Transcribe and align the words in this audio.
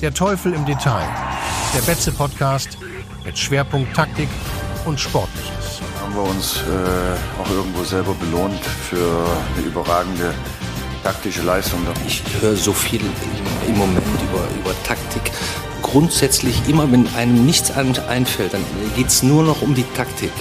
Der 0.00 0.14
Teufel 0.14 0.54
im 0.54 0.64
Detail. 0.64 1.06
Der 1.74 1.82
Betze 1.82 2.10
Podcast 2.10 2.78
mit 3.22 3.38
Schwerpunkt 3.38 3.94
Taktik 3.94 4.30
und 4.86 4.98
Sportliches. 4.98 5.82
Haben 6.00 6.14
wir 6.14 6.22
uns 6.22 6.62
äh, 6.62 7.38
auch 7.38 7.50
irgendwo 7.50 7.84
selber 7.84 8.14
belohnt 8.14 8.64
für 8.64 9.26
eine 9.56 9.66
überragende 9.66 10.32
taktische 11.04 11.42
Leistung. 11.42 11.80
Ich 12.06 12.22
höre 12.40 12.56
so 12.56 12.72
viel 12.72 13.02
im 13.68 13.76
Moment 13.76 14.06
über, 14.22 14.42
über 14.58 14.82
Taktik. 14.84 15.32
Grundsätzlich 15.82 16.66
immer, 16.66 16.90
wenn 16.90 17.06
einem 17.14 17.44
nichts 17.44 17.70
einfällt, 17.70 18.54
dann 18.54 18.64
geht 18.96 19.08
es 19.08 19.22
nur 19.22 19.42
noch 19.42 19.60
um 19.60 19.74
die 19.74 19.84
Taktik. 19.94 20.32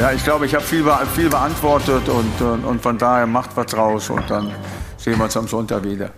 Ja, 0.00 0.10
ich 0.10 0.24
glaube, 0.24 0.46
ich 0.46 0.54
habe 0.56 0.64
viel, 0.64 0.84
viel 1.14 1.28
beantwortet 1.28 2.08
und, 2.08 2.40
und, 2.40 2.64
und 2.64 2.82
von 2.82 2.98
daher 2.98 3.28
macht 3.28 3.50
was 3.56 3.66
draus 3.66 4.10
und 4.10 4.28
dann 4.28 4.50
sehen 4.96 5.16
wir 5.18 5.24
uns 5.26 5.36
am 5.36 5.46
Sonntag 5.46 5.84
wieder. 5.84 6.10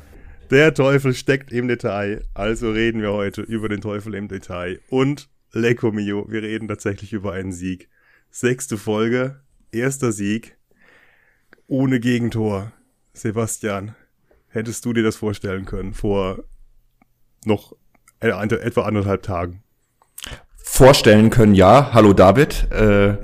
Der 0.51 0.75
Teufel 0.75 1.13
steckt 1.13 1.51
im 1.51 1.67
Detail. 1.67 2.23
Also 2.33 2.71
reden 2.71 3.03
wir 3.03 3.13
heute 3.13 3.43
über 3.43 3.69
den 3.69 3.81
Teufel 3.81 4.15
im 4.15 4.29
Detail. 4.29 4.79
Und 4.89 5.29
Lecco 5.53 5.91
Mio, 5.91 6.27
wir 6.29 6.43
reden 6.43 6.69
tatsächlich 6.69 7.13
über 7.13 7.33
einen 7.33 7.51
Sieg. 7.51 7.89
Sechste 8.31 8.79
Folge, 8.79 9.41
erster 9.73 10.13
Sieg, 10.13 10.57
ohne 11.67 11.99
Gegentor. 11.99 12.71
Sebastian, 13.13 13.97
hättest 14.47 14.85
du 14.85 14.93
dir 14.93 15.03
das 15.03 15.17
vorstellen 15.17 15.65
können 15.65 15.95
vor 15.95 16.45
noch 17.45 17.75
etwa 18.21 18.83
anderthalb 18.83 19.25
Tagen? 19.25 19.65
Vorstellen 20.57 21.31
können, 21.31 21.55
ja. 21.57 21.91
Hallo 21.93 22.13
David. 22.13 22.71
Äh, 22.71 23.17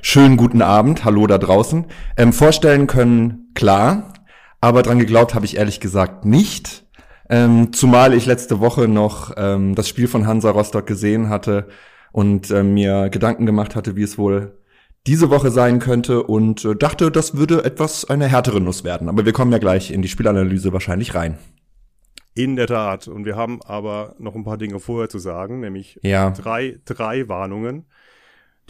schönen 0.00 0.38
guten 0.38 0.62
Abend. 0.62 1.04
Hallo 1.04 1.26
da 1.26 1.36
draußen. 1.36 1.86
Ähm, 2.16 2.32
vorstellen 2.32 2.86
können, 2.86 3.50
klar. 3.54 4.14
Aber 4.60 4.82
dran 4.82 4.98
geglaubt 4.98 5.34
habe 5.34 5.44
ich 5.44 5.56
ehrlich 5.56 5.80
gesagt 5.80 6.24
nicht. 6.24 6.84
Ähm, 7.30 7.72
zumal 7.72 8.14
ich 8.14 8.26
letzte 8.26 8.60
Woche 8.60 8.88
noch 8.88 9.32
ähm, 9.36 9.74
das 9.74 9.88
Spiel 9.88 10.08
von 10.08 10.26
Hansa 10.26 10.50
Rostock 10.50 10.86
gesehen 10.86 11.28
hatte 11.28 11.68
und 12.10 12.50
äh, 12.50 12.62
mir 12.62 13.10
Gedanken 13.10 13.46
gemacht 13.46 13.76
hatte, 13.76 13.96
wie 13.96 14.02
es 14.02 14.18
wohl 14.18 14.58
diese 15.06 15.30
Woche 15.30 15.50
sein 15.50 15.78
könnte 15.78 16.22
und 16.22 16.64
äh, 16.64 16.74
dachte, 16.74 17.10
das 17.10 17.36
würde 17.36 17.64
etwas 17.64 18.04
eine 18.08 18.26
härtere 18.26 18.60
Nuss 18.60 18.84
werden. 18.84 19.08
Aber 19.08 19.24
wir 19.24 19.32
kommen 19.32 19.52
ja 19.52 19.58
gleich 19.58 19.90
in 19.90 20.02
die 20.02 20.08
Spielanalyse 20.08 20.72
wahrscheinlich 20.72 21.14
rein. 21.14 21.38
In 22.34 22.56
der 22.56 22.66
Tat. 22.66 23.08
Und 23.08 23.24
wir 23.24 23.36
haben 23.36 23.60
aber 23.62 24.14
noch 24.18 24.34
ein 24.34 24.44
paar 24.44 24.58
Dinge 24.58 24.80
vorher 24.80 25.08
zu 25.08 25.18
sagen, 25.18 25.60
nämlich 25.60 25.98
ja. 26.02 26.30
drei, 26.30 26.80
drei 26.84 27.28
Warnungen. 27.28 27.86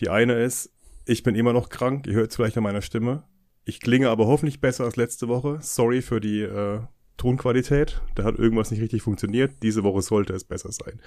Die 0.01 0.09
eine 0.09 0.35
ist, 0.35 0.71
ich 1.07 1.23
bin 1.23 1.35
immer 1.35 1.53
noch 1.53 1.69
krank, 1.69 2.07
ihr 2.07 2.15
hört 2.15 2.31
es 2.31 2.37
vielleicht 2.37 2.57
an 2.57 2.63
meiner 2.63 2.83
Stimme. 2.83 3.25
Ich 3.69 3.81
klinge 3.81 4.09
aber 4.09 4.27
hoffentlich 4.27 4.63
besser 4.63 4.85
als 4.85 4.97
letzte 4.97 5.29
Woche. 5.29 5.59
Sorry 5.61 6.01
für 6.01 6.23
die 6.23 6.41
äh, 6.41 6.81
Tonqualität. 7.19 8.01
Da 8.15 8.25
hat 8.25 8.39
irgendwas 8.39 8.71
nicht 8.71 8.81
richtig 8.81 9.03
funktioniert. 9.03 9.63
Diese 9.63 9.85
Woche 9.85 10.01
sollte 10.01 10.33
es 10.33 10.45
besser 10.45 10.73
sein. 10.73 11.03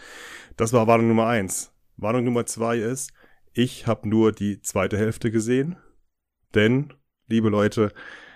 Das 0.58 0.72
war 0.72 0.86
Warnung 0.86 1.08
Nummer 1.08 1.26
eins. 1.26 1.74
Warnung 1.98 2.24
Nummer 2.24 2.46
zwei 2.46 2.78
ist, 2.78 3.14
ich 3.52 3.88
habe 3.88 4.08
nur 4.08 4.32
die 4.32 4.62
zweite 4.62 4.96
Hälfte 4.96 5.32
gesehen. 5.32 5.78
Denn, 6.54 6.94
liebe 7.26 7.50
Leute, 7.50 7.94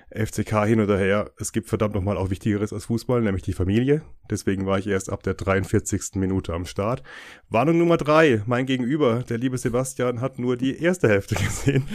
FCK 0.09 0.65
hin 0.65 0.79
oder 0.79 0.97
her, 0.97 1.31
es 1.37 1.51
gibt 1.51 1.69
verdammt 1.69 1.93
nochmal 1.93 2.17
auch 2.17 2.31
Wichtigeres 2.31 2.73
als 2.73 2.85
Fußball, 2.85 3.21
nämlich 3.21 3.43
die 3.43 3.53
Familie. 3.53 4.01
Deswegen 4.31 4.65
war 4.65 4.79
ich 4.79 4.87
erst 4.87 5.11
ab 5.11 5.21
der 5.21 5.35
43. 5.35 6.15
Minute 6.15 6.51
am 6.51 6.65
Start. 6.65 7.03
Warnung 7.49 7.77
Nummer 7.77 7.97
drei, 7.97 8.41
mein 8.47 8.65
Gegenüber, 8.65 9.21
der 9.21 9.37
liebe 9.37 9.59
Sebastian, 9.59 10.19
hat 10.19 10.39
nur 10.39 10.57
die 10.57 10.81
erste 10.81 11.09
Hälfte 11.09 11.35
gesehen. 11.43 11.87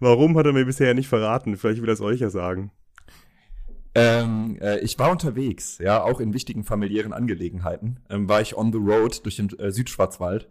Warum 0.00 0.36
hat 0.38 0.46
er 0.46 0.52
mir 0.52 0.64
bisher 0.64 0.94
nicht 0.94 1.08
verraten? 1.08 1.56
Vielleicht 1.56 1.82
will 1.82 1.88
er 1.88 1.94
es 1.94 2.00
euch 2.00 2.20
ja 2.20 2.30
sagen. 2.30 2.70
Ähm, 3.94 4.56
äh, 4.60 4.78
ich 4.80 4.98
war 4.98 5.10
unterwegs, 5.10 5.78
ja, 5.78 6.02
auch 6.02 6.20
in 6.20 6.32
wichtigen 6.32 6.64
familiären 6.64 7.12
Angelegenheiten. 7.12 8.00
Ähm, 8.08 8.28
war 8.28 8.40
ich 8.40 8.56
on 8.56 8.72
the 8.72 8.78
road 8.78 9.24
durch 9.24 9.36
den 9.36 9.50
äh, 9.58 9.70
Südschwarzwald 9.70 10.48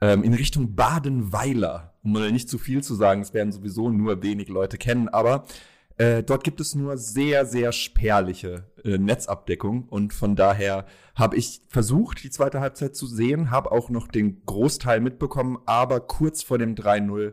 ähm, 0.00 0.22
in 0.22 0.34
Richtung 0.34 0.74
Badenweiler. 0.74 1.94
Um 2.02 2.12
nicht 2.12 2.48
zu 2.48 2.58
viel 2.58 2.82
zu 2.82 2.94
sagen, 2.94 3.22
es 3.22 3.34
werden 3.34 3.52
sowieso 3.52 3.90
nur 3.90 4.22
wenig 4.22 4.48
Leute 4.48 4.76
kennen, 4.76 5.08
aber 5.08 5.46
äh, 5.96 6.22
dort 6.22 6.44
gibt 6.44 6.60
es 6.60 6.74
nur 6.74 6.98
sehr, 6.98 7.46
sehr 7.46 7.72
spärliche 7.72 8.64
äh, 8.84 8.98
Netzabdeckung 8.98 9.88
und 9.88 10.12
von 10.12 10.36
daher 10.36 10.84
habe 11.14 11.36
ich 11.36 11.62
versucht, 11.68 12.22
die 12.22 12.30
zweite 12.30 12.60
Halbzeit 12.60 12.94
zu 12.94 13.06
sehen, 13.06 13.50
habe 13.50 13.72
auch 13.72 13.88
noch 13.88 14.06
den 14.06 14.44
Großteil 14.44 15.00
mitbekommen, 15.00 15.58
aber 15.64 16.00
kurz 16.00 16.42
vor 16.42 16.58
dem 16.58 16.74
3-0 16.74 17.32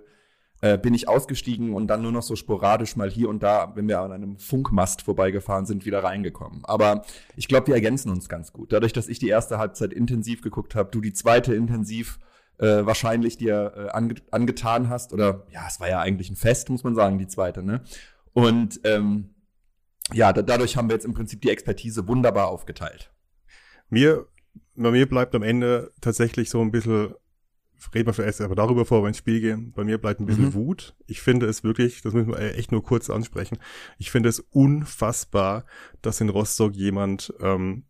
äh, 0.63 0.77
bin 0.77 0.93
ich 0.93 1.09
ausgestiegen 1.09 1.73
und 1.73 1.87
dann 1.87 2.01
nur 2.01 2.13
noch 2.13 2.21
so 2.21 2.37
sporadisch 2.37 2.95
mal 2.95 3.09
hier 3.09 3.27
und 3.27 3.43
da, 3.43 3.73
wenn 3.75 3.89
wir 3.89 3.99
an 3.99 4.13
einem 4.13 4.37
Funkmast 4.37 5.01
vorbeigefahren 5.01 5.65
sind, 5.65 5.85
wieder 5.85 6.05
reingekommen. 6.05 6.63
Aber 6.63 7.01
ich 7.35 7.49
glaube, 7.49 7.67
wir 7.67 7.73
ergänzen 7.75 8.09
uns 8.09 8.29
ganz 8.29 8.53
gut. 8.53 8.71
Dadurch, 8.71 8.93
dass 8.93 9.09
ich 9.09 9.19
die 9.19 9.27
erste 9.27 9.57
Halbzeit 9.57 9.91
intensiv 9.91 10.41
geguckt 10.41 10.73
habe, 10.73 10.89
du 10.89 11.01
die 11.01 11.11
zweite 11.11 11.53
intensiv 11.53 12.17
äh, 12.59 12.85
wahrscheinlich 12.85 13.35
dir 13.37 13.73
äh, 13.75 13.89
ange 13.89 14.15
angetan 14.31 14.87
hast. 14.87 15.11
Oder 15.11 15.45
ja, 15.51 15.65
es 15.67 15.81
war 15.81 15.89
ja 15.89 15.99
eigentlich 15.99 16.29
ein 16.29 16.37
Fest, 16.37 16.69
muss 16.69 16.85
man 16.85 16.95
sagen, 16.95 17.17
die 17.17 17.27
zweite, 17.27 17.61
ne? 17.61 17.81
Und 18.31 18.79
ähm, 18.85 19.35
ja, 20.13 20.31
da, 20.31 20.43
dadurch 20.43 20.77
haben 20.77 20.87
wir 20.87 20.95
jetzt 20.95 21.05
im 21.05 21.13
Prinzip 21.13 21.41
die 21.41 21.49
Expertise 21.49 22.07
wunderbar 22.07 22.47
aufgeteilt. 22.47 23.11
Mir, 23.89 24.27
bei 24.75 24.91
mir 24.91 25.09
bleibt 25.09 25.35
am 25.35 25.43
Ende 25.43 25.91
tatsächlich 25.99 26.49
so 26.49 26.61
ein 26.61 26.71
bisschen 26.71 27.15
reden 27.93 28.07
wir 28.07 28.13
vielleicht 28.13 28.41
aber 28.41 28.55
darüber 28.55 28.85
vor, 28.85 29.01
wenn 29.01 29.09
ins 29.09 29.17
Spiel 29.17 29.41
gehen. 29.41 29.71
Bei 29.75 29.83
mir 29.83 29.97
bleibt 29.97 30.19
ein 30.19 30.25
bisschen 30.25 30.45
mhm. 30.45 30.53
Wut. 30.53 30.95
Ich 31.07 31.21
finde 31.21 31.47
es 31.47 31.63
wirklich, 31.63 32.01
das 32.01 32.13
müssen 32.13 32.29
wir 32.29 32.39
echt 32.39 32.71
nur 32.71 32.83
kurz 32.83 33.09
ansprechen. 33.09 33.57
Ich 33.97 34.11
finde 34.11 34.29
es 34.29 34.39
unfassbar, 34.39 35.65
dass 36.01 36.21
in 36.21 36.29
Rostock 36.29 36.75
jemand 36.75 37.33
ähm, 37.39 37.83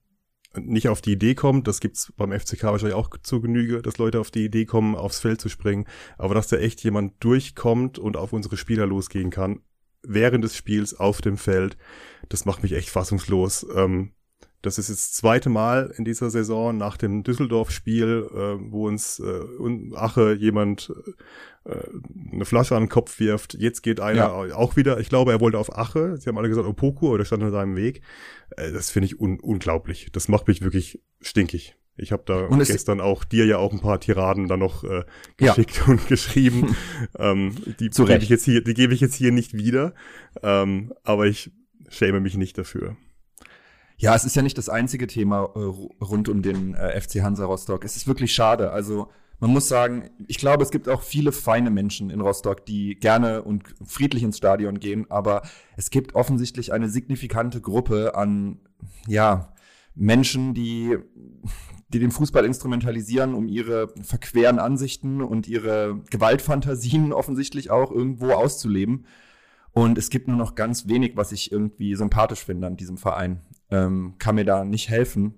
nicht 0.55 0.87
auf 0.87 1.01
die 1.01 1.13
Idee 1.13 1.35
kommt, 1.35 1.67
das 1.67 1.79
gibt's 1.79 2.13
beim 2.15 2.31
FCK 2.31 2.63
wahrscheinlich 2.63 2.95
auch 2.95 3.09
zu 3.23 3.41
Genüge, 3.41 3.81
dass 3.81 3.97
Leute 3.97 4.19
auf 4.19 4.31
die 4.31 4.45
Idee 4.45 4.65
kommen, 4.65 4.95
aufs 4.95 5.19
Feld 5.19 5.41
zu 5.41 5.49
springen, 5.49 5.85
aber 6.17 6.35
dass 6.35 6.47
da 6.47 6.57
echt 6.57 6.83
jemand 6.83 7.23
durchkommt 7.23 7.97
und 7.97 8.17
auf 8.17 8.33
unsere 8.33 8.57
Spieler 8.57 8.85
losgehen 8.85 9.31
kann, 9.31 9.61
während 10.03 10.43
des 10.43 10.55
Spiels 10.55 10.93
auf 10.93 11.21
dem 11.21 11.37
Feld, 11.37 11.77
das 12.29 12.45
macht 12.45 12.61
mich 12.61 12.73
echt 12.73 12.89
fassungslos. 12.89 13.65
Ähm, 13.75 14.11
das 14.63 14.77
ist 14.77 14.87
jetzt 14.89 15.09
das 15.09 15.11
zweite 15.11 15.49
Mal 15.49 15.93
in 15.97 16.05
dieser 16.05 16.29
Saison 16.29 16.75
nach 16.75 16.95
dem 16.95 17.23
Düsseldorf-Spiel, 17.23 18.29
äh, 18.31 18.71
wo 18.71 18.87
uns 18.87 19.19
äh, 19.19 19.95
Ache 19.95 20.33
jemand 20.33 20.91
äh, 21.65 21.75
eine 22.31 22.45
Flasche 22.45 22.75
an 22.75 22.83
den 22.83 22.89
Kopf 22.89 23.19
wirft. 23.19 23.55
Jetzt 23.55 23.81
geht 23.83 23.99
einer 23.99 24.45
ja. 24.47 24.55
auch 24.55 24.77
wieder, 24.77 24.99
ich 25.01 25.09
glaube, 25.09 25.33
er 25.33 25.41
wollte 25.41 25.59
auf 25.59 25.77
Ache. 25.77 26.15
Sie 26.17 26.29
haben 26.29 26.37
alle 26.37 26.47
gesagt, 26.47 26.67
Opoku, 26.67 27.09
oder 27.09 27.25
stand 27.25 27.43
in 27.43 27.51
seinem 27.51 27.75
Weg. 27.75 28.01
Äh, 28.51 28.71
das 28.71 28.89
finde 28.89 29.07
ich 29.07 29.19
un 29.19 29.39
unglaublich. 29.41 30.07
Das 30.13 30.29
macht 30.29 30.47
mich 30.47 30.61
wirklich 30.61 31.01
stinkig. 31.21 31.75
Ich 31.97 32.13
habe 32.13 32.23
da 32.25 32.47
gestern 32.57 33.01
auch 33.01 33.25
dir 33.25 33.45
ja 33.45 33.57
auch 33.57 33.71
ein 33.71 33.81
paar 33.81 33.99
Tiraden 33.99 34.47
da 34.47 34.57
noch 34.57 34.85
äh, 34.85 35.03
geschickt 35.35 35.77
ja. 35.77 35.85
und 35.91 36.07
geschrieben. 36.07 36.75
ähm, 37.19 37.55
die 37.79 37.89
gebe 37.89 38.15
ich 38.15 38.29
jetzt 38.29 38.45
hier, 38.45 38.63
die 38.63 38.73
gebe 38.73 38.93
ich 38.93 39.01
jetzt 39.01 39.15
hier 39.15 39.33
nicht 39.33 39.53
wieder. 39.53 39.93
Ähm, 40.41 40.93
aber 41.03 41.27
ich 41.27 41.51
schäme 41.89 42.21
mich 42.21 42.37
nicht 42.37 42.57
dafür. 42.57 42.95
Ja, 44.03 44.13
es 44.15 44.25
ist 44.25 44.35
ja 44.35 44.41
nicht 44.41 44.57
das 44.57 44.67
einzige 44.67 45.07
Thema 45.07 45.49
äh, 45.55 45.59
rund 46.03 46.27
um 46.27 46.41
den 46.41 46.73
äh, 46.73 46.99
FC 46.99 47.21
Hansa 47.21 47.45
Rostock. 47.45 47.85
Es 47.85 47.95
ist 47.95 48.05
wirklich 48.05 48.33
schade. 48.33 48.71
Also 48.71 49.07
man 49.39 49.49
muss 49.49 49.69
sagen, 49.69 50.09
ich 50.27 50.39
glaube, 50.39 50.61
es 50.61 50.71
gibt 50.71 50.89
auch 50.89 51.01
viele 51.01 51.31
feine 51.31 51.69
Menschen 51.69 52.09
in 52.09 52.19
Rostock, 52.19 52.65
die 52.65 52.95
gerne 52.95 53.43
und 53.43 53.63
friedlich 53.85 54.23
ins 54.23 54.35
Stadion 54.35 54.81
gehen, 54.81 55.09
aber 55.09 55.43
es 55.77 55.89
gibt 55.89 56.15
offensichtlich 56.15 56.73
eine 56.73 56.89
signifikante 56.89 57.61
Gruppe 57.61 58.13
an, 58.13 58.59
ja, 59.07 59.53
Menschen, 59.95 60.53
die, 60.53 60.97
die 61.93 61.99
den 61.99 62.11
Fußball 62.11 62.43
instrumentalisieren, 62.43 63.33
um 63.33 63.47
ihre 63.47 63.87
verqueren 64.01 64.59
Ansichten 64.59 65.21
und 65.21 65.47
ihre 65.47 66.01
Gewaltfantasien 66.09 67.13
offensichtlich 67.13 67.71
auch 67.71 67.89
irgendwo 67.89 68.31
auszuleben. 68.31 69.05
Und 69.73 69.97
es 69.97 70.09
gibt 70.09 70.27
nur 70.27 70.37
noch 70.37 70.55
ganz 70.55 70.87
wenig, 70.87 71.17
was 71.17 71.31
ich 71.31 71.51
irgendwie 71.51 71.95
sympathisch 71.95 72.45
finde 72.45 72.67
an 72.67 72.77
diesem 72.77 72.97
Verein 72.97 73.41
ähm, 73.71 74.15
kann 74.19 74.35
mir 74.35 74.45
da 74.45 74.63
nicht 74.63 74.89
helfen 74.89 75.35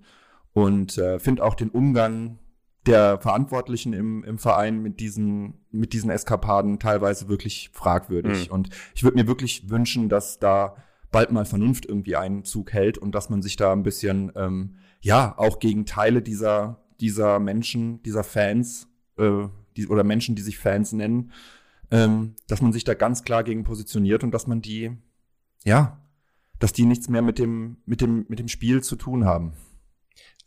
und 0.52 0.98
äh, 0.98 1.18
finde 1.18 1.42
auch 1.42 1.54
den 1.54 1.70
Umgang 1.70 2.38
der 2.86 3.18
Verantwortlichen 3.18 3.92
im, 3.92 4.22
im 4.24 4.38
Verein 4.38 4.80
mit 4.80 5.00
diesen, 5.00 5.54
mit 5.70 5.92
diesen 5.92 6.10
Eskapaden 6.10 6.78
teilweise 6.78 7.28
wirklich 7.28 7.70
fragwürdig. 7.72 8.48
Mhm. 8.48 8.54
Und 8.54 8.68
ich 8.94 9.02
würde 9.02 9.16
mir 9.16 9.26
wirklich 9.26 9.68
wünschen, 9.70 10.08
dass 10.08 10.38
da 10.38 10.76
bald 11.10 11.32
mal 11.32 11.44
Vernunft 11.44 11.86
irgendwie 11.86 12.16
Einzug 12.16 12.72
hält 12.72 12.98
und 12.98 13.14
dass 13.14 13.28
man 13.30 13.42
sich 13.42 13.56
da 13.56 13.72
ein 13.72 13.82
bisschen, 13.82 14.32
ähm, 14.36 14.76
ja, 15.00 15.34
auch 15.36 15.58
gegen 15.58 15.86
Teile 15.86 16.22
dieser, 16.22 16.84
dieser 17.00 17.40
Menschen, 17.40 18.02
dieser 18.02 18.22
Fans, 18.22 18.88
äh, 19.18 19.48
die, 19.76 19.88
oder 19.88 20.04
Menschen, 20.04 20.34
die 20.36 20.42
sich 20.42 20.58
Fans 20.58 20.92
nennen, 20.92 21.32
ähm, 21.90 22.34
dass 22.48 22.62
man 22.62 22.72
sich 22.72 22.84
da 22.84 22.94
ganz 22.94 23.22
klar 23.24 23.44
gegen 23.44 23.64
positioniert 23.64 24.24
und 24.24 24.32
dass 24.32 24.46
man 24.46 24.60
die, 24.60 24.92
ja, 25.64 26.00
dass 26.58 26.72
die 26.72 26.86
nichts 26.86 27.08
mehr 27.08 27.22
mit 27.22 27.38
dem, 27.38 27.78
mit 27.86 28.00
dem, 28.00 28.26
mit 28.28 28.38
dem 28.38 28.48
Spiel 28.48 28.82
zu 28.82 28.96
tun 28.96 29.24
haben. 29.24 29.52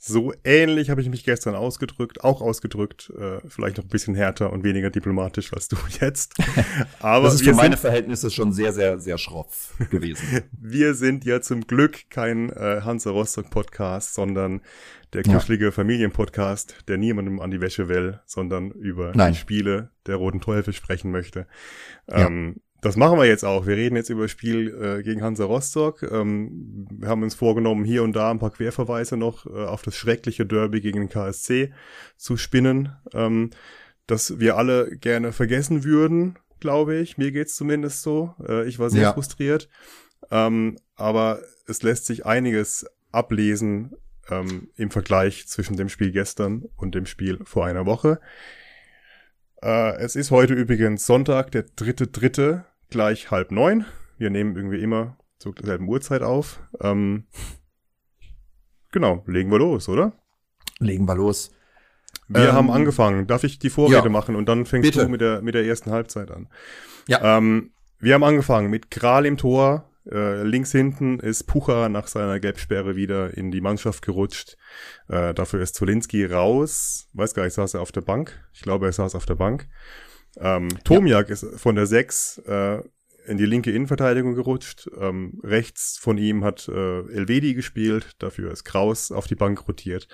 So 0.01 0.31
ähnlich 0.45 0.89
habe 0.89 1.01
ich 1.01 1.09
mich 1.09 1.25
gestern 1.25 1.55
ausgedrückt, 1.55 2.23
auch 2.23 2.41
ausgedrückt, 2.41 3.11
äh, 3.19 3.41
vielleicht 3.49 3.75
noch 3.75 3.83
ein 3.83 3.89
bisschen 3.89 4.15
härter 4.15 4.53
und 4.53 4.63
weniger 4.63 4.89
diplomatisch 4.89 5.51
als 5.51 5.67
du 5.67 5.75
jetzt. 5.99 6.35
Aber 7.01 7.25
das 7.25 7.35
ist 7.35 7.43
für 7.43 7.53
meine 7.53 7.75
Verhältnisse 7.75 8.31
schon 8.31 8.53
sehr, 8.53 8.71
sehr, 8.71 8.99
sehr 8.99 9.17
schroff 9.17 9.73
gewesen. 9.91 10.43
wir 10.53 10.95
sind 10.95 11.25
ja 11.25 11.41
zum 11.41 11.67
Glück 11.67 12.09
kein 12.09 12.49
äh, 12.49 12.79
Hansa 12.81 13.11
Rostock 13.11 13.49
Podcast, 13.49 14.13
sondern 14.13 14.61
der 15.13 15.23
kuschelige 15.23 15.65
ja. 15.65 15.71
Familienpodcast, 15.71 16.87
der 16.87 16.97
niemandem 16.97 17.39
an 17.39 17.51
die 17.51 17.61
Wäsche 17.61 17.87
will, 17.87 18.19
sondern 18.25 18.71
über 18.71 19.11
Nein. 19.15 19.33
die 19.33 19.39
Spiele 19.39 19.89
der 20.05 20.17
Roten 20.17 20.41
Teufel 20.41 20.73
sprechen 20.73 21.11
möchte. 21.11 21.47
Ja. 22.07 22.27
Ähm, 22.27 22.61
das 22.81 22.95
machen 22.95 23.17
wir 23.17 23.25
jetzt 23.25 23.43
auch. 23.43 23.67
Wir 23.67 23.75
reden 23.75 23.97
jetzt 23.97 24.09
über 24.09 24.21
das 24.23 24.31
Spiel 24.31 24.69
äh, 24.69 25.03
gegen 25.03 25.21
Hansa 25.21 25.43
Rostock. 25.43 26.03
Ähm, 26.03 26.87
wir 26.91 27.09
haben 27.09 27.23
uns 27.23 27.35
vorgenommen, 27.35 27.83
hier 27.83 28.03
und 28.03 28.15
da 28.15 28.31
ein 28.31 28.39
paar 28.39 28.51
Querverweise 28.51 29.17
noch 29.17 29.45
äh, 29.45 29.49
auf 29.49 29.81
das 29.81 29.95
schreckliche 29.95 30.45
Derby 30.45 30.79
gegen 30.79 30.99
den 30.99 31.09
KSC 31.09 31.73
zu 32.15 32.37
spinnen, 32.37 32.95
ähm, 33.13 33.49
das 34.07 34.39
wir 34.39 34.55
alle 34.55 34.95
gerne 34.95 35.33
vergessen 35.33 35.83
würden, 35.83 36.39
glaube 36.59 36.95
ich. 36.95 37.17
Mir 37.17 37.31
geht's 37.31 37.55
zumindest 37.55 38.01
so. 38.01 38.33
Äh, 38.47 38.67
ich 38.67 38.79
war 38.79 38.89
sehr 38.89 39.03
ja. 39.03 39.13
frustriert. 39.13 39.67
Ähm, 40.31 40.77
aber 40.95 41.41
es 41.67 41.83
lässt 41.83 42.05
sich 42.05 42.25
einiges 42.25 42.85
ablesen 43.11 43.91
ähm, 44.29 44.69
im 44.75 44.91
Vergleich 44.91 45.47
zwischen 45.47 45.77
dem 45.77 45.89
Spiel 45.89 46.11
gestern 46.11 46.65
und 46.75 46.95
dem 46.95 47.05
Spiel 47.05 47.39
vor 47.43 47.65
einer 47.65 47.85
Woche. 47.85 48.19
Äh, 49.61 49.97
es 49.97 50.15
ist 50.15 50.31
heute 50.31 50.53
übrigens 50.53 51.05
Sonntag, 51.05 51.51
der 51.51 51.63
dritte, 51.63 52.07
dritte, 52.07 52.65
gleich 52.89 53.31
halb 53.31 53.51
neun. 53.51 53.85
Wir 54.17 54.29
nehmen 54.29 54.55
irgendwie 54.55 54.81
immer 54.81 55.17
zur 55.37 55.53
selben 55.61 55.87
Uhrzeit 55.87 56.21
auf. 56.21 56.59
Ähm, 56.81 57.25
genau, 58.91 59.23
legen 59.27 59.51
wir 59.51 59.59
los, 59.59 59.89
oder? 59.89 60.13
Legen 60.79 61.05
wir 61.05 61.15
los. 61.15 61.51
Wir 62.27 62.49
ähm, 62.49 62.53
haben 62.53 62.71
angefangen. 62.71 63.27
Darf 63.27 63.43
ich 63.43 63.59
die 63.59 63.69
Vorrede 63.69 64.03
ja, 64.03 64.09
machen 64.09 64.35
und 64.35 64.47
dann 64.47 64.65
fängst 64.65 64.91
bitte. 64.91 65.05
du 65.05 65.09
mit 65.09 65.21
der, 65.21 65.41
mit 65.41 65.55
der 65.55 65.65
ersten 65.65 65.91
Halbzeit 65.91 66.31
an? 66.31 66.47
Ja. 67.07 67.37
Ähm, 67.37 67.71
wir 67.99 68.13
haben 68.13 68.23
angefangen 68.23 68.69
mit 68.69 68.91
Kral 68.91 69.25
im 69.25 69.37
Tor, 69.37 69.88
äh, 70.11 70.43
links 70.43 70.71
hinten 70.71 71.19
ist 71.19 71.43
Pucher 71.43 71.89
nach 71.89 72.07
seiner 72.07 72.39
Gelbsperre 72.39 72.95
wieder 72.95 73.35
in 73.35 73.51
die 73.51 73.61
Mannschaft 73.61 74.01
gerutscht. 74.01 74.57
Äh, 75.07 75.33
dafür 75.33 75.61
ist 75.61 75.75
Zolinski 75.75 76.25
raus. 76.25 77.07
Weiß 77.13 77.33
gar 77.33 77.43
nicht, 77.43 77.53
saß 77.53 77.75
er 77.75 77.81
auf 77.81 77.91
der 77.91 78.01
Bank? 78.01 78.43
Ich 78.53 78.61
glaube, 78.61 78.87
er 78.87 78.91
saß 78.91 79.15
auf 79.15 79.25
der 79.25 79.35
Bank. 79.35 79.67
Ähm, 80.37 80.69
Tomiak 80.83 81.29
ja. 81.29 81.33
ist 81.33 81.45
von 81.59 81.75
der 81.75 81.85
6 81.85 82.39
äh, 82.45 82.81
in 83.25 83.37
die 83.37 83.45
linke 83.45 83.71
Innenverteidigung 83.71 84.35
gerutscht. 84.35 84.89
Ähm, 84.97 85.39
rechts 85.43 85.97
von 85.97 86.17
ihm 86.17 86.43
hat 86.43 86.67
äh, 86.67 86.99
Elvedi 87.11 87.53
gespielt, 87.53 88.15
dafür 88.19 88.51
ist 88.51 88.63
Kraus 88.63 89.11
auf 89.11 89.27
die 89.27 89.35
Bank 89.35 89.67
rotiert 89.67 90.07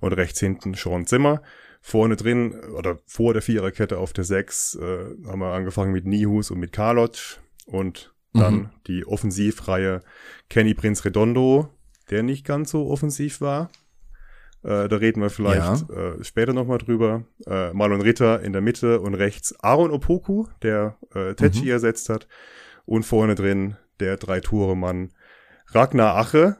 und 0.00 0.12
rechts 0.12 0.40
hinten 0.40 0.74
Sean 0.74 1.06
Zimmer. 1.06 1.42
Vorne 1.80 2.14
drin 2.14 2.54
oder 2.76 2.98
vor 3.06 3.32
der 3.32 3.42
Viererkette 3.42 3.98
auf 3.98 4.12
der 4.12 4.24
6 4.24 4.76
äh, 4.76 4.80
haben 5.26 5.40
wir 5.40 5.52
angefangen 5.52 5.92
mit 5.92 6.06
Nihus 6.06 6.50
und 6.50 6.60
mit 6.60 6.72
Karloc 6.72 7.40
und 7.66 8.14
dann 8.32 8.54
mhm. 8.54 8.68
die 8.86 9.06
offensivreihe 9.06 10.00
Kenny 10.48 10.74
Prince 10.74 11.04
Redondo, 11.04 11.68
der 12.10 12.22
nicht 12.22 12.44
ganz 12.44 12.70
so 12.70 12.88
offensiv 12.88 13.40
war. 13.40 13.70
Äh, 14.62 14.88
da 14.88 14.96
reden 14.96 15.20
wir 15.20 15.30
vielleicht 15.30 15.88
ja. 15.88 16.14
äh, 16.14 16.24
später 16.24 16.52
nochmal 16.52 16.78
drüber. 16.78 17.24
Äh, 17.46 17.72
Marlon 17.72 18.00
Ritter 18.00 18.40
in 18.42 18.52
der 18.52 18.62
Mitte 18.62 19.00
und 19.00 19.14
rechts 19.14 19.58
Aaron 19.60 19.90
Opoku, 19.90 20.46
der 20.62 20.96
äh, 21.14 21.34
Techi 21.34 21.64
mhm. 21.64 21.70
ersetzt 21.70 22.08
hat. 22.08 22.28
Und 22.84 23.04
vorne 23.04 23.34
drin 23.34 23.76
der 24.00 24.16
Drei-Tore-Mann 24.16 25.12
Ragnar 25.68 26.16
Ache. 26.16 26.56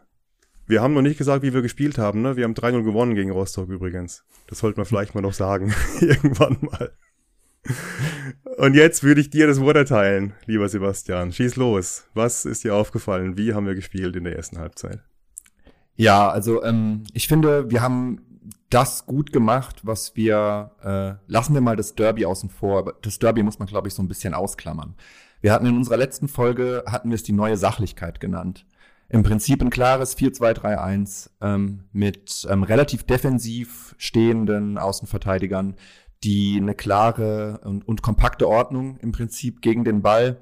Wir 0.66 0.80
haben 0.80 0.94
noch 0.94 1.02
nicht 1.02 1.18
gesagt, 1.18 1.42
wie 1.42 1.52
wir 1.52 1.62
gespielt 1.62 1.98
haben. 1.98 2.22
Ne? 2.22 2.36
Wir 2.36 2.44
haben 2.44 2.54
3-0 2.54 2.82
gewonnen 2.84 3.14
gegen 3.14 3.30
Rostock 3.30 3.68
übrigens. 3.68 4.24
Das 4.46 4.58
sollte 4.58 4.78
man 4.78 4.86
vielleicht 4.86 5.14
mal 5.14 5.20
noch 5.20 5.34
sagen. 5.34 5.74
Irgendwann 6.00 6.58
mal. 6.60 6.92
Und 8.58 8.74
jetzt 8.74 9.02
würde 9.02 9.20
ich 9.20 9.30
dir 9.30 9.46
das 9.46 9.60
Wort 9.60 9.76
erteilen, 9.76 10.34
lieber 10.46 10.68
Sebastian. 10.68 11.32
Schieß 11.32 11.56
los. 11.56 12.04
Was 12.14 12.44
ist 12.44 12.64
dir 12.64 12.74
aufgefallen? 12.74 13.38
Wie 13.38 13.54
haben 13.54 13.66
wir 13.66 13.74
gespielt 13.74 14.14
in 14.16 14.24
der 14.24 14.36
ersten 14.36 14.58
Halbzeit? 14.58 15.00
Ja, 15.94 16.28
also 16.28 16.62
ähm, 16.62 17.04
ich 17.12 17.28
finde, 17.28 17.70
wir 17.70 17.80
haben 17.80 18.20
das 18.70 19.06
gut 19.06 19.32
gemacht, 19.32 19.80
was 19.84 20.16
wir, 20.16 20.72
äh, 20.82 21.30
lassen 21.30 21.54
wir 21.54 21.60
mal 21.60 21.76
das 21.76 21.94
Derby 21.94 22.24
außen 22.24 22.50
vor, 22.50 22.94
das 23.02 23.18
Derby 23.18 23.42
muss 23.42 23.58
man, 23.58 23.68
glaube 23.68 23.88
ich, 23.88 23.94
so 23.94 24.02
ein 24.02 24.08
bisschen 24.08 24.34
ausklammern. 24.34 24.96
Wir 25.40 25.52
hatten 25.52 25.66
in 25.66 25.76
unserer 25.76 25.96
letzten 25.96 26.28
Folge, 26.28 26.84
hatten 26.86 27.10
wir 27.10 27.16
es 27.16 27.22
die 27.22 27.32
neue 27.32 27.56
Sachlichkeit 27.56 28.20
genannt. 28.20 28.66
Im 29.08 29.22
Prinzip 29.22 29.60
ein 29.60 29.68
klares 29.68 30.16
4-2-3-1 30.16 31.30
ähm, 31.42 31.84
mit 31.92 32.46
ähm, 32.48 32.62
relativ 32.62 33.02
defensiv 33.02 33.94
stehenden 33.98 34.78
Außenverteidigern, 34.78 35.74
die 36.24 36.58
eine 36.60 36.74
klare 36.74 37.60
und, 37.64 37.86
und 37.86 38.02
kompakte 38.02 38.48
Ordnung 38.48 38.96
im 38.98 39.12
Prinzip 39.12 39.60
gegen 39.60 39.84
den 39.84 40.02
Ball 40.02 40.40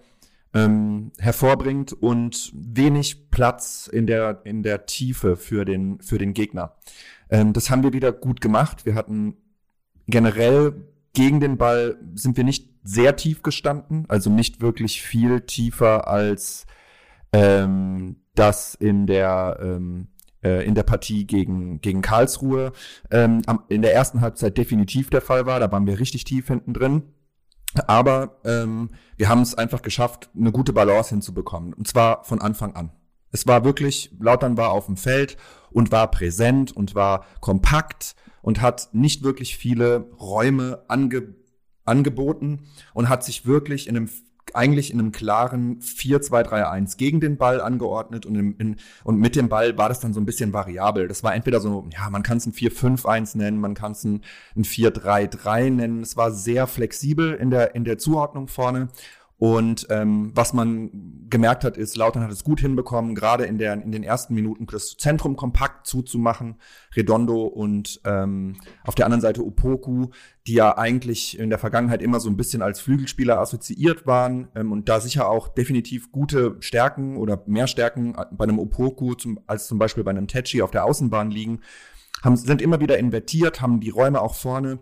ähm, 0.53 1.13
hervorbringt 1.19 1.93
und 1.93 2.53
wenig 2.55 3.31
Platz 3.31 3.89
in 3.91 4.07
der, 4.07 4.41
in 4.45 4.63
der 4.63 4.87
Tiefe 4.87 5.37
für 5.37 5.65
den, 5.65 6.01
für 6.01 6.19
den 6.19 6.35
Gegner. 6.35 6.77
Ähm, 7.31 7.53
das 7.53 7.71
haben 7.71 7.83
wir 7.83 7.93
wieder 7.93 8.13
gut 8.13 8.41
gemacht. 8.41 8.85
Wir 8.85 8.95
hatten 8.95 9.37
generell 10.07 10.75
gegen 11.13 11.41
den 11.41 11.57
Ball 11.57 11.99
sind 12.15 12.37
wir 12.37 12.45
nicht 12.45 12.69
sehr 12.83 13.17
tief 13.17 13.43
gestanden, 13.43 14.07
also 14.09 14.31
nicht 14.31 14.61
wirklich 14.61 15.03
viel 15.03 15.41
tiefer 15.43 16.09
als 16.09 16.67
ähm, 17.33 18.17
das 18.35 18.75
in 18.75 19.07
der 19.07 19.59
ähm, 19.63 20.09
äh, 20.43 20.65
in 20.67 20.75
der 20.75 20.83
Partie 20.83 21.27
gegen, 21.27 21.81
gegen 21.81 22.03
Karlsruhe 22.03 22.73
ähm, 23.11 23.43
in 23.69 23.83
der 23.83 23.95
ersten 23.95 24.21
Halbzeit 24.21 24.57
definitiv 24.59 25.11
der 25.11 25.21
Fall 25.21 25.47
war. 25.47 25.61
Da 25.61 25.71
waren 25.71 25.87
wir 25.87 25.99
richtig 25.99 26.25
tief 26.25 26.49
hinten 26.49 26.73
drin. 26.73 27.03
Aber 27.87 28.41
ähm, 28.45 28.91
wir 29.17 29.29
haben 29.29 29.43
es 29.43 29.55
einfach 29.55 29.83
geschafft, 29.83 30.31
eine 30.37 30.51
gute 30.51 30.73
Balance 30.73 31.11
hinzubekommen. 31.11 31.73
Und 31.73 31.87
zwar 31.87 32.25
von 32.25 32.41
Anfang 32.41 32.75
an. 32.75 32.91
Es 33.33 33.47
war 33.47 33.65
wirklich, 33.65 34.11
Lautern 34.19 34.57
war 34.57 34.71
auf 34.71 34.87
dem 34.87 34.97
Feld 34.97 35.37
und 35.71 35.93
war 35.93 36.11
präsent 36.11 36.73
und 36.73 36.95
war 36.95 37.25
kompakt 37.41 38.17
und 38.43 38.61
hat 38.61 38.89
nicht 38.93 39.23
wirklich 39.23 39.57
viele 39.57 40.11
Räume 40.19 40.83
ange, 40.89 41.35
angeboten 41.85 42.67
und 42.93 43.09
hat 43.09 43.23
sich 43.25 43.47
wirklich 43.47 43.87
in 43.87 43.97
einem 43.97 44.11
eigentlich 44.55 44.93
in 44.93 44.99
einem 44.99 45.13
klaren 45.13 45.81
4-2-3-1 45.81 46.97
gegen 46.97 47.21
den 47.21 47.37
Ball 47.37 47.61
angeordnet 47.61 48.27
und, 48.27 48.37
in, 48.37 48.53
in, 48.57 48.77
und 49.05 49.19
mit 49.19 49.37
dem 49.37 49.49
Ball 49.49 49.77
war 49.79 49.89
das 49.89 50.01
dann 50.01 50.13
so 50.13 50.21
ein 50.21 50.27
bisschen 50.27 50.53
variabel. 50.53 51.09
Das 51.09 51.23
war 51.23 51.35
entweder 51.35 51.61
so, 51.61 51.89
ja, 51.93 52.09
man 52.11 52.23
kann 52.23 52.39
es 52.39 52.47
ein 52.47 52.53
4-5-1 52.53 53.37
nennen, 53.37 53.61
man 53.61 53.75
kann 53.75 53.93
es 53.93 54.05
ein, 54.05 54.23
ein 54.57 54.65
4-3-3 54.65 55.71
nennen. 55.71 56.03
Es 56.03 56.17
war 56.17 56.31
sehr 56.31 56.67
flexibel 56.67 57.35
in 57.35 57.51
der, 57.51 57.75
in 57.75 57.85
der 57.85 57.99
Zuordnung 57.99 58.49
vorne. 58.49 58.89
Und 59.41 59.87
ähm, 59.89 60.33
was 60.35 60.53
man 60.53 60.91
gemerkt 61.31 61.65
hat, 61.65 61.79
ist, 61.79 61.97
Lautern 61.97 62.23
hat 62.23 62.31
es 62.31 62.45
gut 62.45 62.61
hinbekommen, 62.61 63.15
gerade 63.15 63.47
in, 63.47 63.57
der, 63.57 63.73
in 63.73 63.91
den 63.91 64.03
ersten 64.03 64.35
Minuten 64.35 64.67
das 64.67 64.99
Zentrum 64.99 65.35
kompakt 65.35 65.87
zuzumachen. 65.87 66.57
Redondo 66.95 67.47
und 67.47 68.03
ähm, 68.05 68.57
auf 68.85 68.95
der 68.97 69.07
anderen 69.07 69.23
Seite 69.23 69.43
Opoku, 69.43 70.09
die 70.47 70.53
ja 70.53 70.77
eigentlich 70.77 71.39
in 71.39 71.49
der 71.49 71.59
Vergangenheit 71.59 72.03
immer 72.03 72.21
so 72.21 72.29
ein 72.29 72.37
bisschen 72.37 72.61
als 72.61 72.83
Flügelspieler 72.83 73.41
assoziiert 73.41 74.07
waren 74.07 74.49
ähm, 74.55 74.73
und 74.73 74.91
da 74.91 75.01
sicher 75.01 75.31
auch 75.31 75.49
definitiv 75.49 76.13
gute 76.13 76.57
Stärken 76.61 77.17
oder 77.17 77.43
mehr 77.47 77.67
Stärken 77.67 78.15
bei 78.33 78.43
einem 78.43 78.59
Opoku 78.59 79.15
zum, 79.15 79.41
als 79.47 79.69
zum 79.69 79.79
Beispiel 79.79 80.05
bei 80.05 80.11
einem 80.11 80.29
Techi 80.29 80.61
auf 80.61 80.71
der 80.71 80.85
Außenbahn 80.85 81.31
liegen, 81.31 81.61
haben, 82.23 82.37
sind 82.37 82.61
immer 82.61 82.81
wieder 82.81 82.99
invertiert, 82.99 83.63
haben 83.63 83.81
die 83.81 83.89
Räume 83.89 84.21
auch 84.21 84.35
vorne 84.35 84.81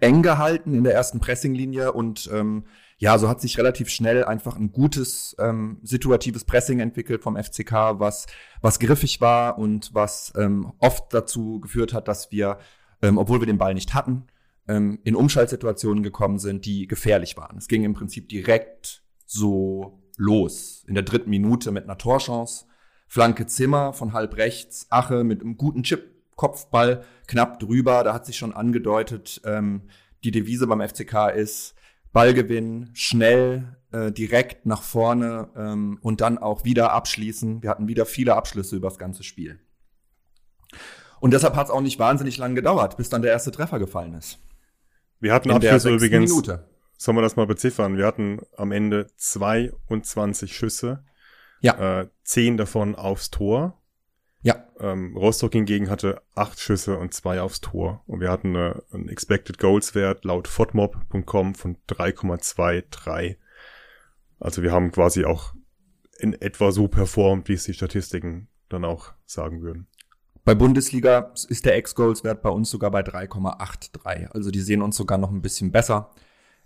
eng 0.00 0.20
gehalten 0.20 0.74
in 0.74 0.84
der 0.84 0.92
ersten 0.92 1.20
Pressinglinie 1.20 1.92
und 1.92 2.28
ähm, 2.30 2.64
ja, 3.02 3.18
so 3.18 3.28
hat 3.28 3.40
sich 3.40 3.58
relativ 3.58 3.88
schnell 3.88 4.24
einfach 4.24 4.56
ein 4.56 4.70
gutes 4.70 5.34
ähm, 5.40 5.80
situatives 5.82 6.44
Pressing 6.44 6.78
entwickelt 6.78 7.20
vom 7.20 7.36
FCK, 7.36 7.98
was, 7.98 8.28
was 8.60 8.78
griffig 8.78 9.20
war 9.20 9.58
und 9.58 9.92
was 9.92 10.32
ähm, 10.36 10.72
oft 10.78 11.12
dazu 11.12 11.58
geführt 11.58 11.94
hat, 11.94 12.06
dass 12.06 12.30
wir, 12.30 12.58
ähm, 13.02 13.18
obwohl 13.18 13.40
wir 13.40 13.48
den 13.48 13.58
Ball 13.58 13.74
nicht 13.74 13.92
hatten, 13.92 14.28
ähm, 14.68 15.00
in 15.02 15.16
Umschaltsituationen 15.16 16.04
gekommen 16.04 16.38
sind, 16.38 16.64
die 16.64 16.86
gefährlich 16.86 17.36
waren. 17.36 17.58
Es 17.58 17.66
ging 17.66 17.82
im 17.82 17.94
Prinzip 17.94 18.28
direkt 18.28 19.02
so 19.26 20.00
los. 20.16 20.84
In 20.86 20.94
der 20.94 21.02
dritten 21.02 21.30
Minute 21.30 21.72
mit 21.72 21.82
einer 21.82 21.98
Torchance. 21.98 22.66
Flanke 23.08 23.46
Zimmer 23.48 23.94
von 23.94 24.12
halb 24.12 24.36
rechts, 24.36 24.86
Ache 24.90 25.24
mit 25.24 25.40
einem 25.40 25.56
guten 25.56 25.82
Chip, 25.82 26.08
Kopfball 26.36 27.02
knapp 27.26 27.58
drüber. 27.58 28.04
Da 28.04 28.14
hat 28.14 28.26
sich 28.26 28.36
schon 28.36 28.52
angedeutet, 28.52 29.40
ähm, 29.44 29.88
die 30.22 30.30
Devise 30.30 30.68
beim 30.68 30.80
FCK 30.80 31.30
ist, 31.34 31.74
Ballgewinn, 32.12 32.90
schnell, 32.94 33.76
äh, 33.92 34.12
direkt 34.12 34.66
nach 34.66 34.82
vorne 34.82 35.48
ähm, 35.56 35.98
und 36.02 36.20
dann 36.20 36.38
auch 36.38 36.64
wieder 36.64 36.92
abschließen. 36.92 37.62
Wir 37.62 37.70
hatten 37.70 37.88
wieder 37.88 38.06
viele 38.06 38.34
Abschlüsse 38.34 38.76
über 38.76 38.88
das 38.88 38.98
ganze 38.98 39.22
Spiel. 39.22 39.60
Und 41.20 41.32
deshalb 41.32 41.54
hat 41.54 41.66
es 41.66 41.70
auch 41.70 41.80
nicht 41.80 41.98
wahnsinnig 41.98 42.36
lang 42.38 42.54
gedauert, 42.54 42.96
bis 42.96 43.08
dann 43.08 43.22
der 43.22 43.30
erste 43.30 43.52
Treffer 43.52 43.78
gefallen 43.78 44.14
ist. 44.14 44.38
Wir 45.20 45.32
hatten 45.32 45.50
In 45.50 45.56
Abschlüsse 45.56 45.94
übrigens. 45.94 46.30
Minute. 46.30 46.68
Sollen 46.98 47.16
wir 47.16 47.22
das 47.22 47.36
mal 47.36 47.46
beziffern? 47.46 47.96
Wir 47.96 48.06
hatten 48.06 48.40
am 48.56 48.72
Ende 48.72 49.08
22 49.16 50.56
Schüsse. 50.56 51.04
Ja. 51.60 52.00
Äh, 52.00 52.08
10 52.24 52.56
davon 52.56 52.94
aufs 52.94 53.30
Tor. 53.30 53.81
Ähm, 54.82 55.16
Rostock 55.16 55.52
hingegen 55.52 55.88
hatte 55.88 56.22
acht 56.34 56.58
Schüsse 56.58 56.98
und 56.98 57.14
zwei 57.14 57.40
aufs 57.40 57.60
Tor. 57.60 58.02
Und 58.06 58.20
wir 58.20 58.30
hatten 58.30 58.56
eine, 58.56 58.82
einen 58.90 59.08
Expected 59.08 59.58
Goals 59.58 59.94
Wert 59.94 60.24
laut 60.24 60.48
fotmob.com 60.48 61.54
von 61.54 61.76
3,23. 61.88 63.36
Also 64.40 64.62
wir 64.62 64.72
haben 64.72 64.90
quasi 64.90 65.24
auch 65.24 65.54
in 66.18 66.34
etwa 66.34 66.72
so 66.72 66.88
performt, 66.88 67.48
wie 67.48 67.52
es 67.52 67.64
die 67.64 67.74
Statistiken 67.74 68.48
dann 68.68 68.84
auch 68.84 69.12
sagen 69.24 69.62
würden. 69.62 69.86
Bei 70.44 70.56
Bundesliga 70.56 71.32
ist 71.48 71.64
der 71.64 71.76
Ex-Goals-Wert 71.76 72.42
bei 72.42 72.50
uns 72.50 72.68
sogar 72.68 72.90
bei 72.90 73.02
3,83. 73.02 74.32
Also 74.32 74.50
die 74.50 74.60
sehen 74.60 74.82
uns 74.82 74.96
sogar 74.96 75.16
noch 75.16 75.30
ein 75.30 75.42
bisschen 75.42 75.70
besser. 75.70 76.10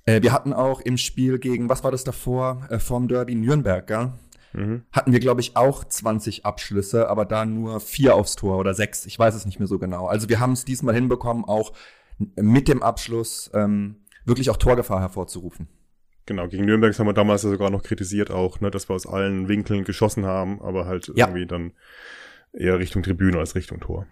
Äh, 0.06 0.22
wir 0.22 0.32
hatten 0.32 0.54
auch 0.54 0.80
im 0.80 0.96
Spiel 0.96 1.38
gegen, 1.38 1.68
was 1.68 1.84
war 1.84 1.90
das 1.90 2.04
davor, 2.04 2.66
äh, 2.70 2.78
vom 2.78 3.08
Derby 3.08 3.34
Nürnberg, 3.34 3.86
gell? 3.86 4.12
Mhm. 4.56 4.82
Hatten 4.90 5.12
wir, 5.12 5.20
glaube 5.20 5.40
ich, 5.40 5.54
auch 5.56 5.84
20 5.84 6.46
Abschlüsse, 6.46 7.08
aber 7.08 7.24
da 7.24 7.44
nur 7.44 7.80
vier 7.80 8.14
aufs 8.14 8.36
Tor 8.36 8.58
oder 8.58 8.74
sechs. 8.74 9.04
Ich 9.06 9.18
weiß 9.18 9.34
es 9.34 9.44
nicht 9.44 9.58
mehr 9.58 9.68
so 9.68 9.78
genau. 9.78 10.06
Also 10.06 10.28
wir 10.28 10.40
haben 10.40 10.52
es 10.52 10.64
diesmal 10.64 10.94
hinbekommen, 10.94 11.44
auch 11.44 11.72
mit 12.18 12.66
dem 12.68 12.82
Abschluss 12.82 13.50
ähm, 13.52 13.96
wirklich 14.24 14.48
auch 14.50 14.56
Torgefahr 14.56 15.00
hervorzurufen. 15.00 15.68
Genau, 16.24 16.48
gegen 16.48 16.64
Nürnberg 16.64 16.98
haben 16.98 17.06
wir 17.06 17.12
damals 17.12 17.42
sogar 17.42 17.70
noch 17.70 17.82
kritisiert 17.82 18.30
auch, 18.30 18.60
ne, 18.60 18.70
dass 18.70 18.88
wir 18.88 18.94
aus 18.94 19.06
allen 19.06 19.46
Winkeln 19.46 19.84
geschossen 19.84 20.24
haben, 20.24 20.60
aber 20.60 20.86
halt 20.86 21.12
ja. 21.14 21.26
irgendwie 21.26 21.46
dann 21.46 21.72
eher 22.52 22.78
Richtung 22.78 23.02
Tribüne 23.02 23.38
als 23.38 23.54
Richtung 23.54 23.78
Tor. 23.78 24.06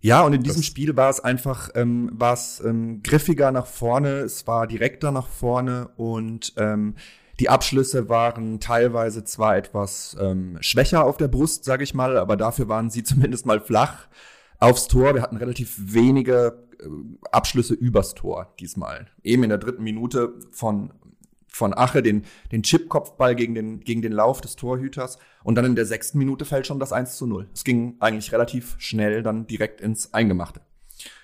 Ja, 0.00 0.22
und 0.22 0.32
in 0.32 0.42
diesem 0.42 0.62
das 0.62 0.66
Spiel 0.66 0.96
war 0.96 1.10
es 1.10 1.20
einfach, 1.20 1.68
ähm, 1.74 2.10
war 2.14 2.32
es 2.32 2.62
ähm, 2.64 3.02
griffiger 3.02 3.52
nach 3.52 3.66
vorne, 3.66 4.20
es 4.20 4.46
war 4.46 4.66
direkter 4.66 5.12
nach 5.12 5.28
vorne 5.28 5.88
und 5.96 6.54
ähm, 6.56 6.94
die 7.40 7.48
Abschlüsse 7.48 8.08
waren 8.08 8.60
teilweise 8.60 9.24
zwar 9.24 9.56
etwas 9.56 10.16
ähm, 10.20 10.58
schwächer 10.60 11.04
auf 11.04 11.16
der 11.16 11.28
Brust, 11.28 11.64
sage 11.64 11.82
ich 11.82 11.94
mal, 11.94 12.18
aber 12.18 12.36
dafür 12.36 12.68
waren 12.68 12.90
sie 12.90 13.02
zumindest 13.04 13.46
mal 13.46 13.60
flach 13.60 14.06
aufs 14.58 14.88
Tor. 14.88 15.14
Wir 15.14 15.22
hatten 15.22 15.38
relativ 15.38 15.74
wenige 15.78 16.68
äh, 16.80 16.86
Abschlüsse 17.32 17.74
übers 17.74 18.14
Tor 18.14 18.54
diesmal. 18.60 19.06
Eben 19.24 19.42
in 19.42 19.48
der 19.48 19.58
dritten 19.58 19.82
Minute 19.82 20.34
von 20.52 20.92
von 21.52 21.74
Ache 21.74 22.00
den, 22.00 22.22
den 22.52 22.62
Chipkopfball 22.62 23.34
gegen 23.34 23.56
den, 23.56 23.80
gegen 23.80 24.02
den 24.02 24.12
Lauf 24.12 24.40
des 24.40 24.54
Torhüters. 24.54 25.18
Und 25.42 25.56
dann 25.56 25.64
in 25.64 25.74
der 25.74 25.84
sechsten 25.84 26.16
Minute 26.18 26.44
fällt 26.44 26.64
schon 26.64 26.78
das 26.78 26.92
1 26.92 27.16
zu 27.16 27.26
0. 27.26 27.48
Es 27.52 27.64
ging 27.64 27.96
eigentlich 27.98 28.30
relativ 28.30 28.76
schnell 28.78 29.24
dann 29.24 29.48
direkt 29.48 29.80
ins 29.80 30.14
Eingemachte. 30.14 30.60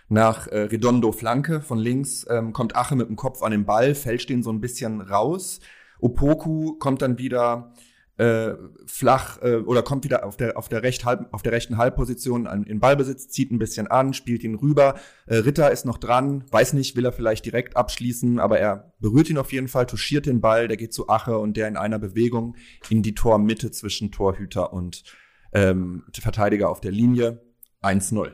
Nach 0.09 0.49
äh, 0.49 0.63
Redondo 0.63 1.13
Flanke 1.13 1.61
von 1.61 1.79
links 1.79 2.27
ähm, 2.29 2.53
kommt 2.53 2.75
Ache 2.75 2.97
mit 2.97 3.09
dem 3.09 3.15
Kopf 3.15 3.43
an 3.43 3.53
den 3.53 3.67
Ball, 3.67 3.95
fälscht 3.95 4.29
den 4.29 4.43
so 4.43 4.51
ein 4.51 4.61
bisschen 4.61 5.01
raus. 5.01 5.61
Opoku 6.01 6.79
kommt 6.79 7.03
dann 7.03 7.19
wieder 7.19 7.73
äh, 8.19 8.55
flach 8.87 9.43
äh, 9.43 9.57
oder 9.57 9.83
kommt 9.83 10.05
wieder 10.05 10.25
auf 10.25 10.37
der 10.37 10.57
auf 10.57 10.69
der 10.69 10.83
recht 10.83 11.05
halb 11.05 11.33
auf 11.33 11.43
der 11.43 11.53
rechten 11.53 11.77
Halbposition 11.77 12.47
an, 12.47 12.65
in 12.65 12.81
Ballbesitz, 12.81 13.29
zieht 13.29 13.53
ein 13.53 13.59
bisschen 13.59 13.89
an, 13.89 14.15
spielt 14.15 14.43
ihn 14.43 14.55
rüber. 14.55 14.95
Äh, 15.27 15.37
Ritter 15.37 15.71
ist 15.71 15.85
noch 15.85 15.99
dran, 15.99 16.45
weiß 16.51 16.73
nicht, 16.73 16.97
will 16.97 17.05
er 17.05 17.13
vielleicht 17.13 17.45
direkt 17.45 17.77
abschließen, 17.77 18.39
aber 18.39 18.59
er 18.59 18.95
berührt 19.01 19.29
ihn 19.29 19.39
auf 19.39 19.53
jeden 19.53 19.69
Fall, 19.69 19.87
touchiert 19.87 20.27
den 20.27 20.41
Ball, 20.41 20.67
der 20.67 20.79
geht 20.79 20.95
zu 20.95 21.09
Ache 21.09 21.39
und 21.39 21.57
der 21.57 21.69
in 21.69 21.77
einer 21.77 21.99
Bewegung 21.99 22.57
in 22.89 23.03
die 23.03 23.15
Tormitte 23.15 23.71
zwischen 23.71 24.11
Torhüter 24.13 24.73
und 24.73 25.05
ähm, 25.53 26.05
Verteidiger 26.19 26.71
auf 26.71 26.81
der 26.81 26.93
Linie 26.93 27.43
1-0. 27.83 28.33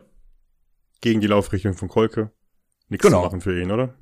Gegen 1.01 1.21
die 1.21 1.27
Laufrichtung 1.27 1.75
von 1.75 1.89
Kolke. 1.89 2.31
Nichts 2.89 3.05
genau. 3.05 3.21
zu 3.23 3.25
machen 3.27 3.41
für 3.41 3.61
ihn, 3.61 3.73
oder? 3.73 3.95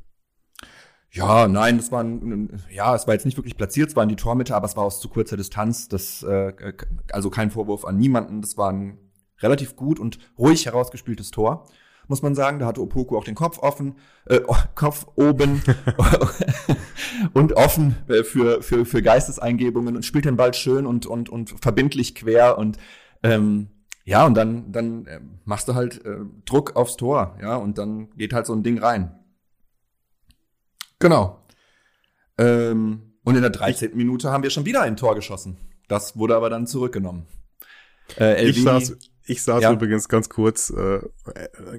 Ja, 1.12 1.48
nein, 1.48 1.76
das 1.76 1.90
war 1.90 2.04
ein, 2.04 2.62
ja, 2.72 2.94
es 2.94 3.06
war 3.06 3.14
jetzt 3.14 3.24
nicht 3.26 3.36
wirklich 3.36 3.56
platziert, 3.56 3.90
es 3.90 3.96
war 3.96 4.04
in 4.04 4.08
die 4.08 4.16
Tormitte, 4.16 4.54
aber 4.54 4.66
es 4.66 4.76
war 4.76 4.84
aus 4.84 5.00
zu 5.00 5.08
kurzer 5.08 5.36
Distanz. 5.36 5.88
Das, 5.88 6.22
äh, 6.22 6.52
also 7.10 7.30
kein 7.30 7.50
Vorwurf 7.50 7.84
an 7.84 7.96
niemanden. 7.96 8.42
Das 8.42 8.56
war 8.56 8.70
ein 8.70 8.98
relativ 9.40 9.74
gut 9.74 9.98
und 9.98 10.18
ruhig 10.38 10.66
herausgespieltes 10.66 11.32
Tor, 11.32 11.66
muss 12.06 12.22
man 12.22 12.36
sagen. 12.36 12.60
Da 12.60 12.66
hatte 12.66 12.80
Opoku 12.80 13.16
auch 13.16 13.24
den 13.24 13.34
Kopf 13.34 13.58
offen, 13.58 13.96
äh, 14.26 14.40
Kopf 14.76 15.08
oben 15.16 15.62
und 17.32 17.54
offen 17.54 17.96
für, 18.06 18.62
für, 18.62 18.84
für 18.84 19.02
Geisteseingebungen 19.02 19.96
und 19.96 20.04
spielt 20.04 20.26
den 20.26 20.36
Ball 20.36 20.54
schön 20.54 20.86
und, 20.86 21.06
und, 21.06 21.28
und 21.28 21.56
verbindlich 21.60 22.14
quer 22.14 22.56
und 22.56 22.78
ähm, 23.24 23.70
ja, 24.04 24.24
und 24.26 24.34
dann, 24.34 24.72
dann 24.72 25.06
äh, 25.06 25.20
machst 25.44 25.68
du 25.68 25.74
halt 25.74 26.04
äh, 26.04 26.20
Druck 26.44 26.74
aufs 26.74 26.96
Tor, 26.96 27.36
ja, 27.42 27.56
und 27.56 27.78
dann 27.78 28.10
geht 28.16 28.32
halt 28.32 28.46
so 28.46 28.54
ein 28.54 28.62
Ding 28.62 28.78
rein. 28.78 29.14
Genau. 31.00 31.44
Ähm, 32.38 33.14
und 33.24 33.34
in 33.34 33.42
der 33.42 33.50
13. 33.50 33.96
Minute 33.96 34.30
haben 34.30 34.42
wir 34.42 34.50
schon 34.50 34.64
wieder 34.66 34.82
ein 34.82 34.96
Tor 34.96 35.14
geschossen. 35.14 35.56
Das 35.88 36.16
wurde 36.16 36.36
aber 36.36 36.48
dann 36.48 36.66
zurückgenommen. 36.66 37.26
Äh, 38.18 38.46
ich 38.46 38.62
saß, 38.62 38.96
ich 39.24 39.42
saß 39.42 39.62
ja. 39.62 39.72
übrigens 39.72 40.08
ganz 40.08 40.28
kurz, 40.28 40.70
äh, 40.70 41.00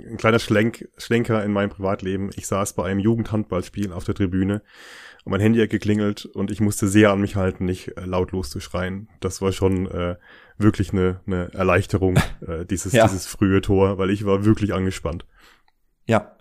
ein 0.05 0.17
kleiner 0.17 0.39
Schlenk, 0.39 0.87
Schlenker 0.97 1.43
in 1.43 1.51
meinem 1.51 1.69
Privatleben. 1.69 2.29
Ich 2.35 2.47
saß 2.47 2.73
bei 2.73 2.85
einem 2.85 2.99
Jugendhandballspiel 2.99 3.91
auf 3.91 4.03
der 4.03 4.15
Tribüne 4.15 4.61
und 5.23 5.31
mein 5.31 5.41
Handy 5.41 5.59
hat 5.59 5.69
geklingelt 5.69 6.25
und 6.25 6.51
ich 6.51 6.61
musste 6.61 6.87
sehr 6.87 7.11
an 7.11 7.21
mich 7.21 7.35
halten, 7.35 7.65
nicht 7.65 7.97
äh, 7.97 8.05
lautlos 8.05 8.49
zu 8.49 8.59
schreien. 8.59 9.07
Das 9.19 9.41
war 9.41 9.51
schon 9.51 9.87
äh, 9.89 10.15
wirklich 10.57 10.93
eine, 10.93 11.21
eine 11.25 11.53
Erleichterung, 11.53 12.17
äh, 12.47 12.65
dieses, 12.65 12.93
ja. 12.93 13.03
dieses 13.05 13.27
frühe 13.27 13.61
Tor, 13.61 13.97
weil 13.97 14.09
ich 14.09 14.25
war 14.25 14.45
wirklich 14.45 14.73
angespannt. 14.73 15.25
Ja, 16.05 16.37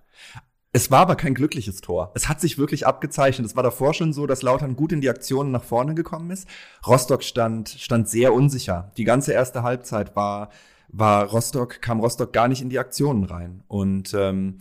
es 0.72 0.90
war 0.90 1.00
aber 1.00 1.16
kein 1.16 1.34
glückliches 1.34 1.80
Tor. 1.80 2.12
Es 2.14 2.28
hat 2.28 2.40
sich 2.40 2.56
wirklich 2.56 2.86
abgezeichnet. 2.86 3.46
Es 3.46 3.56
war 3.56 3.62
davor 3.62 3.92
schon 3.92 4.12
so, 4.12 4.26
dass 4.26 4.42
Lautern 4.42 4.76
gut 4.76 4.92
in 4.92 5.00
die 5.00 5.10
Aktionen 5.10 5.50
nach 5.50 5.64
vorne 5.64 5.94
gekommen 5.94 6.30
ist. 6.30 6.48
Rostock 6.86 7.24
stand, 7.24 7.70
stand 7.70 8.08
sehr 8.08 8.32
unsicher. 8.32 8.92
Die 8.96 9.04
ganze 9.04 9.32
erste 9.32 9.64
Halbzeit 9.64 10.14
war, 10.14 10.50
war 10.88 11.24
Rostock, 11.24 11.82
kam 11.82 11.98
Rostock 11.98 12.32
gar 12.32 12.46
nicht 12.46 12.62
in 12.62 12.70
die 12.70 12.78
Aktionen 12.78 13.24
rein 13.24 13.64
und 13.66 14.14
ähm, 14.14 14.58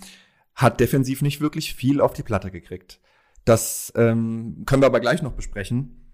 hat 0.55 0.79
defensiv 0.79 1.21
nicht 1.21 1.41
wirklich 1.41 1.75
viel 1.75 2.01
auf 2.01 2.13
die 2.13 2.23
Platte 2.23 2.49
gekriegt. 2.49 2.99
Das 3.45 3.93
ähm, 3.95 4.63
können 4.65 4.81
wir 4.81 4.87
aber 4.87 4.99
gleich 4.99 5.21
noch 5.21 5.33
besprechen. 5.33 6.08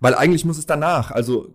Weil 0.00 0.14
eigentlich 0.14 0.44
muss 0.44 0.58
es 0.58 0.66
danach, 0.66 1.10
also 1.10 1.54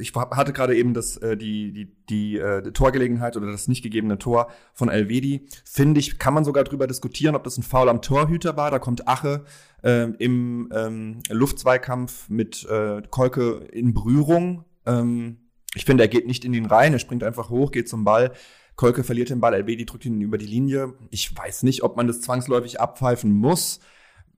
ich 0.00 0.14
hatte 0.14 0.52
gerade 0.52 0.76
eben 0.76 0.94
das, 0.94 1.16
äh, 1.16 1.36
die, 1.36 1.92
die, 2.08 2.38
äh, 2.38 2.62
die 2.62 2.72
Torgelegenheit 2.72 3.36
oder 3.36 3.50
das 3.50 3.68
nicht 3.68 3.82
gegebene 3.82 4.18
Tor 4.18 4.48
von 4.74 4.88
Elvedi. 4.88 5.46
Finde 5.64 5.98
ich, 5.98 6.18
kann 6.18 6.34
man 6.34 6.44
sogar 6.44 6.64
drüber 6.64 6.86
diskutieren, 6.86 7.34
ob 7.34 7.44
das 7.44 7.58
ein 7.58 7.62
Foul 7.62 7.88
am 7.88 8.02
Torhüter 8.02 8.56
war. 8.56 8.70
Da 8.70 8.78
kommt 8.78 9.08
Ache 9.08 9.44
äh, 9.82 10.04
im 10.18 10.70
ähm, 10.72 11.18
Luftzweikampf 11.28 12.28
mit 12.28 12.64
äh, 12.68 13.02
Kolke 13.10 13.68
in 13.72 13.92
Berührung. 13.92 14.64
Ähm, 14.86 15.38
ich 15.74 15.84
finde, 15.84 16.04
er 16.04 16.08
geht 16.08 16.26
nicht 16.26 16.44
in 16.44 16.52
den 16.52 16.66
rein, 16.66 16.92
er 16.92 16.98
springt 16.98 17.24
einfach 17.24 17.50
hoch, 17.50 17.72
geht 17.72 17.88
zum 17.88 18.04
Ball. 18.04 18.32
Kolke 18.76 19.04
verliert 19.04 19.30
den 19.30 19.40
Ball, 19.40 19.54
Elvedi 19.54 19.84
drückt 19.84 20.06
ihn 20.06 20.20
über 20.20 20.38
die 20.38 20.46
Linie. 20.46 20.94
Ich 21.10 21.36
weiß 21.36 21.64
nicht, 21.64 21.82
ob 21.82 21.96
man 21.96 22.06
das 22.06 22.20
zwangsläufig 22.20 22.80
abpfeifen 22.80 23.32
muss. 23.32 23.80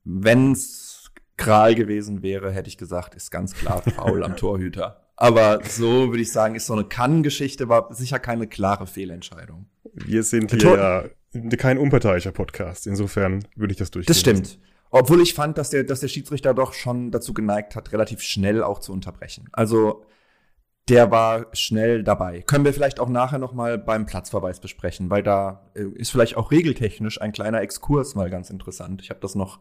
Wenn's 0.05 0.92
Kral 1.37 1.75
gewesen 1.75 2.23
wäre, 2.23 2.53
hätte 2.53 2.69
ich 2.69 2.79
gesagt, 2.79 3.15
ist 3.15 3.31
ganz 3.31 3.55
klar 3.55 3.83
faul 3.83 4.23
am 4.23 4.37
Torhüter. 4.37 5.09
Aber 5.17 5.61
so 5.65 6.11
würde 6.11 6.23
ich 6.23 6.33
sagen, 6.33 6.55
ist 6.55 6.67
so 6.67 6.73
eine 6.73 6.85
Kann-Geschichte, 6.85 7.69
war 7.69 7.95
sicher 7.95 8.19
keine 8.19 8.47
klare 8.47 8.87
Fehlentscheidung. 8.87 9.67
Wir 9.93 10.23
sind 10.23 10.51
hier 10.51 10.77
ja 10.77 11.05
kein 11.57 11.79
unparteiischer 11.79 12.33
Podcast. 12.33 12.87
Insofern 12.87 13.45
würde 13.57 13.73
ich 13.73 13.79
das 13.79 13.91
durchgehen. 13.91 14.13
Das 14.13 14.21
stimmt. 14.21 14.59
Obwohl 14.91 15.23
ich 15.23 15.33
fand, 15.33 15.57
dass 15.57 15.71
der, 15.71 15.85
dass 15.85 16.01
der 16.01 16.09
Schiedsrichter 16.09 16.53
doch 16.53 16.75
schon 16.75 17.11
dazu 17.11 17.33
geneigt 17.33 17.77
hat, 17.77 17.93
relativ 17.93 18.21
schnell 18.21 18.63
auch 18.63 18.79
zu 18.79 18.93
unterbrechen. 18.93 19.49
Also 19.53 20.05
der 20.89 21.11
war 21.11 21.47
schnell 21.53 22.03
dabei. 22.03 22.43
Können 22.43 22.65
wir 22.65 22.75
vielleicht 22.75 23.01
auch 23.01 23.09
nachher 23.09 23.39
noch 23.39 23.55
mal 23.55 23.79
beim 23.79 24.05
Platzverweis 24.05 24.61
besprechen, 24.61 25.09
weil 25.09 25.23
da 25.23 25.71
äh, 25.75 25.85
ist 25.95 26.11
vielleicht 26.11 26.37
auch 26.37 26.51
regeltechnisch 26.51 27.21
ein 27.21 27.33
kleiner 27.33 27.63
Exkurs 27.63 28.15
mal 28.15 28.29
ganz 28.29 28.51
interessant. 28.51 29.01
Ich 29.01 29.11
habe 29.11 29.21
das 29.21 29.35
noch 29.35 29.61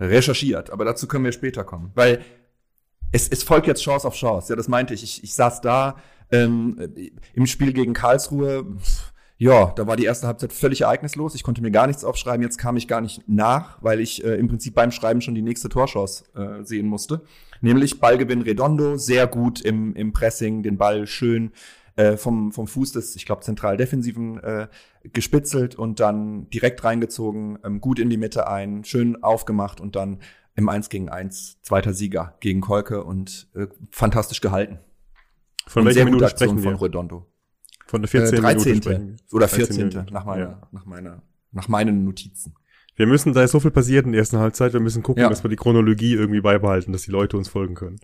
recherchiert, 0.00 0.70
aber 0.70 0.84
dazu 0.84 1.06
können 1.06 1.24
wir 1.24 1.32
später 1.32 1.64
kommen. 1.64 1.92
Weil 1.94 2.24
es, 3.12 3.28
es 3.28 3.42
folgt 3.44 3.66
jetzt 3.66 3.82
Chance 3.82 4.06
auf 4.06 4.14
Chance. 4.14 4.52
Ja, 4.52 4.56
das 4.56 4.68
meinte 4.68 4.94
ich. 4.94 5.02
Ich, 5.02 5.22
ich 5.22 5.34
saß 5.34 5.60
da 5.60 5.96
ähm, 6.32 6.78
im 7.34 7.46
Spiel 7.46 7.72
gegen 7.72 7.94
Karlsruhe. 7.94 8.66
Ja, 9.36 9.72
da 9.76 9.86
war 9.86 9.96
die 9.96 10.04
erste 10.04 10.26
Halbzeit 10.26 10.52
völlig 10.52 10.82
ereignislos. 10.82 11.34
Ich 11.34 11.42
konnte 11.42 11.62
mir 11.62 11.70
gar 11.70 11.86
nichts 11.86 12.04
aufschreiben. 12.04 12.42
Jetzt 12.42 12.58
kam 12.58 12.76
ich 12.76 12.88
gar 12.88 13.00
nicht 13.00 13.28
nach, 13.28 13.78
weil 13.82 14.00
ich 14.00 14.24
äh, 14.24 14.34
im 14.34 14.48
Prinzip 14.48 14.74
beim 14.74 14.90
Schreiben 14.90 15.20
schon 15.20 15.34
die 15.34 15.42
nächste 15.42 15.68
Torchance 15.68 16.24
äh, 16.34 16.64
sehen 16.64 16.86
musste. 16.86 17.22
Nämlich 17.60 18.00
Ballgewinn 18.00 18.42
Redondo, 18.42 18.96
sehr 18.96 19.26
gut 19.26 19.60
im, 19.60 19.94
im 19.96 20.12
Pressing, 20.12 20.62
den 20.62 20.76
Ball 20.76 21.06
schön 21.06 21.52
äh, 21.96 22.16
vom, 22.16 22.52
vom 22.52 22.66
Fuß 22.66 22.92
des, 22.92 23.14
ich 23.16 23.26
glaube, 23.26 23.42
zentral-defensiven 23.42 24.38
äh, 24.42 24.68
gespitzelt 25.12 25.74
und 25.74 26.00
dann 26.00 26.48
direkt 26.50 26.82
reingezogen, 26.84 27.58
ähm, 27.64 27.80
gut 27.80 27.98
in 27.98 28.10
die 28.10 28.16
Mitte 28.16 28.48
ein, 28.48 28.84
schön 28.84 29.22
aufgemacht 29.22 29.80
und 29.80 29.96
dann 29.96 30.20
im 30.56 30.68
1 30.68 30.88
gegen 30.88 31.08
1 31.08 31.62
zweiter 31.62 31.92
Sieger 31.92 32.36
gegen 32.40 32.60
Kolke 32.60 33.04
und 33.04 33.48
äh, 33.54 33.66
fantastisch 33.90 34.40
gehalten. 34.40 34.78
Von 35.66 35.84
welcher 35.84 36.04
Minute 36.04 36.28
sprechen 36.28 36.56
wir? 36.56 36.72
von 36.72 36.74
Redondo. 36.76 37.26
Von 37.86 38.02
der 38.02 38.08
14. 38.08 38.38
Äh, 38.38 38.40
13. 38.40 38.72
Minute 38.72 39.16
oder 39.32 39.48
14. 39.48 40.06
nach 40.10 40.24
meiner, 40.24 40.42
ja. 40.42 40.68
nach 40.72 40.84
meiner, 40.84 41.22
nach 41.52 41.68
meinen 41.68 42.04
Notizen. 42.04 42.54
Wir 42.96 43.06
müssen, 43.06 43.32
da 43.32 43.42
ist 43.42 43.50
so 43.50 43.60
viel 43.60 43.72
passiert 43.72 44.06
in 44.06 44.12
der 44.12 44.20
ersten 44.20 44.38
Halbzeit, 44.38 44.72
wir 44.72 44.80
müssen 44.80 45.02
gucken, 45.02 45.22
ja. 45.22 45.28
dass 45.28 45.42
wir 45.42 45.50
die 45.50 45.56
Chronologie 45.56 46.14
irgendwie 46.14 46.40
beibehalten, 46.40 46.92
dass 46.92 47.02
die 47.02 47.10
Leute 47.10 47.36
uns 47.36 47.48
folgen 47.48 47.74
können. 47.74 47.98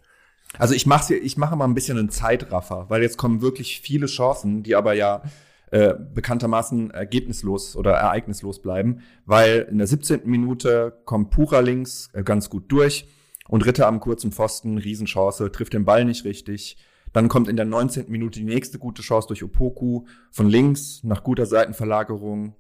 Also 0.59 0.75
ich 0.75 0.87
mache 0.87 1.15
ich 1.15 1.37
mache 1.37 1.57
mal 1.57 1.65
ein 1.65 1.75
bisschen 1.75 1.99
einen 1.99 2.11
Zeitraffer, 2.11 2.87
weil 2.89 3.03
jetzt 3.03 3.17
kommen 3.17 3.41
wirklich 3.41 3.81
viele 3.81 4.07
Chancen, 4.07 4.63
die 4.63 4.75
aber 4.75 4.95
ja 4.95 5.23
äh, 5.71 5.95
bekanntermaßen 5.95 6.91
ergebnislos 6.91 7.77
oder 7.77 7.93
ereignislos 7.93 8.61
bleiben, 8.61 9.03
weil 9.25 9.69
in 9.71 9.79
der 9.79 9.87
17. 9.87 10.23
Minute 10.25 11.01
kommt 11.05 11.31
Pura 11.31 11.61
links 11.61 12.11
äh, 12.13 12.25
ganz 12.25 12.51
gut 12.51 12.65
durch 12.73 13.07
und 13.49 13.65
Ritter 13.65 13.87
am 13.87 14.01
kurzen 14.01 14.33
Pfosten, 14.33 14.79
Riesenchance, 14.79 15.53
trifft 15.53 15.73
den 15.73 15.85
Ball 15.85 16.05
nicht 16.05 16.25
richtig. 16.25 16.77
Dann 17.13 17.29
kommt 17.29 17.49
in 17.49 17.57
der 17.57 17.65
19. 17.67 18.07
Minute 18.09 18.39
die 18.39 18.45
nächste 18.45 18.79
gute 18.79 19.03
Chance 19.03 19.29
durch 19.29 19.43
Opoku 19.43 20.05
von 20.31 20.49
links 20.49 21.03
nach 21.03 21.25
guter 21.25 21.47
Seitenverlagerung 21.47 22.55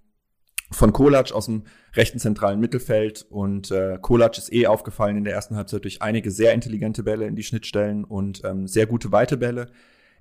von 0.71 0.93
Kolac 0.93 1.33
aus 1.33 1.47
dem 1.47 1.65
rechten 1.95 2.19
zentralen 2.19 2.61
Mittelfeld 2.61 3.27
und 3.29 3.71
äh, 3.71 3.99
Kolac 4.01 4.39
ist 4.39 4.53
eh 4.53 4.67
aufgefallen 4.67 5.17
in 5.17 5.25
der 5.25 5.35
ersten 5.35 5.57
Halbzeit 5.57 5.85
durch 5.85 6.01
einige 6.03 6.31
sehr 6.31 6.53
intelligente 6.53 7.03
Bälle 7.03 7.27
in 7.27 7.35
die 7.35 7.43
Schnittstellen 7.43 8.05
und 8.05 8.43
ähm, 8.45 8.69
sehr 8.69 8.87
gute 8.87 9.11
weite 9.11 9.37
Bälle. 9.37 9.71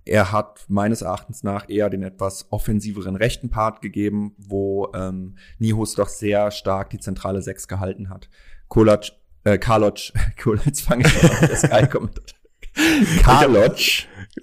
Er 0.06 0.32
hat 0.32 0.66
meines 0.68 1.04
Erachtens 1.04 1.44
nach 1.44 1.70
eher 1.70 1.90
den 1.90 2.02
etwas 2.02 2.52
offensiveren 2.52 3.16
rechten 3.16 3.50
Part 3.50 3.82
gegeben, 3.82 4.34
wo 4.38 4.92
ähm, 4.96 5.36
Nihus 5.60 5.94
doch 5.94 6.08
sehr 6.08 6.50
stark 6.52 6.90
die 6.90 7.00
zentrale 7.00 7.42
Sechs 7.42 7.68
gehalten 7.68 8.10
hat. 8.10 8.30
Kolac, 8.70 9.12
äh, 9.44 9.60
Karloc, 9.60 10.00
jetzt 10.66 10.82
fange 10.82 11.06
ich 11.06 11.24
an, 11.24 11.48
der 11.48 11.56
Sky-Kommentator. 11.56 12.40
Karloc. 13.24 13.78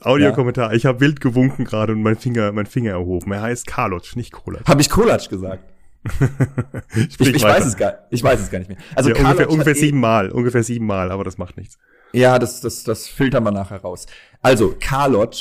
Audiokommentar. 0.00 0.70
Ja. 0.70 0.76
Ich 0.76 0.86
habe 0.86 1.00
wild 1.00 1.20
gewunken 1.20 1.64
gerade 1.64 1.94
und 1.94 2.02
mein 2.02 2.16
Finger, 2.16 2.52
mein 2.52 2.66
Finger 2.66 2.92
erhoben. 2.92 3.32
Er 3.32 3.42
heißt 3.42 3.66
Karloc, 3.66 4.14
nicht 4.14 4.32
Kolac. 4.32 4.68
Habe 4.68 4.80
ich 4.80 4.90
Kolac 4.90 5.28
gesagt? 5.28 5.64
ich, 6.94 7.20
ich 7.20 7.42
weiß 7.42 7.66
es 7.66 7.76
gar, 7.76 8.06
ich 8.10 8.22
weiß 8.22 8.40
es 8.40 8.50
gar 8.50 8.58
nicht 8.58 8.68
mehr. 8.68 8.78
Also 8.94 9.10
ja, 9.10 9.16
ungefähr, 9.16 9.50
ungefähr 9.50 9.76
eh 9.76 9.78
siebenmal, 9.78 10.30
ungefähr 10.30 10.62
siebenmal, 10.62 11.10
aber 11.10 11.24
das 11.24 11.38
macht 11.38 11.56
nichts. 11.56 11.78
Ja, 12.12 12.38
das, 12.38 12.60
das, 12.60 12.84
das 12.84 13.08
filtern 13.08 13.44
wir 13.44 13.50
nachher 13.50 13.80
raus. 13.80 14.06
Also 14.42 14.74
Karloc 14.78 15.34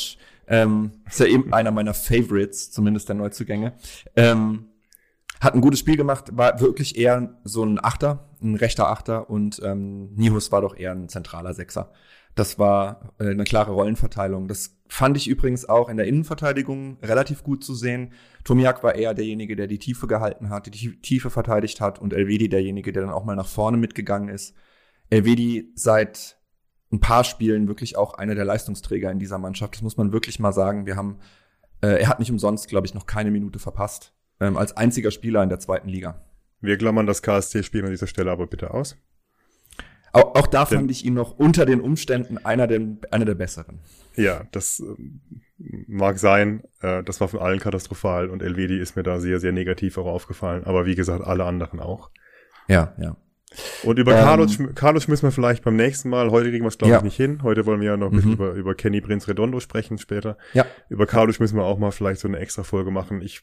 ähm, 0.47 0.91
ist 1.07 1.19
ja 1.19 1.25
eben 1.25 1.51
einer 1.53 1.71
meiner 1.71 1.93
Favorites, 1.93 2.71
zumindest 2.71 3.09
der 3.09 3.15
Neuzugänge. 3.15 3.73
Ähm, 4.15 4.67
hat 5.41 5.53
ein 5.53 5.61
gutes 5.61 5.79
Spiel 5.79 5.97
gemacht, 5.97 6.29
war 6.35 6.59
wirklich 6.59 6.97
eher 6.97 7.37
so 7.43 7.63
ein 7.63 7.83
Achter, 7.83 8.29
ein 8.41 8.55
rechter 8.55 8.87
Achter 8.87 9.29
und 9.29 9.61
ähm, 9.63 10.13
Nihus 10.15 10.51
war 10.51 10.61
doch 10.61 10.75
eher 10.77 10.91
ein 10.91 11.09
zentraler 11.09 11.53
Sechser. 11.53 11.91
Das 12.35 12.59
war 12.59 13.13
äh, 13.19 13.29
eine 13.29 13.43
klare 13.43 13.71
Rollenverteilung. 13.71 14.47
Das 14.47 14.74
fand 14.87 15.17
ich 15.17 15.27
übrigens 15.27 15.67
auch 15.67 15.89
in 15.89 15.97
der 15.97 16.05
Innenverteidigung 16.05 16.97
relativ 17.01 17.43
gut 17.43 17.63
zu 17.63 17.73
sehen. 17.73 18.13
Tomiak 18.43 18.83
war 18.83 18.95
eher 18.95 19.13
derjenige, 19.13 19.55
der 19.55 19.67
die 19.67 19.79
Tiefe 19.79 20.07
gehalten 20.07 20.49
hat, 20.49 20.73
die 20.73 21.01
Tiefe 21.01 21.29
verteidigt 21.29 21.81
hat 21.81 21.99
und 21.99 22.13
Elvedi 22.13 22.49
derjenige, 22.49 22.91
der 22.91 23.03
dann 23.03 23.11
auch 23.11 23.25
mal 23.25 23.35
nach 23.35 23.47
vorne 23.47 23.77
mitgegangen 23.77 24.29
ist. 24.29 24.55
Elvedi 25.09 25.71
seit 25.75 26.37
ein 26.91 26.99
paar 26.99 27.23
Spielen 27.23 27.67
wirklich 27.67 27.97
auch 27.97 28.13
einer 28.13 28.35
der 28.35 28.45
Leistungsträger 28.45 29.11
in 29.11 29.19
dieser 29.19 29.37
Mannschaft. 29.37 29.75
Das 29.75 29.81
muss 29.81 29.97
man 29.97 30.13
wirklich 30.13 30.39
mal 30.39 30.53
sagen. 30.53 30.85
Wir 30.85 30.95
haben, 30.95 31.19
äh, 31.81 31.99
er 32.01 32.07
hat 32.07 32.19
nicht 32.19 32.31
umsonst, 32.31 32.67
glaube 32.67 32.87
ich, 32.87 32.93
noch 32.93 33.05
keine 33.05 33.31
Minute 33.31 33.59
verpasst. 33.59 34.13
Ähm, 34.39 34.57
als 34.57 34.75
einziger 34.75 35.11
Spieler 35.11 35.41
in 35.43 35.49
der 35.49 35.59
zweiten 35.59 35.89
Liga. 35.89 36.25
Wir 36.61 36.77
klammern 36.77 37.07
das 37.07 37.21
KSC-Spiel 37.21 37.85
an 37.85 37.91
dieser 37.91 38.07
Stelle 38.07 38.31
aber 38.31 38.47
bitte 38.47 38.73
aus. 38.73 38.97
Auch, 40.15 40.35
auch 40.35 40.47
da 40.47 40.65
fand 40.65 40.89
ich 40.91 41.05
ihn 41.05 41.13
noch 41.13 41.37
unter 41.37 41.65
den 41.65 41.81
Umständen 41.81 42.37
einer 42.37 42.67
der, 42.67 42.81
einer 43.11 43.25
der 43.25 43.35
besseren. 43.35 43.79
Ja, 44.15 44.45
das 44.51 44.79
äh, 44.79 44.95
mag 45.87 46.19
sein. 46.19 46.63
Äh, 46.81 47.03
das 47.03 47.19
war 47.19 47.27
von 47.27 47.39
allen 47.39 47.59
katastrophal 47.59 48.29
und 48.29 48.41
Elvedi 48.41 48.79
ist 48.79 48.95
mir 48.95 49.03
da 49.03 49.19
sehr, 49.19 49.39
sehr 49.39 49.51
negativ 49.51 49.97
auch 49.97 50.05
aufgefallen. 50.05 50.63
Aber 50.63 50.85
wie 50.85 50.95
gesagt, 50.95 51.25
alle 51.25 51.43
anderen 51.43 51.79
auch. 51.79 52.11
Ja, 52.67 52.95
ja. 52.97 53.17
Und 53.83 53.99
über 53.99 54.13
ähm, 54.13 54.23
Carlos, 54.23 54.57
Carlos 54.75 55.07
müssen 55.07 55.23
wir 55.23 55.31
vielleicht 55.31 55.63
beim 55.63 55.75
nächsten 55.75 56.09
Mal, 56.09 56.31
heute 56.31 56.49
kriegen 56.49 56.63
wir 56.63 56.69
es 56.69 56.77
glaube 56.77 56.91
ja. 56.91 56.97
ich 56.97 57.03
nicht 57.03 57.15
hin. 57.15 57.43
Heute 57.43 57.65
wollen 57.65 57.79
wir 57.79 57.89
ja 57.89 57.97
noch 57.97 58.11
mhm. 58.11 58.33
über, 58.33 58.53
über 58.53 58.75
Kenny 58.75 59.01
Prince 59.01 59.27
Redondo 59.27 59.59
sprechen 59.59 59.97
später. 59.97 60.37
Ja. 60.53 60.65
Über 60.89 61.05
Carlos 61.05 61.39
müssen 61.39 61.57
wir 61.57 61.63
auch 61.63 61.77
mal 61.77 61.91
vielleicht 61.91 62.21
so 62.21 62.27
eine 62.27 62.39
extra 62.39 62.63
Folge 62.63 62.91
machen. 62.91 63.21
Ich 63.21 63.41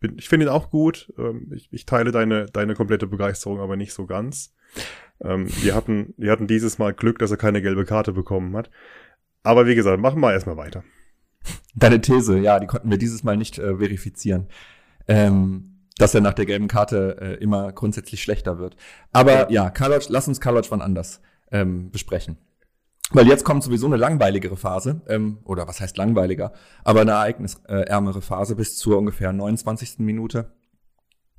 bin, 0.00 0.18
ich 0.18 0.28
finde 0.28 0.46
ihn 0.46 0.50
auch 0.50 0.70
gut. 0.70 1.12
Ähm, 1.18 1.52
ich, 1.54 1.68
ich 1.70 1.86
teile 1.86 2.12
deine, 2.12 2.46
deine 2.46 2.74
komplette 2.74 3.06
Begeisterung 3.06 3.60
aber 3.60 3.76
nicht 3.76 3.92
so 3.92 4.06
ganz. 4.06 4.54
Ähm, 5.22 5.46
wir 5.62 5.74
hatten, 5.74 6.14
wir 6.16 6.30
hatten 6.32 6.46
dieses 6.46 6.78
Mal 6.78 6.94
Glück, 6.94 7.18
dass 7.18 7.30
er 7.30 7.36
keine 7.36 7.62
gelbe 7.62 7.84
Karte 7.84 8.12
bekommen 8.12 8.56
hat. 8.56 8.70
Aber 9.42 9.66
wie 9.66 9.74
gesagt, 9.74 10.00
machen 10.00 10.20
wir 10.20 10.32
erstmal 10.32 10.56
weiter. 10.56 10.84
Deine 11.74 12.00
These, 12.00 12.38
ja, 12.38 12.58
die 12.58 12.66
konnten 12.66 12.90
wir 12.90 12.98
dieses 12.98 13.24
Mal 13.24 13.36
nicht 13.36 13.58
äh, 13.58 13.76
verifizieren. 13.76 14.48
Ähm, 15.06 15.74
dass 15.98 16.14
er 16.14 16.20
nach 16.20 16.34
der 16.34 16.46
gelben 16.46 16.68
Karte 16.68 17.16
äh, 17.20 17.34
immer 17.42 17.72
grundsätzlich 17.72 18.22
schlechter 18.22 18.58
wird. 18.58 18.76
Aber 19.12 19.50
ja, 19.50 19.70
Karloc, 19.70 20.08
lass 20.08 20.26
uns 20.26 20.40
Karloc 20.40 20.66
von 20.66 20.82
anders 20.82 21.20
ähm, 21.52 21.90
besprechen. 21.90 22.36
Weil 23.10 23.28
jetzt 23.28 23.44
kommt 23.44 23.62
sowieso 23.62 23.86
eine 23.86 23.96
langweiligere 23.96 24.56
Phase, 24.56 25.02
ähm, 25.08 25.38
oder 25.44 25.68
was 25.68 25.80
heißt 25.80 25.96
langweiliger, 25.96 26.52
aber 26.82 27.02
eine 27.02 27.12
ereignisärmere 27.12 28.22
Phase 28.22 28.56
bis 28.56 28.76
zur 28.76 28.98
ungefähr 28.98 29.32
29. 29.32 29.98
Minute. 29.98 30.52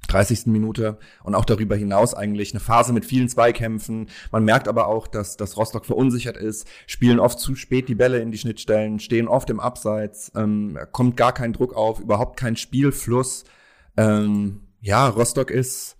30. 0.07 0.47
Minute 0.47 0.97
und 1.23 1.35
auch 1.35 1.45
darüber 1.45 1.75
hinaus 1.75 2.13
eigentlich 2.13 2.53
eine 2.53 2.59
Phase 2.59 2.93
mit 2.93 3.05
vielen 3.05 3.29
Zweikämpfen. 3.29 4.07
Man 4.31 4.43
merkt 4.43 4.67
aber 4.67 4.87
auch, 4.87 5.07
dass, 5.07 5.37
dass 5.37 5.57
Rostock 5.57 5.85
verunsichert 5.85 6.37
ist, 6.37 6.67
spielen 6.87 7.19
oft 7.19 7.39
zu 7.39 7.55
spät 7.55 7.89
die 7.89 7.95
Bälle 7.95 8.19
in 8.19 8.31
die 8.31 8.37
Schnittstellen, 8.37 8.99
stehen 8.99 9.27
oft 9.27 9.49
im 9.49 9.59
Abseits, 9.59 10.31
ähm, 10.35 10.77
kommt 10.91 11.17
gar 11.17 11.33
kein 11.33 11.53
Druck 11.53 11.73
auf, 11.75 11.99
überhaupt 11.99 12.37
kein 12.37 12.55
Spielfluss. 12.55 13.45
Ähm, 13.97 14.61
ja, 14.81 15.07
Rostock 15.07 15.51
ist 15.51 15.97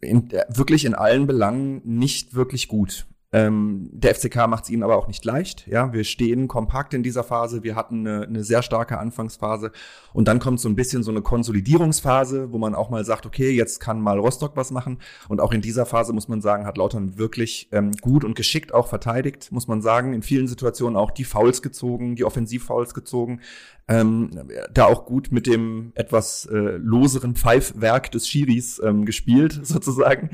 in, 0.00 0.30
wirklich 0.48 0.84
in 0.84 0.94
allen 0.94 1.26
Belangen 1.26 1.80
nicht 1.84 2.34
wirklich 2.34 2.68
gut. 2.68 3.06
Ähm, 3.34 3.90
der 3.90 4.14
FCK 4.14 4.46
macht 4.46 4.62
es 4.64 4.70
ihnen 4.70 4.84
aber 4.84 4.96
auch 4.96 5.08
nicht 5.08 5.24
leicht. 5.24 5.66
Ja, 5.66 5.92
wir 5.92 6.04
stehen 6.04 6.46
kompakt 6.46 6.94
in 6.94 7.02
dieser 7.02 7.24
Phase. 7.24 7.64
Wir 7.64 7.74
hatten 7.74 8.06
eine, 8.06 8.28
eine 8.28 8.44
sehr 8.44 8.62
starke 8.62 8.96
Anfangsphase 8.96 9.72
und 10.12 10.28
dann 10.28 10.38
kommt 10.38 10.60
so 10.60 10.68
ein 10.68 10.76
bisschen 10.76 11.02
so 11.02 11.10
eine 11.10 11.20
Konsolidierungsphase, 11.20 12.52
wo 12.52 12.58
man 12.58 12.76
auch 12.76 12.90
mal 12.90 13.04
sagt, 13.04 13.26
okay, 13.26 13.50
jetzt 13.50 13.80
kann 13.80 14.00
mal 14.00 14.20
Rostock 14.20 14.52
was 14.54 14.70
machen. 14.70 14.98
Und 15.26 15.40
auch 15.40 15.52
in 15.52 15.62
dieser 15.62 15.84
Phase 15.84 16.12
muss 16.12 16.28
man 16.28 16.42
sagen, 16.42 16.64
hat 16.64 16.78
Lautern 16.78 17.18
wirklich 17.18 17.68
ähm, 17.72 17.90
gut 18.00 18.22
und 18.22 18.36
geschickt 18.36 18.72
auch 18.72 18.86
verteidigt, 18.86 19.50
muss 19.50 19.66
man 19.66 19.82
sagen. 19.82 20.12
In 20.12 20.22
vielen 20.22 20.46
Situationen 20.46 20.96
auch 20.96 21.10
die 21.10 21.24
Fouls 21.24 21.60
gezogen, 21.60 22.14
die 22.14 22.24
Offensivfouls 22.24 22.94
gezogen. 22.94 23.40
Ähm, 23.88 24.30
da 24.72 24.84
auch 24.84 25.06
gut 25.06 25.32
mit 25.32 25.48
dem 25.48 25.90
etwas 25.96 26.46
äh, 26.46 26.54
loseren 26.54 27.34
Pfeifwerk 27.34 28.12
des 28.12 28.28
Schiris 28.28 28.80
ähm, 28.84 29.04
gespielt, 29.04 29.58
sozusagen 29.64 30.30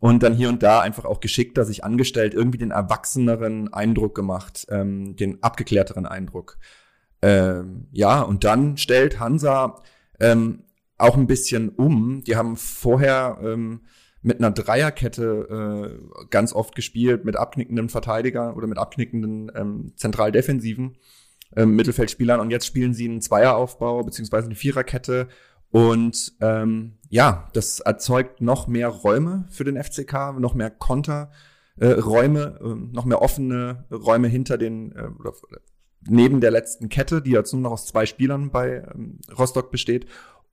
und 0.00 0.22
dann 0.22 0.34
hier 0.34 0.48
und 0.48 0.62
da 0.62 0.80
einfach 0.80 1.04
auch 1.04 1.20
geschickter 1.20 1.64
sich 1.64 1.84
angestellt, 1.84 2.34
irgendwie 2.34 2.58
den 2.58 2.70
erwachseneren 2.70 3.72
Eindruck 3.72 4.14
gemacht, 4.14 4.66
ähm, 4.70 5.14
den 5.14 5.42
abgeklärteren 5.42 6.06
Eindruck. 6.06 6.58
Ähm, 7.22 7.86
ja, 7.92 8.22
und 8.22 8.44
dann 8.44 8.78
stellt 8.78 9.20
Hansa 9.20 9.82
ähm, 10.18 10.64
auch 10.96 11.16
ein 11.16 11.26
bisschen 11.26 11.68
um. 11.68 12.24
Die 12.24 12.36
haben 12.36 12.56
vorher 12.56 13.38
ähm, 13.42 13.82
mit 14.22 14.38
einer 14.38 14.50
Dreierkette 14.50 15.92
äh, 16.20 16.24
ganz 16.30 16.52
oft 16.54 16.74
gespielt, 16.74 17.24
mit 17.24 17.36
abknickenden 17.36 17.88
Verteidigern 17.88 18.54
oder 18.54 18.66
mit 18.66 18.78
abknickenden 18.78 19.52
ähm, 19.54 19.92
Zentraldefensiven 19.96 20.96
ähm, 21.56 21.74
Mittelfeldspielern 21.74 22.40
und 22.40 22.50
jetzt 22.50 22.66
spielen 22.66 22.94
sie 22.94 23.06
einen 23.06 23.20
Zweieraufbau 23.20 24.02
beziehungsweise 24.02 24.46
eine 24.46 24.54
Viererkette 24.54 25.28
und 25.70 26.32
ähm, 26.40 26.98
ja, 27.08 27.48
das 27.52 27.80
erzeugt 27.80 28.40
noch 28.40 28.66
mehr 28.66 28.88
Räume 28.88 29.46
für 29.50 29.64
den 29.64 29.82
FCK, 29.82 30.38
noch 30.38 30.54
mehr 30.54 30.70
Konterräume, 30.70 31.30
äh, 31.78 32.64
äh, 32.64 32.74
noch 32.92 33.04
mehr 33.04 33.22
offene 33.22 33.84
Räume 33.90 34.28
hinter 34.28 34.58
den 34.58 34.92
äh, 34.92 35.08
oder 35.18 35.32
neben 36.08 36.40
der 36.40 36.50
letzten 36.50 36.88
Kette, 36.88 37.22
die 37.22 37.32
jetzt 37.32 37.52
nur 37.52 37.62
noch 37.62 37.72
aus 37.72 37.86
zwei 37.86 38.06
Spielern 38.06 38.50
bei 38.50 38.84
ähm, 38.94 39.20
Rostock 39.38 39.70
besteht. 39.70 40.06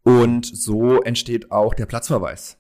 Und 0.04 0.46
so 0.46 1.02
entsteht 1.02 1.52
auch 1.52 1.74
der 1.74 1.86
Platzverweis, 1.86 2.58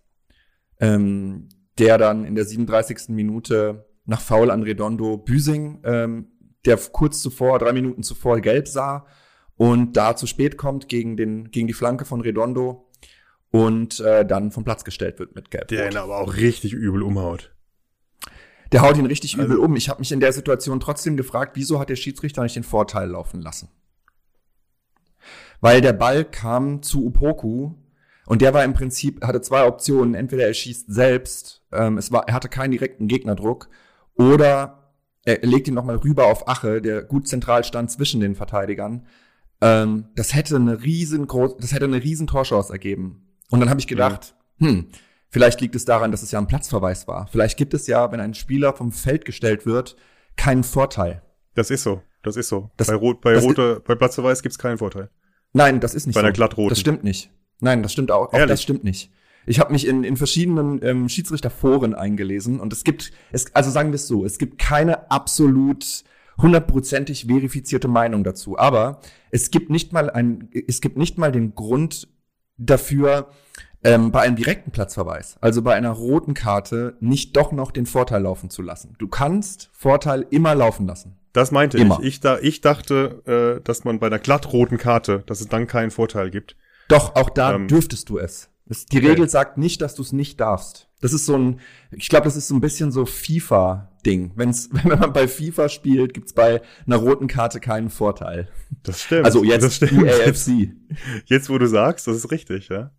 ähm, 0.79 1.49
der 1.77 1.97
dann 1.97 2.25
in 2.25 2.35
der 2.35 2.45
37. 2.45 3.09
Minute 3.09 3.87
nach 4.05 4.21
Foul 4.21 4.51
an 4.51 4.63
Redondo 4.63 5.17
Büsing, 5.17 5.81
ähm, 5.83 6.31
der 6.65 6.77
kurz 6.77 7.21
zuvor, 7.21 7.59
drei 7.59 7.73
Minuten 7.73 8.03
zuvor 8.03 8.39
gelb 8.41 8.67
sah, 8.67 9.05
und 9.57 9.97
da 9.97 10.15
zu 10.15 10.27
spät 10.27 10.57
kommt 10.57 10.87
gegen, 10.87 11.17
den, 11.17 11.51
gegen 11.51 11.67
die 11.67 11.73
Flanke 11.73 12.05
von 12.05 12.21
Redondo 12.21 12.87
und 13.51 13.99
äh, 13.99 14.25
dann 14.25 14.51
vom 14.51 14.63
Platz 14.63 14.83
gestellt 14.83 15.19
wird 15.19 15.35
mit 15.35 15.51
Gelb. 15.51 15.67
Der 15.67 15.89
ihn 15.89 15.97
aber 15.97 16.17
auch 16.17 16.35
richtig 16.35 16.73
übel 16.73 17.01
umhaut. 17.01 17.53
Der 18.71 18.81
haut 18.81 18.97
ihn 18.97 19.05
richtig 19.05 19.37
also, 19.37 19.45
übel 19.45 19.57
um. 19.57 19.75
Ich 19.75 19.89
habe 19.89 19.99
mich 19.99 20.11
in 20.11 20.19
der 20.19 20.33
Situation 20.33 20.79
trotzdem 20.79 21.17
gefragt, 21.17 21.55
wieso 21.55 21.79
hat 21.79 21.89
der 21.89 21.95
Schiedsrichter 21.95 22.43
nicht 22.43 22.55
den 22.55 22.63
Vorteil 22.63 23.09
laufen 23.09 23.41
lassen? 23.41 23.69
Weil 25.59 25.81
der 25.81 25.93
Ball 25.93 26.23
kam 26.23 26.83
zu 26.83 27.05
Upoku 27.05 27.71
und 28.25 28.41
der 28.41 28.53
war 28.53 28.63
im 28.63 28.73
Prinzip, 28.73 29.25
hatte 29.25 29.41
zwei 29.41 29.65
Optionen. 29.65 30.13
Entweder 30.13 30.45
er 30.45 30.53
schießt 30.53 30.93
selbst, 30.93 31.63
ähm, 31.71 31.97
es 31.97 32.11
war, 32.11 32.27
er 32.27 32.33
hatte 32.33 32.49
keinen 32.49 32.71
direkten 32.71 33.07
Gegnerdruck, 33.07 33.69
oder 34.15 34.93
er 35.23 35.39
legt 35.41 35.67
ihn 35.67 35.73
nochmal 35.73 35.97
rüber 35.97 36.25
auf 36.25 36.47
Ache, 36.47 36.81
der 36.81 37.03
gut 37.03 37.27
zentral 37.27 37.63
stand 37.63 37.91
zwischen 37.91 38.19
den 38.19 38.35
Verteidigern. 38.35 39.05
Ähm, 39.61 40.05
das 40.15 40.35
hätte 40.35 40.55
eine 40.55 40.83
riesengroß, 40.83 41.57
das 41.57 41.73
hätte 41.73 41.85
eine 41.85 42.03
riesen 42.03 42.27
Torchance 42.27 42.71
ergeben. 42.71 43.27
Und 43.49 43.59
dann 43.59 43.69
habe 43.69 43.79
ich 43.79 43.87
gedacht, 43.87 44.35
ja. 44.59 44.67
hm, 44.67 44.87
vielleicht 45.29 45.61
liegt 45.61 45.75
es 45.75 45.85
daran, 45.85 46.11
dass 46.11 46.23
es 46.23 46.31
ja 46.31 46.39
ein 46.39 46.47
Platzverweis 46.47 47.07
war. 47.07 47.27
Vielleicht 47.31 47.57
gibt 47.57 47.73
es 47.73 47.87
ja, 47.87 48.11
wenn 48.11 48.19
ein 48.19 48.33
Spieler 48.33 48.73
vom 48.73 48.91
Feld 48.91 49.25
gestellt 49.25 49.65
wird, 49.65 49.95
keinen 50.35 50.63
Vorteil. 50.63 51.23
Das 51.55 51.71
ist 51.71 51.83
so. 51.83 52.01
Das 52.23 52.35
ist 52.35 52.49
so. 52.49 52.71
Das, 52.77 52.87
bei, 52.87 52.95
Rot, 52.95 53.21
bei, 53.21 53.37
rote, 53.37 53.81
bei 53.85 53.95
Platzverweis 53.95 54.43
gibt 54.43 54.51
es 54.51 54.59
keinen 54.59 54.77
Vorteil. 54.77 55.09
Nein, 55.53 55.79
das 55.79 55.95
ist 55.95 56.05
nicht 56.07 56.15
Bei 56.15 56.19
einer 56.19 56.29
so. 56.29 56.33
glattroten. 56.33 56.69
Das 56.69 56.79
stimmt 56.79 57.03
nicht. 57.03 57.31
Nein, 57.59 57.81
das 57.81 57.93
stimmt 57.93 58.11
auch. 58.11 58.27
Auch 58.27 58.33
Ehrlich? 58.33 58.49
das 58.49 58.61
stimmt 58.61 58.83
nicht. 58.83 59.11
Ich 59.45 59.59
habe 59.59 59.71
mich 59.71 59.87
in, 59.87 60.03
in 60.03 60.17
verschiedenen 60.17 60.83
ähm, 60.83 61.07
Schiedsrichterforen 61.07 61.95
eingelesen 61.95 62.59
und 62.59 62.73
es 62.73 62.83
gibt, 62.83 63.13
es, 63.31 63.55
also 63.55 63.71
sagen 63.71 63.91
wir 63.91 63.95
es 63.95 64.07
so, 64.07 64.25
es 64.25 64.37
gibt 64.37 64.57
keine 64.59 65.09
absolut 65.09 66.03
hundertprozentig 66.41 67.25
verifizierte 67.27 67.87
Meinung 67.87 68.23
dazu. 68.23 68.57
Aber 68.57 68.99
es 69.31 69.51
gibt 69.51 69.69
nicht 69.69 69.93
mal 69.93 70.09
ein, 70.09 70.49
es 70.67 70.81
gibt 70.81 70.97
nicht 70.97 71.17
mal 71.17 71.31
den 71.31 71.55
Grund 71.55 72.07
dafür, 72.57 73.29
ähm, 73.83 74.11
bei 74.11 74.21
einem 74.21 74.35
direkten 74.35 74.71
Platzverweis, 74.71 75.37
also 75.39 75.61
bei 75.61 75.75
einer 75.75 75.91
roten 75.91 76.33
Karte, 76.33 76.97
nicht 76.99 77.37
doch 77.37 77.51
noch 77.51 77.71
den 77.71 77.85
Vorteil 77.85 78.23
laufen 78.23 78.49
zu 78.49 78.61
lassen. 78.63 78.95
Du 78.97 79.07
kannst 79.07 79.69
Vorteil 79.71 80.25
immer 80.31 80.55
laufen 80.55 80.87
lassen. 80.87 81.17
Das 81.33 81.51
meinte 81.51 81.77
Immer. 81.77 81.99
ich. 82.01 82.07
Ich, 82.07 82.19
da, 82.19 82.39
ich 82.39 82.61
dachte, 82.61 83.57
äh, 83.59 83.63
dass 83.63 83.83
man 83.83 83.99
bei 83.99 84.07
einer 84.07 84.17
glattroten 84.17 84.79
Karte, 84.79 85.23
dass 85.27 85.39
es 85.41 85.47
dann 85.47 85.67
keinen 85.67 85.91
Vorteil 85.91 86.31
gibt. 86.31 86.55
Doch, 86.87 87.15
auch 87.15 87.29
da 87.29 87.53
Ähm, 87.53 87.67
dürftest 87.67 88.09
du 88.09 88.17
es. 88.17 88.49
Es- 88.67 88.87
Die 88.87 88.97
okay. 88.97 89.09
Regel 89.09 89.29
sagt 89.29 89.59
nicht, 89.59 89.81
dass 89.81 89.93
du 89.93 90.01
es 90.01 90.11
nicht 90.11 90.39
darfst. 90.41 90.86
Das 90.99 91.13
ist 91.13 91.25
so 91.25 91.37
ein, 91.37 91.59
ich 91.91 92.09
glaube, 92.09 92.25
das 92.25 92.35
ist 92.35 92.47
so 92.47 92.55
ein 92.55 92.61
bisschen 92.61 92.91
so 92.91 93.05
FIFA-Ding. 93.05 94.31
Wenn's, 94.35 94.69
wenn 94.71 94.99
man 94.99 95.13
bei 95.13 95.27
FIFA 95.27 95.69
spielt, 95.69 96.13
gibt's 96.13 96.33
bei 96.33 96.61
einer 96.85 96.97
roten 96.97 97.27
Karte 97.27 97.59
keinen 97.59 97.89
Vorteil. 97.89 98.47
Das 98.83 99.03
stimmt. 99.03 99.25
Also 99.25 99.43
das 99.43 99.49
jetzt 99.49 99.75
stimmt. 99.75 100.03
EAFC. 100.03 100.71
Jetzt, 101.25 101.49
wo 101.49 101.57
du 101.57 101.67
sagst, 101.67 102.07
das 102.07 102.17
ist 102.17 102.31
richtig, 102.31 102.69
ja. 102.69 102.91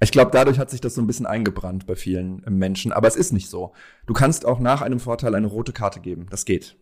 Ich 0.00 0.12
glaube, 0.12 0.30
dadurch 0.30 0.58
hat 0.58 0.70
sich 0.70 0.80
das 0.80 0.94
so 0.94 1.00
ein 1.00 1.06
bisschen 1.06 1.26
eingebrannt 1.26 1.86
bei 1.86 1.96
vielen 1.96 2.44
äh, 2.44 2.50
Menschen. 2.50 2.92
Aber 2.92 3.08
es 3.08 3.16
ist 3.16 3.32
nicht 3.32 3.48
so. 3.48 3.72
Du 4.06 4.12
kannst 4.12 4.46
auch 4.46 4.60
nach 4.60 4.82
einem 4.82 5.00
Vorteil 5.00 5.34
eine 5.34 5.46
rote 5.46 5.72
Karte 5.72 6.00
geben. 6.00 6.26
Das 6.30 6.44
geht. 6.44 6.76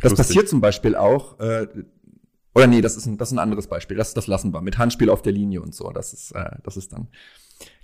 Das 0.00 0.10
Lustig. 0.10 0.16
passiert 0.16 0.48
zum 0.48 0.60
Beispiel 0.60 0.96
auch, 0.96 1.38
äh, 1.38 1.68
oder 2.54 2.66
nee, 2.66 2.80
das 2.80 2.96
ist 2.96 3.06
ein, 3.06 3.16
das 3.16 3.28
ist 3.28 3.32
ein 3.32 3.38
anderes 3.38 3.68
Beispiel. 3.68 3.96
Das, 3.96 4.14
das 4.14 4.26
lassen 4.26 4.52
wir. 4.52 4.60
Mit 4.60 4.78
Handspiel 4.78 5.10
auf 5.10 5.22
der 5.22 5.32
Linie 5.32 5.62
und 5.62 5.74
so. 5.74 5.90
Das 5.90 6.12
ist, 6.12 6.32
äh, 6.32 6.56
das 6.64 6.76
ist 6.76 6.92
dann 6.92 7.08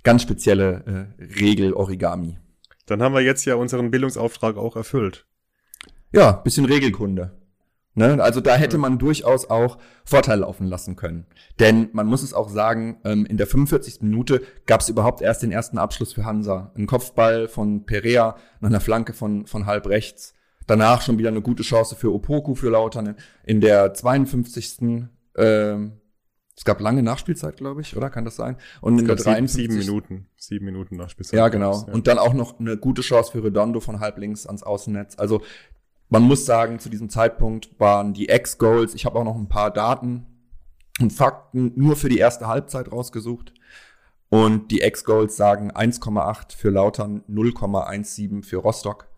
ganz 0.03 0.21
spezielle 0.21 1.07
äh, 1.19 1.23
Regel-Origami. 1.39 2.37
Dann 2.85 3.01
haben 3.01 3.13
wir 3.13 3.21
jetzt 3.21 3.45
ja 3.45 3.55
unseren 3.55 3.91
Bildungsauftrag 3.91 4.57
auch 4.57 4.75
erfüllt. 4.75 5.25
Ja, 6.11 6.31
bisschen 6.31 6.65
Regelkunde. 6.65 7.37
Ne? 7.97 8.23
Also 8.23 8.41
da 8.41 8.55
hätte 8.55 8.77
man 8.77 8.99
durchaus 8.99 9.49
auch 9.49 9.79
Vorteil 10.05 10.39
laufen 10.39 10.67
lassen 10.67 10.95
können. 10.95 11.25
Denn 11.59 11.89
man 11.93 12.05
muss 12.05 12.21
es 12.21 12.33
auch 12.33 12.47
sagen, 12.47 13.01
ähm, 13.03 13.25
in 13.25 13.37
der 13.37 13.47
45. 13.47 14.01
Minute 14.01 14.43
gab 14.67 14.81
es 14.81 14.89
überhaupt 14.89 15.21
erst 15.21 15.41
den 15.41 15.51
ersten 15.51 15.79
Abschluss 15.79 16.13
für 16.13 16.23
Hansa. 16.23 16.71
Ein 16.77 16.85
Kopfball 16.85 17.47
von 17.47 17.87
Perea 17.87 18.37
nach 18.59 18.69
einer 18.69 18.81
Flanke 18.81 19.13
von, 19.13 19.47
von 19.47 19.65
halb 19.65 19.87
rechts. 19.87 20.35
Danach 20.67 21.01
schon 21.01 21.17
wieder 21.17 21.29
eine 21.29 21.41
gute 21.41 21.63
Chance 21.63 21.95
für 21.95 22.13
Opoku, 22.13 22.53
für 22.53 22.69
Lautern. 22.69 23.15
In 23.43 23.61
der 23.61 23.95
52. 23.95 25.07
Ähm, 25.35 25.93
es 26.57 26.65
gab 26.65 26.81
lange 26.81 27.03
Nachspielzeit, 27.03 27.55
glaube 27.55 27.81
ich, 27.81 27.95
oder? 27.95 28.09
Kann 28.09 28.25
das 28.25 28.35
sein? 28.35 28.57
Und 28.81 28.97
in 28.97 29.05
der 29.05 29.15
glaub, 29.15 29.19
sieben, 29.19 29.45
53. 29.45 29.61
sieben 29.61 29.77
Minuten. 29.77 30.27
Sieben 30.35 30.65
Minuten 30.65 30.95
nach 30.97 31.09
Spielzeit. 31.09 31.37
Ja, 31.37 31.49
genau. 31.49 31.85
Ja. 31.85 31.93
Und 31.93 32.07
dann 32.07 32.17
auch 32.17 32.33
noch 32.33 32.59
eine 32.59 32.77
gute 32.77 33.03
Chance 33.03 33.31
für 33.31 33.43
Redondo 33.43 33.79
von 33.79 33.99
halblinks 33.99 34.47
ans 34.47 34.63
Außennetz. 34.63 35.19
Also 35.19 35.43
man 36.09 36.23
muss 36.23 36.47
sagen, 36.47 36.79
zu 36.79 36.89
diesem 36.89 37.09
Zeitpunkt 37.09 37.79
waren 37.79 38.13
die 38.13 38.29
Ex-Goals, 38.29 38.95
ich 38.95 39.05
habe 39.05 39.19
auch 39.19 39.23
noch 39.23 39.35
ein 39.35 39.49
paar 39.49 39.71
Daten 39.71 40.25
und 40.99 41.13
Fakten 41.13 41.73
nur 41.75 41.95
für 41.95 42.09
die 42.09 42.17
erste 42.17 42.47
Halbzeit 42.47 42.91
rausgesucht. 42.91 43.53
Und 44.29 44.71
die 44.71 44.81
Ex-Goals 44.81 45.37
sagen 45.37 45.71
1,8 45.71 46.57
für 46.57 46.71
Lautern, 46.71 47.23
0,17 47.29 48.43
für 48.43 48.57
Rostock. 48.57 49.09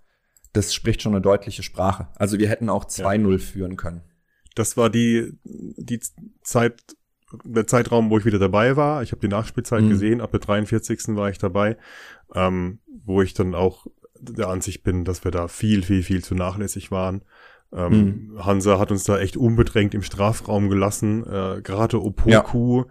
Das 0.51 0.73
spricht 0.73 1.01
schon 1.01 1.13
eine 1.13 1.21
deutliche 1.21 1.63
Sprache. 1.63 2.09
Also 2.15 2.37
wir 2.37 2.49
hätten 2.49 2.69
auch 2.69 2.83
2-0 2.83 3.39
führen 3.39 3.77
können. 3.77 4.01
Das 4.55 4.75
war 4.75 4.89
die, 4.89 5.39
die 5.43 6.01
Zeit, 6.41 6.97
der 7.43 7.67
Zeitraum, 7.67 8.09
wo 8.09 8.17
ich 8.17 8.25
wieder 8.25 8.39
dabei 8.39 8.75
war. 8.75 9.03
Ich 9.03 9.11
habe 9.11 9.21
die 9.21 9.27
Nachspielzeit 9.27 9.83
Mhm. 9.83 9.89
gesehen. 9.89 10.21
Ab 10.21 10.31
der 10.31 10.39
43. 10.39 11.15
war 11.15 11.29
ich 11.29 11.37
dabei, 11.37 11.77
ähm, 12.35 12.79
wo 13.05 13.21
ich 13.21 13.33
dann 13.33 13.55
auch 13.55 13.87
der 14.19 14.49
Ansicht 14.49 14.83
bin, 14.83 15.05
dass 15.05 15.23
wir 15.23 15.31
da 15.31 15.47
viel, 15.47 15.83
viel, 15.83 16.03
viel 16.03 16.23
zu 16.23 16.35
nachlässig 16.35 16.91
waren. 16.91 17.21
Ähm, 17.71 18.31
Hansa 18.39 18.79
hat 18.79 18.91
uns 18.91 19.03
da 19.03 19.19
echt 19.19 19.37
unbedrängt 19.37 19.93
im 19.93 20.01
Strafraum 20.01 20.69
gelassen. 20.69 21.23
Äh, 21.25 21.61
Gerade 21.61 22.01
Opoku. 22.01 22.85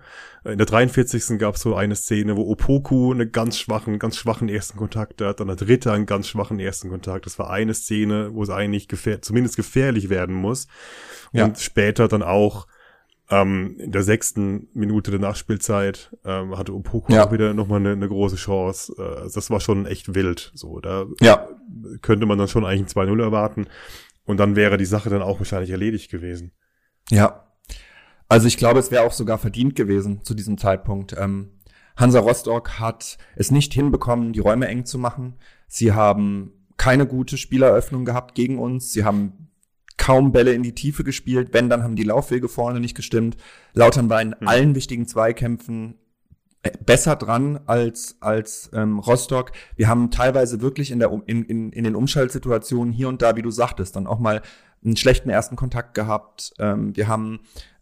Äh, 0.44 0.53
In 0.53 0.59
der 0.59 0.66
43. 0.68 1.37
gab 1.38 1.57
es 1.57 1.62
so 1.62 1.74
eine 1.74 1.96
Szene, 1.96 2.37
wo 2.37 2.42
Opoku 2.48 3.12
einen 3.12 3.33
ganz 3.33 3.59
schwachen, 3.59 3.98
ganz 3.98 4.16
schwachen 4.16 4.48
ersten 4.48 4.79
Kontakt 4.79 5.20
hat, 5.20 5.40
dann 5.40 5.48
der 5.48 5.57
dritte 5.57 5.90
einen 5.92 6.07
ganz 6.07 6.29
schwachen 6.29 6.61
ersten 6.61 6.90
Kontakt. 6.90 7.27
Das 7.27 7.40
war 7.40 7.51
eine 7.51 7.74
Szene, 7.74 8.31
wo 8.35 8.44
es 8.44 8.51
eigentlich 8.51 8.87
gefähr 8.87 9.20
zumindest 9.20 9.57
gefährlich 9.57 10.11
werden 10.11 10.37
muss. 10.37 10.68
Ja. 11.33 11.46
Und 11.46 11.59
später 11.59 12.07
dann 12.07 12.22
auch 12.22 12.68
ähm, 13.30 13.76
in 13.78 13.92
der 13.92 14.02
sechsten 14.02 14.68
Minute 14.72 15.10
der 15.10 15.20
Nachspielzeit 15.20 16.16
ähm, 16.24 16.56
hatte 16.56 16.74
Opoku 16.74 17.12
Ja. 17.12 17.26
auch 17.26 17.32
wieder 17.32 17.52
nochmal 17.54 17.80
eine, 17.80 17.92
eine 17.92 18.08
große 18.08 18.36
Chance. 18.36 18.94
Äh, 18.98 19.30
das 19.32 19.50
war 19.50 19.60
schon 19.60 19.86
echt 19.86 20.14
wild. 20.14 20.50
So, 20.54 20.80
da 20.80 21.06
Ja, 21.20 21.48
könnte 22.02 22.26
man 22.26 22.38
dann 22.38 22.48
schon 22.48 22.64
eigentlich 22.64 22.96
ein 22.96 23.08
2-0 23.08 23.22
erwarten. 23.22 23.66
Und 24.24 24.38
dann 24.38 24.56
wäre 24.56 24.76
die 24.76 24.84
Sache 24.86 25.10
dann 25.10 25.22
auch 25.22 25.40
wahrscheinlich 25.40 25.70
erledigt 25.70 26.10
gewesen. 26.10 26.52
Ja. 27.10 27.44
Also 28.28 28.46
ich 28.46 28.56
glaube, 28.58 28.78
es 28.78 28.90
wäre 28.90 29.04
auch 29.04 29.12
sogar 29.12 29.38
verdient 29.38 29.74
gewesen 29.74 30.22
zu 30.22 30.34
diesem 30.34 30.58
Zeitpunkt. 30.58 31.14
Ähm, 31.18 31.52
Hansa 31.96 32.20
Rostock 32.20 32.78
hat 32.78 33.18
es 33.36 33.50
nicht 33.50 33.72
hinbekommen, 33.74 34.32
die 34.32 34.40
Räume 34.40 34.68
eng 34.68 34.84
zu 34.84 34.98
machen. 34.98 35.36
Sie 35.66 35.92
haben 35.92 36.52
keine 36.76 37.06
gute 37.06 37.36
Spieleröffnung 37.38 38.04
gehabt 38.04 38.34
gegen 38.34 38.58
uns. 38.58 38.92
Sie 38.92 39.04
haben 39.04 39.47
kaum 39.98 40.32
Bälle 40.32 40.54
in 40.54 40.62
die 40.62 40.74
Tiefe 40.74 41.04
gespielt. 41.04 41.50
Wenn, 41.52 41.68
dann 41.68 41.82
haben 41.82 41.96
die 41.96 42.04
Laufwege 42.04 42.48
vorne 42.48 42.80
nicht 42.80 42.94
gestimmt. 42.94 43.37
Lautern 43.74 44.08
war 44.08 44.22
in 44.22 44.32
allen 44.34 44.74
wichtigen 44.74 45.06
Zweikämpfen 45.06 45.98
äh, 46.62 46.70
besser 46.84 47.16
dran 47.16 47.61
als 47.66 48.16
als 48.20 48.70
ähm, 48.72 48.98
Rostock. 48.98 49.52
Wir 49.76 49.88
haben 49.88 50.11
teilweise 50.11 50.62
wirklich 50.62 50.90
in 50.90 50.98
der 50.98 51.12
in, 51.26 51.44
in, 51.44 51.72
in 51.72 51.84
den 51.84 51.94
Umschaltsituationen 51.94 52.92
hier 52.92 53.08
und 53.08 53.20
da, 53.20 53.37
wie 53.37 53.42
du 53.42 53.50
sagtest, 53.50 53.96
dann 53.96 54.06
auch 54.06 54.18
mal 54.18 54.40
einen 54.84 54.96
schlechten 54.96 55.28
ersten 55.28 55.56
Kontakt 55.56 55.94
gehabt. 55.94 56.54
Ähm, 56.58 56.96
wir 56.96 57.08
haben 57.08 57.40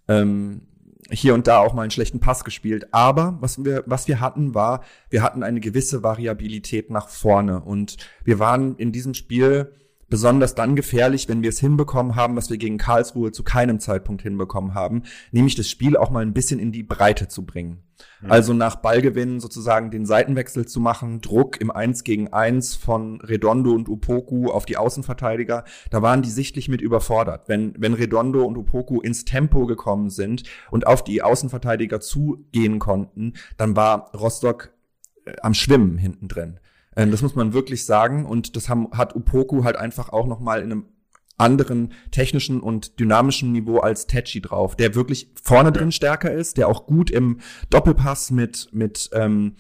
ähm, 0.08 0.62
hier 1.10 1.34
und 1.34 1.46
da 1.46 1.58
auch 1.58 1.72
mal 1.72 1.82
einen 1.82 1.90
schlechten 1.90 2.20
Pass 2.20 2.44
gespielt. 2.44 2.92
Aber 2.92 3.38
was 3.40 3.64
wir, 3.64 3.84
was 3.86 4.08
wir 4.08 4.20
hatten, 4.20 4.54
war, 4.54 4.82
wir 5.10 5.22
hatten 5.22 5.42
eine 5.42 5.60
gewisse 5.60 6.02
Variabilität 6.02 6.90
nach 6.90 7.08
vorne. 7.08 7.60
Und 7.60 7.96
wir 8.24 8.38
waren 8.38 8.76
in 8.76 8.92
diesem 8.92 9.14
Spiel 9.14 9.72
besonders 10.08 10.54
dann 10.54 10.76
gefährlich, 10.76 11.28
wenn 11.28 11.42
wir 11.42 11.50
es 11.50 11.58
hinbekommen 11.58 12.16
haben, 12.16 12.36
was 12.36 12.50
wir 12.50 12.58
gegen 12.58 12.78
Karlsruhe 12.78 13.32
zu 13.32 13.42
keinem 13.42 13.80
Zeitpunkt 13.80 14.22
hinbekommen 14.22 14.74
haben, 14.74 15.02
nämlich 15.32 15.54
das 15.54 15.68
Spiel 15.68 15.96
auch 15.96 16.10
mal 16.10 16.22
ein 16.22 16.34
bisschen 16.34 16.60
in 16.60 16.72
die 16.72 16.82
Breite 16.82 17.28
zu 17.28 17.44
bringen. 17.44 17.82
Also 18.28 18.52
nach 18.52 18.76
Ballgewinn 18.76 19.40
sozusagen 19.40 19.90
den 19.90 20.06
Seitenwechsel 20.06 20.66
zu 20.66 20.80
machen, 20.80 21.20
Druck 21.20 21.60
im 21.60 21.70
1 21.70 22.04
gegen 22.04 22.32
1 22.32 22.74
von 22.74 23.20
Redondo 23.20 23.72
und 23.72 23.88
Upoku 23.88 24.50
auf 24.50 24.66
die 24.66 24.76
Außenverteidiger, 24.76 25.64
da 25.90 26.02
waren 26.02 26.22
die 26.22 26.30
sichtlich 26.30 26.68
mit 26.68 26.80
überfordert. 26.80 27.48
Wenn, 27.48 27.74
wenn 27.78 27.94
Redondo 27.94 28.44
und 28.44 28.56
Upoku 28.56 29.00
ins 29.00 29.24
Tempo 29.24 29.66
gekommen 29.66 30.10
sind 30.10 30.42
und 30.70 30.86
auf 30.86 31.04
die 31.04 31.22
Außenverteidiger 31.22 32.00
zugehen 32.00 32.78
konnten, 32.78 33.34
dann 33.56 33.76
war 33.76 34.10
Rostock 34.14 34.72
äh, 35.24 35.32
am 35.42 35.54
Schwimmen 35.54 35.98
hinten 35.98 36.28
drin. 36.28 36.60
Ähm, 36.96 37.10
das 37.10 37.22
muss 37.22 37.34
man 37.34 37.52
wirklich 37.52 37.84
sagen. 37.84 38.26
Und 38.26 38.56
das 38.56 38.68
haben, 38.68 38.90
hat 38.92 39.14
Upoku 39.14 39.64
halt 39.64 39.76
einfach 39.76 40.08
auch 40.08 40.26
noch 40.26 40.40
mal 40.40 40.60
in 40.60 40.72
einem 40.72 40.86
anderen 41.38 41.92
technischen 42.10 42.60
und 42.60 42.98
dynamischen 42.98 43.52
Niveau 43.52 43.78
als 43.78 44.06
Techi 44.06 44.40
drauf, 44.40 44.74
der 44.74 44.94
wirklich 44.94 45.32
vorne 45.42 45.70
drin 45.70 45.92
stärker 45.92 46.32
ist, 46.32 46.56
der 46.56 46.68
auch 46.68 46.86
gut 46.86 47.10
im 47.10 47.40
Doppelpass 47.70 48.30
mit 48.30 48.68
mit 48.72 49.10
ähm, 49.12 49.56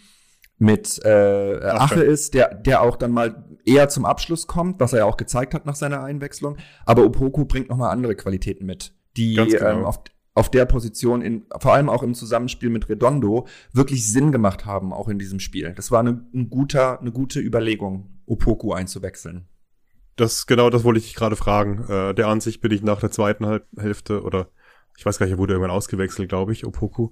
mit 0.58 1.04
äh, 1.04 1.60
Ache 1.64 2.02
ist, 2.02 2.32
der 2.32 2.54
der 2.54 2.80
auch 2.80 2.96
dann 2.96 3.12
mal 3.12 3.44
eher 3.66 3.90
zum 3.90 4.06
Abschluss 4.06 4.46
kommt, 4.46 4.80
was 4.80 4.94
er 4.94 5.00
ja 5.00 5.04
auch 5.04 5.18
gezeigt 5.18 5.52
hat 5.52 5.66
nach 5.66 5.74
seiner 5.74 6.02
Einwechslung. 6.02 6.56
Aber 6.86 7.04
Opoku 7.04 7.44
bringt 7.44 7.68
noch 7.68 7.76
mal 7.76 7.90
andere 7.90 8.14
Qualitäten 8.14 8.64
mit, 8.64 8.94
die 9.18 9.34
genau. 9.34 9.66
ähm, 9.66 9.84
auf 9.84 10.02
auf 10.36 10.50
der 10.50 10.66
Position 10.66 11.22
in 11.22 11.46
vor 11.58 11.72
allem 11.72 11.88
auch 11.88 12.02
im 12.02 12.14
Zusammenspiel 12.14 12.68
mit 12.68 12.88
Redondo 12.90 13.46
wirklich 13.72 14.10
Sinn 14.12 14.32
gemacht 14.32 14.66
haben, 14.66 14.92
auch 14.92 15.08
in 15.08 15.18
diesem 15.18 15.40
Spiel. 15.40 15.72
Das 15.74 15.90
war 15.90 16.00
eine, 16.00 16.24
ein 16.34 16.50
guter 16.50 17.00
eine 17.00 17.10
gute 17.10 17.40
Überlegung, 17.40 18.20
Opoku 18.26 18.72
einzuwechseln. 18.72 19.48
Das 20.14 20.46
genau, 20.46 20.68
das 20.68 20.84
wollte 20.84 20.98
ich 20.98 21.06
dich 21.06 21.14
gerade 21.14 21.36
fragen. 21.36 21.84
Äh, 21.88 22.14
der 22.14 22.28
Ansicht 22.28 22.60
bin 22.60 22.70
ich 22.70 22.82
nach 22.82 23.00
der 23.00 23.10
zweiten 23.10 23.46
Halb 23.46 23.66
Hälfte 23.78 24.22
oder 24.22 24.50
ich 24.98 25.06
weiß 25.06 25.18
gar 25.18 25.24
nicht, 25.26 25.32
er 25.34 25.38
wurde 25.38 25.54
irgendwann 25.54 25.74
ausgewechselt, 25.74 26.28
glaube 26.28 26.52
ich, 26.52 26.66
Opoku. 26.66 27.10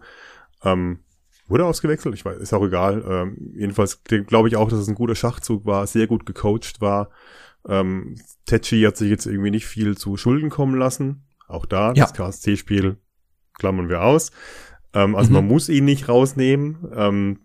Ähm, 0.62 1.00
wurde 1.48 1.64
ausgewechselt? 1.64 2.14
Ich 2.14 2.24
weiß, 2.26 2.36
ist 2.38 2.52
auch 2.52 2.64
egal. 2.64 3.04
Ähm, 3.08 3.52
jedenfalls 3.56 4.02
glaube 4.04 4.48
ich 4.48 4.56
auch, 4.56 4.68
dass 4.68 4.80
es 4.80 4.88
ein 4.88 4.94
guter 4.94 5.14
Schachzug 5.14 5.64
war, 5.64 5.86
sehr 5.86 6.06
gut 6.06 6.26
gecoacht 6.26 6.82
war. 6.82 7.08
Ähm, 7.66 8.16
Techi 8.44 8.82
hat 8.82 8.98
sich 8.98 9.08
jetzt 9.08 9.24
irgendwie 9.24 9.50
nicht 9.50 9.66
viel 9.66 9.96
zu 9.96 10.18
Schulden 10.18 10.50
kommen 10.50 10.78
lassen. 10.78 11.24
Auch 11.48 11.64
da, 11.64 11.88
Ja. 11.94 12.04
das 12.04 12.12
KSC-Spiel 12.12 12.98
klammern 13.54 13.88
wir 13.88 14.02
aus. 14.02 14.30
Ähm, 14.92 15.16
also 15.16 15.30
Mhm. 15.30 15.34
man 15.34 15.46
muss 15.48 15.68
ihn 15.68 15.84
nicht 15.84 16.08
rausnehmen. 16.08 16.76
Ähm, 16.94 17.38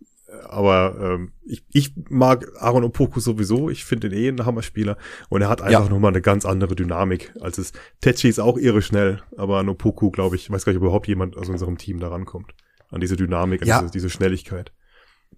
aber 0.48 0.96
ähm, 1.02 1.32
ich, 1.44 1.64
ich 1.72 1.94
mag 2.10 2.48
Aaron 2.60 2.84
Opoku 2.84 3.20
sowieso. 3.20 3.70
Ich 3.70 3.84
finde 3.84 4.08
ihn 4.08 4.14
eh 4.14 4.28
ein 4.30 4.46
Hammerspieler. 4.46 4.98
Und 5.30 5.42
er 5.42 5.50
hat 5.50 5.62
einfach 5.62 5.86
ja. 5.86 5.90
nochmal 5.90 6.12
eine 6.12 6.22
ganz 6.22 6.46
andere 6.46 6.76
Dynamik 6.76 7.34
als 7.42 7.58
es. 7.58 7.74
Tetschi 8.02 8.30
ist 8.30 8.40
auch 8.40 8.58
irre 8.58 8.82
schnell, 8.82 9.22
aber 9.38 9.58
an 9.58 9.70
Opoku, 9.70 10.12
glaube 10.12 10.36
ich, 10.36 10.52
weiß 10.52 10.66
gar 10.66 10.72
nicht, 10.72 10.78
ob 10.78 10.84
überhaupt 10.84 11.08
jemand 11.08 11.36
aus 11.36 11.50
unserem 11.50 11.78
Team 11.78 12.00
da 12.00 12.10
rankommt. 12.10 12.54
An 12.90 13.02
diese 13.02 13.16
Dynamik, 13.16 13.64
an 13.64 13.68
ja. 13.68 13.80
diese, 13.80 13.92
diese 13.92 14.10
Schnelligkeit 14.10 14.72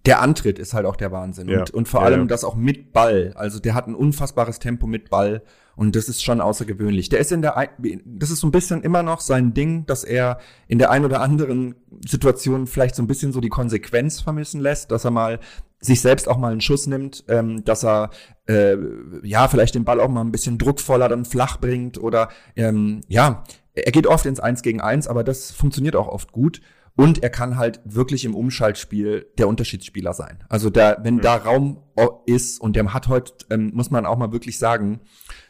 der 0.06 0.20
Antritt 0.20 0.58
ist 0.58 0.74
halt 0.74 0.86
auch 0.86 0.96
der 0.96 1.12
Wahnsinn. 1.12 1.48
Ja. 1.48 1.60
Und, 1.60 1.70
und 1.70 1.88
vor 1.88 2.02
allem 2.02 2.20
ja, 2.20 2.26
das 2.26 2.44
auch 2.44 2.56
mit 2.56 2.92
Ball. 2.92 3.32
Also 3.34 3.60
der 3.60 3.74
hat 3.74 3.86
ein 3.86 3.94
unfassbares 3.94 4.58
Tempo 4.58 4.86
mit 4.86 5.10
Ball. 5.10 5.42
Und 5.76 5.96
das 5.96 6.08
ist 6.08 6.22
schon 6.22 6.40
außergewöhnlich. 6.40 7.08
Der 7.08 7.20
ist 7.20 7.32
in 7.32 7.42
der, 7.42 7.70
das 8.04 8.30
ist 8.30 8.40
so 8.40 8.46
ein 8.46 8.52
bisschen 8.52 8.82
immer 8.82 9.02
noch 9.02 9.20
sein 9.20 9.54
Ding, 9.54 9.86
dass 9.86 10.04
er 10.04 10.38
in 10.68 10.78
der 10.78 10.90
ein 10.90 11.04
oder 11.04 11.20
anderen 11.20 11.74
Situation 12.06 12.66
vielleicht 12.66 12.94
so 12.94 13.02
ein 13.02 13.06
bisschen 13.06 13.32
so 13.32 13.40
die 13.40 13.48
Konsequenz 13.48 14.20
vermissen 14.20 14.60
lässt, 14.60 14.90
dass 14.90 15.04
er 15.04 15.10
mal 15.10 15.40
sich 15.80 16.00
selbst 16.00 16.28
auch 16.28 16.38
mal 16.38 16.52
einen 16.52 16.60
Schuss 16.60 16.86
nimmt, 16.86 17.24
ähm, 17.28 17.64
dass 17.64 17.84
er 17.84 18.10
äh, 18.46 18.76
ja 19.24 19.48
vielleicht 19.48 19.74
den 19.74 19.84
Ball 19.84 20.00
auch 20.00 20.08
mal 20.08 20.20
ein 20.20 20.30
bisschen 20.30 20.58
druckvoller 20.58 21.08
dann 21.08 21.24
flach 21.24 21.58
bringt 21.58 21.98
oder 21.98 22.28
ähm, 22.54 23.00
ja, 23.08 23.42
er 23.74 23.92
geht 23.92 24.06
oft 24.06 24.26
ins 24.26 24.40
Eins 24.40 24.62
gegen 24.62 24.80
Eins, 24.80 25.08
aber 25.08 25.24
das 25.24 25.50
funktioniert 25.50 25.96
auch 25.96 26.08
oft 26.08 26.32
gut. 26.32 26.60
Und 26.94 27.22
er 27.22 27.30
kann 27.30 27.56
halt 27.56 27.80
wirklich 27.84 28.26
im 28.26 28.34
Umschaltspiel 28.34 29.26
der 29.38 29.48
Unterschiedsspieler 29.48 30.12
sein. 30.12 30.44
Also 30.50 30.68
da, 30.68 30.98
wenn 31.02 31.20
da 31.20 31.36
Raum 31.36 31.78
ist 32.26 32.60
und 32.60 32.76
der 32.76 32.92
hat 32.92 33.08
heute, 33.08 33.32
ähm, 33.50 33.70
muss 33.72 33.90
man 33.90 34.04
auch 34.04 34.18
mal 34.18 34.30
wirklich 34.30 34.58
sagen, 34.58 35.00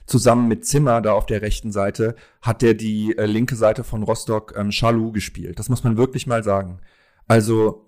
zusammen 0.06 0.48
mit 0.48 0.66
Zimmer 0.66 1.00
da 1.00 1.12
auf 1.12 1.26
der 1.26 1.42
rechten 1.42 1.72
Seite 1.72 2.14
hat 2.40 2.62
der 2.62 2.74
die 2.74 3.16
äh, 3.16 3.26
linke 3.26 3.56
Seite 3.56 3.84
von 3.84 4.02
Rostock 4.02 4.54
ähm, 4.56 4.70
Chalou 4.70 5.12
gespielt. 5.12 5.58
Das 5.58 5.68
muss 5.68 5.84
man 5.84 5.96
wirklich 5.96 6.26
mal 6.26 6.42
sagen. 6.42 6.80
Also 7.28 7.86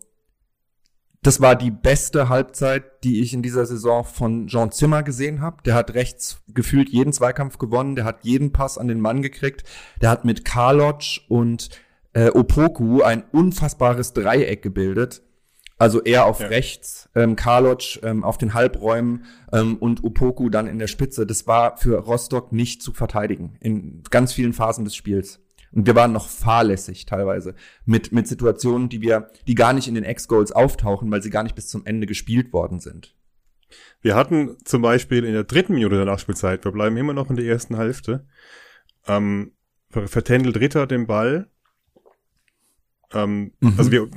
das 1.24 1.40
war 1.40 1.56
die 1.56 1.70
beste 1.70 2.28
Halbzeit, 2.28 3.02
die 3.02 3.22
ich 3.22 3.32
in 3.32 3.42
dieser 3.42 3.64
Saison 3.64 4.04
von 4.04 4.46
Jean 4.46 4.70
Zimmer 4.70 5.02
gesehen 5.02 5.40
habe. 5.40 5.62
Der 5.64 5.74
hat 5.74 5.94
rechts 5.94 6.42
gefühlt 6.48 6.90
jeden 6.90 7.14
Zweikampf 7.14 7.56
gewonnen, 7.56 7.96
der 7.96 8.04
hat 8.04 8.24
jeden 8.24 8.52
Pass 8.52 8.76
an 8.76 8.88
den 8.88 9.00
Mann 9.00 9.22
gekriegt, 9.22 9.64
der 10.02 10.10
hat 10.10 10.26
mit 10.26 10.44
Karlotsch 10.44 11.22
und 11.30 11.70
äh, 12.12 12.28
Opoku 12.28 13.00
ein 13.00 13.24
unfassbares 13.32 14.12
Dreieck 14.12 14.60
gebildet. 14.60 15.22
Also 15.76 16.02
er 16.02 16.26
auf 16.26 16.40
ja. 16.40 16.46
rechts, 16.46 17.08
ähm, 17.14 17.34
Karlotsch 17.36 17.98
ähm, 18.02 18.22
auf 18.22 18.38
den 18.38 18.54
Halbräumen 18.54 19.24
ähm, 19.52 19.76
und 19.76 20.04
Opoku 20.04 20.48
dann 20.48 20.68
in 20.68 20.78
der 20.78 20.86
Spitze. 20.86 21.26
Das 21.26 21.46
war 21.46 21.76
für 21.76 21.98
Rostock 21.98 22.52
nicht 22.52 22.80
zu 22.82 22.92
verteidigen 22.92 23.56
in 23.60 24.02
ganz 24.10 24.32
vielen 24.32 24.52
Phasen 24.52 24.84
des 24.84 24.94
Spiels. 24.94 25.40
Und 25.72 25.86
wir 25.86 25.96
waren 25.96 26.12
noch 26.12 26.28
fahrlässig 26.28 27.04
teilweise 27.04 27.56
mit, 27.84 28.12
mit 28.12 28.28
Situationen, 28.28 28.88
die 28.88 29.02
wir, 29.02 29.30
die 29.48 29.56
gar 29.56 29.72
nicht 29.72 29.88
in 29.88 29.96
den 29.96 30.04
Ex-Goals 30.04 30.52
auftauchen, 30.52 31.10
weil 31.10 31.22
sie 31.22 31.30
gar 31.30 31.42
nicht 31.42 31.56
bis 31.56 31.66
zum 31.68 31.84
Ende 31.84 32.06
gespielt 32.06 32.52
worden 32.52 32.78
sind. 32.78 33.16
Wir 34.00 34.14
hatten 34.14 34.56
zum 34.64 34.82
Beispiel 34.82 35.24
in 35.24 35.32
der 35.32 35.42
dritten 35.42 35.74
Minute 35.74 35.96
der 35.96 36.04
Nachspielzeit, 36.04 36.64
wir 36.64 36.70
bleiben 36.70 36.96
immer 36.96 37.12
noch 37.12 37.28
in 37.28 37.36
der 37.36 37.46
ersten 37.46 37.76
Hälfte, 37.76 38.24
ähm, 39.08 39.52
vertändelt 39.90 40.60
Ritter 40.60 40.86
den 40.86 41.08
Ball 41.08 41.50
ähm, 43.14 43.52
mhm. 43.60 43.74
Also 43.76 43.90
wir, 43.92 44.08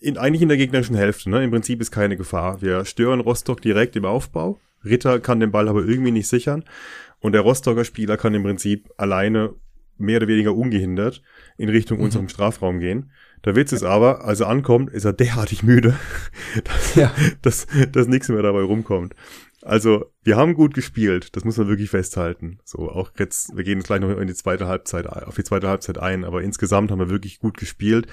in, 0.00 0.18
eigentlich 0.18 0.42
in 0.42 0.48
der 0.48 0.56
gegnerischen 0.56 0.96
Hälfte, 0.96 1.30
ne? 1.30 1.44
Im 1.44 1.50
Prinzip 1.50 1.80
ist 1.80 1.90
keine 1.90 2.16
Gefahr. 2.16 2.62
Wir 2.62 2.84
stören 2.84 3.20
Rostock 3.20 3.60
direkt 3.60 3.96
im 3.96 4.04
Aufbau. 4.04 4.58
Ritter 4.84 5.20
kann 5.20 5.40
den 5.40 5.50
Ball 5.50 5.68
aber 5.68 5.84
irgendwie 5.84 6.12
nicht 6.12 6.28
sichern. 6.28 6.64
Und 7.20 7.32
der 7.32 7.40
Rostocker 7.40 7.84
Spieler 7.84 8.16
kann 8.16 8.34
im 8.34 8.42
Prinzip 8.42 8.88
alleine 8.96 9.54
mehr 9.98 10.18
oder 10.18 10.28
weniger 10.28 10.54
ungehindert 10.54 11.22
in 11.56 11.68
Richtung 11.68 11.98
mhm. 11.98 12.04
unserem 12.04 12.28
Strafraum 12.28 12.80
gehen. 12.80 13.10
Der 13.44 13.54
Witz 13.56 13.72
ist 13.72 13.84
aber, 13.84 14.24
als 14.24 14.40
er 14.40 14.48
ankommt, 14.48 14.90
ist 14.90 15.04
er 15.04 15.12
derartig 15.12 15.62
müde, 15.62 15.96
dass, 16.64 16.94
ja. 16.94 17.12
dass, 17.42 17.66
dass 17.92 18.06
nichts 18.06 18.28
mehr 18.28 18.42
dabei 18.42 18.62
rumkommt. 18.62 19.14
Also, 19.66 20.12
wir 20.22 20.36
haben 20.36 20.54
gut 20.54 20.74
gespielt, 20.74 21.34
das 21.34 21.44
muss 21.44 21.56
man 21.56 21.66
wirklich 21.66 21.90
festhalten. 21.90 22.60
So, 22.62 22.88
auch 22.88 23.10
jetzt, 23.18 23.56
wir 23.56 23.64
gehen 23.64 23.78
jetzt 23.78 23.88
gleich 23.88 24.00
noch 24.00 24.16
in 24.16 24.28
die 24.28 24.34
zweite 24.34 24.68
Halbzeit, 24.68 25.08
auf 25.08 25.34
die 25.34 25.42
zweite 25.42 25.66
Halbzeit 25.66 25.98
ein, 25.98 26.24
aber 26.24 26.40
insgesamt 26.42 26.92
haben 26.92 27.00
wir 27.00 27.10
wirklich 27.10 27.40
gut 27.40 27.56
gespielt. 27.58 28.06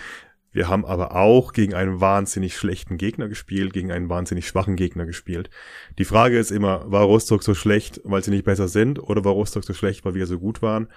Wir 0.51 0.67
haben 0.67 0.83
aber 0.83 1.15
auch 1.15 1.53
gegen 1.53 1.75
einen 1.75 2.01
wahnsinnig 2.01 2.57
schlechten 2.57 2.97
Gegner 2.97 3.27
gespielt, 3.29 3.71
gegen 3.71 3.91
einen 3.91 4.09
wahnsinnig 4.09 4.47
schwachen 4.47 4.75
Gegner 4.75 5.05
gespielt. 5.05 5.51
Die 5.99 6.05
Frage 6.05 6.39
ist 6.39 6.49
immer, 6.49 6.91
war 6.91 7.03
Rostock 7.03 7.43
so 7.43 7.53
schlecht, 7.53 8.01
weil 8.03 8.23
sie 8.23 8.31
nicht 8.31 8.45
besser 8.45 8.67
sind, 8.67 8.97
oder 8.97 9.23
war 9.23 9.33
Rostock 9.33 9.63
so 9.63 9.75
schlecht, 9.75 10.05
weil 10.05 10.15
wir 10.15 10.25
so 10.25 10.39
gut 10.39 10.63
waren? 10.63 10.87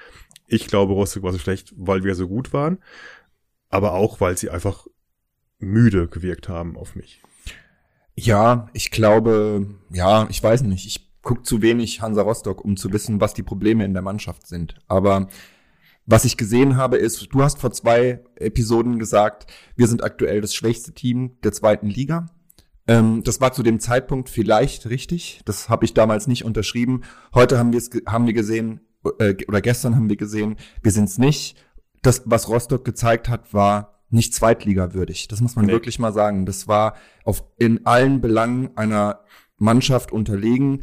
Ich 0.47 0.69
glaube, 0.69 0.95
Rostock 0.95 1.23
war 1.23 1.33
so 1.33 1.39
schlecht, 1.39 1.75
weil 1.77 2.03
wir 2.03 2.15
so 2.15 2.29
gut 2.29 2.55
waren, 2.55 2.79
aber 3.69 3.93
auch, 3.93 4.23
weil 4.23 4.39
sie 4.39 4.49
einfach 4.49 4.87
müde 5.59 6.09
gewirkt 6.09 6.49
haben 6.49 6.79
auf 6.79 6.97
mich. 6.97 7.21
Ja, 8.19 8.69
ich 8.73 8.91
glaube, 8.91 9.67
ja, 9.91 10.27
ich 10.31 10.43
weiß 10.43 10.63
nicht. 10.63 10.87
Ich 10.87 11.07
gucke 11.23 11.43
zu 11.43 11.61
wenig 11.61 12.01
Hansa 12.01 12.23
Rostock, 12.23 12.65
um 12.65 12.77
zu 12.77 12.93
wissen, 12.93 13.21
was 13.21 13.35
die 13.35 13.43
Probleme 13.43 13.85
in 13.85 13.93
der 13.93 14.03
Mannschaft 14.03 14.47
sind. 14.47 14.75
Aber 14.89 15.29
was 16.07 16.25
ich 16.25 16.37
gesehen 16.37 16.77
habe, 16.77 16.97
ist, 16.97 17.29
du 17.33 17.43
hast 17.43 17.59
vor 17.59 17.73
zwei 17.73 18.21
Episoden 18.37 18.99
gesagt, 18.99 19.53
wir 19.75 19.89
sind 19.89 20.03
aktuell 20.03 20.41
das 20.41 20.55
schwächste 20.55 20.93
Team 20.93 21.37
der 21.43 21.53
zweiten 21.53 21.89
Liga. 21.89 22.27
Ähm, 22.87 23.23
das 23.25 23.41
war 23.41 23.53
zu 23.53 23.63
dem 23.63 23.81
Zeitpunkt 23.81 24.31
vielleicht 24.31 24.87
richtig. 24.87 25.41
Das 25.45 25.69
habe 25.69 25.85
ich 25.85 25.95
damals 25.95 26.27
nicht 26.27 26.45
unterschrieben. 26.45 27.03
Heute 27.35 27.59
haben 27.59 27.73
wir 27.73 27.79
es 27.79 27.91
haben 28.07 28.27
wir 28.27 28.35
gesehen 28.35 28.81
äh, 29.19 29.35
oder 29.49 29.61
gestern 29.61 29.97
haben 29.97 30.09
wir 30.09 30.17
gesehen, 30.17 30.57
wir 30.83 30.93
sind 30.93 31.09
es 31.09 31.19
nicht. 31.19 31.57
Das, 32.03 32.23
was 32.25 32.49
Rostock 32.49 32.85
gezeigt 32.85 33.29
hat, 33.29 33.53
war 33.53 33.96
nicht 34.11 34.35
zweitligawürdig. 34.35 35.29
Das 35.29 35.41
muss 35.41 35.57
man 35.57 35.67
nee. 35.67 35.73
wirklich 35.73 35.99
mal 35.99 36.13
sagen. 36.13 36.47
Das 36.47 36.69
war 36.69 36.95
auf, 37.25 37.45
in 37.59 37.87
allen 37.87 38.21
Belangen 38.21 38.77
einer 38.77 39.21
Mannschaft 39.59 40.13
unterlegen, 40.13 40.81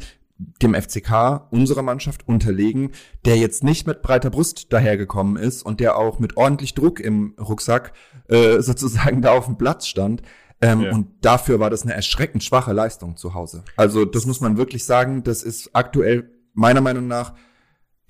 dem 0.62 0.74
FCK, 0.74 1.48
unserer 1.50 1.82
Mannschaft 1.82 2.26
unterlegen, 2.26 2.90
der 3.24 3.36
jetzt 3.36 3.62
nicht 3.62 3.86
mit 3.86 4.02
breiter 4.02 4.30
Brust 4.30 4.72
dahergekommen 4.72 5.36
ist 5.36 5.62
und 5.62 5.80
der 5.80 5.96
auch 5.96 6.18
mit 6.18 6.36
ordentlich 6.36 6.74
Druck 6.74 7.00
im 7.00 7.34
Rucksack 7.38 7.92
äh, 8.28 8.60
sozusagen 8.60 9.22
da 9.22 9.32
auf 9.32 9.46
dem 9.46 9.56
Platz 9.56 9.86
stand. 9.86 10.22
Ähm, 10.60 10.80
ja. 10.82 10.92
Und 10.92 11.08
dafür 11.24 11.60
war 11.60 11.70
das 11.70 11.82
eine 11.82 11.94
erschreckend 11.94 12.42
schwache 12.42 12.72
Leistung 12.72 13.16
zu 13.16 13.34
Hause. 13.34 13.64
Also 13.76 14.04
das 14.04 14.26
muss 14.26 14.40
man 14.40 14.56
wirklich 14.56 14.84
sagen, 14.84 15.22
das 15.22 15.42
ist 15.42 15.70
aktuell 15.72 16.30
meiner 16.52 16.80
Meinung 16.80 17.06
nach 17.06 17.34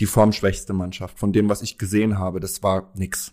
die 0.00 0.06
formschwächste 0.06 0.72
Mannschaft 0.72 1.18
von 1.18 1.32
dem, 1.32 1.48
was 1.48 1.62
ich 1.62 1.78
gesehen 1.78 2.18
habe. 2.18 2.40
Das 2.40 2.62
war 2.62 2.92
nix. 2.94 3.32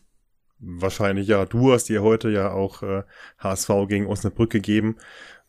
Wahrscheinlich 0.61 1.27
ja. 1.27 1.45
Du 1.45 1.73
hast 1.73 1.89
dir 1.89 2.03
heute 2.03 2.29
ja 2.29 2.51
auch 2.51 2.83
äh, 2.83 3.03
HSV 3.39 3.69
gegen 3.87 4.05
Osnabrück 4.05 4.51
gegeben. 4.51 4.97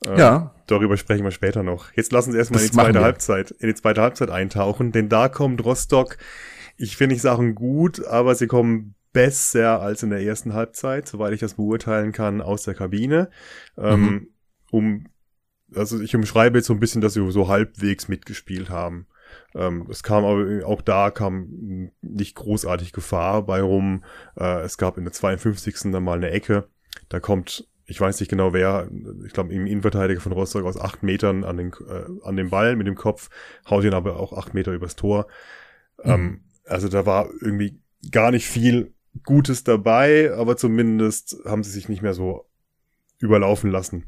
Äh, 0.06 0.18
ja. 0.18 0.54
Darüber 0.66 0.96
sprechen 0.96 1.24
wir 1.24 1.30
später 1.30 1.62
noch. 1.62 1.92
Jetzt 1.92 2.12
lassen 2.12 2.32
Sie 2.32 2.38
erstmal 2.38 2.60
in 2.60 2.66
die 2.68 2.72
zweite 2.72 3.00
Halbzeit, 3.00 3.50
in 3.50 3.68
die 3.68 3.74
zweite 3.74 4.00
Halbzeit 4.00 4.30
eintauchen, 4.30 4.90
denn 4.90 5.08
da 5.08 5.28
kommt 5.28 5.64
Rostock. 5.64 6.16
Ich 6.76 6.96
finde 6.96 7.14
ich 7.14 7.22
Sachen 7.22 7.54
gut, 7.54 8.04
aber 8.06 8.34
sie 8.34 8.46
kommen 8.46 8.94
besser 9.12 9.82
als 9.82 10.02
in 10.02 10.10
der 10.10 10.22
ersten 10.22 10.54
Halbzeit, 10.54 11.06
soweit 11.06 11.34
ich 11.34 11.40
das 11.40 11.54
beurteilen 11.54 12.12
kann, 12.12 12.40
aus 12.40 12.62
der 12.62 12.74
Kabine. 12.74 13.28
Ähm, 13.76 14.00
mhm. 14.00 14.06
Ähm, 14.08 14.28
um, 14.70 15.06
also 15.74 16.00
ich 16.00 16.16
umschreibe 16.16 16.58
jetzt 16.58 16.66
so 16.66 16.72
ein 16.72 16.80
bisschen, 16.80 17.02
dass 17.02 17.12
sie 17.12 17.30
so 17.30 17.48
halbwegs 17.48 18.08
mitgespielt 18.08 18.70
haben. 18.70 19.06
Ähm, 19.54 19.86
es 19.90 20.02
kam 20.02 20.24
aber 20.24 20.66
auch 20.66 20.80
da 20.80 21.10
kam 21.10 21.90
nicht 22.00 22.34
großartig 22.36 22.92
Gefahr 22.92 23.42
bei 23.42 23.60
rum. 23.60 24.04
Äh, 24.36 24.62
es 24.62 24.78
gab 24.78 24.98
in 24.98 25.04
der 25.04 25.12
52. 25.12 25.92
dann 25.92 26.04
mal 26.04 26.16
eine 26.16 26.30
Ecke. 26.30 26.68
Da 27.08 27.20
kommt, 27.20 27.68
ich 27.84 28.00
weiß 28.00 28.20
nicht 28.20 28.28
genau 28.28 28.52
wer, 28.52 28.88
ich 29.26 29.32
glaube 29.32 29.52
im 29.52 29.66
Innenverteidiger 29.66 30.20
von 30.20 30.32
Rostock 30.32 30.64
aus 30.64 30.80
acht 30.80 31.02
Metern 31.02 31.44
an 31.44 31.56
den, 31.56 31.72
äh, 31.88 32.26
an 32.26 32.36
den 32.36 32.50
Ball 32.50 32.76
mit 32.76 32.86
dem 32.86 32.96
Kopf, 32.96 33.28
haut 33.68 33.84
ihn 33.84 33.94
aber 33.94 34.18
auch 34.18 34.32
acht 34.32 34.54
Meter 34.54 34.72
übers 34.72 34.96
Tor. 34.96 35.26
Mhm. 36.02 36.10
Ähm, 36.10 36.44
also 36.64 36.88
da 36.88 37.04
war 37.04 37.28
irgendwie 37.40 37.80
gar 38.10 38.30
nicht 38.30 38.46
viel 38.46 38.94
Gutes 39.24 39.64
dabei, 39.64 40.32
aber 40.32 40.56
zumindest 40.56 41.36
haben 41.44 41.62
sie 41.62 41.70
sich 41.70 41.88
nicht 41.88 42.02
mehr 42.02 42.14
so 42.14 42.46
überlaufen 43.18 43.70
lassen. 43.70 44.06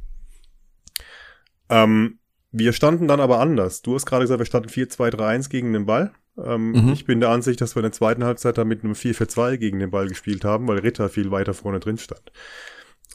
Ähm, 1.69 2.19
wir 2.57 2.73
standen 2.73 3.09
dann 3.09 3.19
aber 3.19 3.41
anders. 3.41 3.83
Du 3.83 3.95
hast 3.95 4.07
gerade 4.07 4.23
gesagt, 4.23 4.39
wir 4.39 4.47
standen 4.47 4.69
4-2-3-1 4.69 5.49
gegen 5.49 5.73
den 5.73 5.87
Ball. 5.87 6.13
Ähm, 6.39 6.71
mhm. 6.71 6.93
Ich 6.93 7.05
bin 7.05 7.19
der 7.19 7.31
Ansicht, 7.31 7.61
dass 7.61 7.75
wir 7.75 7.81
in 7.81 7.87
der 7.87 7.93
zweiten 7.93 8.23
Halbzeit 8.23 8.57
dann 8.57 8.69
mit 8.69 8.85
einem 8.85 8.93
4-4-2 8.93 9.57
gegen 9.57 9.81
den 9.81 9.91
Ball 9.91 10.07
gespielt 10.07 10.45
haben, 10.45 10.69
weil 10.69 10.79
Ritter 10.79 11.09
viel 11.09 11.33
weiter 11.33 11.53
vorne 11.53 11.81
drin 11.81 11.99
stand. 11.99 12.31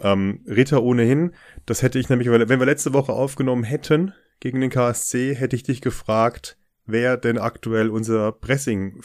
Ähm, 0.02 0.42
Ritter 0.46 0.84
ohnehin, 0.84 1.32
das 1.66 1.82
hätte 1.82 2.00
ich 2.00 2.10
nämlich, 2.10 2.30
wenn 2.30 2.60
wir 2.60 2.66
letzte 2.66 2.94
Woche 2.94 3.14
aufgenommen 3.14 3.64
hätten 3.64 4.14
gegen 4.42 4.60
den 4.60 4.70
KSC, 4.70 5.36
hätte 5.36 5.56
ich 5.56 5.64
dich 5.64 5.80
gefragt, 5.80 6.58
wer 6.86 7.16
denn 7.16 7.38
aktuell 7.38 7.90
unser 7.90 8.34
Pressing, 8.34 9.02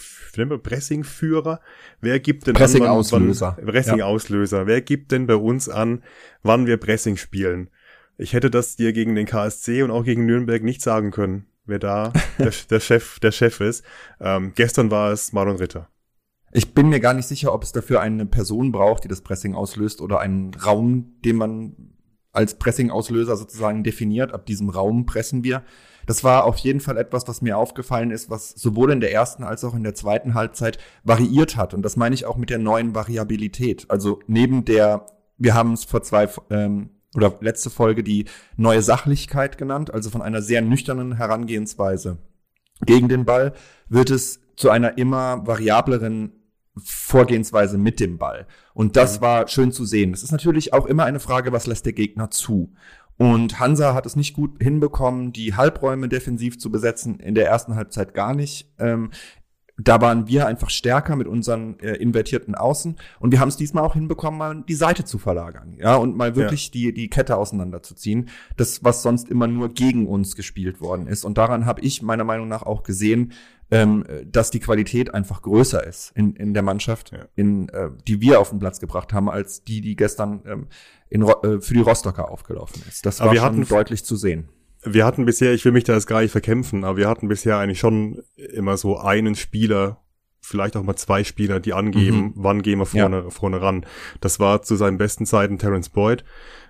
Pressing-Führer, 0.63 1.61
wer 2.01 2.19
gibt 2.19 2.49
denn 2.49 2.55
Pressing-Auslöser. 2.55 3.57
Pressing-Auslöser, 3.65 4.67
wer 4.67 4.81
gibt 4.81 5.13
denn 5.13 5.29
bei 5.29 5.37
uns 5.37 5.69
an, 5.69 6.03
wann 6.43 6.67
wir 6.67 6.77
Pressing 6.77 7.17
spielen? 7.17 7.71
Ich 8.17 8.33
hätte 8.33 8.51
das 8.51 8.77
dir 8.77 8.93
gegen 8.93 9.15
den 9.15 9.27
KSC 9.27 9.83
und 9.83 9.91
auch 9.91 10.05
gegen 10.05 10.27
Nürnberg 10.27 10.63
nicht 10.63 10.83
sagen 10.83 11.11
können, 11.11 11.47
wer 11.65 11.79
da 11.79 12.13
der, 12.39 12.53
der, 12.71 12.81
Chef, 12.81 13.19
der 13.21 13.33
Chef 13.33 13.61
ist. 13.61 13.85
Ähm, 14.21 14.53
gestern 14.55 14.91
war 14.91 15.13
es 15.13 15.33
Marlon 15.33 15.57
Ritter. 15.57 15.89
Ich 16.53 16.73
bin 16.73 16.89
mir 16.89 17.01
gar 17.01 17.15
nicht 17.15 17.27
sicher, 17.27 17.53
ob 17.53 17.65
es 17.65 17.73
dafür 17.73 18.01
eine 18.01 18.27
Person 18.27 18.71
braucht, 18.71 19.03
die 19.03 19.09
das 19.09 19.23
Pressing 19.23 19.57
auslöst 19.57 20.01
oder 20.01 20.21
einen 20.21 20.55
Raum, 20.55 21.15
den 21.25 21.37
man 21.37 21.95
als 22.35 22.59
Pressing-Auslöser 22.59 23.37
sozusagen 23.37 23.83
definiert. 23.83 24.33
Ab 24.33 24.47
diesem 24.47 24.69
Raum 24.69 25.07
pressen 25.07 25.45
wir. 25.45 25.63
Das 26.07 26.23
war 26.23 26.45
auf 26.45 26.59
jeden 26.59 26.81
Fall 26.81 26.97
etwas, 26.97 27.27
was 27.27 27.41
mir 27.41 27.57
aufgefallen 27.57 28.11
ist, 28.11 28.29
was 28.29 28.51
sowohl 28.51 28.93
in 28.93 29.01
der 29.01 29.13
ersten 29.13 29.43
als 29.43 29.65
auch 29.65 29.75
in 29.75 29.83
der 29.83 29.95
zweiten 29.95 30.35
Halbzeit 30.35 30.79
variiert 31.03 31.57
hat. 31.57 31.75
Und 31.75 31.83
das 31.83 31.97
meine 31.97 32.15
ich 32.15 32.27
auch 32.27 32.37
mit 32.37 32.51
der 32.51 32.59
neuen 32.59 32.95
Variabilität. 32.95 33.87
Also 33.89 34.21
neben 34.27 34.65
der, 34.65 35.07
wir 35.39 35.55
haben 35.55 35.73
es 35.73 35.85
vor 35.85 36.03
zwei 36.03 36.29
ähm, 36.51 36.91
oder 37.15 37.37
letzte 37.41 37.71
Folge 37.71 38.03
die 38.03 38.27
neue 38.57 38.83
Sachlichkeit 38.83 39.59
genannt, 39.59 39.93
also 39.93 40.11
von 40.11 40.23
einer 40.23 40.43
sehr 40.43 40.63
nüchternen 40.63 41.17
Herangehensweise 41.17 42.19
gegen 42.85 43.09
den 43.09 43.25
Ball, 43.25 43.53
wird 43.89 44.11
es 44.11 44.41
zu 44.57 44.71
einer 44.71 44.99
immer 44.99 45.47
variableren 45.47 46.33
Vorgehensweise 46.77 47.79
mit 47.79 48.01
dem 48.01 48.19
Ball. 48.19 48.47
Und 48.73 48.97
das 48.97 49.19
mhm. 49.19 49.23
war 49.23 49.49
schön 49.49 49.73
zu 49.73 49.85
sehen. 49.85 50.13
Es 50.13 50.23
ist 50.23 50.33
natürlich 50.33 50.73
auch 50.73 50.87
immer 50.87 51.05
eine 51.05 51.21
Frage, 51.21 51.53
was 51.53 51.67
lässt 51.67 51.87
der 51.87 51.93
Gegner 51.93 52.31
zu? 52.31 52.73
Und 53.17 53.61
Hansa 53.61 53.95
hat 53.95 54.07
es 54.07 54.17
nicht 54.17 54.35
gut 54.35 54.61
hinbekommen, 54.61 55.33
die 55.33 55.55
Halbräume 55.55 56.09
defensiv 56.09 56.59
zu 56.59 56.71
besetzen, 56.71 57.21
in 57.21 57.37
der 57.37 57.47
ersten 57.47 57.77
Halbzeit 57.77 58.13
gar 58.13 58.35
nicht. 58.35 58.73
Ähm, 58.79 59.11
da 59.77 60.01
waren 60.01 60.29
wir 60.29 60.47
einfach 60.47 60.71
stärker 60.71 61.17
mit 61.17 61.27
unseren 61.27 61.79
äh, 61.81 61.95
invertierten 61.95 62.55
Außen 62.55 62.97
und 63.19 63.33
wir 63.33 63.41
haben 63.41 63.49
es 63.49 63.57
diesmal 63.57 63.85
auch 63.85 63.95
hinbekommen, 63.95 64.39
mal 64.39 64.65
die 64.69 64.75
Seite 64.75 65.05
zu 65.05 65.19
verlagern, 65.19 65.75
ja, 65.79 65.97
und 65.97 66.17
mal 66.17 66.37
wirklich 66.37 66.67
ja. 66.67 66.73
die 66.73 66.95
die 66.95 67.11
Kette 67.11 67.37
auseinanderzuziehen, 67.37 68.29
das 68.57 68.85
was 68.85 69.03
sonst 69.03 69.29
immer 69.29 69.47
nur 69.47 69.71
gegen 69.71 70.07
uns 70.07 70.37
gespielt 70.37 70.81
worden 70.81 71.07
ist 71.07 71.25
und 71.25 71.39
daran 71.39 71.67
habe 71.67 71.81
ich 71.81 72.03
meiner 72.03 72.25
Meinung 72.25 72.49
nach 72.49 72.63
auch 72.63 72.85
gesehen, 72.85 73.33
ähm, 73.71 74.05
dass 74.27 74.51
die 74.51 74.61
Qualität 74.61 75.13
einfach 75.13 75.43
größer 75.43 75.85
ist 75.85 76.13
in 76.15 76.37
in 76.37 76.55
der 76.55 76.63
Mannschaft, 76.63 77.11
ja. 77.13 77.27
in 77.35 77.69
äh, 77.71 77.91
die 78.07 78.21
wir 78.21 78.41
auf 78.41 78.51
den 78.51 78.61
Platz 78.61 78.79
gebracht 78.79 79.13
haben, 79.13 79.29
als 79.29 79.65
die 79.65 79.81
die 79.81 79.97
gestern 79.97 80.43
ähm, 80.47 80.67
in, 81.09 81.23
äh, 81.23 81.61
für 81.61 81.75
die 81.75 81.81
Rostocker 81.81 82.31
aufgelaufen 82.31 82.83
ist. 82.89 83.05
Das 83.07 83.21
war 83.21 83.33
wir 83.33 83.41
schon 83.41 83.47
hatten 83.47 83.67
deutlich 83.67 84.05
zu 84.05 84.15
sehen 84.15 84.49
wir 84.85 85.05
hatten 85.05 85.25
bisher, 85.25 85.53
ich 85.53 85.65
will 85.65 85.73
mich 85.73 85.85
da 85.85 85.95
jetzt 85.95 86.07
gar 86.07 86.21
nicht 86.21 86.33
verkämpfen, 86.33 86.85
aber 86.85 86.99
wir 86.99 87.09
hatten 87.09 87.29
bisher 87.29 87.59
eigentlich 87.59 87.79
schon 87.79 88.23
immer 88.37 88.77
so 88.77 88.99
einen 88.99 89.35
Spieler, 89.35 90.03
vielleicht 90.41 90.77
auch 90.77 90.83
mal 90.83 90.97
zwei 90.97 91.25
Spieler, 91.25 91.61
die 91.61 91.73
angeben, 91.73 92.17
mhm. 92.19 92.33
wann 92.37 92.63
gehen 92.63 92.79
wir 92.79 92.87
vorne, 92.87 93.23
ja. 93.25 93.31
vorne 93.31 93.61
ran. 93.63 93.87
Das 94.21 94.41
war 94.41 94.63
zu 94.63 94.77
seinen 94.77 94.99
besten 94.99 95.27
Zeiten 95.27 95.59
Terence 95.59 95.89
Boyd. 95.89 96.25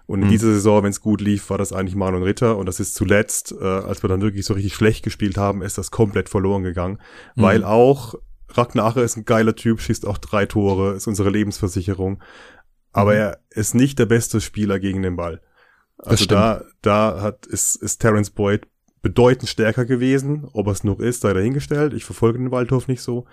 Und 0.07 0.21
in 0.21 0.27
mhm. 0.27 0.33
dieser 0.33 0.53
Saison, 0.53 0.83
wenn 0.83 0.91
es 0.91 1.01
gut 1.01 1.21
lief, 1.21 1.49
war 1.51 1.59
das 1.59 1.73
eigentlich 1.73 1.97
Manuel 1.97 2.25
Ritter. 2.25 2.59
Und 2.59 2.67
das 2.67 2.79
ist 2.79 2.95
zuletzt, 2.95 3.55
äh, 3.59 3.65
als 3.65 4.03
wir 4.03 4.09
dann 4.09 4.21
wirklich 4.21 4.45
so 4.45 4.55
richtig 4.55 4.75
schlecht 4.75 5.03
gespielt 5.03 5.39
haben, 5.39 5.63
ist 5.63 5.79
das 5.79 5.91
komplett 5.91 6.29
verloren 6.29 6.63
gegangen. 6.63 6.99
Mhm. 7.35 7.43
Weil 7.43 7.65
auch 7.65 8.15
Ragnar 8.51 8.87
Ache 8.87 9.01
ist 9.01 9.17
ein 9.17 9.25
geiler 9.25 9.57
Typ, 9.57 9.81
schießt 9.81 10.07
auch 10.07 10.19
drei 10.19 10.47
Tore, 10.47 10.95
ist 10.95 11.07
unsere 11.07 11.31
Lebensversicherung. 11.31 12.23
Aber 12.93 13.13
mhm. 13.13 13.19
er 13.19 13.39
ist 13.51 13.75
nicht 13.75 13.99
der 13.99 14.07
beste 14.07 14.41
Spieler 14.41 14.79
gegen 14.79 15.03
den 15.03 15.17
Ball. 15.17 15.41
Also 15.99 16.27
da, 16.27 16.65
da 16.83 17.21
hat, 17.21 17.47
ist, 17.47 17.77
ist 17.77 17.99
Terence 17.99 18.31
Boyd 18.31 18.67
bedeutend 19.03 19.49
stärker 19.49 19.85
gewesen. 19.85 20.49
Ob 20.53 20.67
er 20.67 20.73
es 20.73 20.85
noch 20.85 20.99
ist, 20.99 21.21
sei 21.21 21.33
dahingestellt. 21.33 21.95
Ich 21.95 22.05
verfolge 22.05 22.39
den 22.39 22.51
Waldhof 22.51 22.89
nicht 22.89 23.03
so. 23.03 23.27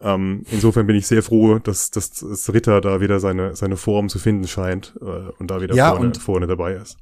Ähm, 0.00 0.44
insofern 0.50 0.86
bin 0.86 0.96
ich 0.96 1.06
sehr 1.06 1.22
froh, 1.22 1.58
dass, 1.58 1.90
dass, 1.90 2.10
dass 2.10 2.52
Ritter 2.52 2.80
da 2.80 3.00
wieder 3.00 3.18
seine, 3.20 3.56
seine 3.56 3.76
Form 3.76 4.08
zu 4.08 4.18
finden 4.18 4.46
scheint 4.46 4.94
äh, 5.00 5.04
und 5.38 5.50
da 5.50 5.60
wieder 5.60 5.74
ja, 5.74 5.94
vorne, 5.94 6.14
vorne 6.14 6.46
dabei 6.46 6.74
ist. 6.74 6.98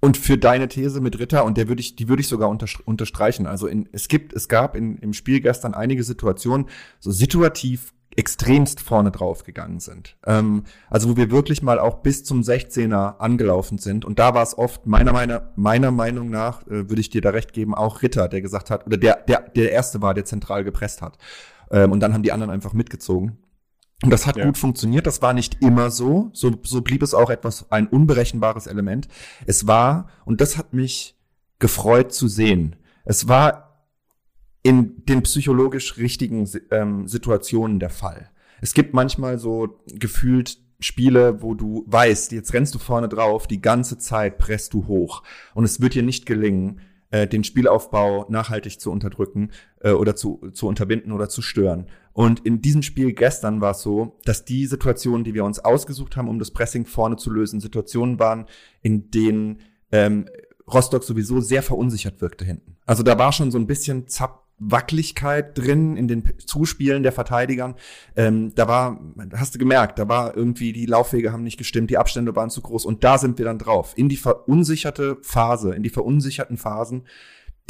Und 0.00 0.16
für 0.16 0.38
deine 0.38 0.68
These 0.68 1.00
mit 1.00 1.18
Ritter, 1.18 1.44
und 1.44 1.58
der 1.58 1.68
würde 1.68 1.80
ich, 1.80 1.94
die 1.94 2.08
würde 2.08 2.20
ich 2.20 2.28
sogar 2.28 2.48
unterstreichen. 2.48 3.46
Also 3.46 3.66
in, 3.66 3.88
es 3.92 4.08
gibt, 4.08 4.32
es 4.32 4.48
gab 4.48 4.74
in, 4.74 4.96
im 4.98 5.12
Spiel 5.12 5.40
gestern 5.40 5.74
einige 5.74 6.04
Situationen, 6.04 6.68
so 7.00 7.10
situativ 7.10 7.92
extremst 8.16 8.80
vorne 8.80 9.10
drauf 9.10 9.44
gegangen 9.44 9.78
sind. 9.78 10.16
Ähm, 10.26 10.64
also 10.88 11.10
wo 11.10 11.16
wir 11.16 11.30
wirklich 11.30 11.62
mal 11.62 11.78
auch 11.78 11.98
bis 11.98 12.24
zum 12.24 12.40
16er 12.40 13.18
angelaufen 13.18 13.78
sind. 13.78 14.04
Und 14.04 14.18
da 14.18 14.34
war 14.34 14.42
es 14.42 14.58
oft, 14.58 14.86
meiner, 14.86 15.12
meiner, 15.12 15.52
meiner 15.54 15.90
Meinung 15.90 16.28
nach, 16.28 16.66
äh, 16.66 16.88
würde 16.88 17.00
ich 17.00 17.10
dir 17.10 17.20
da 17.20 17.30
recht 17.30 17.52
geben, 17.52 17.74
auch 17.74 18.02
Ritter, 18.02 18.28
der 18.28 18.42
gesagt 18.42 18.70
hat, 18.70 18.86
oder 18.86 18.96
der, 18.96 19.16
der, 19.28 19.48
der 19.50 19.70
erste 19.70 20.02
war, 20.02 20.14
der 20.14 20.24
zentral 20.24 20.64
gepresst 20.64 21.02
hat. 21.02 21.18
Ähm, 21.70 21.92
und 21.92 22.00
dann 22.00 22.12
haben 22.12 22.24
die 22.24 22.32
anderen 22.32 22.50
einfach 22.50 22.72
mitgezogen. 22.72 23.38
Und 24.02 24.10
das 24.10 24.26
hat 24.26 24.36
ja. 24.36 24.44
gut 24.44 24.58
funktioniert. 24.58 25.06
Das 25.06 25.22
war 25.22 25.32
nicht 25.32 25.62
immer 25.62 25.90
so. 25.90 26.30
so. 26.32 26.52
So 26.64 26.80
blieb 26.80 27.02
es 27.02 27.14
auch 27.14 27.30
etwas, 27.30 27.70
ein 27.70 27.86
unberechenbares 27.86 28.66
Element. 28.66 29.08
Es 29.46 29.66
war, 29.66 30.08
und 30.24 30.40
das 30.40 30.56
hat 30.56 30.72
mich 30.72 31.16
gefreut 31.58 32.12
zu 32.12 32.26
sehen. 32.26 32.76
Es 33.04 33.28
war 33.28 33.69
in 34.62 35.04
den 35.06 35.22
psychologisch 35.22 35.96
richtigen 35.96 36.48
ähm, 36.70 37.08
Situationen 37.08 37.80
der 37.80 37.90
Fall. 37.90 38.30
Es 38.60 38.74
gibt 38.74 38.92
manchmal 38.94 39.38
so 39.38 39.80
gefühlt 39.86 40.58
Spiele, 40.80 41.42
wo 41.42 41.54
du 41.54 41.84
weißt, 41.86 42.32
jetzt 42.32 42.52
rennst 42.52 42.74
du 42.74 42.78
vorne 42.78 43.08
drauf, 43.08 43.46
die 43.46 43.60
ganze 43.60 43.98
Zeit 43.98 44.38
presst 44.38 44.72
du 44.74 44.86
hoch 44.86 45.22
und 45.54 45.64
es 45.64 45.80
wird 45.80 45.94
dir 45.94 46.02
nicht 46.02 46.26
gelingen, 46.26 46.80
äh, 47.10 47.26
den 47.26 47.44
Spielaufbau 47.44 48.26
nachhaltig 48.28 48.80
zu 48.80 48.90
unterdrücken 48.90 49.50
äh, 49.80 49.90
oder 49.90 50.16
zu, 50.16 50.50
zu 50.52 50.66
unterbinden 50.66 51.12
oder 51.12 51.28
zu 51.28 51.42
stören. 51.42 51.86
Und 52.12 52.40
in 52.40 52.62
diesem 52.62 52.82
Spiel 52.82 53.12
gestern 53.12 53.60
war 53.60 53.72
es 53.72 53.82
so, 53.82 54.18
dass 54.24 54.44
die 54.44 54.66
Situationen, 54.66 55.24
die 55.24 55.34
wir 55.34 55.44
uns 55.44 55.58
ausgesucht 55.58 56.16
haben, 56.16 56.28
um 56.28 56.38
das 56.38 56.50
Pressing 56.50 56.86
vorne 56.86 57.16
zu 57.16 57.30
lösen, 57.30 57.60
Situationen 57.60 58.18
waren, 58.18 58.46
in 58.82 59.10
denen 59.10 59.60
ähm, 59.92 60.26
Rostock 60.72 61.04
sowieso 61.04 61.40
sehr 61.40 61.62
verunsichert 61.62 62.20
wirkte 62.20 62.44
hinten. 62.44 62.76
Also 62.86 63.02
da 63.02 63.18
war 63.18 63.32
schon 63.32 63.50
so 63.50 63.58
ein 63.58 63.66
bisschen 63.66 64.08
Zapp 64.08 64.44
Wackeligkeit 64.60 65.58
drin 65.58 65.96
in 65.96 66.06
den 66.06 66.22
Zuspielen 66.38 67.02
der 67.02 67.12
Verteidigern. 67.12 67.74
Ähm, 68.14 68.54
da 68.54 68.68
war, 68.68 69.00
hast 69.34 69.54
du 69.54 69.58
gemerkt, 69.58 69.98
da 69.98 70.08
war 70.08 70.36
irgendwie, 70.36 70.72
die 70.72 70.86
Laufwege 70.86 71.32
haben 71.32 71.42
nicht 71.42 71.56
gestimmt, 71.56 71.90
die 71.90 71.98
Abstände 71.98 72.36
waren 72.36 72.50
zu 72.50 72.60
groß 72.60 72.84
und 72.84 73.02
da 73.02 73.18
sind 73.18 73.38
wir 73.38 73.46
dann 73.46 73.58
drauf. 73.58 73.94
In 73.96 74.08
die 74.08 74.16
verunsicherte 74.18 75.16
Phase, 75.22 75.74
in 75.74 75.82
die 75.82 75.90
verunsicherten 75.90 76.58
Phasen 76.58 77.04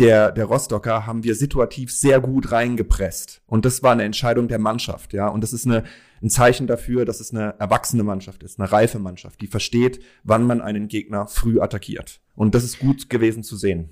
der, 0.01 0.33
der 0.33 0.47
Rostocker 0.47 1.07
haben 1.07 1.25
wir 1.25 1.35
situativ 1.35 1.93
sehr 1.93 2.21
gut 2.21 2.53
reingepresst. 2.53 3.43
Und 3.47 3.65
das 3.65 3.83
war 3.83 3.93
eine 3.93 4.05
Entscheidung 4.05 4.49
der 4.49 4.59
Mannschaft, 4.59 5.13
ja. 5.13 5.29
Und 5.29 5.43
das 5.43 5.53
ist 5.53 5.67
eine, 5.67 5.85
ein 6.23 6.31
Zeichen 6.31 6.67
dafür, 6.67 7.05
dass 7.05 7.21
es 7.21 7.33
eine 7.33 7.55
erwachsene 7.59 8.03
Mannschaft 8.03 8.43
ist, 8.43 8.59
eine 8.59 8.73
reife 8.73 8.99
Mannschaft, 8.99 9.41
die 9.41 9.47
versteht, 9.47 10.01
wann 10.25 10.45
man 10.45 10.61
einen 10.61 10.89
Gegner 10.89 11.27
früh 11.27 11.61
attackiert. 11.61 12.21
Und 12.35 12.55
das 12.55 12.65
ist 12.65 12.79
gut 12.79 13.11
gewesen 13.11 13.43
zu 13.43 13.57
sehen. 13.57 13.91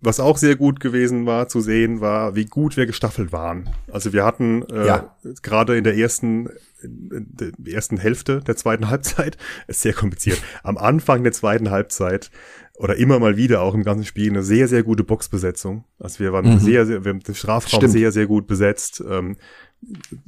Was 0.00 0.20
auch 0.20 0.36
sehr 0.36 0.56
gut 0.56 0.80
gewesen 0.80 1.26
war 1.26 1.48
zu 1.48 1.60
sehen, 1.60 2.00
war, 2.00 2.34
wie 2.34 2.44
gut 2.44 2.76
wir 2.76 2.86
gestaffelt 2.86 3.32
waren. 3.32 3.70
Also 3.90 4.12
wir 4.12 4.24
hatten 4.24 4.62
äh, 4.68 4.86
ja. 4.86 5.16
gerade 5.42 5.76
in 5.76 5.84
der 5.84 5.96
ersten 5.96 6.50
der 6.86 7.74
ersten 7.74 7.96
Hälfte 7.96 8.40
der 8.40 8.56
zweiten 8.56 8.88
Halbzeit, 8.90 9.36
ist 9.66 9.80
sehr 9.80 9.94
kompliziert, 9.94 10.42
am 10.62 10.76
Anfang 10.76 11.22
der 11.22 11.32
zweiten 11.32 11.70
Halbzeit 11.70 12.30
oder 12.76 12.96
immer 12.96 13.18
mal 13.20 13.36
wieder 13.36 13.62
auch 13.62 13.74
im 13.74 13.84
ganzen 13.84 14.04
Spiel 14.04 14.30
eine 14.30 14.42
sehr, 14.42 14.66
sehr 14.66 14.82
gute 14.82 15.04
Boxbesetzung. 15.04 15.84
Also 15.98 16.18
wir 16.18 16.32
waren 16.32 16.54
mhm. 16.54 16.58
sehr, 16.58 16.86
sehr, 16.86 17.04
wir 17.04 17.10
haben 17.10 17.20
den 17.20 17.34
Strafraum 17.34 17.80
Stimmt. 17.80 17.92
sehr, 17.92 18.10
sehr 18.10 18.26
gut 18.26 18.46
besetzt. 18.46 19.02
Ähm, 19.08 19.36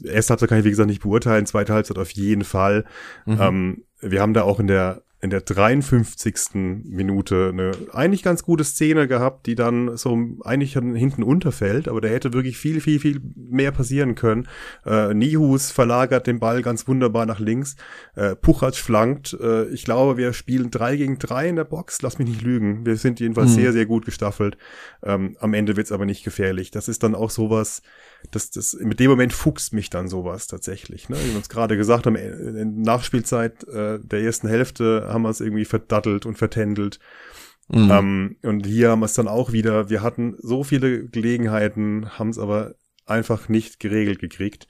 erste 0.04 0.30
Halbzeit 0.30 0.48
kann 0.48 0.58
ich, 0.58 0.64
wie 0.64 0.70
gesagt, 0.70 0.88
nicht 0.88 1.02
beurteilen, 1.02 1.46
zweite 1.46 1.74
Halbzeit 1.74 1.98
auf 1.98 2.10
jeden 2.12 2.44
Fall. 2.44 2.84
Mhm. 3.24 3.38
Ähm, 3.40 3.84
wir 4.00 4.20
haben 4.20 4.34
da 4.34 4.42
auch 4.42 4.60
in 4.60 4.68
der 4.68 5.02
in 5.26 5.30
der 5.30 5.40
53. 5.40 6.84
Minute 6.84 7.50
eine 7.52 7.72
eigentlich 7.92 8.22
ganz 8.22 8.44
gute 8.44 8.62
Szene 8.62 9.08
gehabt, 9.08 9.46
die 9.46 9.56
dann 9.56 9.96
so 9.96 10.16
eigentlich 10.44 10.74
hinten 10.74 11.24
unterfällt, 11.24 11.88
aber 11.88 12.00
da 12.00 12.06
hätte 12.06 12.32
wirklich 12.32 12.56
viel, 12.56 12.80
viel, 12.80 13.00
viel 13.00 13.20
mehr 13.34 13.72
passieren 13.72 14.14
können. 14.14 14.46
Äh, 14.84 15.14
Nihus 15.14 15.72
verlagert 15.72 16.28
den 16.28 16.38
Ball 16.38 16.62
ganz 16.62 16.86
wunderbar 16.86 17.26
nach 17.26 17.40
links. 17.40 17.74
Äh, 18.14 18.36
Puchatsch 18.36 18.80
flankt. 18.80 19.36
Äh, 19.40 19.64
ich 19.70 19.84
glaube, 19.84 20.16
wir 20.16 20.32
spielen 20.32 20.70
drei 20.70 20.96
gegen 20.96 21.18
drei 21.18 21.48
in 21.48 21.56
der 21.56 21.64
Box. 21.64 22.02
Lass 22.02 22.20
mich 22.20 22.28
nicht 22.28 22.42
lügen. 22.42 22.86
Wir 22.86 22.94
sind 22.94 23.18
jedenfalls 23.18 23.50
mhm. 23.50 23.54
sehr, 23.54 23.72
sehr 23.72 23.86
gut 23.86 24.04
gestaffelt. 24.04 24.56
Ähm, 25.02 25.36
am 25.40 25.54
Ende 25.54 25.76
wird's 25.76 25.90
aber 25.90 26.06
nicht 26.06 26.22
gefährlich. 26.22 26.70
Das 26.70 26.86
ist 26.86 27.02
dann 27.02 27.16
auch 27.16 27.30
sowas, 27.30 27.82
das, 28.30 28.52
das, 28.52 28.74
mit 28.74 29.00
dem 29.00 29.10
Moment 29.10 29.32
fuchst 29.32 29.72
mich 29.72 29.90
dann 29.90 30.06
sowas 30.06 30.46
tatsächlich. 30.46 31.08
Ne? 31.08 31.16
Wie 31.16 31.30
wir 31.30 31.36
uns 31.36 31.48
gerade 31.48 31.76
gesagt 31.76 32.06
haben, 32.06 32.14
in 32.14 32.82
Nachspielzeit 32.82 33.64
äh, 33.64 33.98
der 33.98 34.20
ersten 34.20 34.46
Hälfte 34.46 35.08
haben 35.16 35.22
wir 35.22 35.30
es 35.30 35.40
irgendwie 35.40 35.64
verdattelt 35.64 36.26
und 36.26 36.38
vertändelt. 36.38 37.00
Mhm. 37.68 37.90
Ähm, 37.90 38.36
und 38.42 38.66
hier 38.66 38.90
haben 38.90 39.00
wir 39.00 39.06
es 39.06 39.14
dann 39.14 39.28
auch 39.28 39.52
wieder, 39.52 39.90
wir 39.90 40.02
hatten 40.02 40.36
so 40.38 40.62
viele 40.62 41.08
Gelegenheiten, 41.08 42.18
haben 42.18 42.30
es 42.30 42.38
aber 42.38 42.74
einfach 43.06 43.48
nicht 43.48 43.80
geregelt 43.80 44.20
gekriegt. 44.20 44.68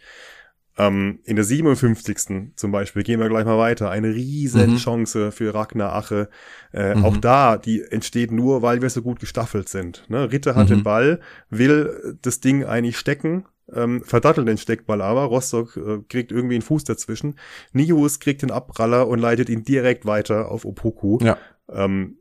Ähm, 0.79 1.21
in 1.25 1.37
der 1.37 1.45
57. 1.45 2.53
zum 2.55 2.71
Beispiel, 2.71 3.03
gehen 3.03 3.19
wir 3.19 3.29
gleich 3.29 3.47
mal 3.47 3.59
weiter, 3.59 3.91
eine 3.91 4.15
riesen 4.15 4.73
mhm. 4.73 4.77
Chance 4.77 5.33
für 5.33 5.55
Ragnar 5.55 5.95
Ache. 5.95 6.29
Äh, 6.73 6.95
mhm. 6.95 7.05
Auch 7.05 7.17
da, 7.17 7.57
die 7.57 7.83
entsteht 7.83 8.31
nur, 8.31 8.61
weil 8.61 8.83
wir 8.83 8.91
so 8.91 9.01
gut 9.01 9.19
gestaffelt 9.19 9.69
sind. 9.69 10.05
Ne? 10.09 10.31
Ritter 10.31 10.55
hat 10.55 10.69
mhm. 10.69 10.75
den 10.75 10.83
Ball, 10.83 11.21
will 11.49 12.19
das 12.21 12.41
Ding 12.41 12.65
eigentlich 12.65 12.99
stecken, 12.99 13.47
ähm, 13.73 14.03
verdattelt 14.05 14.49
den 14.49 14.59
Steckball 14.59 15.01
aber. 15.01 15.25
Rostock 15.25 15.77
äh, 15.77 15.99
kriegt 16.09 16.33
irgendwie 16.33 16.55
einen 16.55 16.63
Fuß 16.63 16.85
dazwischen. 16.85 17.39
Nihus 17.73 18.21
kriegt 18.21 18.43
den 18.43 18.51
Abpraller 18.51 19.09
und 19.09 19.19
leitet 19.19 19.49
ihn 19.49 19.65
direkt 19.65 20.07
weiter 20.07 20.51
auf 20.51 20.65
Opoku. 20.65 21.19
Ja. 21.21 21.39
Ähm, 21.69 22.19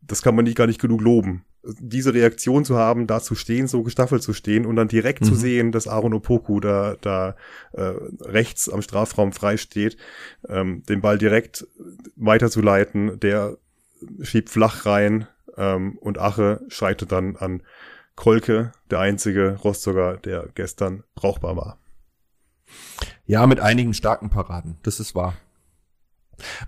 das 0.00 0.22
kann 0.22 0.34
man 0.34 0.44
nicht 0.44 0.56
gar 0.56 0.66
nicht 0.66 0.80
genug 0.80 1.00
loben 1.00 1.44
diese 1.64 2.12
Reaktion 2.12 2.64
zu 2.64 2.76
haben, 2.76 3.06
da 3.06 3.20
zu 3.20 3.34
stehen, 3.34 3.68
so 3.68 3.82
gestaffelt 3.82 4.22
zu 4.22 4.32
stehen 4.32 4.66
und 4.66 4.76
dann 4.76 4.88
direkt 4.88 5.22
mhm. 5.22 5.26
zu 5.26 5.34
sehen, 5.34 5.72
dass 5.72 5.86
Aaron 5.86 6.14
Opoku 6.14 6.60
da, 6.60 6.96
da 7.00 7.36
äh, 7.72 7.92
rechts 8.20 8.68
am 8.68 8.82
Strafraum 8.82 9.32
frei 9.32 9.56
steht, 9.56 9.96
ähm, 10.48 10.82
den 10.88 11.00
Ball 11.00 11.18
direkt 11.18 11.66
weiterzuleiten, 12.16 13.20
der 13.20 13.58
schiebt 14.22 14.50
flach 14.50 14.86
rein 14.86 15.28
ähm, 15.56 15.96
und 15.98 16.18
Ache 16.18 16.60
schreitet 16.68 17.12
dann 17.12 17.36
an 17.36 17.62
Kolke, 18.16 18.72
der 18.90 19.00
einzige 19.00 19.58
Rostocker, 19.62 20.16
der 20.18 20.48
gestern 20.54 21.02
brauchbar 21.14 21.56
war. 21.56 21.78
Ja, 23.24 23.46
mit 23.46 23.60
einigen 23.60 23.94
starken 23.94 24.30
Paraden, 24.30 24.78
das 24.82 25.00
ist 25.00 25.14
wahr. 25.14 25.34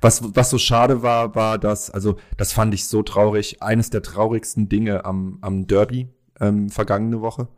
Was, 0.01 0.34
was 0.36 0.51
so 0.51 0.59
schade 0.59 1.03
war, 1.03 1.34
war, 1.34 1.59
dass, 1.59 1.90
also 1.90 2.16
das 2.36 2.53
fand 2.53 2.74
ich 2.74 2.86
so 2.86 3.03
traurig, 3.03 3.62
eines 3.62 3.90
der 3.90 4.03
traurigsten 4.03 4.68
Dinge 4.68 5.05
am, 5.05 5.38
am 5.40 5.66
Derby 5.66 6.09
ähm, 6.40 6.68
vergangene 6.68 7.20
Woche, 7.20 7.49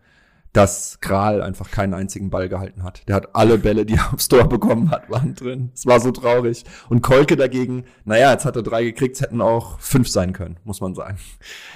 dass 0.56 1.00
Kral 1.00 1.42
einfach 1.42 1.70
keinen 1.70 1.92
einzigen 1.92 2.30
Ball 2.30 2.48
gehalten 2.48 2.82
hat. 2.82 3.06
Der 3.08 3.14
hat 3.16 3.34
alle 3.34 3.58
Bälle, 3.58 3.84
die 3.84 3.94
er 3.94 4.14
aufs 4.14 4.28
Tor 4.28 4.48
bekommen 4.48 4.90
hat, 4.90 5.10
waren 5.10 5.34
drin. 5.34 5.70
Es 5.74 5.84
war 5.84 6.00
so 6.00 6.10
traurig. 6.12 6.64
Und 6.88 7.02
Kolke 7.02 7.36
dagegen, 7.36 7.84
naja, 8.06 8.32
jetzt 8.32 8.46
hat 8.46 8.56
er 8.56 8.62
drei 8.62 8.84
gekriegt, 8.84 9.16
es 9.16 9.20
hätten 9.20 9.42
auch 9.42 9.78
fünf 9.80 10.08
sein 10.08 10.32
können, 10.32 10.58
muss 10.64 10.80
man 10.80 10.94
sagen. 10.94 11.18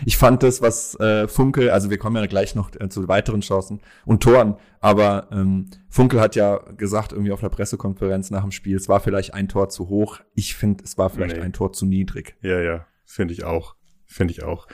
Ich 0.07 0.17
fand 0.17 0.43
das, 0.43 0.63
was 0.63 0.99
äh, 0.99 1.29
Funkel, 1.29 1.69
also 1.71 1.91
wir 1.91 1.99
kommen 1.99 2.17
ja 2.17 2.25
gleich 2.27 2.55
noch 2.55 2.71
äh, 2.81 2.89
zu 2.89 3.07
weiteren 3.07 3.43
Chancen 3.43 3.81
und 4.07 4.23
Toren, 4.23 4.57
aber 4.81 5.29
ähm, 5.31 5.69
Funkel 5.91 6.19
hat 6.21 6.35
ja 6.35 6.57
gesagt, 6.79 7.13
irgendwie 7.13 7.33
auf 7.33 7.41
der 7.41 7.51
Pressekonferenz 7.51 8.31
nach 8.31 8.43
dem 8.43 8.51
Spiel, 8.51 8.77
es 8.77 8.89
war 8.89 9.01
vielleicht 9.01 9.35
ein 9.35 9.49
Tor 9.49 9.69
zu 9.69 9.91
hoch. 9.91 10.21
Ich 10.35 10.55
finde, 10.55 10.85
es 10.85 10.97
war 10.97 11.11
vielleicht 11.11 11.37
Nee. 11.37 11.43
ein 11.43 11.53
Tor 11.53 11.75
zu 11.75 11.85
niedrig. 11.85 12.35
Ja, 12.41 12.59
ja, 12.61 12.87
finde 13.05 13.35
ich 13.35 13.45
auch. 13.45 13.75
Finde 14.13 14.33
ich 14.33 14.43
auch. 14.43 14.67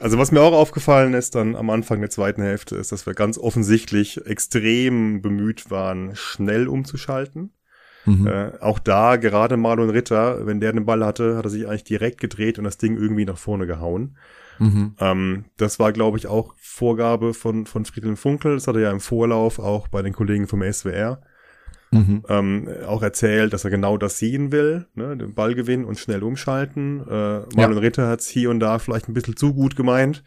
Also 0.00 0.16
was 0.16 0.32
mir 0.32 0.40
auch 0.40 0.54
aufgefallen 0.54 1.12
ist 1.12 1.34
dann 1.34 1.56
am 1.56 1.68
Anfang 1.68 2.00
der 2.00 2.08
zweiten 2.08 2.40
Hälfte, 2.40 2.76
ist, 2.76 2.90
dass 2.90 3.04
wir 3.04 3.12
ganz 3.12 3.36
offensichtlich 3.36 4.24
extrem 4.24 5.20
bemüht 5.20 5.70
waren, 5.70 6.16
schnell 6.16 6.68
umzuschalten. 6.68 7.52
Mhm. 8.06 8.26
Äh, 8.26 8.52
auch 8.60 8.78
da 8.78 9.16
gerade 9.16 9.58
Marlon 9.58 9.90
Ritter, 9.90 10.46
wenn 10.46 10.60
der 10.60 10.72
den 10.72 10.86
Ball 10.86 11.04
hatte, 11.04 11.36
hat 11.36 11.44
er 11.44 11.50
sich 11.50 11.68
eigentlich 11.68 11.84
direkt 11.84 12.18
gedreht 12.18 12.56
und 12.56 12.64
das 12.64 12.78
Ding 12.78 12.96
irgendwie 12.96 13.26
nach 13.26 13.36
vorne 13.36 13.66
gehauen. 13.66 14.16
Mhm. 14.58 14.94
Ähm, 14.98 15.44
das 15.58 15.78
war, 15.78 15.92
glaube 15.92 16.16
ich, 16.16 16.26
auch 16.26 16.54
Vorgabe 16.56 17.34
von, 17.34 17.66
von 17.66 17.84
Friedhelm 17.84 18.16
Funkel. 18.16 18.54
Das 18.54 18.68
hat 18.68 18.76
er 18.76 18.82
ja 18.82 18.90
im 18.90 19.00
Vorlauf 19.00 19.58
auch 19.58 19.88
bei 19.88 20.00
den 20.00 20.14
Kollegen 20.14 20.46
vom 20.46 20.62
SWR 20.62 21.20
Mhm. 21.90 22.22
ähm, 22.28 22.68
auch 22.86 23.02
erzählt, 23.02 23.52
dass 23.52 23.64
er 23.64 23.70
genau 23.70 23.96
das 23.96 24.18
sehen 24.18 24.52
will, 24.52 24.86
ne, 24.94 25.16
den 25.16 25.34
Ball 25.34 25.54
gewinnen 25.54 25.84
und 25.86 25.98
schnell 25.98 26.22
umschalten. 26.22 27.00
Äh, 27.08 27.40
Marlon 27.56 27.78
Ritter 27.78 28.08
hat 28.08 28.20
es 28.20 28.28
hier 28.28 28.50
und 28.50 28.60
da 28.60 28.78
vielleicht 28.78 29.08
ein 29.08 29.14
bisschen 29.14 29.36
zu 29.36 29.54
gut 29.54 29.74
gemeint, 29.74 30.22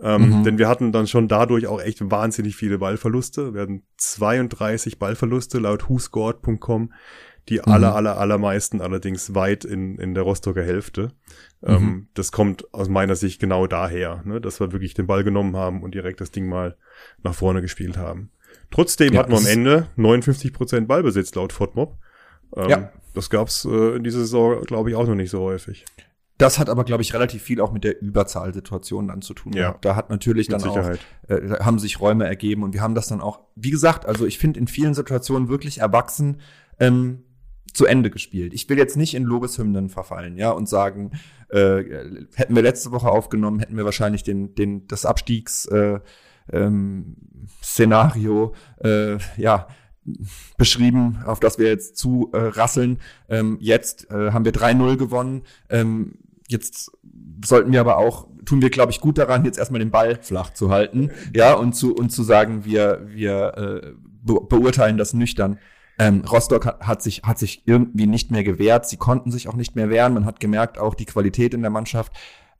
ähm, 0.00 0.38
Mhm. 0.38 0.44
denn 0.44 0.58
wir 0.58 0.68
hatten 0.68 0.92
dann 0.92 1.06
schon 1.08 1.26
dadurch 1.26 1.66
auch 1.66 1.80
echt 1.82 2.08
wahnsinnig 2.10 2.54
viele 2.54 2.78
Ballverluste. 2.78 3.54
Wir 3.54 3.62
hatten 3.62 3.82
32 3.96 4.98
Ballverluste 5.00 5.58
laut 5.58 5.88
whoscored.com, 5.88 6.92
die 7.48 7.56
Mhm. 7.58 7.64
aller, 7.72 7.94
aller, 7.96 8.16
allermeisten 8.18 8.80
allerdings 8.80 9.34
weit 9.34 9.64
in, 9.64 9.98
in 9.98 10.14
der 10.14 10.22
Rostocker 10.22 10.62
Hälfte. 10.62 11.12
Ähm, 11.62 11.82
Mhm. 11.82 12.08
das 12.14 12.30
kommt 12.32 12.72
aus 12.72 12.88
meiner 12.88 13.16
Sicht 13.16 13.40
genau 13.40 13.66
daher, 13.66 14.22
ne, 14.24 14.40
dass 14.40 14.60
wir 14.60 14.72
wirklich 14.72 14.94
den 14.94 15.06
Ball 15.08 15.24
genommen 15.24 15.56
haben 15.56 15.82
und 15.82 15.94
direkt 15.94 16.20
das 16.20 16.30
Ding 16.30 16.46
mal 16.46 16.76
nach 17.24 17.34
vorne 17.34 17.60
gespielt 17.62 17.96
haben. 17.96 18.30
Trotzdem 18.70 19.12
Ja, 19.12 19.20
hatten 19.20 19.32
wir 19.32 19.38
am 19.38 19.46
Ende 19.46 19.88
59% 19.96 20.86
Ballbesitz 20.86 21.34
laut 21.34 21.52
FODMOB. 21.52 21.96
Ähm, 22.56 22.68
Ja. 22.68 22.92
Das 23.14 23.28
gab's 23.28 23.64
äh, 23.64 23.96
in 23.96 24.04
dieser 24.04 24.20
Saison, 24.20 24.62
glaube 24.62 24.90
ich, 24.90 24.96
auch 24.96 25.06
noch 25.06 25.16
nicht 25.16 25.30
so 25.30 25.40
häufig. 25.40 25.84
Das 26.38 26.58
hat 26.58 26.70
aber, 26.70 26.84
glaube 26.84 27.02
ich, 27.02 27.12
relativ 27.12 27.42
viel 27.42 27.60
auch 27.60 27.70
mit 27.70 27.84
der 27.84 28.00
Überzahlsituation 28.00 29.08
dann 29.08 29.20
zu 29.20 29.34
tun. 29.34 29.52
Ja. 29.52 29.76
Da 29.82 29.94
hat 29.94 30.08
natürlich 30.08 30.48
dann 30.48 30.62
auch, 30.64 30.76
äh, 31.28 31.50
haben 31.60 31.78
sich 31.78 32.00
Räume 32.00 32.26
ergeben 32.26 32.62
und 32.62 32.72
wir 32.72 32.80
haben 32.80 32.94
das 32.94 33.08
dann 33.08 33.20
auch, 33.20 33.40
wie 33.56 33.70
gesagt, 33.70 34.06
also 34.06 34.24
ich 34.24 34.38
finde 34.38 34.58
in 34.58 34.66
vielen 34.66 34.94
Situationen 34.94 35.48
wirklich 35.48 35.78
erwachsen 35.78 36.40
ähm, 36.78 37.24
zu 37.74 37.84
Ende 37.84 38.10
gespielt. 38.10 38.54
Ich 38.54 38.68
will 38.70 38.78
jetzt 38.78 38.96
nicht 38.96 39.14
in 39.14 39.24
Lobeshymnen 39.24 39.90
verfallen, 39.90 40.38
ja, 40.38 40.50
und 40.50 40.66
sagen, 40.66 41.10
äh, 41.50 41.84
hätten 42.34 42.54
wir 42.54 42.62
letzte 42.62 42.90
Woche 42.90 43.10
aufgenommen, 43.10 43.60
hätten 43.60 43.76
wir 43.76 43.84
wahrscheinlich 43.84 44.22
den, 44.22 44.54
den, 44.54 44.86
das 44.86 45.04
Abstiegs, 45.04 45.66
äh, 45.66 46.00
ähm, 46.52 47.16
Szenario, 47.62 48.54
äh, 48.82 49.18
ja, 49.36 49.68
beschrieben, 50.56 51.22
auf 51.26 51.40
das 51.40 51.58
wir 51.58 51.68
jetzt 51.68 51.96
zu 51.96 52.30
äh, 52.32 52.38
rasseln. 52.38 52.98
Ähm, 53.28 53.58
jetzt 53.60 54.10
äh, 54.10 54.32
haben 54.32 54.44
wir 54.44 54.52
3-0 54.52 54.96
gewonnen. 54.96 55.42
Ähm, 55.68 56.18
jetzt 56.48 56.90
sollten 57.44 57.72
wir 57.72 57.80
aber 57.80 57.98
auch, 57.98 58.26
tun 58.44 58.62
wir, 58.62 58.70
glaube 58.70 58.92
ich, 58.92 59.00
gut 59.00 59.18
daran, 59.18 59.44
jetzt 59.44 59.58
erstmal 59.58 59.78
den 59.78 59.90
Ball 59.90 60.18
flach 60.20 60.52
zu 60.52 60.70
halten, 60.70 61.10
ja, 61.34 61.54
und 61.54 61.74
zu, 61.74 61.94
und 61.94 62.10
zu 62.10 62.22
sagen, 62.22 62.64
wir, 62.64 63.02
wir 63.06 63.54
äh, 63.56 63.92
be 64.22 64.40
beurteilen 64.40 64.98
das 64.98 65.14
nüchtern. 65.14 65.58
Ähm, 65.98 66.24
Rostock 66.24 66.64
hat, 66.64 66.80
hat, 66.80 67.02
sich, 67.02 67.22
hat 67.24 67.38
sich 67.38 67.62
irgendwie 67.66 68.06
nicht 68.06 68.30
mehr 68.30 68.42
gewehrt. 68.42 68.88
Sie 68.88 68.96
konnten 68.96 69.30
sich 69.30 69.48
auch 69.48 69.54
nicht 69.54 69.76
mehr 69.76 69.90
wehren. 69.90 70.14
Man 70.14 70.24
hat 70.24 70.40
gemerkt, 70.40 70.78
auch 70.78 70.94
die 70.94 71.04
Qualität 71.04 71.52
in 71.52 71.60
der 71.60 71.70
Mannschaft, 71.70 72.12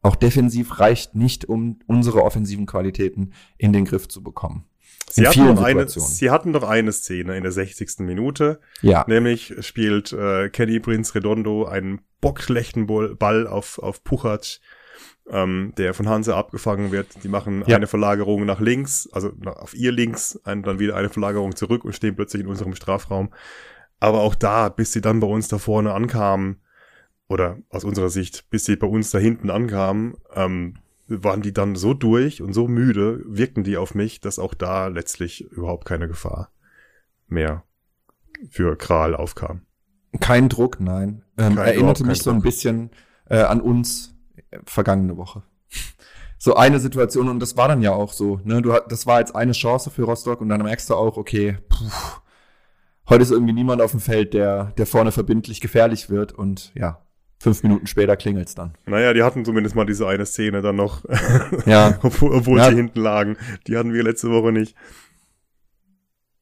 auch 0.03 0.16
defensiv 0.16 0.80
reicht 0.80 1.14
nicht, 1.14 1.44
um 1.48 1.78
unsere 1.86 2.22
offensiven 2.24 2.66
Qualitäten 2.66 3.32
in 3.59 3.72
den 3.72 3.84
Griff 3.84 4.09
zu 4.09 4.22
bekommen. 4.22 4.64
Sie 5.11 5.26
hatten, 5.26 5.59
eine, 5.59 5.88
sie 5.88 6.30
hatten 6.30 6.53
noch 6.53 6.62
eine 6.62 6.92
Szene 6.92 7.36
in 7.36 7.42
der 7.42 7.51
60. 7.53 7.98
Minute. 8.01 8.61
Ja. 8.80 9.05
Nämlich 9.09 9.55
spielt 9.61 10.12
äh, 10.12 10.48
Kenny 10.51 10.78
Prince 10.78 11.14
Redondo 11.16 11.64
einen 11.64 12.01
bockschlechten 12.20 12.86
Ball 12.86 13.46
auf, 13.48 13.80
auf 13.80 14.05
Puchac, 14.05 14.61
ähm, 15.28 15.72
der 15.76 15.94
von 15.94 16.09
Hanse 16.09 16.36
abgefangen 16.36 16.92
wird. 16.92 17.24
Die 17.24 17.28
machen 17.28 17.64
Ja. 17.66 17.76
eine 17.76 17.88
Verlagerung 17.88 18.44
nach 18.46 18.61
links, 18.61 19.09
also 19.12 19.32
auf 19.44 19.74
ihr 19.74 19.90
links, 19.90 20.38
ein, 20.44 20.62
dann 20.62 20.78
wieder 20.78 20.94
eine 20.96 21.09
Verlagerung 21.09 21.57
zurück 21.57 21.84
und 21.84 21.92
stehen 21.94 22.14
plötzlich 22.14 22.42
in 22.42 22.48
unserem 22.48 22.74
Strafraum. 22.76 23.30
Aber 23.98 24.20
auch 24.20 24.36
da, 24.36 24.68
bis 24.68 24.92
sie 24.92 25.01
dann 25.01 25.18
bei 25.20 25.26
uns 25.26 25.48
da 25.48 25.59
vorne 25.59 25.92
ankamen, 25.92 26.61
oder 27.31 27.59
aus 27.70 27.85
unserer 27.85 28.11
Sicht, 28.11 28.51
bis 28.51 28.64
sie 28.64 28.76
bei 28.76 28.87
uns 28.87 29.11
da 29.11 29.18
hinten 29.18 29.51
ankamen, 29.51 30.14
ähm, 30.35 30.74
waren 31.07 31.43
die 31.43 31.53
dann 31.53 31.74
so 31.76 31.95
durch 31.95 32.43
und 32.43 32.53
so 32.53 32.68
müde, 32.68 33.22
wirkten 33.26 33.64
die 33.64 33.76
auf 33.76 33.95
mich, 33.95 34.20
dass 34.20 34.39
auch 34.39 34.55
da 34.55 34.89
letztlich 34.89 35.51
überhaupt 35.51 35.85
keine 35.87 36.09
Gefahr 36.09 36.51
mehr 37.28 37.64
für 38.51 38.76
Kral 38.76 39.14
aufkam. 39.14 39.62
Kein 40.20 40.49
Druck, 40.49 40.81
nein. 40.81 41.22
Ähm, 41.39 41.55
Kein- 41.55 41.59
erinnerte 41.59 41.78
überhaupt 41.78 42.07
mich 42.07 42.22
so 42.22 42.31
ein 42.31 42.37
Druck. 42.37 42.45
bisschen 42.45 42.91
äh, 43.28 43.39
an 43.41 43.61
uns 43.61 44.14
äh, 44.51 44.59
vergangene 44.64 45.16
Woche. 45.16 45.43
So 46.39 46.55
eine 46.57 46.81
Situation 46.81 47.28
und 47.28 47.39
das 47.41 47.57
war 47.57 47.68
dann 47.68 47.83
ja 47.83 47.93
auch 47.93 48.12
so. 48.12 48.41
Ne? 48.45 48.62
Du, 48.62 48.72
das 48.89 49.07
war 49.07 49.20
jetzt 49.20 49.37
eine 49.37 49.53
Chance 49.53 49.91
für 49.91 50.05
Rostock 50.05 50.41
und 50.41 50.49
dann 50.49 50.62
merkst 50.62 50.89
du 50.91 50.95
auch, 50.95 51.16
okay, 51.16 51.59
puh, 51.68 51.85
heute 53.09 53.22
ist 53.22 53.31
irgendwie 53.31 53.53
niemand 53.53 53.83
auf 53.83 53.91
dem 53.91 54.01
Feld, 54.01 54.33
der, 54.33 54.72
der 54.78 54.87
vorne 54.87 55.12
verbindlich 55.12 55.61
gefährlich 55.61 56.09
wird 56.09 56.33
und 56.33 56.72
ja, 56.74 57.05
fünf 57.41 57.62
Minuten 57.62 57.86
später 57.86 58.16
klingelt's 58.16 58.55
dann. 58.55 58.74
Naja, 58.86 59.12
die 59.14 59.22
hatten 59.22 59.45
zumindest 59.45 59.74
mal 59.74 59.86
diese 59.86 60.07
eine 60.07 60.26
Szene 60.26 60.61
dann 60.62 60.76
noch, 60.76 61.05
Ja. 61.66 61.99
obwohl, 62.03 62.34
obwohl 62.34 62.59
Ja. 62.59 62.68
sie 62.70 62.76
hinten 62.76 63.01
lagen. 63.01 63.36
Die 63.66 63.76
hatten 63.76 63.93
wir 63.93 64.03
letzte 64.03 64.30
Woche 64.30 64.53
nicht. 64.53 64.76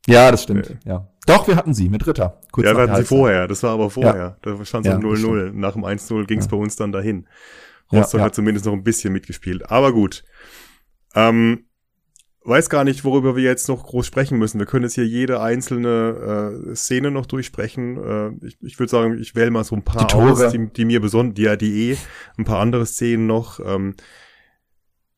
Ja, 0.06 0.30
das 0.30 0.42
stimmt. 0.42 0.70
Äh. 0.70 0.76
Ja. 0.84 1.08
Doch, 1.26 1.46
wir 1.46 1.56
hatten 1.56 1.74
sie 1.74 1.88
mit 1.90 2.06
Ritter. 2.06 2.40
Kurz 2.50 2.66
ja, 2.66 2.74
wir 2.74 2.82
hatten 2.84 2.96
sie 2.96 3.04
vorher. 3.04 3.46
Das 3.46 3.62
war 3.62 3.72
aber 3.72 3.90
vorher. 3.90 4.38
Da 4.42 4.64
stand 4.64 4.86
es 4.86 4.90
Ja, 4.90 4.96
um 4.96 5.02
das 5.02 5.20
0-0. 5.20 5.52
Nach 5.52 5.72
dem 5.74 5.84
1-0 5.84 6.26
ging 6.26 6.38
es 6.38 6.46
Ja. 6.46 6.50
bei 6.50 6.56
uns 6.56 6.76
dann 6.76 6.90
dahin. 6.92 7.28
Ja, 7.90 8.00
Rostock 8.00 8.20
ja. 8.20 8.24
hat 8.26 8.34
zumindest 8.34 8.64
noch 8.66 8.72
ein 8.72 8.82
bisschen 8.82 9.12
mitgespielt. 9.12 9.70
Aber 9.70 9.92
gut. 9.92 10.24
Ähm, 11.14 11.64
weiß 12.48 12.70
gar 12.70 12.84
nicht, 12.84 13.04
worüber 13.04 13.36
wir 13.36 13.42
jetzt 13.44 13.68
noch 13.68 13.84
groß 13.84 14.06
sprechen 14.06 14.38
müssen. 14.38 14.58
Wir 14.58 14.66
können 14.66 14.84
jetzt 14.84 14.94
hier 14.94 15.06
jede 15.06 15.40
einzelne 15.40 16.62
äh, 16.70 16.74
Szene 16.74 17.10
noch 17.10 17.26
durchsprechen. 17.26 17.96
Äh, 18.42 18.46
ich 18.46 18.56
ich 18.62 18.78
würde 18.78 18.90
sagen, 18.90 19.18
ich 19.18 19.34
wähle 19.34 19.50
mal 19.50 19.64
so 19.64 19.74
ein 19.76 19.82
paar 19.82 20.06
Die 20.06 20.14
aus, 20.14 20.52
die, 20.52 20.68
die 20.72 20.84
mir 20.84 21.00
besonders, 21.00 21.34
die 21.34 21.42
ja 21.42 21.56
die 21.56 21.90
eh, 21.92 21.96
ein 22.36 22.44
paar 22.44 22.60
andere 22.60 22.86
Szenen 22.86 23.26
noch. 23.26 23.60
Ähm, 23.60 23.94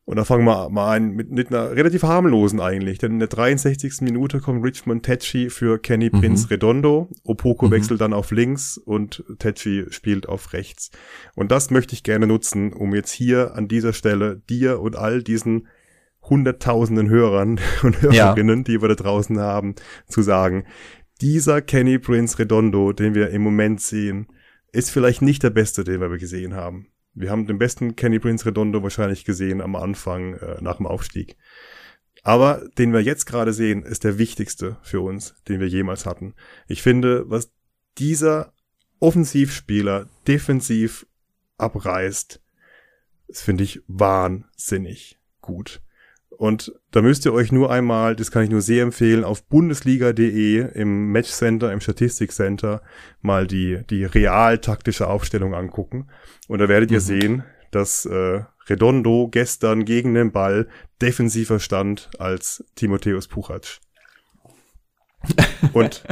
und 0.03 0.17
da 0.17 0.25
fangen 0.25 0.43
wir 0.45 0.69
mal 0.69 0.95
an 0.97 1.11
mit, 1.11 1.31
mit 1.31 1.49
einer 1.49 1.71
relativ 1.71 2.03
harmlosen 2.03 2.59
eigentlich. 2.59 2.97
Denn 2.97 3.13
in 3.13 3.19
der 3.19 3.29
63. 3.29 4.01
Minute 4.01 4.39
kommt 4.39 4.63
Richmond 4.65 5.03
Tetschi 5.03 5.49
für 5.49 5.79
Kenny 5.79 6.09
Mhm. 6.11 6.19
Prince 6.19 6.49
Redondo. 6.49 7.07
Opoko 7.23 7.67
Mhm. 7.67 7.71
wechselt 7.71 8.01
dann 8.01 8.11
auf 8.13 8.31
links 8.31 8.77
und 8.77 9.23
Tetschi 9.39 9.85
spielt 9.89 10.27
auf 10.27 10.51
rechts. 10.53 10.91
Und 11.35 11.51
das 11.51 11.69
möchte 11.71 11.93
ich 11.93 12.03
gerne 12.03 12.27
nutzen, 12.27 12.73
um 12.73 12.93
jetzt 12.93 13.11
hier 13.11 13.55
an 13.55 13.67
dieser 13.69 13.93
Stelle 13.93 14.41
dir 14.49 14.81
und 14.81 14.97
all 14.97 15.23
diesen 15.23 15.67
hunderttausenden 16.23 17.09
Hörern 17.09 17.59
und 17.83 18.01
Hörerinnen, 18.01 18.63
die 18.63 18.81
wir 18.81 18.89
da 18.89 18.95
draußen 18.95 19.39
haben, 19.39 19.75
zu 20.07 20.21
sagen, 20.21 20.65
dieser 21.21 21.61
Kenny 21.61 21.99
Prince 21.99 22.39
Redondo, 22.39 22.93
den 22.93 23.13
wir 23.13 23.29
im 23.29 23.43
Moment 23.43 23.81
sehen, 23.81 24.27
ist 24.71 24.89
vielleicht 24.89 25.21
nicht 25.21 25.43
der 25.43 25.49
beste, 25.49 25.83
den 25.83 26.01
wir 26.01 26.09
gesehen 26.17 26.55
haben. 26.55 26.87
Wir 27.13 27.29
haben 27.29 27.45
den 27.45 27.57
besten 27.57 27.95
Kenny 27.95 28.19
Prince 28.19 28.45
Redondo 28.45 28.81
wahrscheinlich 28.81 29.25
gesehen 29.25 29.61
am 29.61 29.75
Anfang 29.75 30.35
äh, 30.35 30.61
nach 30.61 30.77
dem 30.77 30.87
Aufstieg. 30.87 31.35
Aber 32.23 32.61
den 32.77 32.93
wir 32.93 33.01
jetzt 33.01 33.25
gerade 33.25 33.53
sehen, 33.53 33.83
ist 33.83 34.03
der 34.03 34.17
wichtigste 34.17 34.77
für 34.81 35.01
uns, 35.01 35.35
den 35.47 35.59
wir 35.59 35.67
jemals 35.67 36.05
hatten. 36.05 36.35
Ich 36.67 36.81
finde, 36.81 37.29
was 37.29 37.51
dieser 37.97 38.53
Offensivspieler 38.99 40.07
defensiv 40.27 41.07
abreißt, 41.57 42.41
das 43.27 43.41
finde 43.41 43.63
ich 43.63 43.81
wahnsinnig 43.87 45.19
gut. 45.41 45.81
Und 46.41 46.73
da 46.89 47.03
müsst 47.03 47.23
ihr 47.25 47.33
euch 47.33 47.51
nur 47.51 47.69
einmal, 47.71 48.15
das 48.15 48.31
kann 48.31 48.43
ich 48.43 48.49
nur 48.49 48.61
sehr 48.61 48.81
empfehlen, 48.81 49.23
auf 49.23 49.43
bundesliga.de 49.47 50.71
im 50.73 51.11
Matchcenter, 51.11 51.71
im 51.71 51.81
Statistikcenter 51.81 52.81
mal 53.21 53.45
die, 53.45 53.83
die 53.91 54.05
real 54.05 54.57
taktische 54.57 55.05
Aufstellung 55.07 55.53
angucken. 55.53 56.07
Und 56.47 56.57
da 56.57 56.67
werdet 56.67 56.89
ihr 56.89 56.97
Mhm. 56.97 57.03
sehen, 57.03 57.43
dass 57.69 58.07
äh, 58.07 58.41
Redondo 58.67 59.27
gestern 59.31 59.85
gegen 59.85 60.15
den 60.15 60.31
Ball 60.31 60.67
defensiver 60.99 61.59
stand 61.59 62.09
als 62.17 62.63
Timotheus 62.73 63.27
Puchac. 63.27 63.77
Und 65.73 66.03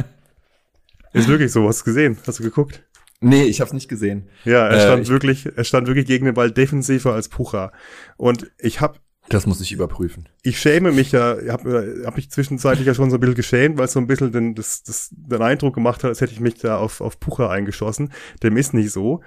ist 1.12 1.26
wirklich 1.26 1.50
so, 1.50 1.66
hast 1.66 1.80
du 1.80 1.84
gesehen? 1.86 2.16
Hast 2.24 2.38
du 2.38 2.44
geguckt? 2.44 2.84
Nee, 3.20 3.42
ich 3.46 3.60
hab's 3.60 3.72
nicht 3.72 3.88
gesehen. 3.88 4.28
Ja, 4.44 4.68
er 4.68 4.76
Äh, 4.76 4.80
stand 4.80 5.02
ich- 5.02 5.08
wirklich, 5.08 5.46
er 5.56 5.64
stand 5.64 5.88
wirklich 5.88 6.06
gegen 6.06 6.24
den 6.26 6.34
Ball 6.34 6.52
defensiver 6.52 7.14
als 7.14 7.28
Pucha. 7.28 7.72
Und 8.16 8.50
ich 8.58 8.80
hab, 8.80 9.00
Das 9.30 9.46
muss 9.46 9.60
ich 9.60 9.70
überprüfen. 9.72 10.28
ich 10.42 10.58
schäme 10.58 10.90
mich 10.92 11.12
ja, 11.12 11.36
hab, 11.48 11.64
äh, 11.64 12.04
hab 12.04 12.16
mich 12.16 12.30
zwischenzeitlich 12.30 12.86
ja 12.86 12.94
schon 12.94 13.10
so 13.10 13.16
ein 13.16 13.20
bisschen 13.20 13.36
geschämt, 13.36 13.78
weil 13.78 13.84
es 13.86 13.92
so 13.92 14.00
ein 14.00 14.08
bisschen 14.08 14.32
den, 14.32 14.54
das, 14.56 14.82
das, 14.82 15.08
den 15.12 15.40
Eindruck 15.40 15.72
gemacht 15.74 16.02
hat, 16.02 16.08
als 16.08 16.20
hätte 16.20 16.32
ich 16.32 16.40
mich 16.40 16.56
da 16.56 16.76
auf, 16.78 17.00
auf 17.00 17.18
Pucha 17.20 17.48
eingeschossen. 17.48 18.12
Dem 18.42 18.56
ist 18.56 18.74
nicht 18.74 18.90
so. 18.90 19.22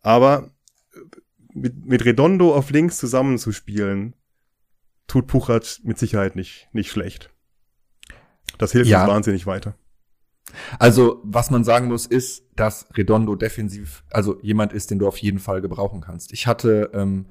Aber 0.00 0.50
mit, 1.52 1.84
mit 1.84 2.04
Redondo 2.04 2.54
auf 2.54 2.70
links 2.70 2.96
zusammenzuspielen, 2.96 4.14
tut 5.06 5.26
Puchac 5.26 5.80
mit 5.82 5.98
Sicherheit 5.98 6.34
nicht, 6.34 6.68
nicht 6.72 6.90
schlecht. 6.90 7.30
Das 8.56 8.72
hilft 8.72 8.88
Ja. 8.90 9.02
uns 9.02 9.10
wahnsinnig 9.10 9.46
weiter. 9.46 9.74
Also, 10.78 11.20
was 11.24 11.50
man 11.50 11.62
sagen 11.64 11.88
muss, 11.88 12.06
ist, 12.06 12.44
dass 12.56 12.86
Redondo 12.96 13.34
defensiv, 13.36 14.02
also 14.10 14.40
jemand 14.40 14.72
ist, 14.72 14.90
den 14.90 14.98
du 14.98 15.06
auf 15.06 15.18
jeden 15.18 15.38
Fall 15.38 15.60
gebrauchen 15.60 16.00
kannst. 16.00 16.32
Ich 16.32 16.46
hatte 16.46 16.90
ähm, 16.94 17.26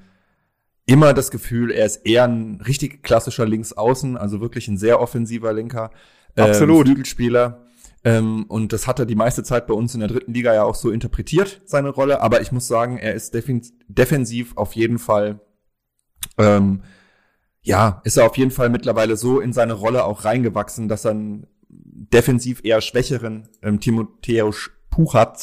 immer 0.92 1.14
das 1.14 1.32
Gefühl, 1.32 1.72
er 1.72 1.86
ist 1.86 2.06
eher 2.06 2.26
ein 2.26 2.62
richtig 2.68 3.02
klassischer 3.02 3.46
Linksaußen, 3.46 4.18
also 4.18 4.42
wirklich 4.42 4.68
ein 4.68 4.78
sehr 4.78 5.00
offensiver 5.00 5.54
Linker. 5.54 5.92
ähm, 6.36 6.46
Absolut. 6.46 6.88
Flügelspieler. 6.88 7.66
Ähm, 8.04 8.46
und 8.48 8.74
das 8.74 8.88
hat 8.88 9.00
er 9.00 9.06
die 9.06 9.16
meiste 9.16 9.44
Zeit 9.44 9.68
bei 9.68 9.74
uns 9.74 9.94
in 9.94 10.00
der 10.00 10.10
dritten 10.10 10.34
Liga 10.34 10.54
ja 10.54 10.64
auch 10.64 10.76
so 10.76 10.90
interpretiert, 10.90 11.62
seine 11.66 11.90
Rolle. 11.90 12.22
Aber 12.22 12.42
ich 12.42 12.52
muss 12.52 12.68
sagen, 12.68 12.98
er 12.98 13.14
ist 13.14 13.34
defensiv 13.34 14.58
auf 14.58 14.74
jeden 14.74 15.00
Fall, 15.00 15.40
ähm, 16.38 16.82
ja, 17.62 18.02
ist 18.04 18.18
er 18.18 18.26
auf 18.26 18.38
jeden 18.38 18.52
Fall 18.52 18.70
mittlerweile 18.70 19.16
so 19.16 19.40
in 19.40 19.54
seine 19.54 19.74
Rolle 19.74 20.04
auch 20.04 20.26
reingewachsen, 20.26 20.88
dass 20.88 21.06
er 21.06 21.12
einen 21.12 21.48
defensiv 21.70 22.62
eher 22.64 22.82
schwächeren 22.82 23.48
ähm, 23.62 23.80
Timotheus 23.80 24.72
Puchac 24.90 25.38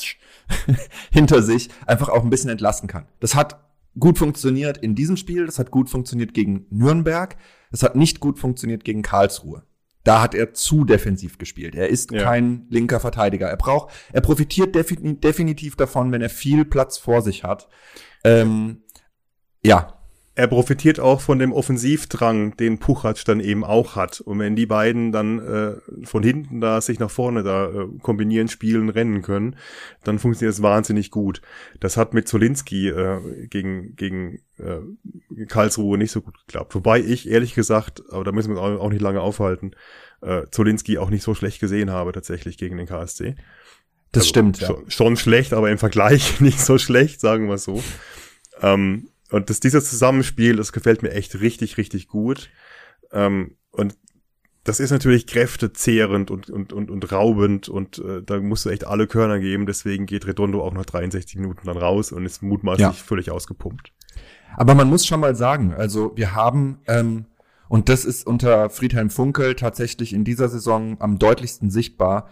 hinter 1.11 1.43
sich 1.43 1.71
einfach 1.87 2.09
auch 2.09 2.23
ein 2.23 2.31
bisschen 2.31 2.51
entlasten 2.51 2.89
kann. 2.89 3.07
Das 3.21 3.35
hat 3.35 3.68
gut 3.99 4.19
funktioniert 4.19 4.79
in 4.79 4.95
diesem 4.95 5.17
Spiel, 5.17 5.47
das 5.47 5.59
hat 5.59 5.71
gut 5.71 5.91
funktioniert 5.91 6.35
gegen 6.35 6.67
Nürnberg, 6.71 7.37
das 7.71 7.83
hat 7.83 7.97
nicht 7.97 8.21
gut 8.21 8.39
funktioniert 8.39 8.85
gegen 8.85 9.03
Karlsruhe. 9.03 9.63
Da 10.05 10.23
hat 10.23 10.35
er 10.35 10.55
zu 10.55 10.85
defensiv 10.85 11.37
gespielt. 11.39 11.75
Er 11.75 11.89
ist 11.89 12.13
Ja. 12.13 12.23
kein 12.23 12.67
linker 12.71 13.01
Verteidiger. 13.01 13.49
Er 13.49 13.57
braucht, 13.57 13.93
er 14.13 14.21
profitiert 14.23 14.75
defini 14.75 15.21
definitiv 15.21 15.77
davon, 15.77 16.13
wenn 16.13 16.23
er 16.23 16.31
viel 16.31 16.65
Platz 16.65 16.97
vor 16.97 17.21
sich 17.21 17.45
hat. 17.45 17.69
Ähm, 18.25 18.83
ja, 19.63 19.98
er 20.39 20.47
profitiert 20.47 21.01
auch 21.01 21.21
von 21.21 21.41
dem 21.41 21.53
Offensivdrang, 21.53 22.57
den 22.57 22.79
Puchac 22.79 23.25
dann 23.25 23.41
eben 23.41 23.65
auch 23.65 23.97
hat. 23.97 24.21
Und 24.21 24.39
wenn 24.39 24.55
die 24.55 24.67
beiden 24.67 25.11
dann 25.11 25.41
äh, 25.41 26.07
von 26.07 26.23
hinten 26.23 26.61
da 26.61 26.81
sich 26.81 27.01
nach 27.01 27.11
vorne 27.11 27.43
da 27.43 27.67
äh, 27.67 27.89
kombinieren, 28.03 28.47
spielen, 28.47 28.89
rennen 28.89 29.21
können, 29.23 29.57
dann 30.05 30.21
funktioniert 30.21 30.55
es 30.55 30.63
wahnsinnig 30.63 31.11
gut. 31.11 31.43
Das 31.81 31.97
hat 31.97 32.15
mit 32.15 32.29
Zolinski 32.29 32.89
äh, 32.89 33.49
gegen, 33.49 33.97
gegen 33.97 34.39
äh, 34.59 35.45
Karlsruhe 35.47 35.99
nicht 35.99 36.13
so 36.13 36.21
gut 36.21 36.39
geklappt. 36.47 36.73
Wobei 36.77 37.01
ich, 37.01 37.29
ehrlich 37.29 37.57
gesagt, 37.57 38.05
aber 38.09 38.23
da 38.23 38.31
müssen 38.31 38.55
wir 38.55 38.63
uns 38.63 38.81
auch 38.81 38.91
nicht 38.91 39.03
lange 39.03 39.21
aufhalten, 39.21 39.73
äh, 40.21 40.43
Zolinski 40.53 40.99
auch 40.99 41.11
nicht 41.11 41.25
so 41.25 41.35
schlecht 41.35 41.59
gesehen 41.59 41.91
habe 41.91 42.13
tatsächlich 42.13 42.59
gegen 42.59 42.77
den 42.77 42.87
KSC. 42.87 43.35
das 44.13 44.21
Also 44.23 44.29
stimmt. 44.29 44.61
Ja. 44.61 44.69
Schon, 44.69 44.89
schon 44.89 45.17
schlecht, 45.17 45.53
aber 45.53 45.69
im 45.69 45.79
Vergleich 45.79 46.41
nicht 46.41 46.61
so 46.61 46.79
schlecht, 46.79 47.21
sagen 47.21 47.49
wir 47.49 47.59
so. 47.59 47.83
Ähm, 48.63 49.09
und 49.31 49.51
das, 49.51 49.61
dieses 49.61 49.91
Zusammenspiel, 49.91 50.57
das 50.57 50.73
gefällt 50.73 51.03
mir 51.03 51.11
echt 51.13 51.41
richtig, 51.41 51.77
richtig 51.77 52.09
gut. 52.09 52.51
Ähm, 53.13 53.57
und 53.71 53.97
das 54.65 54.81
ist 54.81 54.91
natürlich 54.91 55.27
kräftezehrend 55.27 56.31
und, 56.31 56.51
und, 56.51 56.73
und, 56.73 56.91
und 56.91 57.13
raubend 57.13 57.69
und 57.69 57.99
äh, 57.99 58.23
da 58.23 58.39
musst 58.39 58.67
du 58.67 58.71
echt 58.71 58.87
alle 58.87 59.07
Körner 59.07 59.39
geben. 59.39 59.65
Deswegen 59.65 60.05
geht 60.05 60.27
Redondo 60.27 60.63
auch 60.63 60.75
nach 60.75 60.85
63 60.85 61.37
Minuten 61.37 61.67
dann 61.67 61.79
raus 61.79 62.13
und 62.13 62.27
ist 62.27 62.43
mutmaßlich 62.43 62.87
Ja. 62.87 62.93
völlig 62.93 63.31
ausgepumpt. 63.31 63.93
Aber 64.57 64.75
man 64.75 64.89
muss 64.89 65.07
schon 65.07 65.21
mal 65.21 65.35
sagen, 65.35 65.73
also 65.75 66.13
wir 66.17 66.35
haben, 66.35 66.79
ähm, 66.87 67.27
und 67.69 67.89
das 67.89 68.05
ist 68.05 68.27
unter 68.27 68.71
Friedhelm 68.71 69.11
Funkel 69.11 69.55
tatsächlich 69.55 70.13
in 70.13 70.25
dieser 70.25 70.49
Saison 70.49 70.97
am 71.01 71.19
deutlichsten 71.19 71.71
sichtbar, 71.71 72.29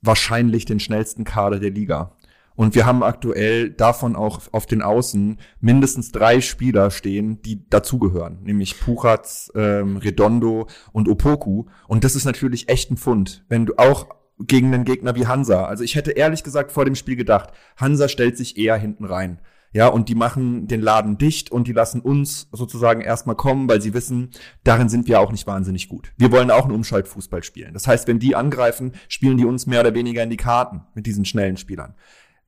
wahrscheinlich 0.00 0.64
den 0.66 0.80
schnellsten 0.80 1.24
Kader 1.24 1.58
der 1.58 1.70
Liga. 1.70 2.16
Und 2.56 2.74
wir 2.74 2.86
haben 2.86 3.02
aktuell 3.02 3.70
davon 3.70 4.14
auch 4.14 4.40
auf 4.52 4.66
den 4.66 4.82
Außen 4.82 5.38
mindestens 5.60 6.12
drei 6.12 6.40
Spieler 6.40 6.90
stehen, 6.90 7.42
die 7.42 7.68
dazugehören, 7.68 8.42
nämlich 8.42 8.78
Puchatz, 8.78 9.50
ähm, 9.56 9.96
Redondo 9.96 10.68
und 10.92 11.08
Opoku. 11.08 11.64
Und 11.88 12.04
das 12.04 12.14
ist 12.14 12.24
natürlich 12.24 12.68
echt 12.68 12.90
ein 12.90 12.96
Fund, 12.96 13.44
wenn 13.48 13.66
du 13.66 13.74
auch 13.76 14.06
gegen 14.38 14.72
einen 14.72 14.84
Gegner 14.84 15.14
wie 15.14 15.26
Hansa. 15.26 15.64
Also 15.64 15.84
ich 15.84 15.94
hätte 15.94 16.12
ehrlich 16.12 16.42
gesagt 16.42 16.72
vor 16.72 16.84
dem 16.84 16.94
Spiel 16.94 17.16
gedacht, 17.16 17.50
Hansa 17.76 18.08
stellt 18.08 18.36
sich 18.36 18.56
eher 18.56 18.76
hinten 18.76 19.04
rein. 19.04 19.40
Ja, 19.72 19.88
und 19.88 20.08
die 20.08 20.14
machen 20.14 20.68
den 20.68 20.80
Laden 20.80 21.18
dicht 21.18 21.50
und 21.50 21.66
die 21.66 21.72
lassen 21.72 22.00
uns 22.00 22.48
sozusagen 22.52 23.00
erstmal 23.00 23.34
kommen, 23.34 23.68
weil 23.68 23.82
sie 23.82 23.92
wissen, 23.92 24.30
darin 24.62 24.88
sind 24.88 25.08
wir 25.08 25.18
auch 25.18 25.32
nicht 25.32 25.48
wahnsinnig 25.48 25.88
gut. 25.88 26.12
Wir 26.16 26.30
wollen 26.30 26.52
auch 26.52 26.62
einen 26.62 26.76
Umschaltfußball 26.76 27.42
spielen. 27.42 27.74
Das 27.74 27.88
heißt, 27.88 28.06
wenn 28.06 28.20
die 28.20 28.36
angreifen, 28.36 28.92
spielen 29.08 29.36
die 29.36 29.44
uns 29.44 29.66
mehr 29.66 29.80
oder 29.80 29.92
weniger 29.92 30.22
in 30.22 30.30
die 30.30 30.36
Karten 30.36 30.82
mit 30.94 31.06
diesen 31.06 31.24
schnellen 31.24 31.56
Spielern. 31.56 31.94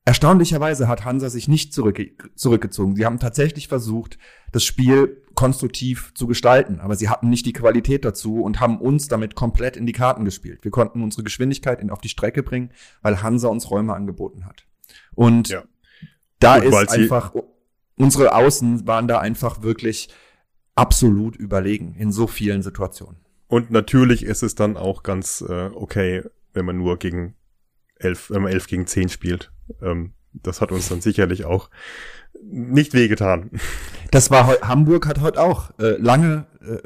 Erstaunlicherweise 0.07 0.87
hat 0.87 1.05
Hansa 1.05 1.29
sich 1.29 1.49
nicht 1.49 1.75
zurückge 1.75 2.13
zurückgezogen. 2.37 2.95
Sie 2.95 3.05
haben 3.05 3.19
tatsächlich 3.19 3.67
versucht, 3.67 4.19
das 4.53 4.63
Spiel 4.63 5.21
konstruktiv 5.35 6.15
zu 6.15 6.29
gestalten, 6.29 6.79
aber 6.79 6.95
sie 6.95 7.09
hatten 7.09 7.29
nicht 7.29 7.45
die 7.45 7.53
Qualität 7.53 8.05
dazu 8.05 8.41
und 8.41 8.61
haben 8.61 8.81
uns 8.81 9.09
damit 9.09 9.35
komplett 9.35 9.77
in 9.77 9.85
die 9.85 9.93
Karten 9.93 10.25
gespielt. 10.25 10.63
Wir 10.63 10.71
konnten 10.71 11.03
unsere 11.03 11.25
Geschwindigkeit 11.25 11.81
in, 11.81 11.91
auf 11.91 12.01
die 12.01 12.09
Strecke 12.09 12.45
bringen, 12.45 12.71
weil 13.03 13.21
Hansa 13.21 13.49
uns 13.49 13.69
Räume 13.69 13.95
angeboten 13.95 14.47
hat. 14.47 14.65
Und 15.17 15.49
Ja. 15.49 15.65
da 16.39 16.61
weil 16.61 16.85
ist 16.85 16.91
einfach, 16.93 17.35
unsere 17.97 18.33
Außen 18.33 18.87
waren 18.87 19.09
da 19.09 19.19
einfach 19.19 19.63
wirklich 19.63 20.09
absolut 20.77 21.35
überlegen 21.35 21.97
in 21.97 22.13
so 22.13 22.29
vielen 22.29 22.63
Situationen. 22.63 23.17
Und 23.49 23.73
natürlich 23.73 24.25
ist 24.25 24.45
es 24.45 24.55
dann 24.55 24.77
auch 24.77 25.03
ganz 25.03 25.41
äh, 25.41 25.71
okay, 25.75 26.23
wenn 26.53 26.65
man 26.65 26.79
nur 26.79 26.97
gegen 26.99 27.35
elf, 27.97 28.31
wenn 28.31 28.43
man 28.43 28.53
elf 28.53 28.69
gegen 28.69 28.87
zehn 28.87 29.09
spielt. 29.09 29.51
Ähm, 29.83 30.13
das 30.33 30.61
hat 30.61 30.73
uns 30.73 30.89
dann 30.89 31.01
sicherlich 31.01 31.45
auch 31.45 31.71
nicht 32.43 32.95
wehgetan. 32.95 33.51
Das 34.11 34.31
war 34.31 34.61
Hamburg 34.61 35.07
hat 35.07 35.21
heute 35.21 35.41
auch 35.41 35.71
äh, 35.79 35.97
lange 35.99 36.47
äh, 36.61 36.79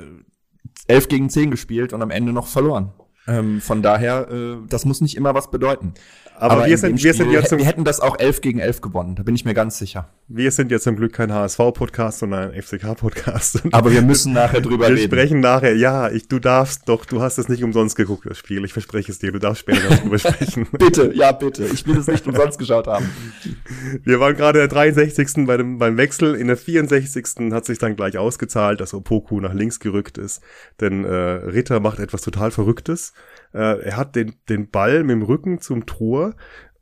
11 0.93 1.09
gegen 1.09 1.31
10 1.31 1.51
gespielt 1.51 1.93
und 1.93 2.03
am 2.03 2.11
Ende 2.11 2.33
noch 2.33 2.47
verloren. 2.47 2.93
Ähm, 3.28 3.60
von 3.60 3.82
daher, 3.82 4.28
äh, 4.30 4.56
das 4.68 4.84
muss 4.84 5.00
nicht 5.00 5.16
immer 5.16 5.34
was 5.34 5.50
bedeuten. 5.50 5.94
Aber, 6.36 6.64
wir 6.64 6.72
in 6.72 6.76
sind, 6.78 7.04
wir 7.04 7.12
sind 7.12 7.26
Spiel 7.26 7.42
hä- 7.42 7.46
zum, 7.46 7.58
wir 7.58 7.66
hätten 7.66 7.84
das 7.84 8.00
auch 8.00 8.18
11 8.18 8.40
gegen 8.40 8.60
11 8.60 8.80
gewonnen, 8.80 9.14
da 9.14 9.22
bin 9.22 9.34
ich 9.34 9.44
mir 9.44 9.52
ganz 9.52 9.76
sicher. 9.78 10.08
wir 10.26 10.50
sind 10.50 10.72
ja 10.72 10.80
zum 10.80 10.96
Glück 10.96 11.12
kein 11.12 11.30
HSV-Podcast, 11.34 12.20
sondern 12.20 12.52
ein 12.52 12.62
FCK-Podcast. 12.62 13.62
Aber 13.72 13.92
wir 13.92 14.00
müssen 14.00 14.32
nachher 14.34 14.62
drüber 14.62 14.88
wir 14.88 14.96
reden. 14.96 15.04
sprechen 15.12 15.40
nachher, 15.40 15.76
ja, 15.76 16.08
ich, 16.10 16.28
du 16.28 16.38
darfst 16.38 16.88
doch, 16.88 17.04
du 17.04 17.20
hast 17.20 17.36
es 17.36 17.50
nicht 17.50 17.62
umsonst 17.62 17.94
geguckt, 17.94 18.24
das 18.24 18.38
Spiel. 18.38 18.64
Ich 18.64 18.72
verspreche 18.72 19.12
es 19.12 19.18
dir, 19.18 19.32
du 19.32 19.38
darfst 19.38 19.60
später 19.60 19.86
darüber 19.90 20.18
sprechen. 20.18 20.66
Bitte, 20.72 21.12
ja 21.14 21.32
bitte. 21.32 21.66
Ich 21.66 21.86
will 21.86 21.98
es 21.98 22.06
nicht 22.06 22.26
umsonst 22.26 22.58
geschaut 22.58 22.86
haben. 22.86 23.10
Wir 24.02 24.18
waren 24.18 24.34
gerade 24.34 24.60
in 24.60 24.68
der 24.68 24.74
63. 24.74 25.46
Bei 25.46 25.58
dem, 25.58 25.76
beim 25.78 25.98
Wechsel. 25.98 26.34
In 26.34 26.46
der 26.46 26.56
64. 26.56 27.52
hat 27.52 27.66
sich 27.66 27.78
dann 27.78 27.96
gleich 27.96 28.16
ausgezahlt, 28.16 28.80
dass 28.80 28.94
Opoku 28.94 29.40
nach 29.40 29.52
links 29.52 29.78
gerückt 29.78 30.16
ist. 30.16 30.40
Denn 30.80 31.04
äh, 31.04 31.10
Ritter 31.10 31.80
macht 31.80 31.98
etwas 31.98 32.22
total 32.22 32.50
Verrücktes. 32.50 33.12
Äh, 33.53 33.82
er 33.82 33.96
hat 33.96 34.16
den, 34.16 34.34
den 34.48 34.70
Ball 34.70 35.03
mit 35.03 35.11
dem 35.11 35.22
Rücken 35.22 35.61
zum 35.61 35.86
Tor 35.86 36.34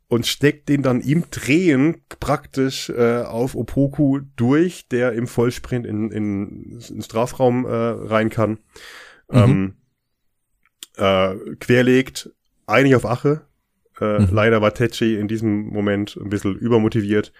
und 0.07 0.25
steckt 0.25 0.69
den 0.69 0.81
dann 0.81 1.01
im 1.01 1.25
Drehen 1.29 2.01
praktisch 2.19 2.89
äh, 2.89 3.21
auf 3.21 3.55
Opoku 3.55 4.19
durch, 4.35 4.87
der 4.87 5.13
im 5.13 5.27
Vollsprint 5.27 5.85
in, 5.85 6.11
in, 6.11 6.79
in 6.79 6.79
den 6.79 7.01
Strafraum 7.01 7.65
äh, 7.65 7.69
rein 7.69 8.29
kann. 8.29 8.59
Ähm, 9.31 9.75
äh, 10.97 11.35
querlegt, 11.59 12.31
eigentlich 12.65 12.95
auf 12.95 13.05
Ache. 13.05 13.41
Äh, 14.01 14.19
Mhm. 14.19 14.27
Leider 14.31 14.61
war 14.61 14.73
Tetschi 14.73 15.15
in 15.15 15.27
diesem 15.27 15.67
Moment 15.67 16.17
ein 16.21 16.29
bisschen 16.29 16.55
übermotiviert, 16.55 17.31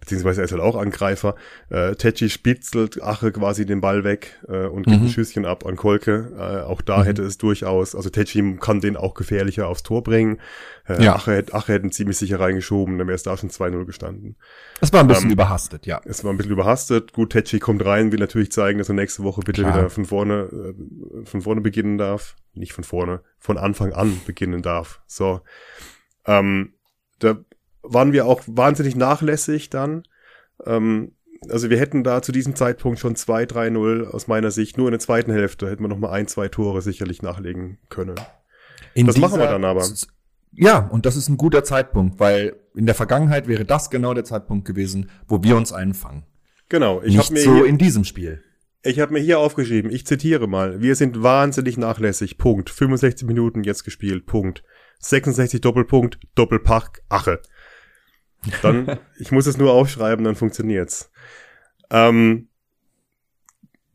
beziehungsweise 0.00 0.40
er 0.40 0.44
ist 0.44 0.52
halt 0.52 0.62
auch 0.62 0.76
Angreifer. 0.76 1.34
Äh, 1.70 1.94
Tetschi 1.94 2.28
spitzelt 2.30 3.02
Ache 3.02 3.32
quasi 3.32 3.66
den 3.66 3.80
Ball 3.80 4.04
weg 4.04 4.38
äh, 4.48 4.66
und 4.66 4.84
gibt 4.86 4.98
Mhm. 5.00 5.06
ein 5.06 5.08
Schüsschen 5.10 5.44
ab 5.46 5.64
an 5.66 5.76
Kolke. 5.76 6.32
Äh, 6.38 6.62
auch 6.66 6.82
da 6.82 6.98
Mhm. 6.98 7.04
hätte 7.04 7.22
es 7.22 7.38
durchaus, 7.38 7.94
also 7.94 8.10
Tetschi 8.10 8.56
kann 8.60 8.80
den 8.80 8.96
auch 8.96 9.14
gefährlicher 9.14 9.68
aufs 9.68 9.82
Tor 9.82 10.02
bringen. 10.02 10.38
Äh, 10.86 11.02
Ja. 11.04 11.14
Ache, 11.16 11.32
hätte- 11.32 11.54
Ache 11.54 11.72
hätten 11.72 11.90
ziemlich 11.92 12.16
sicher 12.18 12.40
reingeschoben, 12.40 12.98
dann 12.98 13.06
wäre 13.06 13.14
es 13.16 13.22
da 13.22 13.36
schon 13.36 13.50
2-0 13.50 13.84
gestanden. 13.86 14.36
Das 14.80 14.92
war 14.92 15.00
ein 15.00 15.06
bisschen 15.08 15.24
Ähm, 15.26 15.32
überhastet, 15.32 15.86
ja. 15.86 16.00
Es 16.04 16.24
war 16.24 16.32
ein 16.32 16.36
bisschen 16.36 16.52
überhastet. 16.52 17.12
Gut, 17.12 17.30
Tetschi 17.30 17.58
kommt 17.58 17.84
rein, 17.84 18.12
will 18.12 18.18
natürlich 18.20 18.52
zeigen, 18.52 18.78
dass 18.78 18.88
er 18.88 18.94
nächste 18.94 19.22
Woche 19.22 19.40
bitte 19.42 19.62
Klar. 19.62 19.76
wieder 19.76 19.90
von 19.90 20.04
vorne, 20.04 20.74
äh, 21.22 21.24
von 21.26 21.42
vorne 21.42 21.60
beginnen 21.60 21.98
darf. 21.98 22.36
Nicht 22.54 22.72
von 22.72 22.84
vorne, 22.84 23.20
von 23.38 23.56
Anfang 23.58 23.92
an 23.92 24.20
beginnen 24.26 24.62
darf. 24.62 25.00
So. 25.06 25.40
Ähm, 26.26 26.72
da 27.20 27.36
waren 27.92 28.12
wir 28.12 28.26
auch 28.26 28.42
wahnsinnig 28.46 28.96
nachlässig 28.96 29.70
dann. 29.70 30.02
Ähm, 30.64 31.12
also 31.48 31.70
wir 31.70 31.78
hätten 31.78 32.02
da 32.04 32.20
zu 32.22 32.32
diesem 32.32 32.56
Zeitpunkt 32.56 32.98
schon 32.98 33.14
2-3-0 33.14 34.06
aus 34.10 34.26
meiner 34.26 34.50
Sicht. 34.50 34.76
Nur 34.76 34.88
in 34.88 34.92
der 34.92 35.00
zweiten 35.00 35.30
Hälfte 35.32 35.68
hätten 35.70 35.82
wir 35.84 35.88
noch 35.88 35.98
mal 35.98 36.10
ein, 36.10 36.26
zwei 36.26 36.48
Tore 36.48 36.82
sicherlich 36.82 37.22
nachlegen 37.22 37.78
können. 37.88 38.16
In 38.94 39.06
das 39.06 39.16
machen 39.18 39.38
wir 39.38 39.46
dann 39.46 39.64
aber. 39.64 39.86
Ja, 40.52 40.78
und 40.78 41.06
das 41.06 41.16
ist 41.16 41.28
ein 41.28 41.36
guter 41.36 41.62
Zeitpunkt, 41.62 42.18
weil 42.18 42.56
in 42.74 42.86
der 42.86 42.94
Vergangenheit 42.94 43.46
wäre 43.46 43.64
das 43.64 43.90
genau 43.90 44.14
der 44.14 44.24
Zeitpunkt 44.24 44.64
gewesen, 44.66 45.10
wo 45.28 45.42
wir 45.44 45.56
uns 45.56 45.72
einfangen. 45.72 46.24
Genau, 46.68 47.00
ich 47.02 47.14
Nicht 47.14 47.24
habe 47.26 47.34
mir, 47.34 47.40
so 47.42 47.54
hier- 47.56 47.66
in 47.66 47.78
diesem 47.78 48.04
Spiel. 48.04 48.42
ich 48.82 48.98
hab 48.98 49.10
mir 49.10 49.20
hier 49.20 49.38
aufgeschrieben, 49.38 49.90
ich 49.90 50.06
zitiere 50.06 50.48
mal, 50.48 50.80
wir 50.80 50.96
sind 50.96 51.22
wahnsinnig 51.22 51.76
nachlässig, 51.76 52.38
Punkt. 52.38 52.70
65 52.70 53.26
Minuten 53.28 53.62
jetzt 53.62 53.84
gespielt, 53.84 54.26
Punkt. 54.26 54.64
66 55.00 55.60
Doppelpunkt, 55.60 56.18
Doppelpack, 56.34 57.02
Ache. 57.08 57.40
Dann, 58.62 58.98
ich 59.18 59.32
muss 59.32 59.46
es 59.46 59.56
nur 59.58 59.72
aufschreiben, 59.72 60.24
dann 60.24 60.36
funktioniert's. 60.36 61.10
Ähm, 61.90 62.48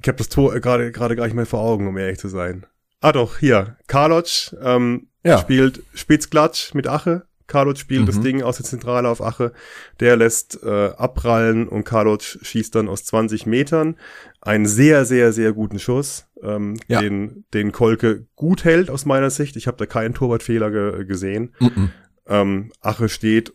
ich 0.01 0.07
habe 0.07 0.17
das 0.17 0.29
Tor 0.29 0.55
äh, 0.55 0.59
gerade 0.59 0.91
gerade 0.91 1.15
gar 1.15 1.25
nicht 1.25 1.35
mehr 1.35 1.45
vor 1.45 1.61
Augen, 1.61 1.87
um 1.87 1.97
ehrlich 1.97 2.19
zu 2.19 2.27
sein. 2.27 2.65
Ah 3.01 3.11
doch, 3.11 3.37
hier, 3.37 3.77
Karloc 3.87 4.27
ähm, 4.61 5.07
Ja. 5.23 5.37
spielt 5.37 5.83
Spitzklatsch 5.93 6.73
mit 6.73 6.87
Ache. 6.87 7.25
Karloc 7.47 7.77
spielt 7.77 8.07
das 8.07 8.17
Mhm. 8.17 8.23
Ding 8.23 8.41
aus 8.43 8.57
der 8.57 8.65
Zentrale 8.65 9.09
auf 9.09 9.21
Ache. 9.21 9.51
Der 9.99 10.15
lässt 10.15 10.63
äh, 10.63 10.87
abprallen 10.97 11.67
und 11.67 11.83
Karloc 11.83 12.21
schießt 12.23 12.73
dann 12.75 12.87
aus 12.87 13.03
20 13.05 13.45
Metern 13.45 13.97
einen 14.41 14.65
sehr, 14.65 15.05
sehr, 15.05 15.33
sehr 15.33 15.51
guten 15.53 15.77
Schuss, 15.79 16.25
ähm, 16.41 16.77
Ja. 16.87 17.01
den, 17.01 17.45
den 17.53 17.71
Kolke 17.73 18.25
gut 18.35 18.63
hält 18.63 18.89
aus 18.89 19.05
meiner 19.05 19.29
Sicht. 19.29 19.55
Ich 19.57 19.67
habe 19.67 19.77
da 19.77 19.85
keinen 19.85 20.13
Torwartfehler 20.13 20.71
ge 20.71 21.05
gesehen. 21.05 21.53
Mhm. 21.59 21.91
Ähm, 22.27 22.71
Ache 22.79 23.09
steht 23.09 23.53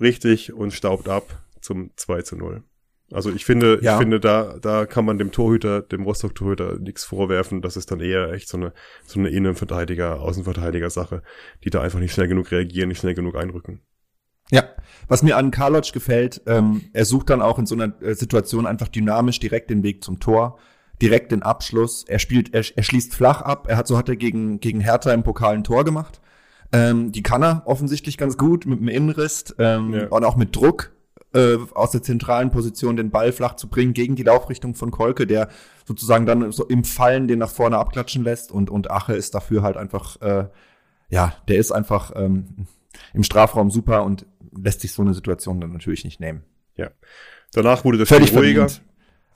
richtig 0.00 0.52
und 0.52 0.72
staubt 0.72 1.08
ab 1.08 1.24
zum 1.60 1.90
2 1.96 2.22
zu 2.22 2.36
0. 2.36 2.62
Also 3.10 3.30
ich 3.32 3.44
finde, 3.46 3.78
Ja. 3.82 3.94
ich 3.94 3.98
finde, 3.98 4.20
da, 4.20 4.58
da 4.60 4.84
kann 4.84 5.04
man 5.06 5.16
dem 5.16 5.32
Torhüter, 5.32 5.80
dem 5.80 6.02
Rostock-Torhüter 6.02 6.78
nichts 6.78 7.04
vorwerfen. 7.04 7.62
Das 7.62 7.76
ist 7.78 7.90
dann 7.90 8.00
eher 8.00 8.32
echt 8.32 8.48
so 8.48 8.58
eine, 8.58 8.74
so 9.06 9.18
eine 9.18 9.30
Innenverteidiger, 9.30 10.20
Außenverteidiger-Sache, 10.20 11.22
die 11.64 11.70
da 11.70 11.80
einfach 11.80 12.00
nicht 12.00 12.12
schnell 12.12 12.28
genug 12.28 12.50
reagieren, 12.50 12.88
nicht 12.88 12.98
schnell 13.00 13.14
genug 13.14 13.36
einrücken. 13.36 13.80
Ja, 14.50 14.64
was 15.08 15.22
mir 15.22 15.36
an 15.36 15.50
Karloc 15.50 15.90
gefällt, 15.92 16.42
ähm, 16.46 16.82
er 16.92 17.04
sucht 17.04 17.30
dann 17.30 17.42
auch 17.42 17.58
in 17.58 17.66
so 17.66 17.74
einer 17.74 17.94
äh, 18.02 18.14
Situation 18.14 18.66
einfach 18.66 18.88
dynamisch 18.88 19.40
direkt 19.40 19.70
den 19.70 19.82
Weg 19.82 20.04
zum 20.04 20.20
Tor, 20.20 20.58
direkt 21.00 21.32
den 21.32 21.42
Abschluss. 21.42 22.04
Er 22.08 22.18
spielt, 22.18 22.54
er, 22.54 22.62
er 22.74 22.82
schließt 22.82 23.14
flach 23.14 23.40
ab. 23.42 23.66
Er 23.68 23.76
hat 23.76 23.86
so 23.86 23.96
hat 23.96 24.08
er 24.08 24.16
gegen 24.16 24.58
gegen 24.60 24.80
Hertha 24.80 25.12
im 25.12 25.22
Pokal 25.22 25.54
ein 25.54 25.64
Tor 25.64 25.84
gemacht. 25.84 26.20
Ähm, 26.72 27.12
die 27.12 27.22
kann 27.22 27.42
er 27.42 27.62
offensichtlich 27.66 28.18
ganz 28.18 28.36
gut 28.36 28.66
mit 28.66 28.78
dem 28.80 28.88
Innenriss 28.88 29.54
ähm, 29.58 29.94
Ja. 29.94 30.08
und 30.08 30.24
auch 30.24 30.36
mit 30.36 30.54
Druck 30.54 30.92
äh, 31.34 31.56
aus 31.74 31.90
der 31.92 32.02
zentralen 32.02 32.50
Position 32.50 32.96
den 32.96 33.10
Ball 33.10 33.32
flach 33.32 33.56
zu 33.56 33.68
bringen 33.68 33.92
gegen 33.94 34.16
die 34.16 34.22
Laufrichtung 34.22 34.74
von 34.74 34.90
Kolke, 34.90 35.26
der 35.26 35.48
sozusagen 35.86 36.26
dann 36.26 36.52
so 36.52 36.66
im 36.66 36.84
Fallen 36.84 37.26
den 37.28 37.38
nach 37.38 37.50
vorne 37.50 37.78
abklatschen 37.78 38.22
lässt 38.24 38.52
und 38.52 38.68
und 38.70 38.90
Ache 38.90 39.14
ist 39.14 39.34
dafür 39.34 39.62
halt 39.62 39.76
einfach 39.76 40.20
äh, 40.20 40.48
ja, 41.10 41.32
der 41.48 41.56
ist 41.56 41.72
einfach 41.72 42.12
ähm, 42.16 42.66
im 43.14 43.22
Strafraum 43.22 43.70
super 43.70 44.04
und 44.04 44.26
lässt 44.56 44.80
sich 44.82 44.92
so 44.92 45.00
eine 45.02 45.14
Situation 45.14 45.60
dann 45.60 45.72
natürlich 45.72 46.04
nicht 46.04 46.20
nehmen. 46.20 46.42
Ja. 46.76 46.90
Danach 47.52 47.84
wurde 47.84 47.96
das 47.98 48.08
Völlig 48.08 48.34
ruhiger. 48.34 48.68
verdient. 48.68 48.87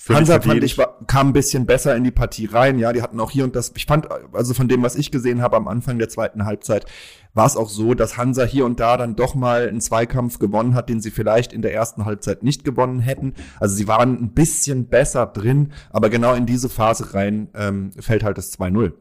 Hansa 0.09 0.41
fand 0.41 0.65
ich 0.65 0.79
war, 0.79 0.99
kam 1.07 1.29
ein 1.29 1.33
bisschen 1.33 1.67
besser 1.67 1.95
in 1.95 2.05
die 2.05 2.11
Partie 2.11 2.47
rein. 2.47 2.79
Ja, 2.79 2.93
die 2.93 3.03
hatten 3.03 3.21
auch 3.21 3.31
hier 3.31 3.45
und 3.45 3.55
das. 3.55 3.73
Ich 3.77 3.87
fand 3.87 4.09
also 4.33 4.55
von 4.55 4.69
dem, 4.69 4.83
was 4.83 4.97
ich 4.97 5.11
gesehen 5.11 5.43
habe 5.43 5.57
am 5.57 5.69
Anfang 5.69 5.99
der 5.99 6.09
zweiten 6.09 6.45
Halbzeit, 6.45 6.87
war 7.35 7.47
es 7.47 7.57
auch 7.57 7.69
so, 7.69 7.95
dass 7.95 8.17
Hansa 8.17 8.45
hier 8.45 8.67
und 8.67 8.81
da 8.81 8.97
dann 8.97 9.17
doch 9.17 9.35
mal 9.35 9.69
einen 9.69 9.81
Zweikampf 9.81 10.39
gewonnen 10.39 10.75
hat, 10.75 10.89
den 10.89 11.01
sie 11.01 11.11
vielleicht 11.11 11.53
in 11.53 11.63
der 11.63 11.73
ersten 11.73 12.05
Halbzeit 12.05 12.43
nicht 12.43 12.65
gewonnen 12.65 13.01
hätten. 13.01 13.35
Also 13.61 13.77
sie 13.77 13.87
waren 13.87 14.21
ein 14.21 14.33
bisschen 14.33 14.89
besser 14.89 15.27
drin, 15.27 15.73
aber 15.91 16.11
genau 16.11 16.35
in 16.35 16.47
diese 16.47 16.69
Phase 16.69 17.15
rein 17.15 17.49
ähm, 17.55 17.93
fällt 17.93 18.25
halt 18.25 18.39
das 18.39 18.59
2-0. 18.59 18.93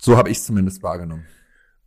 So 0.00 0.16
habe 0.16 0.30
ich 0.30 0.38
es 0.38 0.46
zumindest 0.46 0.82
wahrgenommen. 0.82 1.24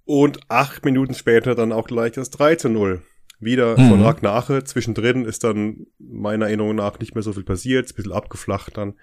Und 0.05 0.39
acht 0.49 0.83
Minuten 0.83 1.13
später 1.13 1.55
dann 1.55 1.71
auch 1.71 1.87
gleich 1.87 2.13
das 2.13 2.29
3 2.31 2.55
zu 2.55 2.69
0. 2.69 3.01
Wieder 3.39 3.77
Mhm. 3.79 3.89
von 3.89 4.01
Ragnar 4.03 4.35
Ache. 4.35 4.63
Zwischendrin 4.63 5.25
ist 5.25 5.43
dann 5.43 5.87
meiner 5.97 6.47
Erinnerung 6.47 6.75
nach 6.75 6.99
nicht 6.99 7.15
mehr 7.15 7.21
so 7.23 7.33
viel 7.33 7.43
passiert, 7.43 7.85
ist 7.85 7.93
ein 7.93 7.95
bisschen 7.95 8.11
abgeflacht 8.11 8.77
dann. 8.77 8.95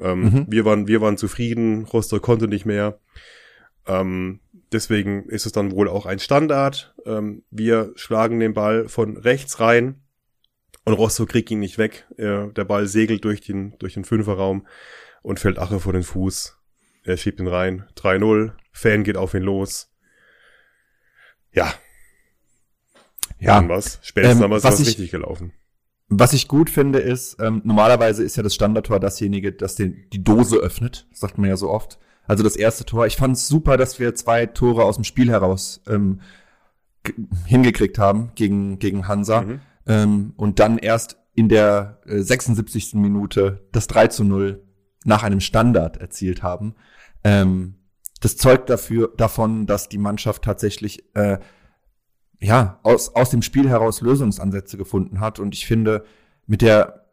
Ähm, 0.00 0.20
Mhm. 0.22 0.46
wir, 0.48 0.64
waren, 0.64 0.86
wir 0.86 1.00
waren 1.00 1.16
zufrieden, 1.16 1.84
Rostock 1.84 2.22
konnte 2.22 2.46
nicht 2.48 2.66
mehr. 2.66 2.98
Ähm, 3.86 4.40
deswegen 4.72 5.28
ist 5.28 5.46
es 5.46 5.52
dann 5.52 5.72
wohl 5.72 5.88
auch 5.88 6.06
ein 6.06 6.18
Standard. 6.18 6.94
Ähm, 7.04 7.42
wir 7.50 7.92
schlagen 7.96 8.40
den 8.40 8.54
Ball 8.54 8.88
von 8.88 9.16
rechts 9.16 9.60
rein 9.60 10.00
und 10.84 10.94
Rostock 10.94 11.28
kriegt 11.28 11.50
ihn 11.50 11.60
nicht 11.60 11.78
weg. 11.78 12.06
Äh, 12.16 12.48
der 12.48 12.64
Ball 12.64 12.86
segelt 12.86 13.24
durch 13.24 13.40
den, 13.40 13.76
durch 13.78 13.94
den 13.94 14.04
Fünferraum 14.04 14.66
und 15.22 15.40
fällt 15.40 15.58
Ache 15.58 15.80
vor 15.80 15.92
den 15.92 16.02
Fuß. 16.02 16.58
Er 17.02 17.16
schiebt 17.16 17.40
ihn 17.40 17.48
rein. 17.48 17.84
3-0. 17.96 18.52
Fan 18.72 19.04
geht 19.04 19.16
auf 19.16 19.34
ihn 19.34 19.42
los. 19.42 19.90
Ja, 21.52 21.72
Ja, 23.44 23.56
dann 23.60 23.68
was. 23.68 23.98
Spätestens 24.02 24.40
Ähm, 24.44 24.52
es 24.52 24.64
was 24.64 24.72
was 24.72 24.80
ich- 24.80 24.88
richtig 24.88 25.10
gelaufen. 25.10 25.52
Was 26.08 26.32
ich 26.34 26.48
gut 26.48 26.68
finde, 26.68 26.98
ist, 26.98 27.40
ähm, 27.40 27.62
normalerweise 27.64 28.22
ist 28.22 28.36
ja 28.36 28.42
das 28.42 28.54
Standardtor 28.54 29.00
dasjenige, 29.00 29.52
das 29.52 29.74
den, 29.74 30.04
die 30.12 30.22
Dose 30.22 30.56
öffnet. 30.56 31.06
Das 31.10 31.20
sagt 31.20 31.38
man 31.38 31.48
ja 31.48 31.56
so 31.56 31.70
oft. 31.70 31.98
Also 32.26 32.42
das 32.44 32.56
erste 32.56 32.84
Tor. 32.84 33.06
Ich 33.06 33.16
fand 33.16 33.36
es 33.36 33.48
super, 33.48 33.76
dass 33.78 33.98
wir 33.98 34.14
zwei 34.14 34.44
Tore 34.46 34.84
aus 34.84 34.96
dem 34.96 35.04
Spiel 35.04 35.30
heraus 35.30 35.80
ähm, 35.88 36.20
ge- 37.04 37.14
hingekriegt 37.46 37.98
haben 37.98 38.32
gegen, 38.34 38.78
gegen 38.78 39.08
Hansa. 39.08 39.42
Mhm. 39.42 39.60
Ähm, 39.86 40.32
und 40.36 40.58
dann 40.60 40.76
erst 40.78 41.16
in 41.34 41.48
der 41.48 42.00
äh, 42.06 42.20
76. 42.20 42.94
Minute 42.94 43.66
das 43.72 43.86
3 43.86 44.08
zu 44.08 44.24
0 44.24 44.62
nach 45.04 45.22
einem 45.22 45.40
Standard 45.40 45.96
erzielt 45.96 46.42
haben. 46.42 46.74
Ähm, 47.24 47.76
das 48.20 48.36
zeugt 48.36 48.68
dafür, 48.70 49.12
davon, 49.16 49.66
dass 49.66 49.88
die 49.88 49.98
Mannschaft 49.98 50.42
tatsächlich 50.44 51.04
äh, 51.14 51.38
ja, 52.40 52.78
aus, 52.82 53.14
aus 53.14 53.30
dem 53.30 53.42
Spiel 53.42 53.68
heraus 53.68 54.00
Lösungsansätze 54.00 54.76
gefunden 54.76 55.20
hat. 55.20 55.38
Und 55.38 55.54
ich 55.54 55.66
finde, 55.66 56.04
mit 56.46 56.62
der, 56.62 57.06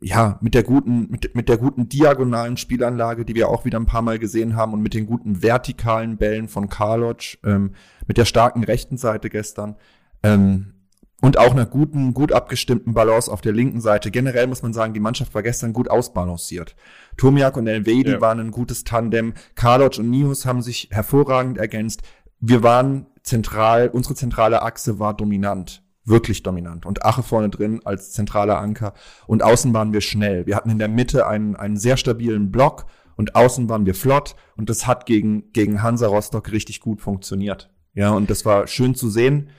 ja, 0.00 0.38
mit 0.40 0.54
der 0.54 0.62
guten, 0.62 1.10
mit, 1.10 1.34
mit 1.34 1.48
der 1.48 1.58
guten 1.58 1.88
diagonalen 1.88 2.56
Spielanlage, 2.56 3.24
die 3.24 3.34
wir 3.34 3.48
auch 3.48 3.64
wieder 3.64 3.78
ein 3.78 3.86
paar 3.86 4.02
Mal 4.02 4.18
gesehen 4.18 4.56
haben 4.56 4.72
und 4.72 4.80
mit 4.80 4.94
den 4.94 5.06
guten 5.06 5.42
vertikalen 5.42 6.16
Bällen 6.16 6.48
von 6.48 6.68
Karloc, 6.68 7.38
ähm, 7.44 7.74
mit 8.06 8.16
der 8.16 8.24
starken 8.24 8.64
rechten 8.64 8.96
Seite 8.96 9.28
gestern, 9.30 9.76
ähm, 10.22 10.74
und 11.20 11.36
auch 11.36 11.50
einer 11.50 11.66
guten, 11.66 12.14
gut 12.14 12.30
abgestimmten 12.30 12.94
Balance 12.94 13.30
auf 13.30 13.40
der 13.40 13.52
linken 13.52 13.80
Seite. 13.80 14.12
Generell 14.12 14.46
muss 14.46 14.62
man 14.62 14.72
sagen, 14.72 14.94
die 14.94 15.00
Mannschaft 15.00 15.34
war 15.34 15.42
gestern 15.42 15.72
gut 15.72 15.90
ausbalanciert. 15.90 16.76
Tomiak 17.16 17.56
und 17.56 17.66
Elvedi 17.66 18.12
Ja. 18.12 18.20
waren 18.20 18.38
ein 18.38 18.50
gutes 18.52 18.84
Tandem. 18.84 19.34
Karloc 19.56 19.98
und 19.98 20.10
Nihus 20.10 20.46
haben 20.46 20.62
sich 20.62 20.88
hervorragend 20.92 21.58
ergänzt. 21.58 22.02
Wir 22.38 22.62
waren 22.62 23.06
zentral, 23.28 23.88
unsere 23.88 24.14
zentrale 24.14 24.62
Achse 24.62 24.98
war 24.98 25.14
dominant. 25.14 25.82
Wirklich 26.04 26.42
dominant. 26.42 26.86
Und 26.86 27.04
Ache 27.04 27.22
vorne 27.22 27.50
drin 27.50 27.80
als 27.84 28.12
zentraler 28.12 28.58
Anker. 28.58 28.94
Und 29.26 29.42
außen 29.42 29.72
waren 29.74 29.92
wir 29.92 30.00
schnell. 30.00 30.46
Wir 30.46 30.56
hatten 30.56 30.70
in 30.70 30.78
der 30.78 30.88
Mitte 30.88 31.26
einen, 31.26 31.54
einen 31.54 31.76
sehr 31.76 31.96
stabilen 31.96 32.50
Block 32.50 32.86
und 33.16 33.34
außen 33.34 33.68
waren 33.68 33.84
wir 33.84 33.94
flott. 33.94 34.34
Und 34.56 34.70
das 34.70 34.86
hat 34.86 35.06
gegen, 35.06 35.52
gegen 35.52 35.82
Hansa 35.82 36.06
Rostock 36.06 36.50
richtig 36.50 36.80
gut 36.80 37.00
funktioniert. 37.02 37.70
Ja, 37.94 38.10
und 38.10 38.30
das 38.30 38.44
war 38.44 38.66
schön 38.66 38.94
zu 38.94 39.10
sehen 39.10 39.50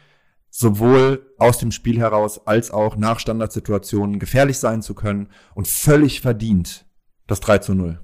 sowohl 0.50 1.34
aus 1.38 1.60
dem 1.60 1.72
Spiel 1.72 2.00
heraus 2.00 2.46
als 2.48 2.72
auch 2.72 2.96
nach 2.96 3.20
Standardsituationen 3.20 4.20
gefährlich 4.20 4.58
sein 4.58 4.82
zu 4.82 4.96
können 4.96 5.30
und 5.54 5.68
völlig 5.68 6.22
verdient 6.22 6.86
das 7.28 7.40
3 7.40 7.60
zu 7.60 7.76
0. 7.76 8.00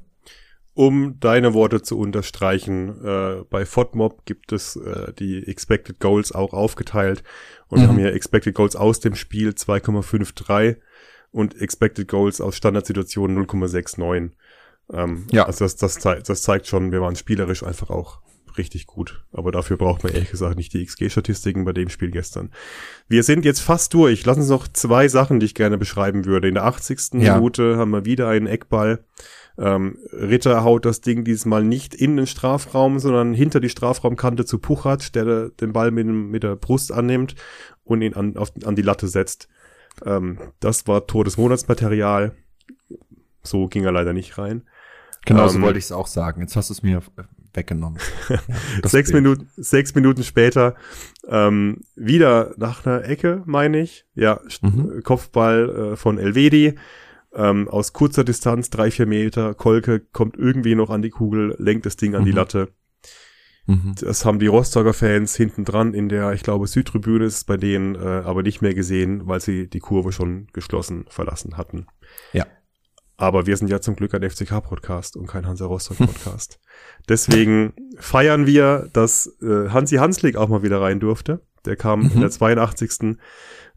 Um 0.75 1.19
deine 1.21 1.53
Worte 1.53 1.81
zu 1.81 1.97
unterstreichen, 1.97 3.01
äh, 3.03 3.43
bei 3.49 3.65
FODMOB 3.65 4.25
gibt 4.25 4.51
es 4.51 4.75
äh, 4.75 5.13
die 5.13 5.47
Expected 5.47 6.01
Goals 6.01 6.33
auch 6.33 6.53
aufgeteilt 6.53 7.23
und 7.69 7.79
wir 7.79 7.85
Mhm. 7.85 7.91
haben 7.91 7.99
hier 7.99 8.13
Expected 8.13 8.53
Goals 8.53 8.75
aus 8.75 8.99
dem 8.99 9.15
Spiel 9.15 9.53
2,53 9.55 10.75
und 11.31 11.59
Expected 11.61 12.09
Goals 12.09 12.41
aus 12.41 12.57
Standardsituationen 12.57 13.37
0,69. 13.37 14.31
Ähm, 14.91 15.27
Ja. 15.31 15.45
Also 15.45 15.63
das, 15.63 15.77
das, 15.77 15.95
zeigt, 15.97 16.27
das 16.29 16.41
zeigt 16.41 16.67
schon, 16.67 16.91
wir 16.91 16.99
waren 17.01 17.15
spielerisch 17.15 17.63
einfach 17.63 17.89
auch 17.89 18.19
richtig 18.57 18.85
gut. 18.85 19.23
Aber 19.31 19.51
dafür 19.53 19.77
braucht 19.77 20.03
man 20.03 20.13
ehrlich 20.13 20.31
gesagt 20.31 20.57
nicht 20.57 20.73
die 20.73 20.85
XG-Statistiken 20.85 21.63
bei 21.65 21.73
dem 21.73 21.87
Spiel 21.89 22.11
gestern. 22.11 22.51
Wir 23.07 23.23
sind 23.23 23.43
jetzt 23.45 23.59
fast 23.61 23.93
durch. 23.93 24.25
Lass 24.25 24.37
uns 24.37 24.49
noch 24.49 24.67
zwei 24.67 25.07
Sachen, 25.07 25.39
die 25.39 25.45
ich 25.45 25.55
gerne 25.55 25.77
beschreiben 25.77 26.25
würde. 26.25 26.47
In 26.49 26.53
der 26.55 26.63
80. 26.65 27.21
Ja. 27.21 27.35
Minute 27.35 27.77
haben 27.77 27.91
wir 27.91 28.05
wieder 28.05 28.27
einen 28.29 28.47
Eckball. 28.47 29.03
Ähm, 29.57 29.97
Ritter 30.11 30.63
haut 30.63 30.85
das 30.85 31.01
Ding 31.01 31.23
dieses 31.23 31.45
Mal 31.45 31.63
nicht 31.63 31.93
in 31.95 32.17
den 32.17 32.27
Strafraum, 32.27 32.99
sondern 32.99 33.33
hinter 33.33 33.59
die 33.59 33.69
Strafraumkante 33.69 34.45
zu 34.45 34.59
Puchatsch, 34.59 35.11
der 35.13 35.49
den 35.49 35.71
Ball 35.73 35.91
mit, 35.91 36.07
mit 36.07 36.43
der 36.43 36.55
Brust 36.55 36.91
annimmt 36.91 37.35
und 37.83 38.01
ihn 38.01 38.13
an, 38.15 38.35
auf, 38.37 38.51
an 38.65 38.75
die 38.75 38.81
Latte 38.81 39.07
setzt. 39.07 39.47
Ähm, 40.05 40.39
das 40.59 40.87
war 40.87 41.07
Tor 41.07 41.23
des 41.23 41.37
Monatsmaterial. 41.37 42.35
So 43.43 43.67
ging 43.67 43.85
er 43.85 43.91
leider 43.91 44.11
nicht 44.13 44.37
rein. 44.37 44.63
Genau, 45.25 45.47
so 45.47 45.57
Ähm, 45.57 45.63
wollte 45.63 45.79
ich 45.79 45.85
es 45.85 45.91
auch 45.91 46.07
sagen. 46.07 46.41
Jetzt 46.41 46.55
hast 46.55 46.69
du 46.69 46.73
es 46.73 46.83
mir 46.83 47.01
weggenommen. 47.53 47.99
Sechs 48.83 49.11
Bild. 49.11 49.23
Minuten, 49.23 49.49
sechs 49.55 49.95
Minuten 49.95 50.23
später 50.23 50.75
ähm, 51.27 51.81
wieder 51.95 52.53
nach 52.57 52.85
einer 52.85 53.05
Ecke, 53.05 53.41
meine 53.45 53.79
ich. 53.79 54.05
Ja, 54.13 54.41
Mhm. 54.61 55.01
Kopfball 55.03 55.93
äh, 55.93 55.95
von 55.95 56.17
Elvedi. 56.17 56.75
Ähm, 57.35 57.67
aus 57.67 57.91
kurzer 57.93 58.23
Distanz, 58.23 58.69
drei, 58.69 58.91
vier 58.91 59.05
Meter, 59.05 59.53
Kolke 59.53 59.99
kommt 59.99 60.37
irgendwie 60.37 60.75
noch 60.75 60.89
an 60.89 61.01
die 61.01 61.09
Kugel, 61.09 61.55
lenkt 61.59 61.85
das 61.85 61.97
Ding 61.97 62.15
an 62.15 62.23
die 62.25 62.31
Mhm. 62.31 62.37
Latte. 62.37 62.69
Mhm. 63.67 63.95
Das 63.99 64.25
haben 64.25 64.39
die 64.39 64.47
Rostocker 64.47 64.93
Fans 64.93 65.35
hinten 65.35 65.65
dran 65.65 65.93
in 65.93 66.07
der, 66.07 66.33
ich 66.33 66.43
glaube, 66.43 66.67
Südtribüne 66.67 67.25
ist 67.25 67.45
bei 67.45 67.57
denen, 67.57 67.95
äh, 67.95 67.99
aber 68.23 68.43
nicht 68.43 68.61
mehr 68.61 68.73
gesehen, 68.75 69.27
weil 69.27 69.41
sie 69.41 69.67
die 69.67 69.79
Kurve 69.79 70.11
schon 70.11 70.47
geschlossen 70.53 71.05
verlassen 71.09 71.57
hatten. 71.57 71.87
Ja. 72.31 72.45
Aber 73.17 73.47
wir 73.47 73.55
sind 73.57 73.69
ja 73.69 73.79
zum 73.81 73.95
Glück 73.95 74.13
ein 74.13 74.29
FCK-Podcast 74.29 75.15
und 75.17 75.25
kein 75.27 75.47
Hansa 75.47 75.65
Rostock-Podcast. 75.65 76.59
Deswegen 77.09 77.73
feiern 77.97 78.45
wir, 78.45 78.89
dass 78.93 79.27
äh, 79.41 79.69
Hansi 79.69 79.95
Hanslik 79.95 80.35
auch 80.35 80.49
mal 80.49 80.63
wieder 80.63 80.81
rein 80.81 80.99
durfte. 80.99 81.41
Der 81.65 81.75
kam 81.75 82.01
in 82.03 82.15
Mhm. 82.17 82.19
der 82.19 82.29
82. 82.29 83.17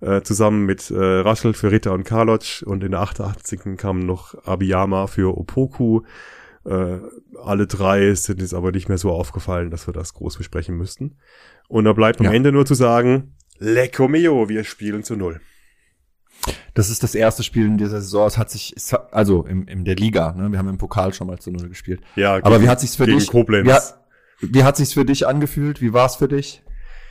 Äh, 0.00 0.22
zusammen 0.22 0.64
mit 0.64 0.90
äh, 0.92 0.96
Raschel 0.96 1.54
für 1.54 1.72
Ritter 1.72 1.92
und 1.92 2.04
Karlotsch 2.04 2.62
und 2.62 2.84
in 2.84 2.92
der 2.92 3.00
88. 3.00 3.76
kam 3.76 3.98
noch 4.00 4.34
Abiyama 4.46 5.08
für 5.08 5.36
Opoku. 5.36 6.02
Äh, 6.64 6.98
alle 7.42 7.66
drei 7.66 8.14
sind 8.14 8.40
jetzt 8.40 8.54
aber 8.54 8.70
nicht 8.70 8.88
mehr 8.88 8.98
so 8.98 9.10
aufgefallen, 9.10 9.70
dass 9.70 9.88
wir 9.88 9.92
das 9.94 10.14
groß 10.14 10.38
besprechen 10.38 10.76
müssten. 10.76 11.16
Und 11.68 11.84
da 11.84 11.92
bleibt 11.94 12.20
am 12.20 12.26
Ja. 12.26 12.32
Ende 12.32 12.52
nur 12.52 12.64
zu 12.64 12.74
sagen, 12.74 13.34
Lecco 13.58 14.06
mio, 14.06 14.48
wir 14.48 14.62
spielen 14.62 15.02
zu 15.02 15.16
null. 15.16 15.40
Das 16.74 16.90
ist 16.90 17.02
das 17.02 17.16
erste 17.16 17.42
Spiel 17.42 17.66
in 17.66 17.76
dieser 17.78 18.00
Saison. 18.00 18.26
Es 18.28 18.38
hat 18.38 18.50
sich, 18.50 18.72
es 18.76 18.92
hat, 18.92 19.12
also 19.12 19.44
im, 19.46 19.66
in 19.66 19.84
der 19.84 19.96
Liga, 19.96 20.32
ne? 20.34 20.52
wir 20.52 20.58
haben 20.60 20.68
im 20.68 20.78
Pokal 20.78 21.12
schon 21.12 21.26
mal 21.26 21.38
zu 21.40 21.50
Null 21.50 21.68
gespielt. 21.68 22.00
Ja, 22.14 22.34
Aber 22.36 22.50
gegen- 22.50 22.62
wie 22.64 22.68
hat 22.68 22.78
sich's 22.80 22.94
für 22.94 23.06
dich? 23.06 23.26
Koblenz. 23.28 23.66
Wie, 23.66 23.72
hat- 23.72 23.98
wie 24.40 24.62
hat 24.62 24.76
sich's 24.76 24.92
für 24.92 25.04
dich 25.04 25.26
angefühlt? 25.26 25.80
Wie 25.80 25.92
war's 25.92 26.14
für 26.16 26.28
dich? 26.28 26.62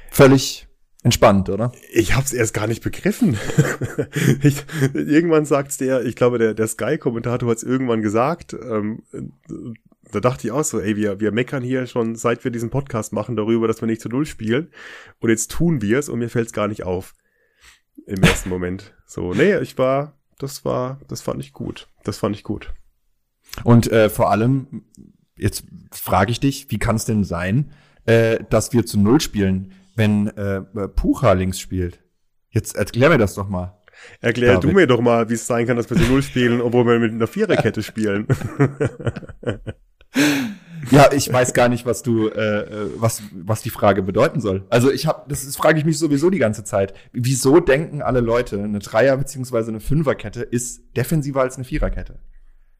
Völlig 0.10 0.67
entspannt, 1.08 1.50
oder? 1.50 1.72
Ich 1.92 2.16
hab's 2.16 2.34
erst 2.34 2.54
gar 2.54 2.68
nicht 2.68 2.84
begriffen. 2.84 3.38
ich, 4.44 4.64
irgendwann 4.94 5.46
sagt's 5.46 5.78
der, 5.78 6.06
ich 6.06 6.18
glaube, 6.18 6.38
der, 6.38 6.54
der 6.54 6.68
Sky-Kommentator 6.68 7.50
hat's 7.50 7.64
irgendwann 7.64 8.02
gesagt. 8.02 8.54
Ähm, 8.54 9.04
da 10.12 10.20
dachte 10.20 10.48
ich 10.48 10.52
auch 10.52 10.66
so, 10.66 10.82
ey, 10.82 10.98
wir, 10.98 11.22
wir 11.22 11.32
meckern 11.32 11.64
hier 11.64 11.88
schon, 11.88 12.16
seit 12.16 12.44
wir 12.44 12.52
diesen 12.52 12.70
Podcast 12.70 13.14
machen, 13.14 13.38
darüber, 13.38 13.70
dass 13.70 13.82
wir 13.82 13.88
nicht 13.88 14.02
zu 14.02 14.10
Null 14.10 14.26
spielen. 14.26 14.70
Und 15.20 15.30
jetzt 15.30 15.50
tun 15.50 15.82
wir's 15.82 16.10
und 16.10 16.20
mir 16.20 16.30
fällt's 16.30 16.52
gar 16.52 16.68
nicht 16.68 16.84
auf. 16.84 17.14
Im 18.06 18.22
ersten 18.22 18.50
Moment. 18.50 18.94
So, 19.06 19.34
nee, 19.34 19.58
ich 19.60 19.78
war, 19.78 20.14
das 20.38 20.66
war, 20.66 21.00
das 21.08 21.22
fand 21.22 21.42
ich 21.42 21.54
gut. 21.54 21.88
Das 22.04 22.18
fand 22.18 22.36
ich 22.36 22.44
gut. 22.44 22.74
Und 23.64 23.90
äh, 23.92 24.10
vor 24.10 24.30
allem, 24.30 24.84
jetzt 25.38 25.64
frage 25.92 26.32
ich 26.32 26.42
dich, 26.42 26.70
wie 26.70 26.80
kann 26.80 26.98
es 26.98 27.06
denn 27.06 27.24
sein, 27.24 27.72
äh, 28.06 28.44
dass 28.50 28.74
wir 28.74 28.86
zu 28.86 29.00
Null 29.00 29.22
spielen, 29.22 29.72
wenn 29.98 30.28
äh, 30.28 30.62
Pucha 30.88 31.34
links 31.34 31.60
spielt? 31.60 32.00
Jetzt 32.50 32.76
erklär 32.78 33.10
mir 33.10 33.18
das 33.18 33.36
doch 33.36 33.50
mal. 33.50 33.78
Erklär 34.22 34.54
David. 34.54 34.64
du 34.70 34.76
mir 34.76 34.88
doch 34.88 35.02
mal, 35.02 35.30
wie 35.30 35.34
es 35.34 35.48
sein 35.48 35.66
kann, 35.68 35.76
dass 35.76 35.90
wir 35.90 35.98
zu 35.98 36.04
Null 36.04 36.22
spielen, 36.24 36.62
obwohl 36.62 36.86
wir 36.86 37.00
mit 37.00 37.12
einer 37.12 37.28
Viererkette 37.28 37.84
spielen. 37.84 38.28
Ja, 40.92 41.12
ich 41.12 41.32
weiß 41.32 41.54
gar 41.54 41.68
nicht, 41.70 41.86
was 41.86 42.02
du, 42.02 42.30
äh, 42.30 42.60
äh, 42.62 42.90
was, 42.96 43.22
was 43.34 43.62
die 43.62 43.70
Frage 43.70 44.04
bedeuten 44.04 44.40
soll. 44.40 44.66
Also 44.70 44.90
ich 44.92 45.06
habe, 45.06 45.26
das 45.28 45.44
ist, 45.44 45.58
frage 45.58 45.80
ich 45.80 45.86
mich 45.86 46.00
sowieso 46.00 46.30
die 46.30 46.38
ganze 46.38 46.64
Zeit. 46.64 46.94
Wieso 47.12 47.60
denken 47.60 48.02
alle 48.02 48.22
Leute, 48.22 48.64
eine 48.64 48.80
Dreier- 48.80 49.18
beziehungsweise 49.18 49.70
eine 49.72 49.80
Fünferkette 49.80 50.44
ist 50.44 50.82
defensiver 50.96 51.42
als 51.42 51.56
eine 51.56 51.66
Viererkette? 51.66 52.20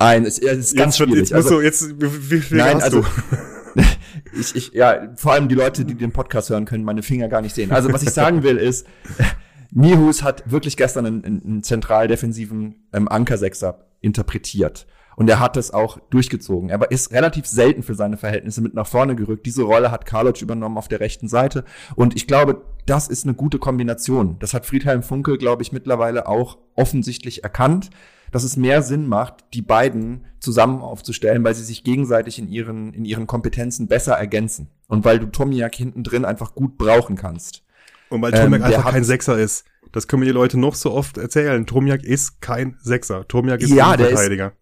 Ein, 0.04 0.26
es 0.26 0.40
es 0.40 0.58
ist 0.58 0.78
ganz 0.78 0.98
jetzt, 0.98 1.08
schwierig. 1.08 1.30
Jetzt, 1.30 1.34
musst 1.34 1.46
Also- 1.46 1.60
du, 1.60 1.62
jetzt, 1.62 2.30
wie, 2.32 2.40
viel 2.40 2.58
Nein, 2.58 2.76
hast 2.76 2.84
also 2.84 3.02
du? 3.02 3.82
ich, 4.40 4.56
ich, 4.56 4.72
ja, 4.74 5.10
vor 5.16 5.34
allem 5.34 5.48
die 5.48 5.56
Leute, 5.56 5.86
die 5.86 5.96
den 5.96 6.12
Podcast 6.12 6.50
hören, 6.50 6.66
können 6.66 6.84
meine 6.84 7.04
Finger 7.04 7.28
gar 7.28 7.42
nicht 7.42 7.56
sehen. 7.56 7.72
Also 7.72 7.92
was 7.92 8.04
ich 8.04 8.12
sagen 8.12 8.44
will 8.44 8.58
ist, 8.58 8.86
Nihus 9.72 10.22
hat 10.22 10.50
wirklich 10.52 10.78
gestern 10.78 11.06
einen, 11.06 11.26
einen, 11.26 11.64
zentral 11.64 12.08
defensiven 12.08 12.88
ähm, 12.94 13.08
Ankersechser 13.08 13.88
interpretiert. 14.02 14.86
Und 15.16 15.30
er 15.30 15.40
hat 15.40 15.58
es 15.58 15.72
auch 15.72 16.00
durchgezogen. 16.10 16.70
Er 16.70 16.90
ist 16.90 17.12
relativ 17.12 17.46
selten 17.46 17.84
für 17.84 17.94
seine 17.94 18.18
Verhältnisse 18.18 18.62
mit 18.62 18.74
nach 18.74 18.88
vorne 18.88 19.16
gerückt. 19.16 19.46
Diese 19.46 19.62
Rolle 19.62 19.92
hat 19.92 20.08
Karloc 20.08 20.42
übernommen 20.42 20.78
auf 20.78 20.88
der 20.88 21.00
rechten 21.00 21.28
Seite. 21.28 21.66
Und 21.96 22.16
ich 22.16 22.26
glaube, 22.26 22.64
das 22.88 23.08
ist 23.08 23.24
eine 23.24 23.36
gute 23.36 23.60
Kombination. 23.60 24.38
Das 24.40 24.56
hat 24.56 24.66
Friedhelm 24.66 25.04
Funkel, 25.04 25.38
glaube 25.38 25.62
ich, 25.62 25.72
mittlerweile 25.72 26.28
auch 26.28 26.58
offensichtlich 26.76 27.44
erkannt, 27.44 27.92
dass 28.34 28.44
es 28.44 28.58
mehr 28.58 28.82
Sinn 28.82 29.08
macht, 29.08 29.46
die 29.54 29.62
beiden 29.62 30.26
zusammen 30.40 30.82
aufzustellen, 30.82 31.44
weil 31.46 31.56
sie 31.56 31.64
sich 31.64 31.84
gegenseitig 31.86 32.40
in 32.40 32.50
ihren, 32.50 32.94
in 32.94 33.06
ihren 33.06 33.28
Kompetenzen 33.28 33.88
besser 33.88 34.14
ergänzen. 34.16 34.68
Und 34.88 35.06
weil 35.06 35.20
du 35.20 35.28
Tomiak 35.28 35.74
hinten 35.76 36.04
drin 36.04 36.26
einfach 36.26 36.56
gut 36.56 36.78
brauchen 36.78 37.16
kannst. 37.16 37.64
Und 38.10 38.22
weil 38.22 38.34
ähm, 38.34 38.42
Tomiak 38.52 38.68
der 38.68 38.78
einfach 38.80 38.92
kein 38.92 39.04
Sechser 39.06 39.38
ist. 39.38 39.66
Das 39.92 40.08
können 40.08 40.22
mir 40.22 40.26
die 40.26 40.32
Leute 40.32 40.60
noch 40.60 40.76
so 40.76 40.92
oft 40.92 41.18
erzählen. 41.18 41.66
Tomiak 41.66 42.04
ist 42.04 42.42
kein 42.42 42.76
Sechser. 42.82 43.28
Tomiak 43.28 43.62
ist 43.62 43.70
Ja, 43.70 43.92
ein 43.92 44.00
ist- 44.00 44.08
Verteidiger. 44.10 44.54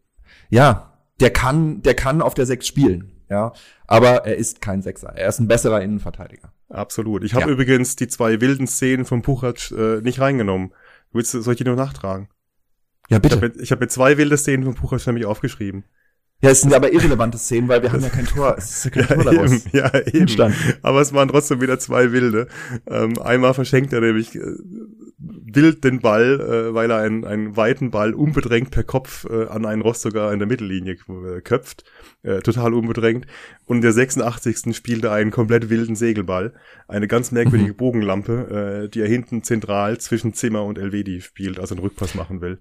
Ja, 0.50 0.94
der 1.22 1.32
kann, 1.32 1.82
der 1.82 1.94
kann 1.96 2.22
auf 2.22 2.34
der 2.34 2.46
Sechs 2.46 2.68
spielen. 2.68 3.14
Ja, 3.30 3.54
aber 3.88 4.26
er 4.26 4.36
ist 4.36 4.60
kein 4.60 4.82
Sechser. 4.82 5.14
Er 5.16 5.30
ist 5.30 5.40
ein 5.40 5.48
besserer 5.48 5.82
Innenverteidiger. 5.82 6.52
Absolut. 6.68 7.24
Ich 7.24 7.34
habe 7.34 7.46
Ja. 7.46 7.52
übrigens 7.52 7.96
die 7.96 8.10
zwei 8.10 8.42
wilden 8.42 8.68
Szenen 8.68 9.06
von 9.06 9.22
Puchac 9.22 9.72
äh, 9.72 10.02
nicht 10.02 10.20
reingenommen. 10.20 10.74
Willst, 11.14 11.34
du- 11.34 11.42
soll 11.42 11.54
ich 11.54 11.58
die 11.58 11.64
noch 11.64 11.78
nachtragen? 11.78 12.28
Ja, 13.12 13.18
Ich 13.18 13.22
bitte. 13.22 13.36
habe 13.36 13.50
mir, 13.50 13.62
ich 13.62 13.72
hab 13.72 13.80
mir 13.80 13.88
zwei 13.90 14.18
wilde 14.18 14.38
Szenen 14.38 14.64
von 14.64 14.74
Puchac 14.74 15.06
nämlich 15.06 15.26
aufgeschrieben. 15.26 15.84
Ja, 16.44 16.50
es 16.50 16.62
sind 16.62 16.74
aber 16.74 16.92
irrelevante 16.92 17.38
Szenen, 17.38 17.68
weil 17.68 17.84
wir 17.84 17.92
haben 17.92 18.02
ja 18.02 18.10
kein 18.10 18.26
Tor. 18.26 18.56
Es 18.58 18.86
ist 18.86 18.96
ja 18.96 19.04
kein 19.04 19.20
Tor 19.22 19.32
daraus. 19.32 19.52
eben, 19.52 19.78
ja, 19.78 19.94
eben. 19.94 20.22
entstanden. 20.22 20.58
Aber 20.82 21.00
es 21.02 21.14
waren 21.14 21.28
trotzdem 21.30 21.62
wieder 21.62 21.78
zwei 21.78 22.12
wilde. 22.14 22.48
Ähm, 22.88 23.20
einmal 23.22 23.54
verschenkt 23.54 23.94
er 23.94 24.02
nämlich 24.02 24.36
äh, 24.36 24.42
wild 25.20 25.84
den 25.84 26.00
Ball, 26.00 26.40
äh, 26.40 26.74
weil 26.74 26.90
er 26.90 26.98
einen, 26.98 27.26
einen 27.26 27.58
weiten 27.58 27.92
Ball 27.92 28.14
unbedrängt 28.16 28.72
per 28.72 28.84
Kopf 28.84 29.26
äh, 29.30 29.46
an 29.50 29.66
einen 29.68 29.84
Rostocker 29.84 30.32
in 30.34 30.40
der 30.40 30.48
Mittellinie 30.48 30.94
äh, 30.94 31.42
köpft. 31.42 31.84
Äh, 32.24 32.42
total 32.42 32.76
unbedrängt. 32.76 33.26
Und 33.66 33.78
in 33.78 33.82
der 33.82 33.94
86. 33.94 34.76
spielt 34.76 35.04
er 35.04 35.12
einen 35.14 35.32
komplett 35.32 35.72
wilden 35.72 35.96
Segelball. 35.96 36.54
Eine 36.88 37.08
ganz 37.08 37.32
merkwürdige 37.32 37.74
Bogenlampe, 37.74 38.84
äh, 38.86 38.90
die 38.90 39.02
er 39.02 39.08
hinten 39.08 39.42
zentral 39.42 39.98
zwischen 39.98 40.36
Zimmer 40.36 40.64
und 40.66 40.78
Elvedi 40.78 41.22
spielt, 41.22 41.60
also 41.60 41.74
einen 41.74 41.84
Rückpass 41.84 42.14
machen 42.14 42.40
will. 42.42 42.60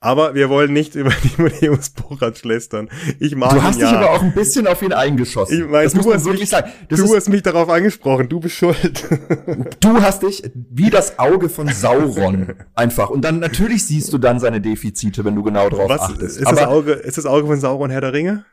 Aber 0.00 0.34
wir 0.34 0.48
wollen 0.48 0.72
nicht 0.72 0.94
über 0.94 1.10
Timotheus 1.10 1.90
Borat 1.90 2.42
lästern. 2.44 2.88
Ich 3.20 3.36
mag 3.36 3.50
Du 3.50 3.62
hast 3.62 3.76
ihn 3.76 3.80
dich 3.82 3.90
ja. 3.90 3.98
aber 3.98 4.10
auch 4.12 4.22
ein 4.22 4.32
bisschen 4.32 4.66
auf 4.66 4.80
ihn 4.80 4.94
eingeschossen. 4.94 5.58
Ich 5.62 5.68
mein, 5.68 5.84
das 5.84 5.92
du 5.92 6.10
hast 6.14 6.24
wirklich 6.24 6.40
mich- 6.40 6.48
sagen. 6.50 6.70
Das 6.88 6.98
du 6.98 7.14
hast 7.14 7.28
mich 7.28 7.42
darauf 7.42 7.68
angesprochen, 7.68 8.30
du 8.30 8.40
bist 8.40 8.54
schuld. 8.56 9.04
du 9.80 10.00
hast 10.00 10.22
dich 10.22 10.42
wie 10.70 10.88
das 10.88 11.18
Auge 11.18 11.50
von 11.50 11.68
Sauron 11.68 12.54
einfach. 12.74 13.10
Und 13.10 13.26
dann 13.26 13.40
natürlich 13.40 13.84
siehst 13.84 14.10
du 14.12 14.16
dann 14.18 14.40
seine 14.40 14.62
Defizite, 14.62 15.22
wenn 15.26 15.34
du 15.34 15.42
genau 15.42 15.68
drauf 15.68 15.90
Was 15.90 16.00
achtest. 16.00 16.38
ist 16.38 16.46
aber 16.46 16.56
das 16.56 16.66
Auge? 16.68 16.92
Ist 16.92 17.18
das 17.18 17.26
Auge 17.26 17.46
von 17.46 17.60
Sauron 17.60 17.90
Herr 17.90 18.00
der 18.00 18.14
Ringe? 18.14 18.44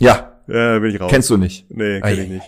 Ja, 0.00 0.32
Ja, 0.48 0.78
bin 0.80 0.90
ich 0.90 1.00
raus. 1.00 1.10
Kennst 1.10 1.30
du 1.30 1.36
nicht? 1.36 1.70
Nee, 1.70 2.00
kenn 2.00 2.02
Ah, 2.02 2.10
ich 2.10 2.18
ja, 2.18 2.24
nicht. 2.24 2.46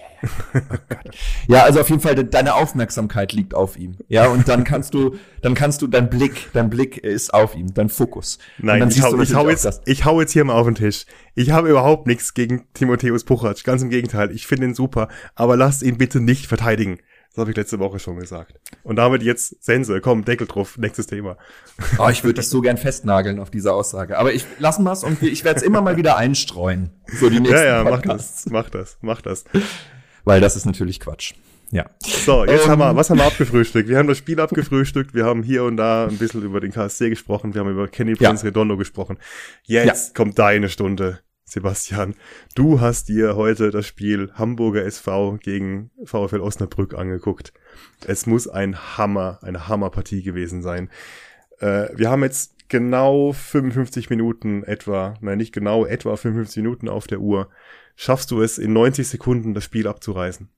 Ja, 1.48 1.62
also 1.64 1.80
auf 1.80 1.88
jeden 1.88 2.00
Fall 2.00 2.14
de- 2.14 2.28
deine 2.28 2.54
Aufmerksamkeit 2.54 3.32
liegt 3.32 3.54
auf 3.54 3.76
ihm. 3.78 3.96
Ja, 4.08 4.26
und 4.28 4.48
dann 4.48 4.64
kannst 4.64 4.94
du, 4.94 5.16
dann 5.40 5.54
kannst 5.54 5.82
du, 5.82 5.86
dein 5.86 6.10
Blick, 6.10 6.48
dein 6.52 6.70
Blick 6.70 6.98
ist 6.98 7.32
auf 7.34 7.54
ihm, 7.54 7.72
dein 7.74 7.88
Fokus. 7.88 8.38
Nein, 8.58 8.88
ich 8.88 9.02
hau, 9.02 9.20
ich, 9.20 9.34
hau 9.34 9.48
jetzt, 9.48 9.82
ich 9.86 10.04
hau 10.04 10.20
jetzt 10.20 10.32
hier 10.32 10.44
mal 10.44 10.54
auf 10.54 10.66
den 10.66 10.74
Tisch. 10.74 11.06
Ich 11.34 11.50
habe 11.50 11.68
überhaupt 11.70 12.06
nichts 12.06 12.34
gegen 12.34 12.64
Timotheus 12.74 13.24
Puchac. 13.24 13.62
Ganz 13.64 13.82
im 13.82 13.90
Gegenteil. 13.90 14.30
Ich 14.32 14.46
finde 14.46 14.66
ihn 14.66 14.74
super. 14.74 15.08
Aber 15.34 15.56
lasst 15.56 15.82
ihn 15.82 15.98
bitte 15.98 16.20
nicht 16.20 16.46
verteidigen. 16.46 16.98
Das 17.34 17.40
habe 17.40 17.50
ich 17.50 17.56
letzte 17.56 17.78
Woche 17.78 17.98
schon 17.98 18.18
gesagt. 18.18 18.60
Und 18.82 18.96
damit 18.96 19.22
jetzt 19.22 19.64
Sense. 19.64 20.00
Komm, 20.02 20.24
Deckel 20.24 20.46
drauf. 20.46 20.76
Nächstes 20.76 21.06
Thema. 21.06 21.38
Oh, 21.98 22.08
ich 22.10 22.24
würde 22.24 22.40
dich 22.40 22.48
so 22.50 22.60
gern 22.60 22.76
festnageln 22.76 23.38
auf 23.38 23.50
diese 23.50 23.72
Aussage. 23.72 24.18
Aber 24.18 24.34
ich 24.34 24.44
lassen 24.58 24.82
wir's 24.84 25.02
und 25.02 25.22
wir- 25.22 25.32
ich 25.32 25.42
werde 25.42 25.58
es 25.58 25.62
immer 25.62 25.80
mal 25.80 25.96
wieder 25.96 26.18
einstreuen. 26.18 26.90
So 27.18 27.30
die 27.30 27.40
nächsten 27.40 27.56
Ja, 27.56 27.64
ja, 27.64 27.84
mach 27.84 28.02
Podcasts. 28.02 28.44
das. 28.44 28.52
Mach 28.52 28.68
das. 28.70 28.98
Mach 29.00 29.22
das. 29.22 29.44
Weil 30.24 30.40
das 30.42 30.56
ist 30.56 30.66
natürlich 30.66 31.00
Quatsch. 31.00 31.32
Ja. 31.70 31.86
So, 32.02 32.44
jetzt 32.44 32.66
Ähm. 32.66 32.72
haben 32.72 32.78
wir, 32.80 32.96
was 32.96 33.08
haben 33.08 33.16
wir 33.18 33.24
abgefrühstückt? 33.24 33.88
Wir 33.88 33.96
haben 33.96 34.08
das 34.08 34.18
Spiel 34.18 34.38
abgefrühstückt, 34.38 35.14
wir 35.14 35.24
haben 35.24 35.42
hier 35.42 35.64
und 35.64 35.78
da 35.78 36.06
ein 36.06 36.18
bisschen 36.18 36.42
über 36.42 36.60
den 36.60 36.70
KSC 36.70 37.08
gesprochen, 37.08 37.54
wir 37.54 37.62
haben 37.62 37.70
über 37.70 37.88
Kenny 37.88 38.14
Ja. 38.20 38.28
Prince 38.28 38.44
Redondo 38.44 38.76
gesprochen. 38.76 39.16
Jetzt 39.64 40.14
kommt 40.14 40.38
deine 40.38 40.68
Stunde, 40.68 41.20
Sebastian. 41.44 42.14
Du 42.54 42.80
hast 42.80 43.08
dir 43.08 43.36
heute 43.36 43.70
das 43.70 43.86
Spiel 43.86 44.30
Hamburger 44.34 44.84
SV 44.84 45.38
gegen 45.42 45.90
VfL 46.04 46.40
Osnabrück 46.40 46.94
angeguckt. 46.94 47.52
Es 48.06 48.26
muss 48.26 48.48
ein 48.48 48.76
Hammer, 48.96 49.38
eine 49.42 49.68
Hammerpartie 49.68 50.22
gewesen 50.22 50.62
sein. 50.62 50.88
Äh, 51.58 51.88
wir 51.94 52.10
haben 52.10 52.22
jetzt 52.22 52.68
genau 52.68 53.32
55 53.32 54.08
Minuten 54.08 54.62
etwa, 54.64 55.14
nein, 55.20 55.38
nicht 55.38 55.52
genau, 55.52 55.84
etwa 55.84 56.16
55 56.16 56.62
Minuten 56.62 56.88
auf 56.88 57.06
der 57.06 57.20
Uhr. 57.20 57.48
Schaffst 57.96 58.30
du 58.30 58.40
es, 58.40 58.58
in 58.58 58.72
90 58.72 59.06
Sekunden 59.06 59.52
das 59.52 59.64
Spiel 59.64 59.86
abzureißen? 59.86 60.48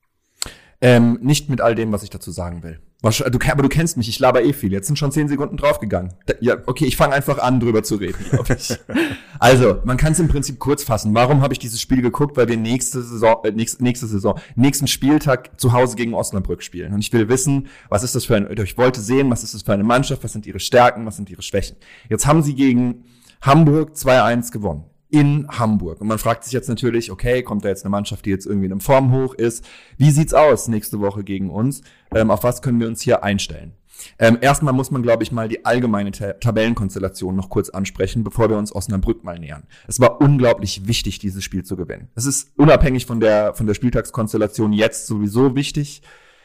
Ähm, 0.81 1.19
nicht 1.21 1.49
mit 1.49 1.61
all 1.61 1.75
dem, 1.75 1.91
was 1.91 2.03
ich 2.03 2.09
dazu 2.09 2.31
sagen 2.31 2.63
will. 2.63 2.79
Du, 3.11 3.39
aber 3.51 3.61
du 3.61 3.69
kennst 3.69 3.97
mich, 3.97 4.09
ich 4.09 4.17
laber 4.17 4.43
eh 4.43 4.51
viel. 4.51 4.71
Jetzt 4.71 4.87
sind 4.87 4.97
schon 4.97 5.11
zehn 5.11 5.27
Sekunden 5.27 5.57
draufgegangen. 5.57 6.13
Ja, 6.39 6.57
okay, 6.65 6.85
ich 6.85 6.97
fange 6.97 7.13
einfach 7.13 7.37
an, 7.37 7.59
drüber 7.59 7.83
zu 7.83 7.97
reden, 7.97 8.17
glaube 8.31 8.55
ich. 8.55 8.75
also, 9.39 9.79
man 9.83 9.97
kann 9.97 10.13
es 10.13 10.19
im 10.19 10.27
Prinzip 10.27 10.57
kurz 10.57 10.83
fassen. 10.83 11.13
Warum 11.13 11.41
habe 11.41 11.53
ich 11.53 11.59
dieses 11.59 11.79
Spiel 11.79 12.01
geguckt? 12.01 12.35
Weil 12.35 12.47
wir 12.47 12.57
nächste 12.57 13.03
Saison, 13.03 13.37
äh, 13.43 13.51
nächste, 13.51 13.83
nächste 13.83 14.07
Saison, 14.07 14.39
nächsten 14.55 14.87
Spieltag 14.87 15.59
zu 15.59 15.71
Hause 15.71 15.95
gegen 15.95 16.15
Osnabrück 16.15 16.63
spielen. 16.63 16.93
Und 16.93 16.99
ich 16.99 17.13
will 17.13 17.29
wissen, 17.29 17.67
was 17.89 18.03
ist 18.03 18.15
das 18.15 18.25
für 18.25 18.37
ein, 18.37 18.49
ich 18.57 18.77
wollte 18.77 19.01
sehen, 19.01 19.29
was 19.29 19.43
ist 19.43 19.53
das 19.53 19.61
für 19.61 19.73
eine 19.73 19.83
Mannschaft, 19.83 20.23
was 20.23 20.33
sind 20.33 20.47
ihre 20.47 20.59
Stärken, 20.59 21.05
was 21.05 21.17
sind 21.17 21.29
ihre 21.29 21.43
Schwächen. 21.43 21.77
Jetzt 22.09 22.25
haben 22.25 22.41
sie 22.41 22.55
gegen 22.55 23.03
Hamburg 23.41 23.91
2-1 23.91 24.51
gewonnen. 24.51 24.85
In 25.15 25.47
Hamburg. 25.47 26.01
Und 26.01 26.07
man 26.07 26.17
fragt 26.17 26.43
sich 26.43 26.51
jetzt 26.51 26.67
natürlich, 26.67 27.09
okay, 27.09 27.41
kommt 27.41 27.63
da 27.63 27.69
jetzt 27.69 27.85
eine 27.85 27.89
Mannschaft, 27.89 28.25
die 28.25 28.31
jetzt 28.31 28.45
irgendwie 28.45 28.65
in 28.65 28.73
einem 28.73 28.81
Formhoch 28.81 29.33
ist? 29.33 29.63
Wie 29.97 30.11
sieht's 30.11 30.33
aus 30.33 30.67
nächste 30.67 30.99
Woche 30.99 31.23
gegen 31.23 31.49
uns? 31.49 31.83
Ähm, 32.13 32.31
auf 32.31 32.43
was 32.43 32.61
können 32.61 32.81
wir 32.81 32.87
uns 32.89 33.01
hier 33.01 33.23
einstellen? 33.23 33.71
Ähm, 34.19 34.37
erstmal 34.41 34.73
muss 34.73 34.91
man, 34.91 35.03
glaube 35.03 35.23
ich, 35.23 35.31
mal 35.31 35.47
die 35.47 35.63
allgemeine 35.63 36.11
Ta 36.11 36.33
Tabellenkonstellation 36.33 37.33
noch 37.33 37.49
kurz 37.49 37.69
ansprechen, 37.69 38.25
bevor 38.25 38.49
wir 38.49 38.57
uns 38.57 38.75
Osnabrück 38.75 39.23
mal 39.23 39.39
nähern. 39.39 39.63
Es 39.87 40.01
war 40.01 40.19
unglaublich 40.19 40.85
wichtig, 40.85 41.19
dieses 41.19 41.45
Spiel 41.45 41.63
zu 41.63 41.77
gewinnen. 41.77 42.09
Es 42.15 42.25
ist 42.25 42.51
unabhängig 42.57 43.05
von 43.05 43.21
der, 43.21 43.53
von 43.53 43.67
der 43.67 43.73
Spieltagskonstellation 43.73 44.73
jetzt 44.73 45.07
sowieso 45.07 45.55
wichtig, 45.55 46.01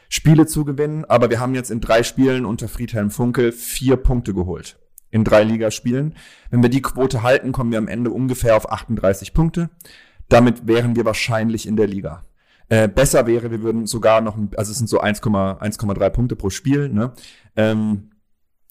Spiele 0.07 0.45
zu 0.45 0.63
gewinnen, 0.63 1.03
aber 1.03 1.29
wir 1.29 1.41
haben 1.41 1.55
jetzt 1.55 1.71
in 1.71 1.81
drei 1.81 2.03
Spielen 2.03 2.45
unter 2.45 2.69
Friedhelm 2.69 3.11
Funkel 3.11 3.51
vier 3.51 3.97
Punkte 3.97 4.33
geholt. 4.33 4.77
In 5.11 5.23
drei 5.23 5.43
Ligaspielen. 5.43 6.15
Wenn 6.49 6.61
wir 6.63 6.69
die 6.69 6.81
Quote 6.81 7.21
halten, 7.21 7.51
kommen 7.51 7.71
wir 7.71 7.77
am 7.77 7.87
Ende 7.87 8.09
ungefähr 8.11 8.55
auf 8.55 8.71
38 8.71 9.33
Punkte. 9.33 9.69
Damit 10.29 10.65
wären 10.67 10.95
wir 10.95 11.03
wahrscheinlich 11.05 11.67
in 11.67 11.75
der 11.75 11.87
Liga. 11.87 12.23
Äh, 12.69 12.87
besser 12.87 13.27
wäre, 13.27 13.51
wir 13.51 13.61
würden 13.61 13.85
sogar 13.85 14.21
noch, 14.21 14.37
ein- 14.37 14.49
also 14.55 14.71
es 14.71 14.77
sind 14.77 14.87
so 14.87 15.01
1,1 15.01 15.59
1,3 15.59 16.09
Punkte 16.09 16.35
pro 16.37 16.49
Spiel, 16.49 16.87
ne? 16.87 17.11
Ähm, 17.57 18.07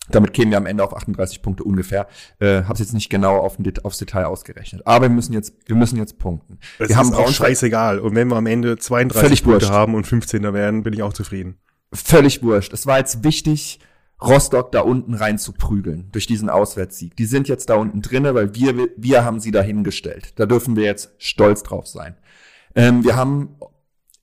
damit 0.08 0.32
kämen 0.32 0.50
wir 0.50 0.56
am 0.58 0.66
Ende 0.66 0.82
auf 0.82 0.96
38 0.96 1.42
Punkte 1.42 1.62
ungefähr. 1.62 2.08
Äh, 2.40 2.62
Habe 2.64 2.78
jetzt 2.78 2.94
nicht 2.94 3.10
genau 3.10 3.36
auf 3.36 3.56
Det- 3.58 3.84
aufs 3.84 3.98
Detail 3.98 4.24
ausgerechnet. 4.24 4.86
Aber 4.86 5.04
wir 5.04 5.14
müssen 5.14 5.34
jetzt, 5.34 5.54
wir 5.66 5.76
müssen 5.76 5.98
jetzt 5.98 6.18
punkten. 6.18 6.58
Es 6.78 6.88
wir 6.88 6.96
haben 6.96 7.08
ist 7.08 7.12
auch 7.14 7.18
Braunschweig 7.24 7.48
scheißegal. 7.50 7.98
Und 8.00 8.14
wenn 8.16 8.28
wir 8.28 8.36
am 8.36 8.46
Ende 8.46 8.78
32 8.78 9.20
Völlig 9.20 9.44
Punkte 9.44 9.60
wurscht. 9.66 9.72
haben 9.72 9.94
und 9.94 10.06
15er 10.06 10.52
werden, 10.54 10.82
bin 10.82 10.94
ich 10.94 11.02
auch 11.02 11.12
zufrieden. 11.12 11.58
völlig 11.92 12.42
wurscht. 12.42 12.72
Es 12.72 12.86
war 12.86 12.98
jetzt 12.98 13.22
wichtig, 13.24 13.78
Rostock 14.22 14.72
da 14.72 14.80
unten 14.80 15.14
rein 15.14 15.38
zu 15.38 15.52
prügeln 15.52 16.08
durch 16.12 16.26
diesen 16.26 16.50
Auswärtssieg. 16.50 17.16
Die 17.16 17.24
sind 17.24 17.48
jetzt 17.48 17.70
da 17.70 17.76
unten 17.76 18.02
drinne, 18.02 18.34
weil 18.34 18.54
wir, 18.54 18.88
wir 18.96 19.24
haben 19.24 19.40
sie 19.40 19.50
dahingestellt. 19.50 20.38
Da 20.38 20.46
dürfen 20.46 20.76
wir 20.76 20.84
jetzt 20.84 21.12
stolz 21.18 21.62
drauf 21.62 21.86
sein. 21.86 22.16
Ähm, 22.74 23.02
wir 23.02 23.16
haben 23.16 23.56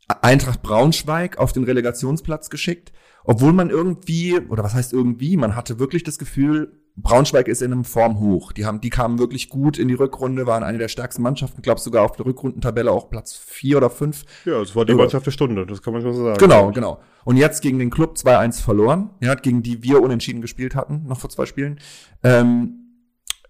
Eintracht 0.07 0.61
Braunschweig 0.61 1.37
auf 1.37 1.51
den 1.51 1.63
Relegationsplatz 1.63 2.49
geschickt, 2.49 2.93
obwohl 3.23 3.51
man 3.51 3.69
irgendwie, 3.69 4.39
oder 4.39 4.63
was 4.63 4.73
heißt 4.73 4.93
irgendwie, 4.93 5.35
man 5.35 5.55
hatte 5.55 5.79
wirklich 5.79 6.03
das 6.03 6.17
Gefühl, 6.17 6.79
Braunschweig 6.99 7.47
ist 7.47 7.61
in 7.61 7.71
einem 7.71 7.83
Form 7.83 8.19
hoch. 8.19 8.51
Die 8.51 8.65
haben, 8.65 8.81
die 8.81 8.89
kamen 8.89 9.19
wirklich 9.19 9.49
gut 9.49 9.77
in 9.77 9.87
die 9.87 9.93
Rückrunde, 9.93 10.47
waren 10.47 10.63
eine 10.63 10.79
der 10.79 10.87
stärksten 10.87 11.21
Mannschaften, 11.21 11.61
glaubst 11.61 11.85
sogar 11.85 12.03
auf 12.03 12.13
der 12.13 12.25
Rückrundentabelle 12.25 12.91
auch 12.91 13.11
Platz 13.11 13.35
vier 13.35 13.77
oder 13.77 13.91
fünf. 13.91 14.23
Ja, 14.45 14.59
das 14.59 14.75
war 14.75 14.83
die 14.83 14.95
Mannschaft 14.95 15.27
der 15.27 15.31
Stunde, 15.31 15.67
das 15.67 15.83
kann 15.83 15.93
man 15.93 16.01
schon 16.01 16.13
so 16.13 16.23
sagen. 16.23 16.39
Genau, 16.39 16.71
genau. 16.71 16.99
Und 17.23 17.37
jetzt 17.37 17.61
gegen 17.61 17.77
den 17.77 17.91
Club 17.91 18.15
2-1 18.15 18.61
verloren, 18.61 19.11
ja, 19.21 19.35
gegen 19.35 19.61
die 19.61 19.83
wir 19.83 20.01
unentschieden 20.01 20.41
gespielt 20.41 20.73
hatten, 20.75 21.03
noch 21.07 21.19
vor 21.19 21.29
zwei 21.29 21.45
Spielen. 21.45 21.79
Ähm, 22.23 22.87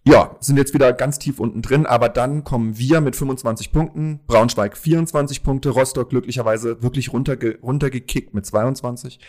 ja, 0.03 0.35
sind 0.41 0.57
jetzt 0.57 0.73
wieder 0.73 0.91
ganz 0.93 1.17
tief 1.17 1.39
unten 1.39 1.61
drin, 1.61 1.85
aber 1.85 2.09
dann 2.09 2.43
kommen 2.43 2.77
wir 2.77 3.01
mit 3.01 3.15
25 3.15 3.71
Punkten, 3.71 4.19
Braunschweig 4.27 4.77
24 4.77 5.43
Punkte, 5.43 5.69
Rostock 5.69 6.09
glücklicherweise 6.09 6.81
wirklich 6.81 7.13
runterge 7.13 7.59
runtergekickt 7.61 8.33
mit 8.33 8.45
22. 8.45 9.19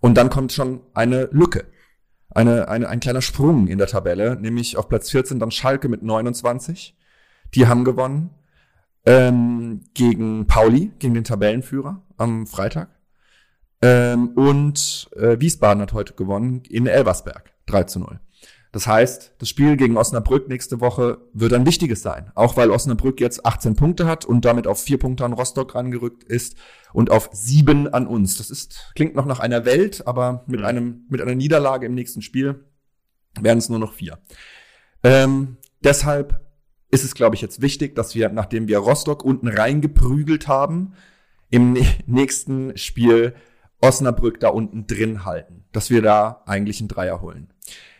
Und 0.00 0.16
dann 0.16 0.28
kommt 0.28 0.52
schon 0.52 0.80
eine 0.92 1.28
Lücke. 1.32 1.66
Eine, 2.30 2.68
eine, 2.68 2.88
ein 2.88 3.00
kleiner 3.00 3.22
Sprung 3.22 3.68
in 3.68 3.78
der 3.78 3.86
Tabelle, 3.86 4.36
nämlich 4.36 4.76
auf 4.76 4.88
Platz 4.88 5.10
14 5.10 5.38
dann 5.38 5.50
Schalke 5.50 5.88
mit 5.88 6.02
29. 6.02 6.96
Die 7.54 7.66
haben 7.66 7.84
gewonnen 7.84 8.30
ähm, 9.06 9.82
gegen 9.94 10.46
Pauli, 10.46 10.92
gegen 10.98 11.14
den 11.14 11.24
Tabellenführer 11.24 12.02
am 12.16 12.46
Freitag. 12.46 12.88
Ähm, 13.82 14.28
und 14.28 15.10
äh, 15.16 15.38
Wiesbaden 15.38 15.82
hat 15.82 15.92
heute 15.92 16.14
gewonnen 16.14 16.62
in 16.68 16.86
Elversberg, 16.86 17.52
3 17.66 17.84
zu 17.84 17.98
0. 18.00 18.20
Das 18.74 18.88
heißt, 18.88 19.34
das 19.38 19.48
Spiel 19.48 19.76
gegen 19.76 19.96
Osnabrück 19.96 20.48
nächste 20.48 20.80
Woche 20.80 21.18
wird 21.32 21.52
ein 21.52 21.64
wichtiges 21.64 22.02
sein. 22.02 22.32
Auch 22.34 22.56
weil 22.56 22.70
Osnabrück 22.72 23.20
jetzt 23.20 23.46
18 23.46 23.76
Punkte 23.76 24.04
hat 24.06 24.24
und 24.24 24.44
damit 24.44 24.66
auf 24.66 24.82
vier 24.82 24.98
Punkte 24.98 25.24
an 25.24 25.32
Rostock 25.32 25.76
rangerückt 25.76 26.24
ist 26.24 26.56
und 26.92 27.08
auf 27.12 27.30
sieben 27.32 27.86
an 27.86 28.08
uns. 28.08 28.36
Das 28.36 28.50
ist, 28.50 28.90
klingt 28.96 29.14
noch 29.14 29.26
nach 29.26 29.38
einer 29.38 29.64
Welt, 29.64 30.08
aber 30.08 30.42
mit 30.48 30.58
Mhm. 30.58 30.66
einem, 30.66 31.06
mit 31.08 31.20
einer 31.20 31.36
Niederlage 31.36 31.86
im 31.86 31.94
nächsten 31.94 32.20
Spiel 32.20 32.64
werden 33.40 33.58
es 33.60 33.68
nur 33.68 33.78
noch 33.78 33.92
vier. 33.92 34.18
Ähm, 35.04 35.56
deshalb 35.84 36.40
ist 36.90 37.04
es, 37.04 37.14
glaube 37.14 37.36
ich, 37.36 37.42
jetzt 37.42 37.62
wichtig, 37.62 37.94
dass 37.94 38.16
wir, 38.16 38.28
nachdem 38.28 38.66
wir 38.66 38.78
Rostock 38.78 39.24
unten 39.24 39.46
reingeprügelt 39.46 40.48
haben, 40.48 40.94
im 41.48 41.74
nä- 41.74 41.86
nächsten 42.06 42.76
Spiel 42.76 43.34
Osnabrück 43.80 44.40
da 44.40 44.48
unten 44.48 44.88
drin 44.88 45.24
halten, 45.24 45.64
dass 45.70 45.90
wir 45.90 46.02
da 46.02 46.42
eigentlich 46.46 46.80
einen 46.80 46.88
Dreier 46.88 47.20
holen. 47.20 47.50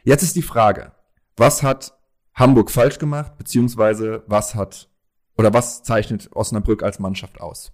Jetzt 0.07 0.23
ist 0.23 0.37
die 0.37 0.43
Frage, 0.43 0.93
was 1.35 1.63
hat 1.63 1.95
Hamburg 2.35 2.71
falsch 2.71 2.99
gemacht, 2.99 3.39
beziehungsweise 3.39 4.23
was 4.27 4.55
hat 4.55 4.91
oder 5.39 5.55
was 5.55 5.83
zeichnet 5.83 6.29
Osnabrück 6.33 6.83
als 6.83 6.99
Mannschaft 6.99 7.41
aus? 7.41 7.73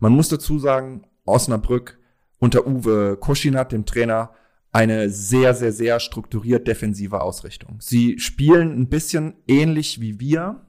Man 0.00 0.10
muss 0.12 0.28
dazu 0.28 0.58
sagen, 0.58 1.06
Osnabrück 1.24 2.00
unter 2.40 2.66
Uwe 2.66 3.16
Koschinat, 3.16 3.70
dem 3.70 3.86
Trainer, 3.86 4.32
eine 4.72 5.08
sehr, 5.08 5.54
sehr, 5.54 5.72
sehr 5.72 6.00
strukturiert 6.00 6.66
defensive 6.66 7.20
Ausrichtung. 7.20 7.76
Sie 7.80 8.18
spielen 8.18 8.76
ein 8.76 8.88
bisschen 8.88 9.34
ähnlich 9.46 10.00
wie 10.00 10.18
wir, 10.18 10.66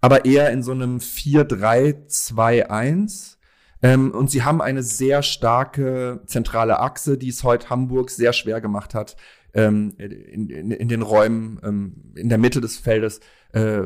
aber 0.00 0.26
eher 0.26 0.50
in 0.50 0.62
so 0.62 0.70
einem 0.70 0.98
4-3-2-1. 0.98 3.38
Ähm, 3.82 4.12
und 4.12 4.30
sie 4.30 4.44
haben 4.44 4.62
eine 4.62 4.82
sehr 4.82 5.22
starke 5.22 6.22
zentrale 6.26 6.80
Achse, 6.80 7.16
die 7.18 7.30
es 7.30 7.44
heute 7.44 7.70
Hamburg 7.70 8.10
sehr 8.10 8.32
schwer 8.32 8.60
gemacht 8.60 8.94
hat, 8.94 9.16
ähm, 9.54 9.94
in, 9.98 10.48
in, 10.48 10.70
in 10.70 10.88
den 10.88 11.02
Räumen, 11.02 11.60
ähm, 11.62 12.12
in 12.14 12.28
der 12.28 12.38
Mitte 12.38 12.60
des 12.60 12.78
Feldes, 12.78 13.20
äh, 13.52 13.82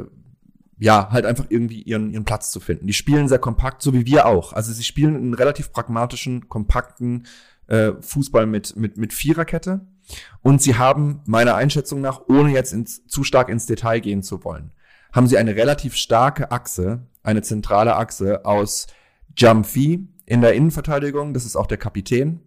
ja, 0.79 1.09
halt 1.11 1.25
einfach 1.25 1.47
irgendwie 1.49 1.83
ihren, 1.83 2.11
ihren 2.11 2.25
Platz 2.25 2.51
zu 2.51 2.61
finden. 2.61 2.87
Die 2.87 2.93
spielen 2.93 3.29
sehr 3.29 3.39
kompakt, 3.39 3.83
so 3.83 3.93
wie 3.95 4.07
wir 4.07 4.27
auch. 4.27 4.53
Also 4.53 4.73
sie 4.73 4.85
spielen 4.85 5.17
einen 5.17 5.35
relativ 5.35 5.73
pragmatischen, 5.73 6.49
kompakten 6.49 7.27
äh, 7.69 7.93
Fußball 8.01 8.47
mit, 8.47 8.77
mit, 8.77 8.97
mit 8.97 9.13
Viererkette. 9.13 9.87
Und 10.43 10.61
sie 10.61 10.77
haben 10.77 11.21
meiner 11.27 11.55
Einschätzung 11.55 12.01
nach, 12.01 12.23
ohne 12.29 12.53
jetzt 12.53 12.73
ins, 12.73 13.07
zu 13.07 13.25
stark 13.25 13.49
ins 13.49 13.67
Detail 13.67 14.01
gehen 14.01 14.23
zu 14.23 14.45
wollen, 14.45 14.73
haben 15.13 15.27
sie 15.27 15.39
eine 15.39 15.55
relativ 15.55 15.95
starke 15.95 16.51
Achse, 16.51 17.07
eine 17.23 17.43
zentrale 17.43 17.97
Achse 17.97 18.45
aus 18.45 18.87
Jamfi 19.37 20.09
in 20.27 20.41
der 20.41 20.55
Innenverteidigung, 20.55 21.35
das 21.35 21.45
ist 21.45 21.57
auch 21.57 21.67
der 21.67 21.79
Kapitän, 21.79 22.41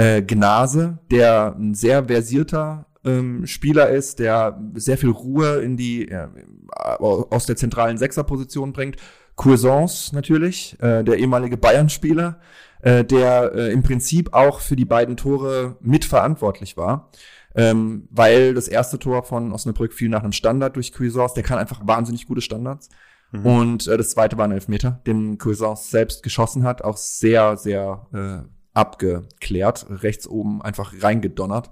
äh, 0.00 0.22
Gnase, 0.22 0.98
der 1.10 1.54
ein 1.58 1.74
sehr 1.74 2.06
versierter 2.06 2.86
ähm, 3.04 3.46
Spieler 3.46 3.90
ist, 3.90 4.18
der 4.18 4.58
sehr 4.74 4.96
viel 4.96 5.10
Ruhe 5.10 5.60
in 5.60 5.76
die 5.76 6.08
äh, 6.08 6.28
aus 6.70 7.44
der 7.44 7.56
zentralen 7.56 7.98
Sechserposition 7.98 8.72
bringt, 8.72 8.96
Cuisance 9.36 10.14
natürlich, 10.14 10.76
äh, 10.80 11.02
der 11.02 11.18
ehemalige 11.18 11.58
Bayern-Spieler, 11.58 12.40
äh, 12.80 13.04
der 13.04 13.52
äh, 13.54 13.72
im 13.72 13.82
Prinzip 13.82 14.32
auch 14.32 14.60
für 14.60 14.76
die 14.76 14.86
beiden 14.86 15.18
Tore 15.18 15.76
mitverantwortlich 15.80 16.76
war. 16.76 17.10
Ähm, 17.54 18.06
weil 18.10 18.54
das 18.54 18.68
erste 18.68 18.98
Tor 18.98 19.24
von 19.24 19.52
Osnabrück 19.52 19.92
fiel 19.92 20.08
nach 20.08 20.22
einem 20.22 20.32
Standard 20.32 20.76
durch 20.76 20.92
Cuisance. 20.92 21.34
Der 21.34 21.42
kann 21.42 21.58
einfach 21.58 21.80
wahnsinnig 21.84 22.26
gute 22.26 22.40
Standards. 22.40 22.88
Mhm. 23.32 23.46
Und 23.46 23.88
äh, 23.88 23.96
das 23.96 24.10
zweite 24.10 24.38
war 24.38 24.46
ein 24.46 24.52
Elfmeter, 24.52 25.00
den 25.06 25.36
Cuisance 25.36 25.90
selbst 25.90 26.22
geschossen 26.22 26.62
hat. 26.62 26.82
Auch 26.84 26.96
sehr, 26.96 27.56
sehr 27.56 28.06
äh, 28.14 28.48
abgeklärt. 28.72 29.86
Rechts 29.88 30.26
oben 30.26 30.62
einfach 30.62 30.94
reingedonnert. 31.00 31.70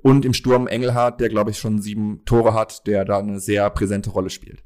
Und 0.00 0.24
im 0.24 0.32
Sturm 0.32 0.66
Engelhardt, 0.66 1.20
der 1.20 1.28
glaube 1.28 1.50
ich 1.50 1.58
schon 1.58 1.82
sieben 1.82 2.24
Tore 2.24 2.54
hat, 2.54 2.86
der 2.86 3.04
da 3.04 3.18
eine 3.18 3.40
sehr 3.40 3.68
präsente 3.70 4.10
Rolle 4.10 4.30
spielt. 4.30 4.62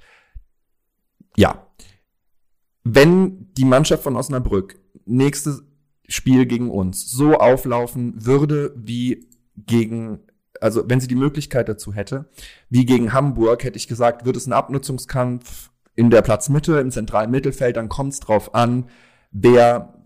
Ja. 1.36 1.66
Wenn 2.84 3.52
die 3.54 3.64
Mannschaft 3.64 4.02
von 4.02 4.16
Osnabrück 4.16 4.78
nächstes 5.06 5.62
Spiel 6.08 6.46
gegen 6.46 6.70
uns 6.70 7.10
so 7.10 7.38
auflaufen 7.38 8.26
würde 8.26 8.74
wie 8.76 9.30
gegen, 9.56 10.20
also 10.60 10.88
wenn 10.88 11.00
sie 11.00 11.08
die 11.08 11.14
Möglichkeit 11.14 11.68
dazu 11.68 11.94
hätte, 11.94 12.28
wie 12.68 12.84
gegen 12.84 13.12
Hamburg, 13.12 13.64
hätte 13.64 13.76
ich 13.78 13.88
gesagt, 13.88 14.26
wird 14.26 14.36
es 14.36 14.46
ein 14.46 14.52
Abnutzungskampf 14.52 15.70
in 15.94 16.10
der 16.10 16.22
Platzmitte, 16.22 16.78
im 16.78 16.90
zentralen 16.90 17.30
Mittelfeld, 17.30 17.76
dann 17.76 17.88
kommt 17.88 18.12
es 18.12 18.20
drauf 18.20 18.54
an, 18.54 18.88
wer 19.30 20.01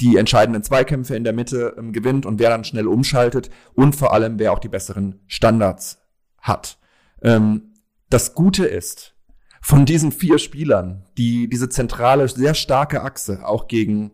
die 0.00 0.16
entscheidenden 0.16 0.62
Zweikämpfe 0.62 1.16
in 1.16 1.24
der 1.24 1.32
Mitte 1.32 1.74
ähm, 1.78 1.92
gewinnt 1.92 2.26
und 2.26 2.38
wer 2.38 2.50
dann 2.50 2.64
schnell 2.64 2.86
umschaltet 2.86 3.50
und 3.74 3.96
vor 3.96 4.12
allem 4.12 4.38
wer 4.38 4.52
auch 4.52 4.58
die 4.58 4.68
besseren 4.68 5.20
Standards 5.26 5.98
hat. 6.40 6.78
Ähm, 7.22 7.74
das 8.10 8.34
Gute 8.34 8.66
ist, 8.66 9.14
von 9.60 9.84
diesen 9.84 10.12
vier 10.12 10.38
Spielern, 10.38 11.04
die 11.18 11.48
diese 11.48 11.68
zentrale, 11.68 12.28
sehr 12.28 12.54
starke 12.54 13.02
Achse 13.02 13.44
auch 13.44 13.66
gegen 13.66 14.12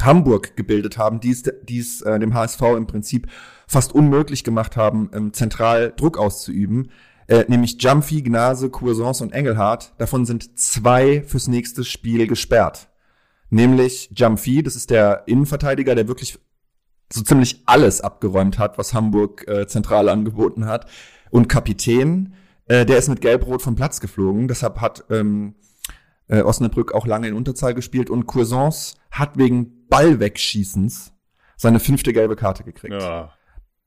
Hamburg 0.00 0.56
gebildet 0.56 0.98
haben, 0.98 1.20
die 1.20 1.30
es, 1.30 1.44
die 1.62 1.78
es 1.78 2.00
äh, 2.02 2.18
dem 2.18 2.34
HSV 2.34 2.62
im 2.76 2.86
Prinzip 2.86 3.28
fast 3.68 3.94
unmöglich 3.94 4.42
gemacht 4.42 4.76
haben, 4.76 5.10
ähm, 5.12 5.32
zentral 5.32 5.92
Druck 5.96 6.18
auszuüben, 6.18 6.90
äh, 7.28 7.44
nämlich 7.46 7.80
Jumpy, 7.80 8.22
Gnase, 8.22 8.70
Cuisance 8.70 9.22
und 9.22 9.32
Engelhardt. 9.32 9.92
Davon 9.98 10.24
sind 10.24 10.58
zwei 10.58 11.22
fürs 11.22 11.46
nächste 11.46 11.84
Spiel 11.84 12.26
gesperrt. 12.26 12.88
Nämlich 13.52 14.08
Jumpy, 14.16 14.62
das 14.62 14.76
ist 14.76 14.88
der 14.88 15.24
Innenverteidiger, 15.26 15.94
der 15.94 16.08
wirklich 16.08 16.38
so 17.12 17.20
ziemlich 17.20 17.62
alles 17.66 18.00
abgeräumt 18.00 18.58
hat, 18.58 18.78
was 18.78 18.94
Hamburg 18.94 19.46
äh, 19.46 19.66
zentral 19.66 20.08
angeboten 20.08 20.64
hat. 20.64 20.88
Und 21.30 21.50
Kapitän, 21.50 22.32
äh, 22.64 22.86
der 22.86 22.96
ist 22.96 23.10
mit 23.10 23.20
Gelb-Rot 23.20 23.60
vom 23.60 23.74
Platz 23.74 24.00
geflogen. 24.00 24.48
Deshalb 24.48 24.80
hat 24.80 25.04
ähm, 25.10 25.54
äh, 26.28 26.40
Osnabrück 26.40 26.94
auch 26.94 27.06
lange 27.06 27.28
in 27.28 27.34
Unterzahl 27.34 27.74
gespielt. 27.74 28.08
Und 28.08 28.24
Cuisance 28.24 28.94
hat 29.10 29.36
wegen 29.36 29.86
Ballwegschießens 29.88 31.12
seine 31.58 31.78
fünfte 31.78 32.14
gelbe 32.14 32.36
Karte 32.36 32.64
gekriegt. 32.64 33.02
Ja. 33.02 33.34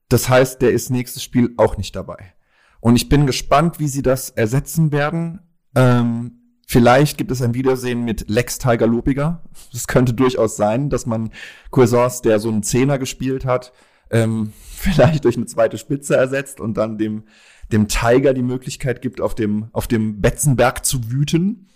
Das 0.08 0.28
heißt, 0.28 0.62
der 0.62 0.70
ist 0.70 0.90
nächstes 0.90 1.24
Spiel 1.24 1.54
auch 1.56 1.76
nicht 1.76 1.96
dabei. 1.96 2.34
Und 2.78 2.94
ich 2.94 3.08
bin 3.08 3.26
gespannt, 3.26 3.80
wie 3.80 3.88
sie 3.88 4.02
das 4.02 4.30
ersetzen 4.30 4.92
werden. 4.92 5.40
Ähm, 5.74 6.45
vielleicht 6.66 7.16
gibt 7.16 7.30
es 7.30 7.40
ein 7.40 7.54
Wiedersehen 7.54 8.04
mit 8.04 8.28
Lex 8.28 8.58
Tiger 8.58 8.86
Lopiger. 8.86 9.42
Das 9.72 9.86
könnte 9.86 10.12
durchaus 10.12 10.56
sein, 10.56 10.90
dass 10.90 11.06
man 11.06 11.30
Cuisance, 11.70 12.22
der 12.22 12.38
so 12.38 12.48
einen 12.48 12.62
Zehner 12.62 12.98
gespielt 12.98 13.44
hat, 13.44 13.72
ähm, 14.10 14.52
vielleicht 14.76 15.24
durch 15.24 15.36
eine 15.36 15.46
zweite 15.46 15.78
Spitze 15.78 16.16
ersetzt 16.16 16.60
und 16.60 16.76
dann 16.76 16.98
dem, 16.98 17.24
dem 17.72 17.88
Tiger 17.88 18.34
die 18.34 18.42
Möglichkeit 18.42 19.02
gibt, 19.02 19.20
auf 19.20 19.34
dem, 19.34 19.68
auf 19.72 19.86
dem 19.86 20.20
Betzenberg 20.20 20.84
zu 20.84 21.10
wüten. 21.10 21.68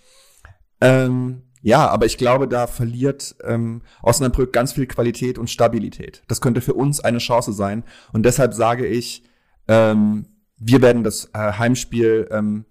Ähm, 0.81 1.43
ja, 1.63 1.89
aber 1.89 2.07
ich 2.07 2.17
glaube, 2.17 2.49
da 2.49 2.67
verliert 2.67 3.37
ähm, 3.45 3.83
Osnabrück 4.03 4.53
ganz 4.53 4.73
viel 4.73 4.87
Qualität 4.87 5.39
und 5.39 5.51
Stabilität. 5.51 6.23
Das 6.27 6.41
könnte 6.41 6.63
für 6.63 6.75
uns 6.75 7.01
eine 7.01 7.19
Chance 7.19 7.53
sein. 7.53 7.85
Und 8.13 8.25
deshalb 8.25 8.55
sage 8.55 8.87
ich, 8.87 9.25
ähm, 9.69 10.27
wir 10.57 10.81
werden 10.81 11.05
das 11.05 11.31
äh, 11.35 11.53
Heimspiel 11.53 12.29
ähm, 12.31 12.65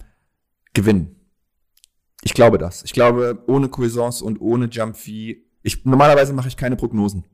gewinnen. 0.73 1.18
Ich 2.23 2.33
glaube 2.33 2.57
das. 2.57 2.83
Ich 2.83 2.93
glaube, 2.93 3.43
ohne 3.47 3.69
Cuisance 3.69 4.23
und 4.23 4.41
ohne 4.41 4.65
Jumpy, 4.65 5.45
ich, 5.61 5.85
normalerweise 5.85 6.33
mache 6.33 6.47
ich 6.47 6.57
keine 6.57 6.75
Prognosen. 6.75 7.25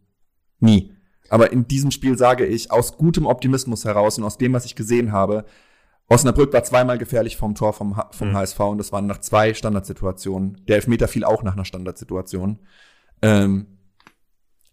Nie. 0.60 0.94
Aber 1.30 1.52
in 1.52 1.68
diesem 1.68 1.92
Spiel 1.92 2.18
sage 2.18 2.46
ich 2.46 2.72
aus 2.72 2.98
gutem 2.98 3.26
Optimismus 3.26 3.86
heraus 3.86 4.18
und 4.18 4.24
aus 4.24 4.38
dem, 4.38 4.54
was 4.54 4.66
ich 4.66 4.76
gesehen 4.76 5.12
habe, 5.12 5.46
Osnabrück 6.08 6.54
war 6.54 6.64
zweimal 6.64 7.00
gefährlich 7.00 7.36
vom 7.36 7.56
Tor 7.56 7.74
vom, 7.74 8.00
vom 8.12 8.30
mhm. 8.30 8.36
HSV 8.36 8.60
und 8.60 8.78
das 8.78 8.92
waren 8.92 9.08
nach 9.08 9.20
zwei 9.20 9.54
Standardsituationen. 9.54 10.62
Der 10.68 10.76
Elfmeter 10.76 11.08
fiel 11.08 11.24
auch 11.24 11.42
nach 11.42 11.54
einer 11.54 11.66
Standardsituation. 11.66 12.60
Ähm, 13.24 13.66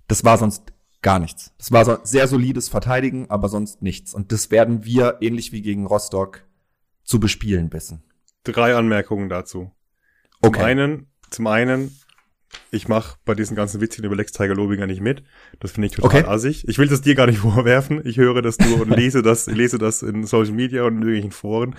das 0.08 0.24
war 0.24 0.36
sonst 0.36 0.72
gar 1.00 1.18
nichts. 1.18 1.54
Das 1.56 1.72
war 1.72 1.84
so 1.84 1.96
sehr 2.02 2.28
solides 2.28 2.68
Verteidigen, 2.68 3.30
aber 3.30 3.48
sonst 3.48 3.80
nichts. 3.80 4.12
Und 4.12 4.30
das 4.30 4.50
werden 4.50 4.84
wir, 4.84 5.18
ähnlich 5.20 5.52
wie 5.52 5.62
gegen 5.62 5.86
Rostock, 5.86 6.44
zu 7.02 7.18
bespielen 7.18 7.72
wissen. 7.72 8.02
Drei 8.44 8.74
Anmerkungen 8.76 9.28
dazu. 9.28 9.70
Okay. 10.42 10.58
Zum 10.58 10.66
einen, 10.66 11.06
zum 11.30 11.46
einen 11.46 11.90
ich 12.70 12.88
mache 12.88 13.16
bei 13.24 13.34
diesen 13.34 13.54
ganzen 13.54 13.80
Witzchen 13.80 14.04
über 14.04 14.16
Lex 14.16 14.32
Tiger 14.32 14.54
Lobinger 14.54 14.86
nicht 14.86 15.02
mit. 15.02 15.22
Das 15.60 15.72
finde 15.72 15.86
ich 15.86 15.92
total 15.92 16.22
okay. 16.22 16.28
assig. 16.28 16.66
Ich 16.68 16.78
will 16.78 16.88
das 16.88 17.02
dir 17.02 17.14
gar 17.14 17.26
nicht 17.26 17.38
vorwerfen. 17.40 18.00
Ich 18.04 18.16
höre 18.16 18.40
das 18.40 18.58
nur 18.58 18.80
und 18.80 18.90
lese 18.96 19.22
das, 19.22 19.46
lese 19.46 19.78
das 19.78 20.02
in 20.02 20.24
Social 20.24 20.54
Media 20.54 20.84
und 20.84 20.94
in 20.94 21.02
irgendwelchen 21.02 21.32
Foren. 21.32 21.74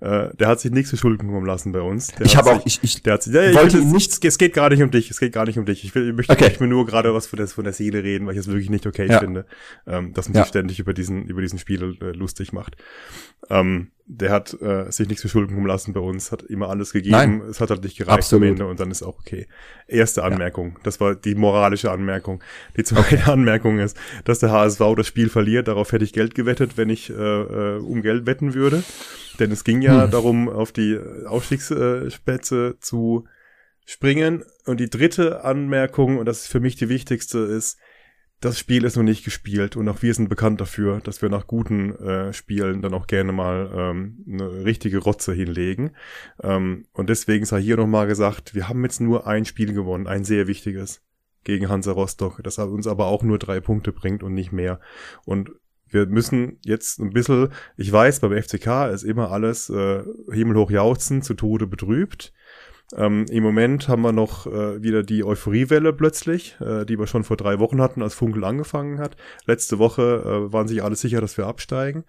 Äh, 0.00 0.34
der 0.34 0.48
hat 0.48 0.60
sich 0.60 0.72
nichts 0.72 0.90
zu 0.90 0.96
Schulden 0.96 1.28
kommen 1.28 1.46
lassen 1.46 1.70
bei 1.70 1.80
uns. 1.80 2.08
Der 2.08 2.26
ich 2.26 2.36
habe 2.36 2.50
auch, 2.50 2.66
ich, 2.66 2.80
ich, 2.82 3.02
der 3.02 3.14
hat 3.14 3.22
sich, 3.22 3.32
ja, 3.32 3.50
ich 3.50 3.56
wollte 3.56 3.78
will, 3.78 3.84
nicht. 3.84 4.24
Es 4.24 4.38
geht 4.38 4.52
gar 4.52 4.68
nicht 4.68 4.82
um 4.82 4.90
dich. 4.90 5.10
Es 5.10 5.20
geht 5.20 5.32
gar 5.32 5.46
nicht 5.46 5.58
um 5.58 5.64
dich. 5.64 5.84
Ich, 5.84 5.94
will, 5.94 6.08
ich 6.08 6.16
möchte, 6.16 6.32
okay. 6.32 6.48
ich 6.50 6.58
mir 6.58 6.66
nur 6.66 6.86
gerade 6.86 7.14
was 7.14 7.26
von 7.28 7.36
der, 7.36 7.46
von 7.46 7.64
der 7.64 7.72
Seele 7.72 8.02
reden, 8.02 8.26
weil 8.26 8.34
ich 8.34 8.40
es 8.40 8.48
wirklich 8.48 8.70
nicht 8.70 8.86
okay 8.86 9.06
ja. 9.08 9.20
finde, 9.20 9.46
ähm, 9.86 10.12
dass 10.12 10.28
man 10.28 10.36
ja. 10.36 10.42
sich 10.42 10.48
ständig 10.48 10.80
über 10.80 10.92
diesen, 10.92 11.24
über 11.26 11.40
diesen 11.40 11.60
Spiel 11.60 11.96
äh, 12.00 12.10
lustig 12.10 12.52
macht. 12.52 12.76
Ähm, 13.48 13.92
der 14.06 14.30
hat 14.30 14.60
äh, 14.60 14.90
sich 14.90 15.08
nichts 15.08 15.30
kommen 15.32 15.66
lassen 15.66 15.92
bei 15.92 16.00
uns, 16.00 16.32
hat 16.32 16.42
immer 16.42 16.68
alles 16.68 16.92
gegeben. 16.92 17.12
Nein, 17.12 17.42
es 17.48 17.60
hat 17.60 17.70
halt 17.70 17.84
nicht 17.84 17.96
gereicht 17.96 18.18
Absolut. 18.18 18.44
am 18.44 18.50
Ende 18.50 18.66
und 18.66 18.80
dann 18.80 18.90
ist 18.90 19.02
auch 19.02 19.18
okay. 19.18 19.46
Erste 19.86 20.24
Anmerkung, 20.24 20.72
ja. 20.72 20.80
das 20.82 21.00
war 21.00 21.14
die 21.14 21.34
moralische 21.34 21.90
Anmerkung. 21.90 22.42
Die 22.76 22.84
zweite 22.84 23.16
okay. 23.16 23.22
Anmerkung 23.30 23.78
ist, 23.78 23.96
dass 24.24 24.40
der 24.40 24.50
HSV 24.50 24.80
das 24.96 25.06
Spiel 25.06 25.28
verliert. 25.28 25.68
Darauf 25.68 25.92
hätte 25.92 26.04
ich 26.04 26.12
Geld 26.12 26.34
gewettet, 26.34 26.76
wenn 26.76 26.90
ich 26.90 27.10
äh, 27.10 27.14
äh, 27.14 27.78
um 27.78 28.02
Geld 28.02 28.26
wetten 28.26 28.54
würde. 28.54 28.82
Denn 29.38 29.50
es 29.50 29.64
ging 29.64 29.82
ja 29.82 30.04
hm. 30.04 30.10
darum, 30.10 30.48
auf 30.48 30.72
die 30.72 30.98
Aufstiegsspätze 31.26 32.76
zu 32.80 33.26
springen. 33.84 34.44
Und 34.66 34.80
die 34.80 34.90
dritte 34.90 35.44
Anmerkung, 35.44 36.18
und 36.18 36.26
das 36.26 36.42
ist 36.42 36.48
für 36.48 36.60
mich 36.60 36.76
die 36.76 36.88
wichtigste, 36.88 37.38
ist, 37.38 37.78
das 38.42 38.58
Spiel 38.58 38.82
ist 38.82 38.96
noch 38.96 39.04
nicht 39.04 39.24
gespielt 39.24 39.76
und 39.76 39.88
auch 39.88 40.02
wir 40.02 40.12
sind 40.12 40.28
bekannt 40.28 40.60
dafür, 40.60 41.00
dass 41.00 41.22
wir 41.22 41.28
nach 41.28 41.46
guten 41.46 41.94
äh, 41.94 42.32
Spielen 42.32 42.82
dann 42.82 42.92
auch 42.92 43.06
gerne 43.06 43.30
mal 43.30 43.70
ähm, 43.72 44.24
eine 44.28 44.64
richtige 44.64 44.98
Rotze 44.98 45.32
hinlegen. 45.32 45.92
Ähm, 46.42 46.84
und 46.92 47.08
deswegen 47.08 47.44
sei 47.44 47.62
hier 47.62 47.76
nochmal 47.76 48.08
gesagt, 48.08 48.56
wir 48.56 48.68
haben 48.68 48.82
jetzt 48.82 49.00
nur 49.00 49.28
ein 49.28 49.44
Spiel 49.44 49.72
gewonnen, 49.72 50.08
ein 50.08 50.24
sehr 50.24 50.48
wichtiges 50.48 51.02
gegen 51.44 51.68
Hansa 51.68 51.92
Rostock, 51.92 52.42
das 52.42 52.58
uns 52.58 52.88
aber 52.88 53.06
auch 53.06 53.22
nur 53.22 53.38
drei 53.38 53.60
Punkte 53.60 53.92
bringt 53.92 54.24
und 54.24 54.34
nicht 54.34 54.50
mehr. 54.50 54.80
Und 55.24 55.52
wir 55.88 56.06
müssen 56.06 56.58
jetzt 56.64 56.98
ein 56.98 57.10
bisschen, 57.10 57.50
ich 57.76 57.92
weiß, 57.92 58.20
beim 58.20 58.32
FCK 58.32 58.90
ist 58.92 59.04
immer 59.04 59.30
alles 59.30 59.70
äh, 59.70 60.02
himmelhoch 60.32 60.70
jauchzen, 60.72 61.22
zu 61.22 61.34
Tode 61.34 61.68
betrübt. 61.68 62.32
Ähm, 62.94 63.26
Im 63.30 63.42
Moment 63.42 63.88
haben 63.88 64.02
wir 64.02 64.12
noch 64.12 64.46
äh, 64.46 64.82
wieder 64.82 65.02
die 65.02 65.24
Euphoriewelle 65.24 65.92
plötzlich, 65.92 66.56
äh, 66.60 66.84
die 66.84 66.98
wir 66.98 67.06
schon 67.06 67.24
vor 67.24 67.36
drei 67.36 67.58
Wochen 67.58 67.80
hatten, 67.80 68.02
als 68.02 68.14
Funkel 68.14 68.44
angefangen 68.44 68.98
hat. 68.98 69.16
Letzte 69.46 69.78
Woche 69.78 70.02
äh, 70.02 70.52
waren 70.52 70.68
sich 70.68 70.82
alle 70.82 70.96
sicher, 70.96 71.20
dass 71.20 71.38
wir 71.38 71.46
absteigen. 71.46 72.04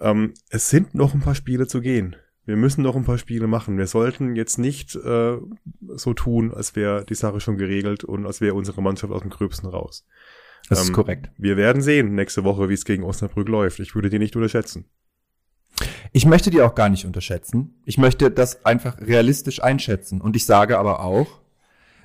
Ähm, 0.00 0.34
es 0.50 0.68
sind 0.68 0.94
noch 0.94 1.14
ein 1.14 1.20
paar 1.20 1.34
Spiele 1.34 1.66
zu 1.66 1.80
gehen. 1.80 2.16
Wir 2.44 2.56
müssen 2.56 2.82
noch 2.82 2.96
ein 2.96 3.04
paar 3.04 3.18
Spiele 3.18 3.46
machen. 3.46 3.78
Wir 3.78 3.86
sollten 3.86 4.34
jetzt 4.34 4.58
nicht 4.58 4.96
äh, 4.96 5.38
so 5.94 6.14
tun, 6.14 6.52
als 6.52 6.74
wäre 6.74 7.04
die 7.04 7.14
Sache 7.14 7.40
schon 7.40 7.56
geregelt 7.56 8.04
und 8.04 8.26
als 8.26 8.40
wäre 8.40 8.54
unsere 8.54 8.82
Mannschaft 8.82 9.12
aus 9.12 9.22
dem 9.22 9.30
Gröbsten 9.30 9.68
raus. 9.68 10.06
Das 10.68 10.80
ähm, 10.80 10.86
ist 10.86 10.92
korrekt. 10.92 11.30
Wir 11.38 11.56
werden 11.56 11.82
sehen 11.82 12.14
nächste 12.14 12.44
Woche, 12.44 12.68
wie 12.68 12.74
es 12.74 12.84
gegen 12.84 13.04
Osnabrück 13.04 13.48
läuft. 13.48 13.78
Ich 13.78 13.94
würde 13.94 14.10
die 14.10 14.18
nicht 14.18 14.34
unterschätzen. 14.34 14.86
Ich 16.12 16.26
möchte 16.26 16.50
die 16.50 16.60
auch 16.60 16.74
gar 16.74 16.88
nicht 16.88 17.06
unterschätzen. 17.06 17.74
Ich 17.84 17.98
möchte 17.98 18.30
das 18.30 18.64
einfach 18.64 19.00
realistisch 19.00 19.62
einschätzen. 19.62 20.20
Und 20.20 20.36
ich 20.36 20.46
sage 20.46 20.78
aber 20.78 21.00
auch, 21.00 21.40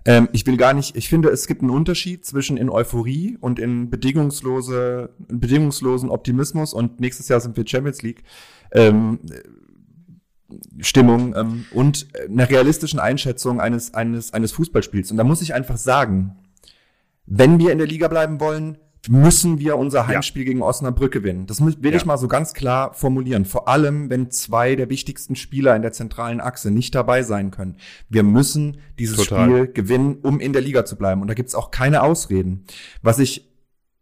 ähm, 0.05 0.29
ich 0.31 0.47
will 0.47 0.57
gar 0.57 0.73
nicht, 0.73 0.95
ich 0.95 1.09
finde, 1.09 1.29
es 1.29 1.47
gibt 1.47 1.61
einen 1.61 1.71
Unterschied 1.71 2.25
zwischen 2.25 2.55
in 2.55 2.69
Euphorie 2.69 3.37
und 3.41 3.59
in 3.59 3.89
bedingungslose, 3.89 5.09
bedingungslosen 5.27 6.09
Optimismus 6.09 6.73
und 6.73 7.01
nächstes 7.01 7.27
Jahr 7.27 7.41
sind 7.41 7.57
wir 7.57 7.67
Champions 7.67 8.01
League. 8.01 8.23
Ähm, 8.71 9.19
Stimmung 10.79 11.35
ähm, 11.35 11.65
und 11.71 12.07
einer 12.29 12.49
realistischen 12.49 12.99
Einschätzung 12.99 13.59
eines, 13.59 13.93
eines, 13.93 14.33
eines 14.33 14.53
Fußballspiels. 14.53 15.11
Und 15.11 15.17
da 15.17 15.25
muss 15.25 15.41
ich 15.41 15.53
einfach 15.53 15.75
sagen, 15.75 16.37
wenn 17.25 17.59
wir 17.59 17.73
in 17.73 17.77
der 17.77 17.87
Liga 17.87 18.07
bleiben 18.07 18.39
wollen, 18.39 18.77
müssen 19.09 19.59
wir 19.59 19.77
unser 19.77 20.07
Heimspiel 20.07 20.43
ja. 20.43 20.47
gegen 20.47 20.61
Osnabrück 20.61 21.13
gewinnen. 21.13 21.47
Das 21.47 21.61
will 21.61 21.75
ja. 21.81 21.95
ich 21.95 22.05
mal 22.05 22.17
so 22.17 22.27
ganz 22.27 22.53
klar 22.53 22.93
formulieren. 22.93 23.45
Vor 23.45 23.67
allem, 23.67 24.09
wenn 24.09 24.31
zwei 24.31 24.75
der 24.75 24.89
wichtigsten 24.89 25.35
Spieler 25.35 25.75
in 25.75 25.81
der 25.81 25.91
zentralen 25.91 26.41
Achse 26.41 26.71
nicht 26.71 26.95
dabei 26.95 27.23
sein 27.23 27.51
können. 27.51 27.77
Wir 28.09 28.23
müssen 28.23 28.77
dieses 28.99 29.17
Total. 29.17 29.45
Spiel 29.45 29.67
gewinnen, 29.67 30.17
um 30.21 30.39
in 30.39 30.53
der 30.53 30.61
Liga 30.61 30.85
zu 30.85 30.97
bleiben. 30.97 31.21
Und 31.21 31.27
da 31.27 31.33
gibt's 31.33 31.55
auch 31.55 31.71
keine 31.71 32.03
Ausreden. 32.03 32.65
Was 33.01 33.19
ich 33.19 33.49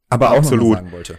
aber 0.09 0.31
auch 0.31 0.37
Absolut. 0.37 0.69
noch 0.69 0.75
sagen 0.75 0.91
wollte. 0.91 1.17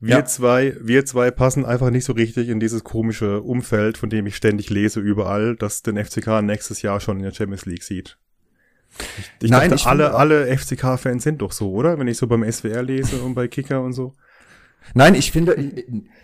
Wir 0.00 0.16
ja. 0.16 0.24
zwei, 0.24 0.76
wir 0.80 1.04
zwei 1.04 1.32
passen 1.32 1.64
einfach 1.64 1.90
nicht 1.90 2.04
so 2.04 2.12
richtig 2.12 2.48
in 2.48 2.60
dieses 2.60 2.84
komische 2.84 3.42
Umfeld, 3.42 3.98
von 3.98 4.08
dem 4.08 4.26
ich 4.26 4.36
ständig 4.36 4.70
lese 4.70 5.00
überall, 5.00 5.56
dass 5.56 5.82
den 5.82 6.02
FCK 6.02 6.40
nächstes 6.42 6.82
Jahr 6.82 7.00
schon 7.00 7.16
in 7.16 7.24
der 7.24 7.32
Champions 7.32 7.66
League 7.66 7.82
sieht. 7.82 8.16
Ich, 9.40 9.50
Nein, 9.50 9.70
dachte, 9.70 9.74
ich 9.76 9.86
alle, 9.86 10.14
alle 10.14 10.56
FCK-Fans 10.56 11.22
sind 11.22 11.42
doch 11.42 11.52
so, 11.52 11.72
oder? 11.72 11.98
Wenn 11.98 12.08
ich 12.08 12.18
so 12.18 12.26
beim 12.26 12.50
SWR 12.50 12.82
lese 12.82 13.22
und 13.22 13.34
bei 13.34 13.48
Kicker 13.48 13.82
und 13.82 13.92
so. 13.92 14.12
Nein, 14.94 15.14
ich 15.14 15.32
finde, 15.32 15.72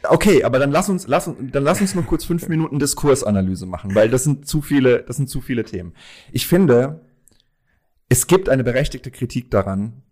okay, 0.08 0.44
aber 0.44 0.58
dann 0.58 0.70
lass 0.70 0.88
uns, 0.88 1.06
lass 1.06 1.28
uns, 1.28 1.52
dann 1.52 1.64
lass 1.64 1.80
uns 1.80 1.94
noch 1.94 2.06
kurz 2.06 2.24
fünf 2.24 2.48
Minuten 2.48 2.78
Diskursanalyse 2.78 3.66
machen, 3.66 3.94
weil 3.94 4.08
das 4.08 4.24
sind 4.24 4.48
zu 4.48 4.62
viele, 4.62 5.02
das 5.02 5.16
sind 5.16 5.28
zu 5.28 5.40
viele 5.40 5.64
Themen. 5.64 5.92
Ich 6.32 6.46
finde, 6.46 7.02
es 8.08 8.26
gibt 8.26 8.48
eine 8.48 8.64
berechtigte 8.64 9.10
Kritik 9.10 9.50
daran, 9.50 10.02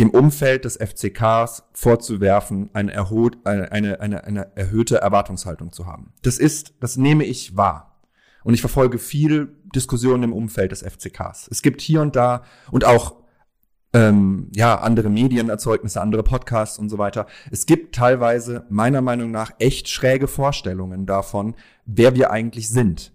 dem 0.00 0.10
Umfeld 0.10 0.64
des 0.64 0.76
FCKs 0.76 1.64
vorzuwerfen, 1.72 2.70
eine, 2.72 2.92
erhot, 2.92 3.38
eine, 3.44 3.72
eine, 3.72 4.00
eine, 4.00 4.24
eine 4.24 4.56
erhöhte 4.56 4.98
Erwartungshaltung 4.98 5.72
zu 5.72 5.86
haben. 5.86 6.12
Das 6.22 6.38
ist, 6.38 6.74
das 6.80 6.96
nehme 6.96 7.24
ich 7.24 7.56
wahr. 7.56 7.87
Und 8.44 8.54
ich 8.54 8.60
verfolge 8.60 8.98
viel 8.98 9.56
Diskussionen 9.74 10.22
im 10.24 10.32
Umfeld 10.32 10.72
des 10.72 10.82
FCKs. 10.82 11.48
Es 11.50 11.62
gibt 11.62 11.80
hier 11.80 12.00
und 12.00 12.16
da 12.16 12.42
und 12.70 12.84
auch 12.84 13.16
ähm, 13.92 14.50
ja 14.54 14.78
andere 14.78 15.08
Medienerzeugnisse, 15.08 16.00
andere 16.00 16.22
Podcasts 16.22 16.78
und 16.78 16.88
so 16.88 16.98
weiter. 16.98 17.26
Es 17.50 17.66
gibt 17.66 17.94
teilweise 17.94 18.66
meiner 18.68 19.00
Meinung 19.00 19.30
nach 19.30 19.52
echt 19.58 19.88
schräge 19.88 20.28
Vorstellungen 20.28 21.06
davon, 21.06 21.54
wer 21.86 22.14
wir 22.14 22.30
eigentlich 22.30 22.68
sind. 22.68 23.12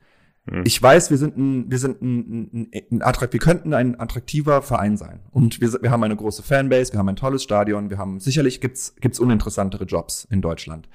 Hm. 0.49 0.63
Ich 0.65 0.81
weiß, 0.81 1.09
wir 1.09 1.17
sind 1.17 1.37
ein, 1.37 1.71
wir 1.71 1.77
sind 1.77 2.01
ein, 2.01 2.49
ein, 2.53 2.71
ein 2.91 3.01
Attrakt, 3.01 3.33
wir 3.33 3.39
könnten 3.39 3.73
ein 3.73 3.99
attraktiver 3.99 4.61
Verein 4.61 4.97
sein. 4.97 5.21
Und 5.31 5.61
wir, 5.61 5.71
wir 5.81 5.91
haben 5.91 6.03
eine 6.03 6.15
große 6.15 6.43
Fanbase, 6.43 6.91
wir 6.91 6.99
haben 6.99 7.09
ein 7.09 7.15
tolles 7.15 7.43
Stadion, 7.43 7.89
wir 7.89 7.97
haben, 7.97 8.19
sicherlich 8.19 8.59
gibt's, 8.59 8.95
gibt's 8.99 9.19
uninteressantere 9.19 9.85
Jobs 9.85 10.27
in 10.29 10.41
Deutschland. 10.41 10.89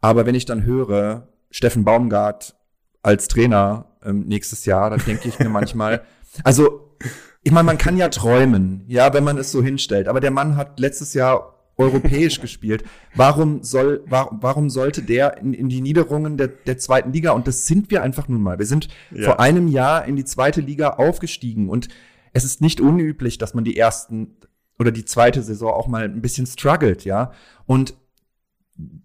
Aber 0.00 0.26
wenn 0.26 0.34
ich 0.34 0.44
dann 0.44 0.64
höre, 0.64 1.28
Steffen 1.50 1.84
Baumgart 1.84 2.56
als 3.04 3.28
Trainer 3.28 3.86
ähm, 4.04 4.24
nächstes 4.26 4.64
Jahr, 4.64 4.90
dann 4.90 5.00
denke 5.06 5.28
ich 5.28 5.38
mir 5.38 5.48
manchmal, 5.48 6.02
also, 6.44 6.96
ich 7.42 7.52
meine, 7.52 7.66
man 7.66 7.78
kann 7.78 7.96
ja 7.96 8.08
träumen, 8.08 8.84
ja, 8.88 9.12
wenn 9.12 9.22
man 9.22 9.36
es 9.36 9.52
so 9.52 9.62
hinstellt. 9.62 10.08
Aber 10.08 10.20
der 10.20 10.30
Mann 10.30 10.56
hat 10.56 10.80
letztes 10.80 11.12
Jahr 11.12 11.54
europäisch 11.76 12.40
gespielt. 12.40 12.84
Warum 13.14 13.62
soll, 13.62 14.02
warum, 14.06 14.38
warum 14.40 14.70
sollte 14.70 15.02
der 15.02 15.38
in, 15.38 15.52
in 15.52 15.68
die 15.68 15.80
Niederungen 15.80 16.38
der, 16.38 16.48
der 16.48 16.78
zweiten 16.78 17.12
Liga? 17.12 17.32
Und 17.32 17.46
das 17.46 17.66
sind 17.66 17.90
wir 17.90 18.02
einfach 18.02 18.28
nun 18.28 18.40
mal. 18.40 18.58
Wir 18.58 18.66
sind 18.66 18.88
ja. 19.10 19.24
vor 19.24 19.40
einem 19.40 19.68
Jahr 19.68 20.06
in 20.06 20.16
die 20.16 20.24
zweite 20.24 20.60
Liga 20.60 20.90
aufgestiegen 20.90 21.68
und 21.68 21.88
es 22.32 22.44
ist 22.44 22.60
nicht 22.60 22.80
unüblich, 22.80 23.38
dass 23.38 23.54
man 23.54 23.64
die 23.64 23.76
ersten 23.76 24.36
oder 24.78 24.90
die 24.90 25.04
zweite 25.04 25.42
Saison 25.42 25.72
auch 25.72 25.86
mal 25.86 26.04
ein 26.04 26.22
bisschen 26.22 26.46
struggelt, 26.46 27.04
ja. 27.04 27.32
Und 27.66 27.94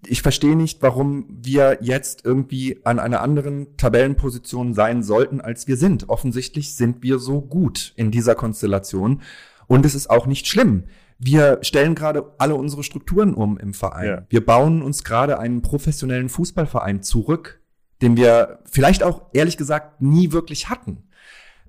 ich 0.07 0.22
verstehe 0.22 0.55
nicht, 0.55 0.82
warum 0.82 1.28
wir 1.30 1.78
jetzt 1.82 2.26
irgendwie 2.26 2.80
an 2.86 2.99
einer 2.99 3.22
anderen 3.22 3.78
Tabellenposition 3.78 4.74
sein 4.74 5.03
sollten, 5.03 5.41
als 5.41 5.67
wir 5.67 5.78
sind. 5.78 6.09
Offensichtlich 6.09 6.76
sind 6.76 7.03
wir 7.03 7.20
so 7.20 7.41
gut 7.41 7.93
in 7.95 8.11
dieser 8.11 8.36
Konstellation. 8.36 9.22
Und 9.67 9.86
es 9.86 9.93
ist 9.93 10.09
auch 10.09 10.26
nicht 10.26 10.47
schlimm 10.47 10.86
wir 11.20 11.59
stellen 11.61 11.95
gerade 11.95 12.34
alle 12.38 12.55
unsere 12.55 12.82
Strukturen 12.82 13.34
um 13.34 13.57
im 13.57 13.74
Verein. 13.74 14.07
Ja. 14.07 14.26
Wir 14.30 14.45
bauen 14.45 14.82
uns 14.82 15.03
gerade 15.03 15.38
einen 15.38 15.61
professionellen 15.61 16.30
Fußballverein 16.30 17.03
zurück, 17.03 17.61
den 18.01 18.15
wir 18.15 18.59
vielleicht 18.63 19.03
auch 19.03 19.24
ehrlich 19.34 19.57
gesagt 19.57 20.01
nie 20.01 20.32
wirklich 20.32 20.70
hatten. 20.70 21.09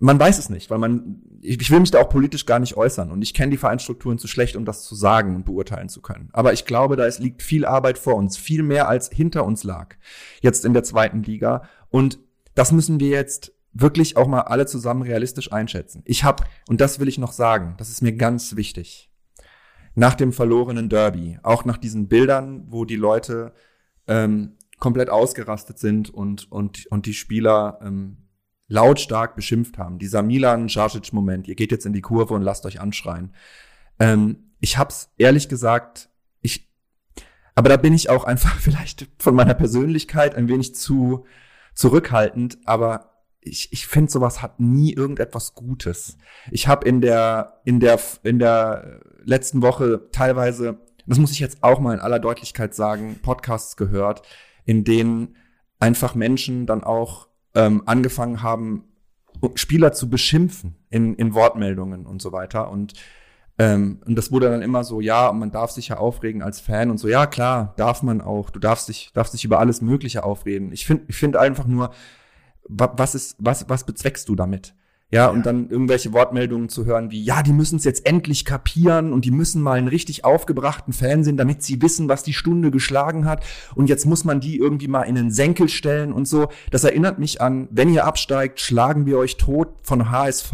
Man 0.02 0.18
weiß 0.18 0.38
es 0.38 0.48
nicht, 0.48 0.70
weil 0.70 0.78
man, 0.78 1.20
ich 1.42 1.70
will 1.70 1.78
mich 1.78 1.90
da 1.90 2.00
auch 2.00 2.08
politisch 2.08 2.46
gar 2.46 2.58
nicht 2.58 2.74
äußern 2.74 3.10
und 3.10 3.20
ich 3.20 3.34
kenne 3.34 3.50
die 3.50 3.58
Vereinsstrukturen 3.58 4.16
zu 4.16 4.28
schlecht, 4.28 4.56
um 4.56 4.64
das 4.64 4.82
zu 4.82 4.94
sagen 4.94 5.36
und 5.36 5.44
beurteilen 5.44 5.90
zu 5.90 6.00
können. 6.00 6.30
Aber 6.32 6.54
ich 6.54 6.64
glaube, 6.64 6.96
da 6.96 7.06
es 7.06 7.18
liegt 7.18 7.42
viel 7.42 7.66
Arbeit 7.66 7.98
vor 7.98 8.14
uns, 8.14 8.38
viel 8.38 8.62
mehr 8.62 8.88
als 8.88 9.10
hinter 9.10 9.44
uns 9.44 9.62
lag, 9.62 9.96
jetzt 10.40 10.64
in 10.64 10.72
der 10.72 10.84
zweiten 10.84 11.22
Liga. 11.22 11.64
Und 11.90 12.18
das 12.54 12.72
müssen 12.72 12.98
wir 12.98 13.10
jetzt 13.10 13.52
wirklich 13.74 14.16
auch 14.16 14.26
mal 14.26 14.40
alle 14.40 14.64
zusammen 14.64 15.02
realistisch 15.02 15.52
einschätzen. 15.52 16.02
Ich 16.06 16.24
habe, 16.24 16.44
und 16.66 16.80
das 16.80 16.98
will 16.98 17.08
ich 17.08 17.18
noch 17.18 17.32
sagen, 17.32 17.74
das 17.76 17.90
ist 17.90 18.00
mir 18.00 18.14
ganz 18.14 18.56
wichtig, 18.56 19.10
nach 19.94 20.14
dem 20.14 20.32
verlorenen 20.32 20.88
Derby, 20.88 21.38
auch 21.42 21.66
nach 21.66 21.76
diesen 21.76 22.08
Bildern, 22.08 22.64
wo 22.68 22.86
die 22.86 22.96
Leute 22.96 23.52
ähm, 24.08 24.56
komplett 24.78 25.10
ausgerastet 25.10 25.78
sind 25.78 26.08
und, 26.08 26.50
und, 26.50 26.86
und 26.86 27.04
die 27.04 27.12
Spieler 27.12 27.78
ähm, 27.82 28.16
lautstark 28.70 29.34
beschimpft 29.34 29.76
haben. 29.78 29.98
Dieser 29.98 30.22
Milan 30.22 30.68
Jarcic 30.68 31.12
Moment, 31.12 31.48
ihr 31.48 31.56
geht 31.56 31.72
jetzt 31.72 31.86
in 31.86 31.92
die 31.92 32.00
Kurve 32.00 32.34
und 32.34 32.42
lasst 32.42 32.64
euch 32.64 32.80
anschreien. 32.80 33.34
Ähm, 33.98 34.52
ich 34.60 34.78
hab's 34.78 35.10
ehrlich 35.18 35.48
gesagt, 35.48 36.08
ich, 36.40 36.70
aber 37.56 37.68
da 37.68 37.76
bin 37.76 37.92
ich 37.92 38.08
auch 38.08 38.24
einfach 38.24 38.56
vielleicht 38.60 39.08
von 39.18 39.34
meiner 39.34 39.54
Persönlichkeit 39.54 40.36
ein 40.36 40.48
wenig 40.48 40.74
zu 40.74 41.26
zurückhaltend, 41.74 42.58
aber 42.64 43.24
ich, 43.40 43.72
ich 43.72 43.86
finde, 43.86 44.12
sowas 44.12 44.40
hat 44.40 44.60
nie 44.60 44.92
irgendetwas 44.92 45.54
Gutes. 45.54 46.16
Ich 46.50 46.68
habe 46.68 46.86
in 46.86 47.00
der, 47.00 47.60
in 47.64 47.80
der, 47.80 47.98
in 48.22 48.38
der 48.38 49.00
letzten 49.24 49.62
Woche 49.62 50.08
teilweise, 50.12 50.78
das 51.06 51.18
muss 51.18 51.32
ich 51.32 51.40
jetzt 51.40 51.62
auch 51.62 51.80
mal 51.80 51.94
in 51.94 52.00
aller 52.00 52.18
Deutlichkeit 52.20 52.74
sagen, 52.74 53.18
Podcasts 53.20 53.76
gehört, 53.76 54.22
in 54.64 54.84
denen 54.84 55.36
einfach 55.80 56.14
Menschen 56.14 56.66
dann 56.66 56.84
auch 56.84 57.29
ähm, 57.54 57.82
angefangen 57.86 58.42
haben, 58.42 58.84
Spieler 59.54 59.92
zu 59.92 60.10
beschimpfen 60.10 60.76
in, 60.90 61.14
in 61.14 61.34
Wortmeldungen 61.34 62.06
und 62.06 62.20
so 62.20 62.32
weiter. 62.32 62.70
Und, 62.70 62.92
ähm, 63.58 64.00
und 64.04 64.16
das 64.16 64.30
wurde 64.32 64.50
dann 64.50 64.62
immer 64.62 64.84
so, 64.84 65.00
ja, 65.00 65.32
man 65.32 65.50
darf 65.50 65.70
sich 65.70 65.88
ja 65.88 65.96
aufregen 65.96 66.42
als 66.42 66.60
Fan 66.60 66.90
und 66.90 66.98
so, 66.98 67.08
ja, 67.08 67.26
klar, 67.26 67.74
darf 67.76 68.02
man 68.02 68.20
auch. 68.20 68.50
Du 68.50 68.58
darfst 68.58 68.88
dich, 68.88 69.10
darfst 69.14 69.32
dich 69.32 69.44
über 69.44 69.58
alles 69.58 69.80
Mögliche 69.80 70.24
aufreden. 70.24 70.72
Ich 70.72 70.86
finde 70.86 71.04
ich 71.08 71.16
finde 71.16 71.40
einfach 71.40 71.66
nur, 71.66 71.90
was 72.68 73.14
ist, 73.14 73.36
was, 73.38 73.68
was 73.68 73.84
bezweckst 73.84 74.28
du 74.28 74.36
damit? 74.36 74.74
Ja, 75.12 75.26
und 75.26 75.44
dann 75.44 75.68
irgendwelche 75.68 76.12
Wortmeldungen 76.12 76.68
zu 76.68 76.84
hören 76.84 77.10
wie, 77.10 77.20
ja, 77.20 77.42
die 77.42 77.52
müssen 77.52 77.76
es 77.76 77.84
jetzt 77.84 78.06
endlich 78.06 78.44
kapieren 78.44 79.12
und 79.12 79.24
die 79.24 79.32
müssen 79.32 79.60
mal 79.60 79.76
einen 79.76 79.88
richtig 79.88 80.24
aufgebrachten 80.24 80.92
Fernsehen, 80.92 81.36
damit 81.36 81.64
sie 81.64 81.82
wissen, 81.82 82.08
was 82.08 82.22
die 82.22 82.32
Stunde 82.32 82.70
geschlagen 82.70 83.24
hat. 83.24 83.44
Und 83.74 83.88
jetzt 83.88 84.06
muss 84.06 84.24
man 84.24 84.38
die 84.38 84.56
irgendwie 84.56 84.86
mal 84.86 85.02
in 85.02 85.16
den 85.16 85.32
Senkel 85.32 85.68
stellen 85.68 86.12
und 86.12 86.28
so. 86.28 86.48
Das 86.70 86.84
erinnert 86.84 87.18
mich 87.18 87.40
an, 87.40 87.66
wenn 87.72 87.92
ihr 87.92 88.04
absteigt, 88.04 88.60
schlagen 88.60 89.04
wir 89.04 89.18
euch 89.18 89.36
tot 89.36 89.78
von 89.82 90.12
HSV. 90.12 90.52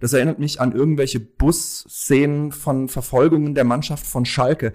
Das 0.00 0.12
erinnert 0.12 0.38
mich 0.38 0.60
an 0.60 0.72
irgendwelche 0.72 1.20
Busszenen 1.20 2.52
von 2.52 2.90
Verfolgungen 2.90 3.54
der 3.54 3.64
Mannschaft 3.64 4.06
von 4.06 4.26
Schalke. 4.26 4.74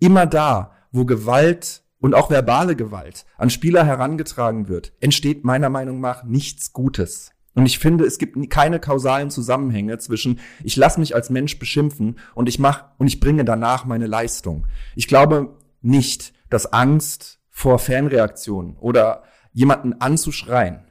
Immer 0.00 0.26
da, 0.26 0.72
wo 0.92 1.06
Gewalt 1.06 1.82
und 1.98 2.14
auch 2.14 2.28
verbale 2.28 2.76
Gewalt 2.76 3.24
an 3.38 3.48
Spieler 3.48 3.86
herangetragen 3.86 4.68
wird, 4.68 4.92
entsteht 5.00 5.44
meiner 5.44 5.70
Meinung 5.70 5.98
nach 6.00 6.24
nichts 6.24 6.74
Gutes. 6.74 7.30
Und 7.56 7.66
ich 7.66 7.78
finde, 7.78 8.04
es 8.04 8.18
gibt 8.18 8.50
keine 8.50 8.78
kausalen 8.78 9.30
Zusammenhänge 9.30 9.98
zwischen 9.98 10.38
ich 10.62 10.76
lasse 10.76 11.00
mich 11.00 11.14
als 11.14 11.30
Mensch 11.30 11.58
beschimpfen 11.58 12.18
und 12.34 12.48
ich 12.48 12.58
mach 12.58 12.84
und 12.98 13.08
ich 13.08 13.18
bringe 13.18 13.44
danach 13.44 13.86
meine 13.86 14.06
Leistung. 14.06 14.66
Ich 14.94 15.08
glaube 15.08 15.56
nicht, 15.80 16.34
dass 16.50 16.72
Angst 16.72 17.40
vor 17.50 17.78
Fanreaktionen 17.78 18.76
oder 18.76 19.24
jemanden 19.52 19.94
anzuschreien 19.94 20.86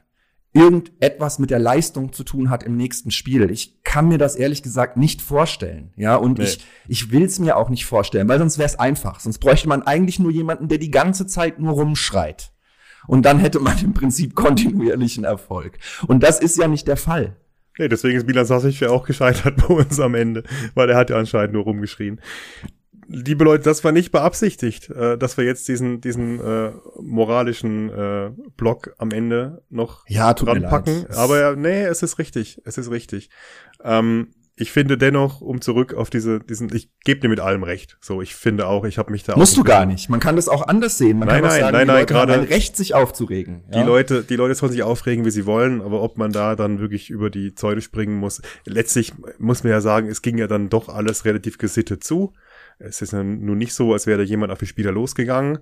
irgendetwas 0.56 1.38
mit 1.38 1.50
der 1.50 1.58
Leistung 1.58 2.12
zu 2.14 2.24
tun 2.24 2.48
hat 2.48 2.62
im 2.62 2.76
nächsten 2.76 3.10
Spiel. 3.10 3.50
Ich 3.50 3.82
kann 3.84 4.08
mir 4.08 4.16
das 4.16 4.36
ehrlich 4.36 4.62
gesagt 4.62 4.96
nicht 4.96 5.20
vorstellen. 5.20 5.92
Ja, 5.96 6.16
und 6.16 6.38
nee. 6.38 6.44
ich, 6.44 6.64
ich 6.88 7.12
will 7.12 7.24
es 7.24 7.38
mir 7.38 7.58
auch 7.58 7.68
nicht 7.68 7.84
vorstellen, 7.84 8.26
weil 8.26 8.38
sonst 8.38 8.56
wäre 8.56 8.66
es 8.66 8.78
einfach. 8.78 9.20
Sonst 9.20 9.38
bräuchte 9.38 9.68
man 9.68 9.82
eigentlich 9.82 10.18
nur 10.18 10.30
jemanden, 10.30 10.68
der 10.68 10.78
die 10.78 10.90
ganze 10.90 11.26
Zeit 11.26 11.60
nur 11.60 11.74
rumschreit. 11.74 12.52
Und 13.06 13.22
dann 13.22 13.38
hätte 13.38 13.60
man 13.60 13.78
im 13.78 13.94
Prinzip 13.94 14.34
kontinuierlichen 14.34 15.24
Erfolg. 15.24 15.78
Und 16.06 16.22
das 16.22 16.40
ist 16.40 16.58
ja 16.58 16.68
nicht 16.68 16.88
der 16.88 16.96
Fall. 16.96 17.36
Nee, 17.78 17.88
deswegen 17.88 18.16
ist 18.16 18.26
Milan 18.26 18.46
Sasic 18.46 18.80
ja 18.80 18.90
auch 18.90 19.04
gescheitert 19.04 19.56
bei 19.68 19.74
uns 19.74 20.00
am 20.00 20.14
Ende, 20.14 20.44
weil 20.74 20.88
er 20.90 20.96
hat 20.96 21.10
ja 21.10 21.16
anscheinend 21.16 21.52
nur 21.52 21.64
rumgeschrien 21.64 22.20
liebe 23.08 23.44
Leute, 23.44 23.64
das 23.64 23.84
war 23.84 23.92
nicht 23.92 24.12
beabsichtigt, 24.12 24.90
äh, 24.90 25.16
dass 25.16 25.36
wir 25.36 25.44
jetzt 25.44 25.68
diesen 25.68 26.00
diesen 26.00 26.40
äh, 26.40 26.72
moralischen 27.00 27.90
äh, 27.90 28.30
Block 28.56 28.94
am 28.98 29.10
Ende 29.10 29.62
noch 29.70 30.04
ja, 30.08 30.34
tut 30.34 30.48
dran 30.48 30.62
packen. 30.62 31.06
Aber 31.10 31.38
ja, 31.38 31.54
nee, 31.56 31.84
es 31.84 32.02
ist 32.02 32.18
richtig, 32.18 32.60
es 32.64 32.78
ist 32.78 32.90
richtig. 32.90 33.30
Ähm, 33.82 34.28
ich 34.58 34.72
finde 34.72 34.96
dennoch, 34.96 35.42
um 35.42 35.60
zurück 35.60 35.92
auf 35.92 36.08
diese, 36.08 36.40
diesen, 36.40 36.74
ich 36.74 36.90
gebe 37.04 37.20
dir 37.20 37.28
mit 37.28 37.40
allem 37.40 37.62
recht. 37.62 37.98
So, 38.00 38.22
ich 38.22 38.34
finde 38.34 38.66
auch, 38.66 38.86
ich 38.86 38.96
habe 38.96 39.12
mich 39.12 39.22
da. 39.22 39.36
Musst 39.36 39.54
du 39.58 39.64
gar 39.64 39.84
nicht. 39.84 40.08
Man 40.08 40.18
kann 40.18 40.36
das 40.36 40.48
auch 40.48 40.66
anders 40.66 40.96
sehen. 40.96 41.18
Man 41.18 41.28
nein, 41.28 41.42
kann 41.42 41.50
nein, 41.50 41.60
sagen, 41.60 41.76
nein, 41.76 41.86
nein, 41.86 41.96
nein, 41.96 42.06
gerade 42.06 42.32
ein 42.32 42.44
Recht, 42.44 42.74
sich 42.74 42.94
aufzuregen. 42.94 43.64
Die 43.74 43.78
ja? 43.78 43.84
Leute, 43.84 44.24
die 44.24 44.34
Leute 44.34 44.54
sollen 44.54 44.72
sich 44.72 44.82
aufregen, 44.82 45.26
wie 45.26 45.30
sie 45.30 45.44
wollen, 45.44 45.82
aber 45.82 46.00
ob 46.00 46.16
man 46.16 46.32
da 46.32 46.56
dann 46.56 46.80
wirklich 46.80 47.10
über 47.10 47.28
die 47.28 47.54
Zäune 47.54 47.82
springen 47.82 48.16
muss. 48.16 48.40
Letztlich 48.64 49.12
muss 49.38 49.62
man 49.62 49.72
ja 49.72 49.82
sagen, 49.82 50.08
es 50.08 50.22
ging 50.22 50.38
ja 50.38 50.46
dann 50.46 50.70
doch 50.70 50.88
alles 50.88 51.26
relativ 51.26 51.58
gesittet 51.58 52.02
zu. 52.02 52.32
Es 52.78 53.02
ist 53.02 53.12
nun 53.12 53.58
nicht 53.58 53.74
so, 53.74 53.92
als 53.92 54.06
wäre 54.06 54.18
da 54.18 54.24
jemand 54.24 54.52
auf 54.52 54.58
die 54.58 54.66
Spieler 54.66 54.92
losgegangen. 54.92 55.58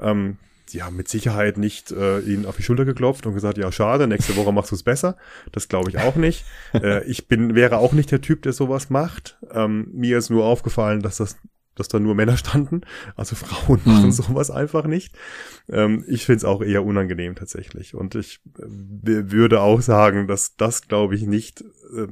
Ähm, 0.00 0.38
ja, 0.72 0.90
mit 0.90 1.08
Sicherheit 1.08 1.58
nicht 1.58 1.90
äh, 1.90 2.20
ihnen 2.20 2.46
auf 2.46 2.56
die 2.56 2.62
Schulter 2.62 2.84
geklopft 2.84 3.26
und 3.26 3.34
gesagt, 3.34 3.58
ja, 3.58 3.70
schade, 3.72 4.06
nächste 4.06 4.36
Woche 4.36 4.52
machst 4.52 4.70
du 4.70 4.74
es 4.74 4.82
besser. 4.82 5.16
Das 5.52 5.68
glaube 5.68 5.90
ich 5.90 5.98
auch 5.98 6.16
nicht. 6.16 6.44
äh, 6.74 7.04
ich 7.04 7.28
bin, 7.28 7.54
wäre 7.54 7.78
auch 7.78 7.92
nicht 7.92 8.10
der 8.10 8.20
Typ, 8.20 8.42
der 8.42 8.52
sowas 8.52 8.90
macht. 8.90 9.38
Ähm, 9.50 9.88
mir 9.92 10.18
ist 10.18 10.30
nur 10.30 10.44
aufgefallen, 10.44 11.02
dass 11.02 11.18
das 11.18 11.36
dass 11.78 11.88
da 11.88 12.00
nur 12.00 12.14
Männer 12.14 12.36
standen. 12.36 12.80
Also 13.14 13.36
Frauen 13.36 13.80
machen 13.84 14.06
mhm. 14.06 14.12
sowas 14.12 14.50
einfach 14.50 14.84
nicht. 14.86 15.16
Ähm, 15.68 16.04
ich 16.08 16.26
finde 16.26 16.38
es 16.38 16.44
auch 16.44 16.60
eher 16.60 16.84
unangenehm 16.84 17.36
tatsächlich. 17.36 17.94
Und 17.94 18.14
ich 18.16 18.40
äh, 18.58 18.62
würde 19.30 19.60
auch 19.60 19.80
sagen, 19.80 20.26
dass 20.26 20.56
das, 20.56 20.88
glaube 20.88 21.14
ich, 21.14 21.22
nicht 21.22 21.62
äh, 21.96 22.08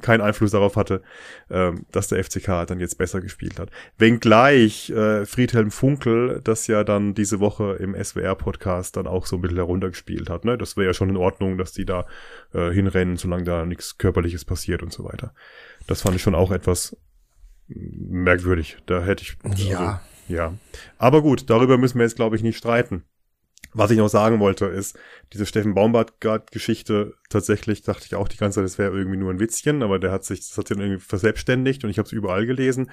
keinen 0.00 0.20
Einfluss 0.20 0.50
darauf 0.50 0.76
hatte, 0.76 1.02
ähm, 1.50 1.86
dass 1.92 2.08
der 2.08 2.22
FCK 2.22 2.66
dann 2.66 2.80
jetzt 2.80 2.98
besser 2.98 3.20
gespielt 3.20 3.58
hat. 3.58 3.70
Wenngleich 3.98 4.90
äh, 4.90 5.24
Friedhelm 5.26 5.70
Funkel 5.70 6.40
das 6.44 6.66
ja 6.66 6.84
dann 6.84 7.14
diese 7.14 7.40
Woche 7.40 7.74
im 7.74 7.94
SWR-Podcast 7.94 8.96
dann 8.96 9.06
auch 9.06 9.26
so 9.26 9.36
ein 9.36 9.42
bisschen 9.42 9.56
heruntergespielt 9.56 10.30
hat. 10.30 10.44
Ne? 10.44 10.58
Das 10.58 10.76
wäre 10.76 10.86
ja 10.86 10.94
schon 10.94 11.10
in 11.10 11.16
Ordnung, 11.16 11.58
dass 11.58 11.72
die 11.72 11.84
da 11.84 12.06
äh, 12.52 12.70
hinrennen, 12.70 13.16
solange 13.16 13.44
da 13.44 13.64
nichts 13.64 13.98
Körperliches 13.98 14.44
passiert 14.44 14.82
und 14.82 14.92
so 14.92 15.04
weiter. 15.04 15.34
Das 15.86 16.02
fand 16.02 16.16
ich 16.16 16.22
schon 16.22 16.34
auch 16.34 16.50
etwas 16.50 16.96
merkwürdig. 17.68 18.78
Da 18.86 19.02
hätte 19.02 19.22
ich. 19.22 19.36
Ja. 19.68 19.78
Also, 19.78 19.98
ja. 20.28 20.54
Aber 20.98 21.22
gut, 21.22 21.50
darüber 21.50 21.78
müssen 21.78 21.98
wir 21.98 22.04
jetzt, 22.04 22.16
glaube 22.16 22.36
ich, 22.36 22.42
nicht 22.42 22.56
streiten. 22.56 23.04
Was 23.78 23.90
ich 23.90 23.98
noch 23.98 24.08
sagen 24.08 24.40
wollte, 24.40 24.64
ist, 24.64 24.98
diese 25.34 25.44
Steffen 25.44 25.74
Baumbart-Geschichte, 25.74 27.12
tatsächlich 27.28 27.82
dachte 27.82 28.06
ich 28.06 28.14
auch 28.14 28.26
die 28.26 28.38
ganze 28.38 28.56
Zeit, 28.56 28.64
das 28.64 28.78
wäre 28.78 28.96
irgendwie 28.96 29.18
nur 29.18 29.30
ein 29.30 29.38
Witzchen, 29.38 29.82
aber 29.82 29.98
der 29.98 30.12
hat 30.12 30.24
sich, 30.24 30.40
das 30.40 30.56
hat 30.56 30.68
sich 30.68 30.78
irgendwie 30.78 30.98
verselbstständigt 30.98 31.84
und 31.84 31.90
ich 31.90 31.98
habe 31.98 32.06
es 32.06 32.12
überall 32.12 32.46
gelesen. 32.46 32.90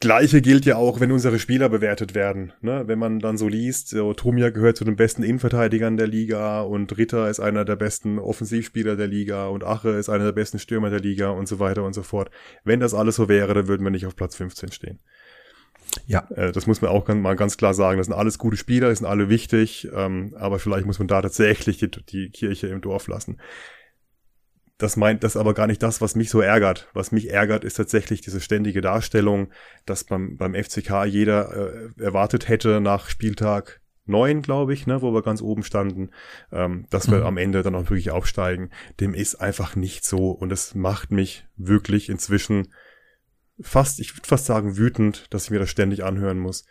Gleiche 0.00 0.42
gilt 0.42 0.66
ja 0.66 0.76
auch, 0.76 1.00
wenn 1.00 1.10
unsere 1.10 1.38
Spieler 1.38 1.70
bewertet 1.70 2.14
werden. 2.14 2.52
Ne? 2.60 2.82
Wenn 2.86 2.98
man 2.98 3.20
dann 3.20 3.38
so 3.38 3.48
liest, 3.48 3.88
so, 3.88 4.12
Tomia 4.12 4.50
gehört 4.50 4.76
zu 4.76 4.84
den 4.84 4.96
besten 4.96 5.22
Innenverteidigern 5.22 5.96
der 5.96 6.06
Liga 6.06 6.60
und 6.60 6.96
Ritter 6.98 7.30
ist 7.30 7.40
einer 7.40 7.64
der 7.64 7.76
besten 7.76 8.18
Offensivspieler 8.18 8.96
der 8.96 9.08
Liga 9.08 9.46
und 9.46 9.64
Ache 9.64 9.88
ist 9.90 10.10
einer 10.10 10.24
der 10.24 10.32
besten 10.32 10.58
Stürmer 10.58 10.90
der 10.90 11.00
Liga 11.00 11.30
und 11.30 11.48
so 11.48 11.58
weiter 11.58 11.84
und 11.84 11.94
so 11.94 12.02
fort. 12.02 12.30
Wenn 12.64 12.80
das 12.80 12.92
alles 12.92 13.16
so 13.16 13.30
wäre, 13.30 13.54
dann 13.54 13.66
würden 13.66 13.82
wir 13.82 13.90
nicht 13.90 14.06
auf 14.06 14.14
Platz 14.14 14.36
15 14.36 14.72
stehen. 14.72 15.00
Ja. 16.06 16.28
Äh, 16.34 16.52
das 16.52 16.66
muss 16.66 16.82
man 16.82 16.90
auch 16.90 17.06
mal 17.08 17.36
ganz 17.36 17.56
klar 17.56 17.74
sagen. 17.74 17.98
Das 17.98 18.06
sind 18.06 18.16
alles 18.16 18.38
gute 18.38 18.56
Spieler, 18.56 18.90
die 18.90 18.96
sind 18.96 19.06
alle 19.06 19.28
wichtig, 19.28 19.88
ähm, 19.94 20.34
aber 20.38 20.58
vielleicht 20.58 20.86
muss 20.86 20.98
man 20.98 21.08
da 21.08 21.22
tatsächlich 21.22 21.78
die, 21.78 21.90
die 21.90 22.30
Kirche 22.30 22.68
im 22.68 22.80
Dorf 22.80 23.06
lassen. 23.08 23.40
Das 24.78 24.96
meint 24.96 25.24
das 25.24 25.36
aber 25.36 25.52
gar 25.52 25.66
nicht 25.66 25.82
das, 25.82 26.00
was 26.00 26.16
mich 26.16 26.30
so 26.30 26.40
ärgert. 26.40 26.88
Was 26.94 27.12
mich 27.12 27.30
ärgert, 27.30 27.64
ist 27.64 27.74
tatsächlich 27.74 28.22
diese 28.22 28.40
ständige 28.40 28.80
Darstellung, 28.80 29.52
dass 29.84 30.04
beim, 30.04 30.38
beim 30.38 30.54
FCK 30.54 31.04
jeder 31.04 31.52
äh, 31.98 32.02
erwartet 32.02 32.48
hätte 32.48 32.80
nach 32.80 33.10
Spieltag 33.10 33.80
neun, 34.06 34.40
glaube 34.40 34.72
ich, 34.72 34.86
ne, 34.86 35.02
wo 35.02 35.12
wir 35.12 35.22
ganz 35.22 35.42
oben 35.42 35.62
standen, 35.62 36.10
ähm, 36.50 36.86
dass 36.88 37.10
wir 37.10 37.18
mhm. 37.18 37.26
am 37.26 37.36
Ende 37.36 37.62
dann 37.62 37.74
auch 37.74 37.84
wirklich 37.84 38.10
aufsteigen. 38.10 38.70
Dem 39.00 39.12
ist 39.12 39.36
einfach 39.36 39.76
nicht 39.76 40.04
so 40.04 40.30
und 40.30 40.50
es 40.50 40.74
macht 40.74 41.10
mich 41.10 41.46
wirklich 41.56 42.08
inzwischen 42.08 42.72
fast, 43.62 44.00
ich 44.00 44.16
würde 44.16 44.28
fast 44.28 44.46
sagen, 44.46 44.76
wütend, 44.76 45.26
dass 45.30 45.44
ich 45.44 45.50
mir 45.50 45.58
das 45.58 45.70
ständig 45.70 46.04
anhören 46.04 46.38
muss, 46.38 46.64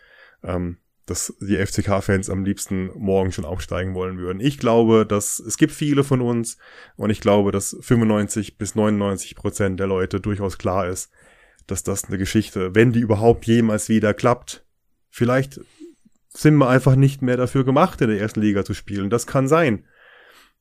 ähm, 0.43 0.77
dass 1.05 1.33
die 1.41 1.57
FCK-Fans 1.57 2.29
am 2.29 2.45
liebsten 2.45 2.91
morgen 2.95 3.31
schon 3.31 3.45
aufsteigen 3.45 3.95
wollen 3.95 4.19
würden. 4.19 4.39
Ich 4.39 4.59
glaube, 4.59 5.05
dass 5.05 5.39
es 5.39 5.57
gibt 5.57 5.73
viele 5.73 6.03
von 6.03 6.21
uns 6.21 6.57
und 6.95 7.09
ich 7.09 7.19
glaube, 7.19 7.51
dass 7.51 7.75
95 7.81 8.57
bis 8.57 8.75
99 8.75 9.35
Prozent 9.35 9.79
der 9.79 9.87
Leute 9.87 10.19
durchaus 10.19 10.57
klar 10.57 10.87
ist, 10.87 11.09
dass 11.65 11.83
das 11.83 12.05
eine 12.05 12.17
Geschichte, 12.17 12.75
wenn 12.75 12.91
die 12.91 12.99
überhaupt 12.99 13.45
jemals 13.45 13.89
wieder 13.89 14.13
klappt, 14.13 14.65
vielleicht 15.09 15.59
sind 16.29 16.55
wir 16.57 16.69
einfach 16.69 16.95
nicht 16.95 17.21
mehr 17.21 17.37
dafür 17.37 17.65
gemacht, 17.65 18.01
in 18.01 18.09
der 18.09 18.19
ersten 18.19 18.41
Liga 18.41 18.63
zu 18.63 18.75
spielen. 18.75 19.09
Das 19.09 19.25
kann 19.25 19.47
sein. 19.47 19.85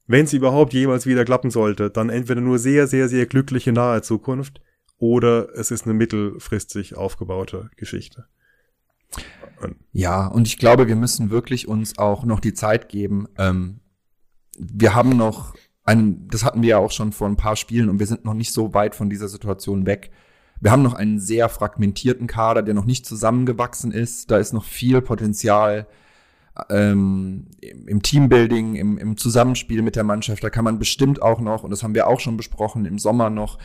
Wenn 0.07 0.27
sie 0.27 0.39
überhaupt 0.39 0.73
jemals 0.73 1.05
wieder 1.05 1.27
klappen 1.27 1.51
sollte, 1.51 1.91
dann 1.91 2.09
entweder 2.09 2.41
nur 2.41 2.59
sehr, 2.59 2.87
sehr, 2.87 3.09
sehr 3.11 3.27
glückliche 3.27 3.73
nahe 3.73 4.01
Zukunft 4.01 4.63
oder 4.99 5.49
es 5.55 5.70
ist 5.70 5.85
eine 5.85 5.95
mittelfristig 5.95 6.97
aufgebaute 6.97 7.70
Geschichte. 7.77 8.27
Ja, 9.93 10.27
und 10.27 10.47
ich 10.47 10.59
glaube, 10.59 10.87
wir 10.87 10.97
müssen 10.97 11.31
wirklich 11.31 11.66
uns 11.66 11.99
auch 11.99 12.25
noch 12.25 12.41
die 12.41 12.55
Zeit 12.55 12.89
geben. 12.89 13.27
Ähm, 13.39 13.81
wir 14.59 14.95
haben 14.95 15.16
noch 15.16 15.55
ein, 15.85 16.29
das 16.29 16.45
hatten 16.45 16.62
wir 16.62 16.69
ja 16.69 16.79
auch 16.79 16.91
schon 16.91 17.12
vor 17.12 17.29
ein 17.29 17.37
paar 17.37 17.57
Spielen 17.57 17.89
und 17.89 17.99
wir 17.99 18.07
sind 18.07 18.25
noch 18.25 18.35
nicht 18.35 18.53
so 18.53 18.75
weit 18.75 18.95
von 18.95 19.09
dieser 19.09 19.29
Situation 19.29 19.87
weg. 19.87 20.11
Wir 20.61 20.70
haben 20.70 20.83
noch 20.83 20.95
einen 20.95 21.20
sehr 21.20 21.49
fragmentierten 21.49 22.27
Kader, 22.27 22.62
der 22.62 22.75
noch 22.75 22.85
nicht 22.85 23.07
zusammengewachsen 23.07 23.93
ist. 23.93 24.31
Da 24.31 24.39
ist 24.39 24.53
noch 24.53 24.65
viel 24.65 25.01
Potenzial 25.01 25.87
ähm, 26.69 27.47
im 27.61 28.03
Teambuilding, 28.03 28.75
im, 28.75 28.99
im 28.99 29.16
Zusammenspiel 29.16 29.83
mit 29.83 29.97
der 29.97 30.05
Mannschaft. 30.05 30.43
Da 30.43 30.51
kann 30.51 30.65
man 30.65 30.79
bestimmt 30.79 31.23
auch 31.23 31.41
noch, 31.41 31.62
und 31.62 31.70
das 31.70 31.83
haben 31.83 31.95
wir 31.95 32.09
auch 32.09 32.20
schon 32.20 32.37
besprochen, 32.37 32.85
im 32.85 32.99
Sommer 32.99 33.31
noch 33.31 33.59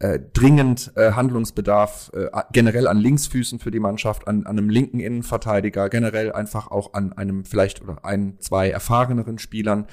äh, 0.00 0.18
dringend 0.32 0.92
äh, 0.96 1.12
Handlungsbedarf 1.12 2.10
äh, 2.14 2.28
generell 2.52 2.88
an 2.88 2.96
Linksfüßen 2.96 3.58
für 3.58 3.70
die 3.70 3.80
Mannschaft, 3.80 4.26
an, 4.26 4.46
an 4.46 4.58
einem 4.58 4.70
linken 4.70 4.98
Innenverteidiger, 4.98 5.90
generell 5.90 6.32
einfach 6.32 6.70
auch 6.70 6.94
an 6.94 7.12
einem 7.12 7.44
vielleicht 7.44 7.82
oder 7.82 8.04
ein, 8.04 8.36
zwei 8.40 8.70
erfahreneren 8.70 9.38
Spielern. 9.38 9.86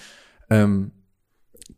Ähm, 0.49 0.91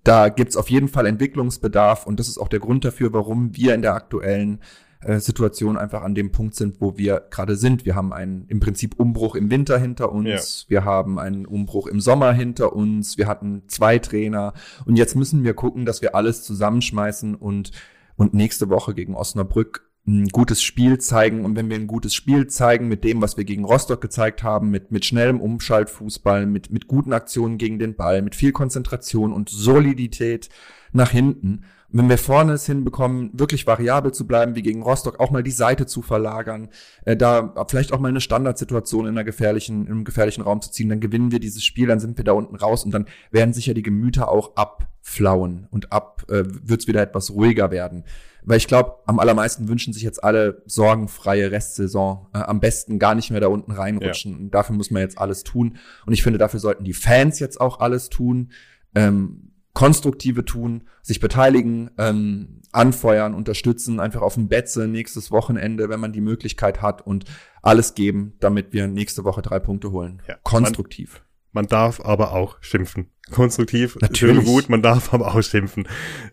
da 0.03 0.29
gibt's 0.29 0.55
auf 0.55 0.69
jeden 0.69 0.87
Fall 0.87 1.07
Entwicklungsbedarf 1.07 2.05
und 2.05 2.19
das 2.19 2.27
ist 2.27 2.37
auch 2.37 2.47
der 2.47 2.59
Grund 2.59 2.85
dafür, 2.85 3.11
warum 3.13 3.55
wir 3.57 3.73
in 3.73 3.81
der 3.81 3.95
aktuellen 3.95 4.59
äh, 5.01 5.17
Situation 5.17 5.75
einfach 5.75 6.03
an 6.03 6.13
dem 6.13 6.31
Punkt 6.31 6.53
sind, 6.53 6.81
wo 6.81 6.99
wir 6.99 7.25
gerade 7.31 7.55
sind. 7.55 7.83
Wir 7.83 7.95
haben 7.95 8.13
einen 8.13 8.45
im 8.47 8.59
Prinzip 8.59 8.99
Umbruch 8.99 9.33
im 9.33 9.49
Winter 9.49 9.79
hinter 9.79 10.11
uns, 10.11 10.65
ja. 10.67 10.69
wir 10.69 10.85
haben 10.85 11.17
einen 11.17 11.47
Umbruch 11.47 11.87
im 11.87 11.99
Sommer 11.99 12.31
hinter 12.33 12.73
uns, 12.73 13.17
wir 13.17 13.25
hatten 13.25 13.63
zwei 13.69 13.97
Trainer 13.97 14.53
und 14.85 14.97
jetzt 14.97 15.15
müssen 15.15 15.43
wir 15.43 15.55
gucken, 15.55 15.87
dass 15.87 16.03
wir 16.03 16.13
alles 16.13 16.43
zusammenschmeißen 16.43 17.33
und 17.33 17.71
und 18.19 18.33
nächste 18.33 18.69
Woche 18.69 18.93
gegen 18.93 19.15
Osnabrück 19.15 19.89
ein 20.05 20.27
gutes 20.27 20.61
Spiel 20.61 20.97
zeigen. 20.97 21.45
Und 21.45 21.55
wenn 21.55 21.69
wir 21.69 21.77
ein 21.77 21.87
gutes 21.87 22.13
Spiel 22.13 22.47
zeigen 22.47 22.89
mit 22.89 23.05
dem, 23.05 23.21
was 23.21 23.37
wir 23.37 23.45
gegen 23.45 23.63
Rostock 23.63 24.01
gezeigt 24.01 24.43
haben, 24.43 24.69
mit, 24.69 24.91
mit 24.91 25.05
schnellem 25.05 25.39
Umschaltfußball, 25.39 26.45
mit, 26.45 26.69
mit 26.69 26.87
guten 26.87 27.13
Aktionen 27.13 27.57
gegen 27.57 27.79
den 27.79 27.95
Ball, 27.95 28.21
mit 28.21 28.35
viel 28.35 28.51
Konzentration 28.51 29.31
und 29.31 29.49
Solidität 29.49 30.49
nach 30.91 31.11
hinten, 31.11 31.63
wenn 31.91 32.09
wir 32.09 32.17
vorne 32.17 32.53
es 32.53 32.65
hinbekommen, 32.65 33.31
wirklich 33.33 33.65
variabel 33.65 34.11
zu 34.11 34.27
bleiben, 34.27 34.55
wie 34.55 34.61
gegen 34.61 34.83
Rostock, 34.83 35.19
auch 35.19 35.31
mal 35.31 35.43
die 35.43 35.51
Seite 35.51 35.85
zu 35.85 36.01
verlagern, 36.01 36.69
äh, 37.05 37.17
da 37.17 37.53
vielleicht 37.67 37.93
auch 37.93 37.99
mal 37.99 38.09
eine 38.09 38.21
Standardsituation 38.21 39.05
in 39.05 39.11
einer 39.11 39.23
gefährlichen, 39.23 39.85
in 39.85 39.91
einem 39.91 40.03
gefährlichen 40.03 40.41
Raum 40.41 40.61
zu 40.61 40.71
ziehen, 40.71 40.89
dann 40.89 40.99
gewinnen 40.99 41.31
wir 41.31 41.39
dieses 41.39 41.63
Spiel, 41.63 41.87
dann 41.87 41.99
sind 41.99 42.17
wir 42.17 42.23
da 42.23 42.33
unten 42.33 42.55
raus 42.55 42.83
und 42.85 42.91
dann 42.91 43.07
werden 43.31 43.53
sicher 43.53 43.73
die 43.73 43.83
Gemüter 43.83 44.29
auch 44.29 44.55
abflauen 44.55 45.67
und 45.71 45.91
ab 45.91 46.23
äh, 46.29 46.43
wird 46.45 46.81
es 46.81 46.87
wieder 46.87 47.01
etwas 47.01 47.31
ruhiger 47.31 47.71
werden. 47.71 48.03
Weil 48.43 48.57
ich 48.57 48.67
glaube, 48.67 48.95
am 49.05 49.19
allermeisten 49.19 49.67
wünschen 49.67 49.93
sich 49.93 50.03
jetzt 50.03 50.23
alle 50.23 50.63
sorgenfreie 50.65 51.51
Restsaison. 51.51 52.27
Äh, 52.33 52.39
am 52.39 52.59
besten 52.59 52.97
gar 52.97 53.15
nicht 53.15 53.31
mehr 53.31 53.41
da 53.41 53.47
unten 53.47 53.71
reinrutschen. 53.71 54.31
Ja. 54.31 54.37
Und 54.37 54.51
dafür 54.51 54.75
muss 54.75 54.91
man 54.91 55.01
jetzt 55.01 55.17
alles 55.17 55.43
tun. 55.43 55.77
Und 56.05 56.13
ich 56.13 56.23
finde, 56.23 56.39
dafür 56.39 56.59
sollten 56.59 56.83
die 56.83 56.93
Fans 56.93 57.39
jetzt 57.39 57.59
auch 57.59 57.79
alles 57.79 58.09
tun. 58.09 58.51
Ähm, 58.95 59.48
konstruktive 59.79 60.43
tun, 60.43 60.89
sich 61.01 61.21
beteiligen, 61.21 61.89
ähm, 61.97 62.59
anfeuern, 62.73 63.33
unterstützen, 63.33 64.01
einfach 64.01 64.21
auf 64.21 64.33
dem 64.33 64.49
Betze 64.49 64.89
nächstes 64.89 65.31
Wochenende, 65.31 65.87
wenn 65.87 66.01
man 66.01 66.11
die 66.11 66.19
Möglichkeit 66.19 66.81
hat 66.81 67.07
und 67.07 67.23
alles 67.61 67.95
geben, 67.95 68.33
damit 68.41 68.73
wir 68.73 68.87
nächste 68.87 69.23
Woche 69.23 69.41
drei 69.41 69.59
Punkte 69.59 69.91
holen. 69.91 70.21
Ja, 70.27 70.35
Konstruktiv. 70.43 71.23
Man, 71.53 71.63
man, 71.63 71.67
darf 71.67 72.01
aber 72.01 72.33
auch 72.33 72.57
schimpfen. 72.59 73.07
Konstruktiv, 73.31 73.95
Natürlich. 74.01 74.35
schön 74.35 74.45
gut, 74.45 74.69
man 74.69 74.81
darf 74.81 75.13
aber 75.13 75.33
auch 75.33 75.41
schimpfen. 75.41 75.87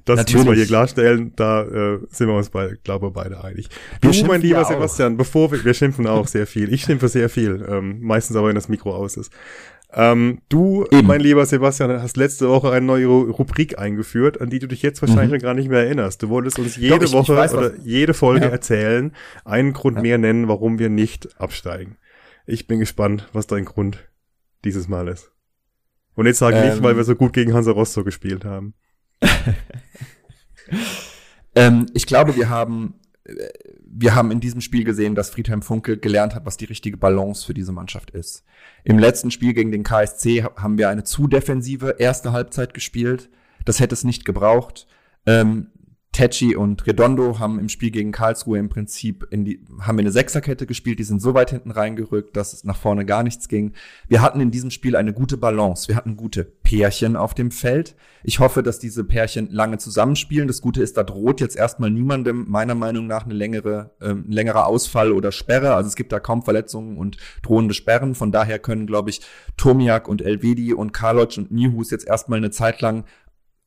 Das 0.04 0.16
Natürlich. 0.16 0.34
müssen 0.34 0.48
wir 0.48 0.56
hier 0.56 0.66
klarstellen, 0.66 1.32
da 1.36 1.62
äh, 1.62 2.00
sind 2.08 2.26
wir 2.26 2.34
uns 2.34 2.50
bei, 2.50 2.76
glaube 2.82 3.12
beide 3.12 3.44
einig. 3.44 3.68
Wir 4.00 4.10
du, 4.10 4.24
mein 4.24 4.40
lieber 4.40 4.64
Sebastian, 4.64 5.16
bevor 5.16 5.52
wir, 5.52 5.64
wir 5.64 5.74
schimpfen 5.74 6.08
auch 6.08 6.26
sehr 6.26 6.48
viel. 6.48 6.72
Ich 6.72 6.82
schimpfe 6.82 7.08
sehr 7.08 7.28
viel, 7.28 7.64
ähm, 7.68 8.00
meistens 8.00 8.36
aber, 8.36 8.48
wenn 8.48 8.56
das 8.56 8.68
Mikro 8.68 8.92
aus 8.92 9.16
ist. 9.16 9.30
Ähm, 9.98 10.42
du, 10.50 10.84
Eben. 10.90 11.06
mein 11.06 11.22
lieber 11.22 11.46
Sebastian, 11.46 12.02
hast 12.02 12.18
letzte 12.18 12.50
Woche 12.50 12.70
eine 12.70 12.84
neue 12.84 13.06
Rubrik 13.06 13.78
eingeführt, 13.78 14.42
an 14.42 14.50
die 14.50 14.58
du 14.58 14.68
dich 14.68 14.82
jetzt 14.82 15.00
wahrscheinlich 15.00 15.40
mhm. 15.40 15.44
gar 15.44 15.54
nicht 15.54 15.70
mehr 15.70 15.84
erinnerst. 15.84 16.22
Du 16.22 16.28
wolltest 16.28 16.58
uns 16.58 16.76
jede 16.76 16.98
Doch, 16.98 17.06
ich, 17.06 17.12
Woche 17.12 17.32
ich 17.32 17.38
weiß, 17.38 17.54
oder 17.54 17.74
jede 17.78 18.12
Folge 18.12 18.44
ja. 18.44 18.50
erzählen, 18.50 19.14
einen 19.46 19.72
Grund 19.72 19.96
ja. 19.96 20.02
mehr 20.02 20.18
nennen, 20.18 20.48
warum 20.48 20.78
wir 20.78 20.90
nicht 20.90 21.40
absteigen. 21.40 21.96
Ich 22.44 22.66
bin 22.66 22.78
gespannt, 22.78 23.30
was 23.32 23.46
dein 23.46 23.64
Grund 23.64 24.06
dieses 24.64 24.86
Mal 24.86 25.08
ist. 25.08 25.32
Und 26.14 26.26
jetzt 26.26 26.40
sag 26.40 26.54
ähm, 26.54 26.68
nicht, 26.68 26.82
weil 26.82 26.98
wir 26.98 27.04
so 27.04 27.16
gut 27.16 27.32
gegen 27.32 27.54
Hansa 27.54 27.70
Rostock 27.70 28.04
gespielt 28.04 28.44
haben. 28.44 28.74
ähm, 31.54 31.86
ich 31.94 32.06
glaube, 32.06 32.36
wir 32.36 32.50
haben 32.50 33.00
wir 33.98 34.14
haben 34.14 34.30
in 34.30 34.40
diesem 34.40 34.60
Spiel 34.60 34.84
gesehen, 34.84 35.14
dass 35.14 35.30
Friedhelm 35.30 35.62
Funkel 35.62 35.96
gelernt 35.96 36.34
hat, 36.34 36.44
was 36.44 36.58
die 36.58 36.66
richtige 36.66 36.98
Balance 36.98 37.46
für 37.46 37.54
diese 37.54 37.72
Mannschaft 37.72 38.10
ist. 38.10 38.44
Im 38.84 38.98
letzten 38.98 39.30
Spiel 39.30 39.54
gegen 39.54 39.72
den 39.72 39.84
KSC 39.84 40.44
haben 40.56 40.76
wir 40.76 40.90
eine 40.90 41.04
zu 41.04 41.26
defensive 41.26 41.96
erste 41.98 42.32
Halbzeit 42.32 42.74
gespielt. 42.74 43.30
Das 43.64 43.80
hätte 43.80 43.94
es 43.94 44.04
nicht 44.04 44.24
gebraucht. 44.26 44.86
Ähm, 45.24 45.68
Tecci 46.16 46.56
und 46.56 46.86
Redondo 46.86 47.40
haben 47.40 47.58
im 47.58 47.68
Spiel 47.68 47.90
gegen 47.90 48.10
Karlsruhe 48.10 48.58
im 48.58 48.70
Prinzip 48.70 49.26
in 49.30 49.44
die, 49.44 49.60
haben 49.82 49.98
wir 49.98 50.00
eine 50.00 50.12
Sechserkette 50.12 50.64
gespielt, 50.64 50.98
die 50.98 51.04
sind 51.04 51.20
so 51.20 51.34
weit 51.34 51.50
hinten 51.50 51.70
reingerückt, 51.70 52.38
dass 52.38 52.54
es 52.54 52.64
nach 52.64 52.78
vorne 52.78 53.04
gar 53.04 53.22
nichts 53.22 53.48
ging. 53.48 53.74
Wir 54.08 54.22
hatten 54.22 54.40
in 54.40 54.50
diesem 54.50 54.70
Spiel 54.70 54.96
eine 54.96 55.12
gute 55.12 55.36
Balance. 55.36 55.88
Wir 55.88 55.94
hatten 55.94 56.16
gute 56.16 56.44
Pärchen 56.44 57.16
auf 57.16 57.34
dem 57.34 57.50
Feld. 57.50 57.96
Ich 58.24 58.40
hoffe, 58.40 58.62
dass 58.62 58.78
diese 58.78 59.04
Pärchen 59.04 59.50
lange 59.50 59.76
zusammenspielen. 59.76 60.48
Das 60.48 60.62
Gute 60.62 60.82
ist, 60.82 60.96
da 60.96 61.02
droht 61.02 61.42
jetzt 61.42 61.54
erstmal 61.54 61.90
niemandem 61.90 62.46
meiner 62.48 62.74
Meinung 62.74 63.06
nach 63.06 63.26
eine 63.26 63.34
längere, 63.34 63.90
äh, 64.00 64.12
ein 64.12 64.32
längerer 64.32 64.68
Ausfall 64.68 65.12
oder 65.12 65.32
Sperre. 65.32 65.74
Also 65.74 65.88
es 65.88 65.96
gibt 65.96 66.12
da 66.12 66.18
kaum 66.18 66.42
Verletzungen 66.42 66.96
und 66.96 67.18
drohende 67.42 67.74
Sperren. 67.74 68.14
Von 68.14 68.32
daher 68.32 68.58
können, 68.58 68.86
glaube 68.86 69.10
ich, 69.10 69.20
Tomiak 69.58 70.08
und 70.08 70.22
Elvedi 70.22 70.72
und 70.72 70.94
Karloc 70.94 71.36
und 71.36 71.50
Nihus 71.50 71.90
jetzt 71.90 72.06
erstmal 72.08 72.38
eine 72.38 72.50
Zeit 72.50 72.80
lang 72.80 73.04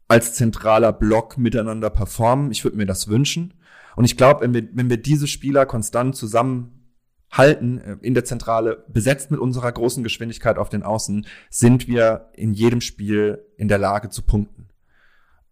als 0.09 0.33
zentraler 0.33 0.91
Block 0.91 1.37
miteinander 1.37 1.89
performen. 1.89 2.51
Ich 2.51 2.65
würde 2.65 2.75
mir 2.75 2.87
das 2.87 3.07
wünschen. 3.07 3.53
Und 3.95 4.05
ich 4.05 4.17
glaube, 4.17 4.41
wenn 4.41 4.53
wir, 4.53 4.67
wenn 4.73 4.89
wir 4.89 4.97
diese 4.97 5.27
Spieler 5.27 5.65
konstant 5.65 6.15
zusammenhalten 6.15 7.77
äh, 7.77 7.97
in 8.01 8.15
der 8.15 8.25
Zentrale, 8.25 8.83
besetzt 8.89 9.31
mit 9.31 9.39
unserer 9.39 9.71
großen 9.71 10.03
Geschwindigkeit 10.03 10.57
auf 10.57 10.69
den 10.69 10.83
Außen, 10.83 11.27
sind 11.49 11.87
wir 11.87 12.31
in 12.33 12.53
jedem 12.53 12.81
Spiel 12.81 13.45
in 13.55 13.67
der 13.67 13.77
Lage 13.77 14.09
zu 14.09 14.23
punkten. 14.23 14.69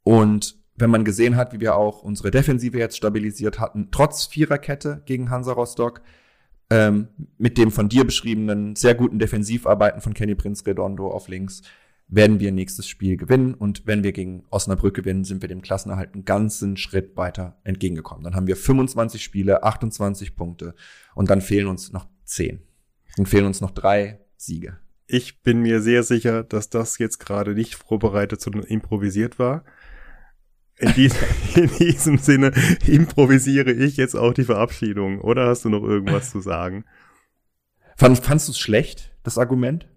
Und 0.03 0.57
wenn 0.75 0.89
man 0.89 1.05
gesehen 1.05 1.35
hat, 1.35 1.53
wie 1.53 1.59
wir 1.59 1.75
auch 1.75 2.01
unsere 2.01 2.31
Defensive 2.31 2.77
jetzt 2.77 2.97
stabilisiert 2.97 3.59
hatten, 3.59 3.89
trotz 3.91 4.25
Viererkette 4.25 5.03
gegen 5.05 5.29
Hansa 5.29 5.53
Rostock, 5.53 6.01
ähm, 6.69 7.09
mit 7.38 7.57
dem 7.57 7.71
von 7.71 7.89
dir 7.89 8.05
beschriebenen 8.05 8.75
sehr 8.75 8.95
guten 8.95 9.19
Defensivarbeiten 9.19 10.01
von 10.01 10.13
Kenny 10.13 10.35
Prince 10.35 10.65
Redondo 10.65 11.09
auf 11.09 11.27
links, 11.27 11.61
werden 12.07 12.39
wir 12.39 12.51
nächstes 12.51 12.88
Spiel 12.88 13.17
gewinnen. 13.17 13.53
Und 13.53 13.85
wenn 13.85 14.03
wir 14.03 14.13
gegen 14.13 14.45
Osnabrück 14.49 14.95
gewinnen, 14.95 15.23
sind 15.23 15.41
wir 15.41 15.49
dem 15.49 15.61
Klassenerhalt 15.61 16.13
einen 16.13 16.25
ganzen 16.25 16.77
Schritt 16.77 17.17
weiter 17.17 17.59
entgegengekommen. 17.63 18.23
Dann 18.23 18.35
haben 18.35 18.47
wir 18.47 18.55
25 18.55 19.23
Spiele, 19.23 19.63
28 19.63 20.35
Punkte 20.35 20.73
und 21.15 21.29
dann 21.29 21.41
fehlen 21.41 21.67
uns 21.67 21.91
noch 21.91 22.07
10. 22.23 22.61
Dann 23.17 23.25
fehlen 23.25 23.45
uns 23.45 23.61
noch 23.61 23.71
drei 23.71 24.19
Siege. 24.38 24.77
Ich 25.07 25.41
bin 25.41 25.61
mir 25.61 25.81
sehr 25.81 26.03
sicher, 26.03 26.43
dass 26.43 26.69
das 26.69 26.97
jetzt 26.97 27.19
gerade 27.19 27.53
nicht 27.53 27.75
vorbereitet, 27.75 28.41
sondern 28.41 28.63
improvisiert 28.63 29.39
war. 29.39 29.63
In 30.77 30.93
diesem, 30.93 31.17
in 31.55 31.69
diesem 31.77 32.17
Sinne 32.17 32.51
improvisiere 32.85 33.71
ich 33.71 33.97
jetzt 33.97 34.15
auch 34.15 34.34
die 34.34 34.43
Verabschiedung. 34.43 35.19
Oder 35.21 35.47
hast 35.47 35.65
du 35.65 35.69
noch 35.69 35.84
irgendwas 35.84 36.31
zu 36.31 36.39
sagen? 36.39 36.85
Fand, 37.97 38.19
fandst 38.19 38.47
du 38.47 38.51
es 38.51 38.59
schlecht, 38.59 39.15
das 39.23 39.38
Argument? 39.38 39.89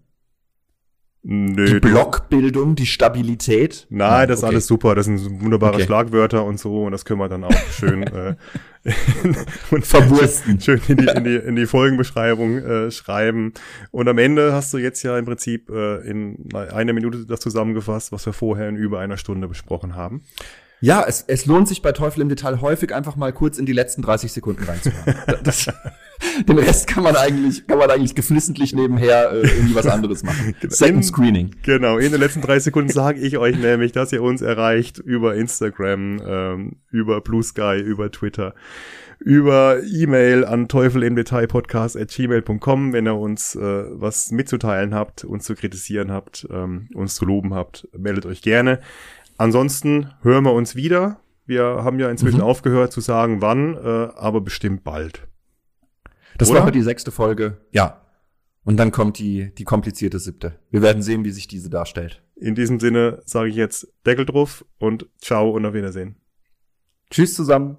Nö, 1.22 1.66
die 1.66 1.80
Blockbildung, 1.80 2.76
die 2.76 2.86
Stabilität. 2.86 3.86
Nein, 3.90 4.26
das 4.26 4.38
ist 4.38 4.44
okay. 4.44 4.54
alles 4.54 4.66
super. 4.66 4.94
Das 4.94 5.04
sind 5.04 5.42
wunderbare 5.42 5.74
okay. 5.74 5.84
Schlagwörter 5.84 6.44
und 6.44 6.58
so. 6.58 6.84
Und 6.84 6.92
das 6.92 7.04
können 7.04 7.20
wir 7.20 7.28
dann 7.28 7.44
auch 7.44 7.52
schön 7.72 8.02
äh, 8.04 8.36
und 9.70 9.86
verwursten. 9.86 10.58
Schön 10.62 10.80
in 10.88 10.96
die, 10.96 11.06
in 11.06 11.24
die, 11.24 11.36
in 11.36 11.56
die 11.56 11.66
Folgenbeschreibung 11.66 12.58
äh, 12.58 12.90
schreiben. 12.90 13.52
Und 13.90 14.08
am 14.08 14.16
Ende 14.16 14.54
hast 14.54 14.72
du 14.72 14.78
jetzt 14.78 15.02
ja 15.02 15.18
im 15.18 15.26
Prinzip 15.26 15.68
äh, 15.68 15.98
in 16.08 16.48
einer 16.54 16.94
Minute 16.94 17.26
das 17.26 17.40
zusammengefasst, 17.40 18.12
was 18.12 18.24
wir 18.24 18.32
vorher 18.32 18.70
in 18.70 18.76
über 18.76 19.00
einer 19.00 19.18
Stunde 19.18 19.46
besprochen 19.48 19.96
haben. 19.96 20.22
Ja, 20.80 21.04
es, 21.06 21.24
es 21.26 21.46
lohnt 21.46 21.68
sich 21.68 21.82
bei 21.82 21.92
Teufel 21.92 22.22
im 22.22 22.28
Detail 22.28 22.60
häufig 22.60 22.94
einfach 22.94 23.16
mal 23.16 23.32
kurz 23.32 23.58
in 23.58 23.66
die 23.66 23.72
letzten 23.72 24.02
30 24.02 24.32
Sekunden 24.32 24.64
reinzuhören. 24.64 25.14
Das, 25.44 25.66
den 26.46 26.58
Rest 26.58 26.86
kann 26.86 27.02
man 27.02 27.16
eigentlich, 27.16 27.66
kann 27.66 27.78
man 27.78 27.90
eigentlich 27.90 28.14
geflissentlich 28.14 28.74
nebenher 28.74 29.32
äh, 29.32 29.40
irgendwie 29.40 29.74
was 29.74 29.86
anderes 29.86 30.22
machen. 30.22 30.54
Genau. 30.60 30.74
Second 30.74 31.04
Screening. 31.04 31.50
Genau, 31.62 31.98
in 31.98 32.12
den 32.12 32.20
letzten 32.20 32.40
30 32.40 32.64
Sekunden 32.64 32.90
sage 32.90 33.20
ich 33.20 33.38
euch 33.38 33.56
nämlich, 33.56 33.92
dass 33.92 34.12
ihr 34.12 34.22
uns 34.22 34.42
erreicht 34.42 34.98
über 34.98 35.34
Instagram, 35.34 36.20
ähm, 36.24 36.76
über 36.90 37.20
Blue 37.20 37.42
Sky, 37.42 37.78
über 37.78 38.10
Twitter 38.10 38.54
über 39.20 39.82
E-Mail 39.84 40.46
an 40.46 40.66
Teufel 40.66 41.02
im 41.02 41.14
Detail 41.14 41.46
Podcast 41.46 41.94
at 41.96 42.08
gmail.com, 42.08 42.94
wenn 42.94 43.06
ihr 43.06 43.16
uns 43.16 43.54
äh, 43.54 43.60
was 43.60 44.30
mitzuteilen 44.30 44.94
habt, 44.94 45.24
uns 45.24 45.44
zu 45.44 45.54
kritisieren 45.54 46.10
habt, 46.10 46.48
ähm, 46.50 46.88
uns 46.94 47.16
zu 47.16 47.26
loben 47.26 47.52
habt, 47.52 47.86
meldet 47.96 48.24
euch 48.24 48.40
gerne. 48.40 48.80
Ansonsten 49.40 50.10
hören 50.20 50.44
wir 50.44 50.52
uns 50.52 50.76
wieder. 50.76 51.18
Wir 51.46 51.64
haben 51.64 51.98
ja 51.98 52.10
inzwischen 52.10 52.40
mhm. 52.40 52.44
aufgehört 52.44 52.92
zu 52.92 53.00
sagen, 53.00 53.40
wann, 53.40 53.74
äh, 53.74 54.10
aber 54.14 54.42
bestimmt 54.42 54.84
bald. 54.84 55.28
Das 56.36 56.50
Oder? 56.50 56.64
war 56.64 56.70
die 56.70 56.82
sechste 56.82 57.10
Folge. 57.10 57.56
Ja. 57.72 58.02
Und 58.64 58.76
dann 58.76 58.92
kommt 58.92 59.18
die, 59.18 59.50
die 59.54 59.64
komplizierte 59.64 60.18
siebte. 60.18 60.58
Wir 60.68 60.82
werden 60.82 61.02
sehen, 61.02 61.24
wie 61.24 61.30
sich 61.30 61.48
diese 61.48 61.70
darstellt. 61.70 62.22
In 62.36 62.54
diesem 62.54 62.80
Sinne 62.80 63.22
sage 63.24 63.48
ich 63.48 63.56
jetzt 63.56 63.90
Deckel 64.04 64.26
drauf 64.26 64.62
und 64.78 65.08
ciao 65.22 65.48
und 65.48 65.64
auf 65.64 65.72
Wiedersehen. 65.72 66.16
Tschüss 67.10 67.32
zusammen. 67.32 67.78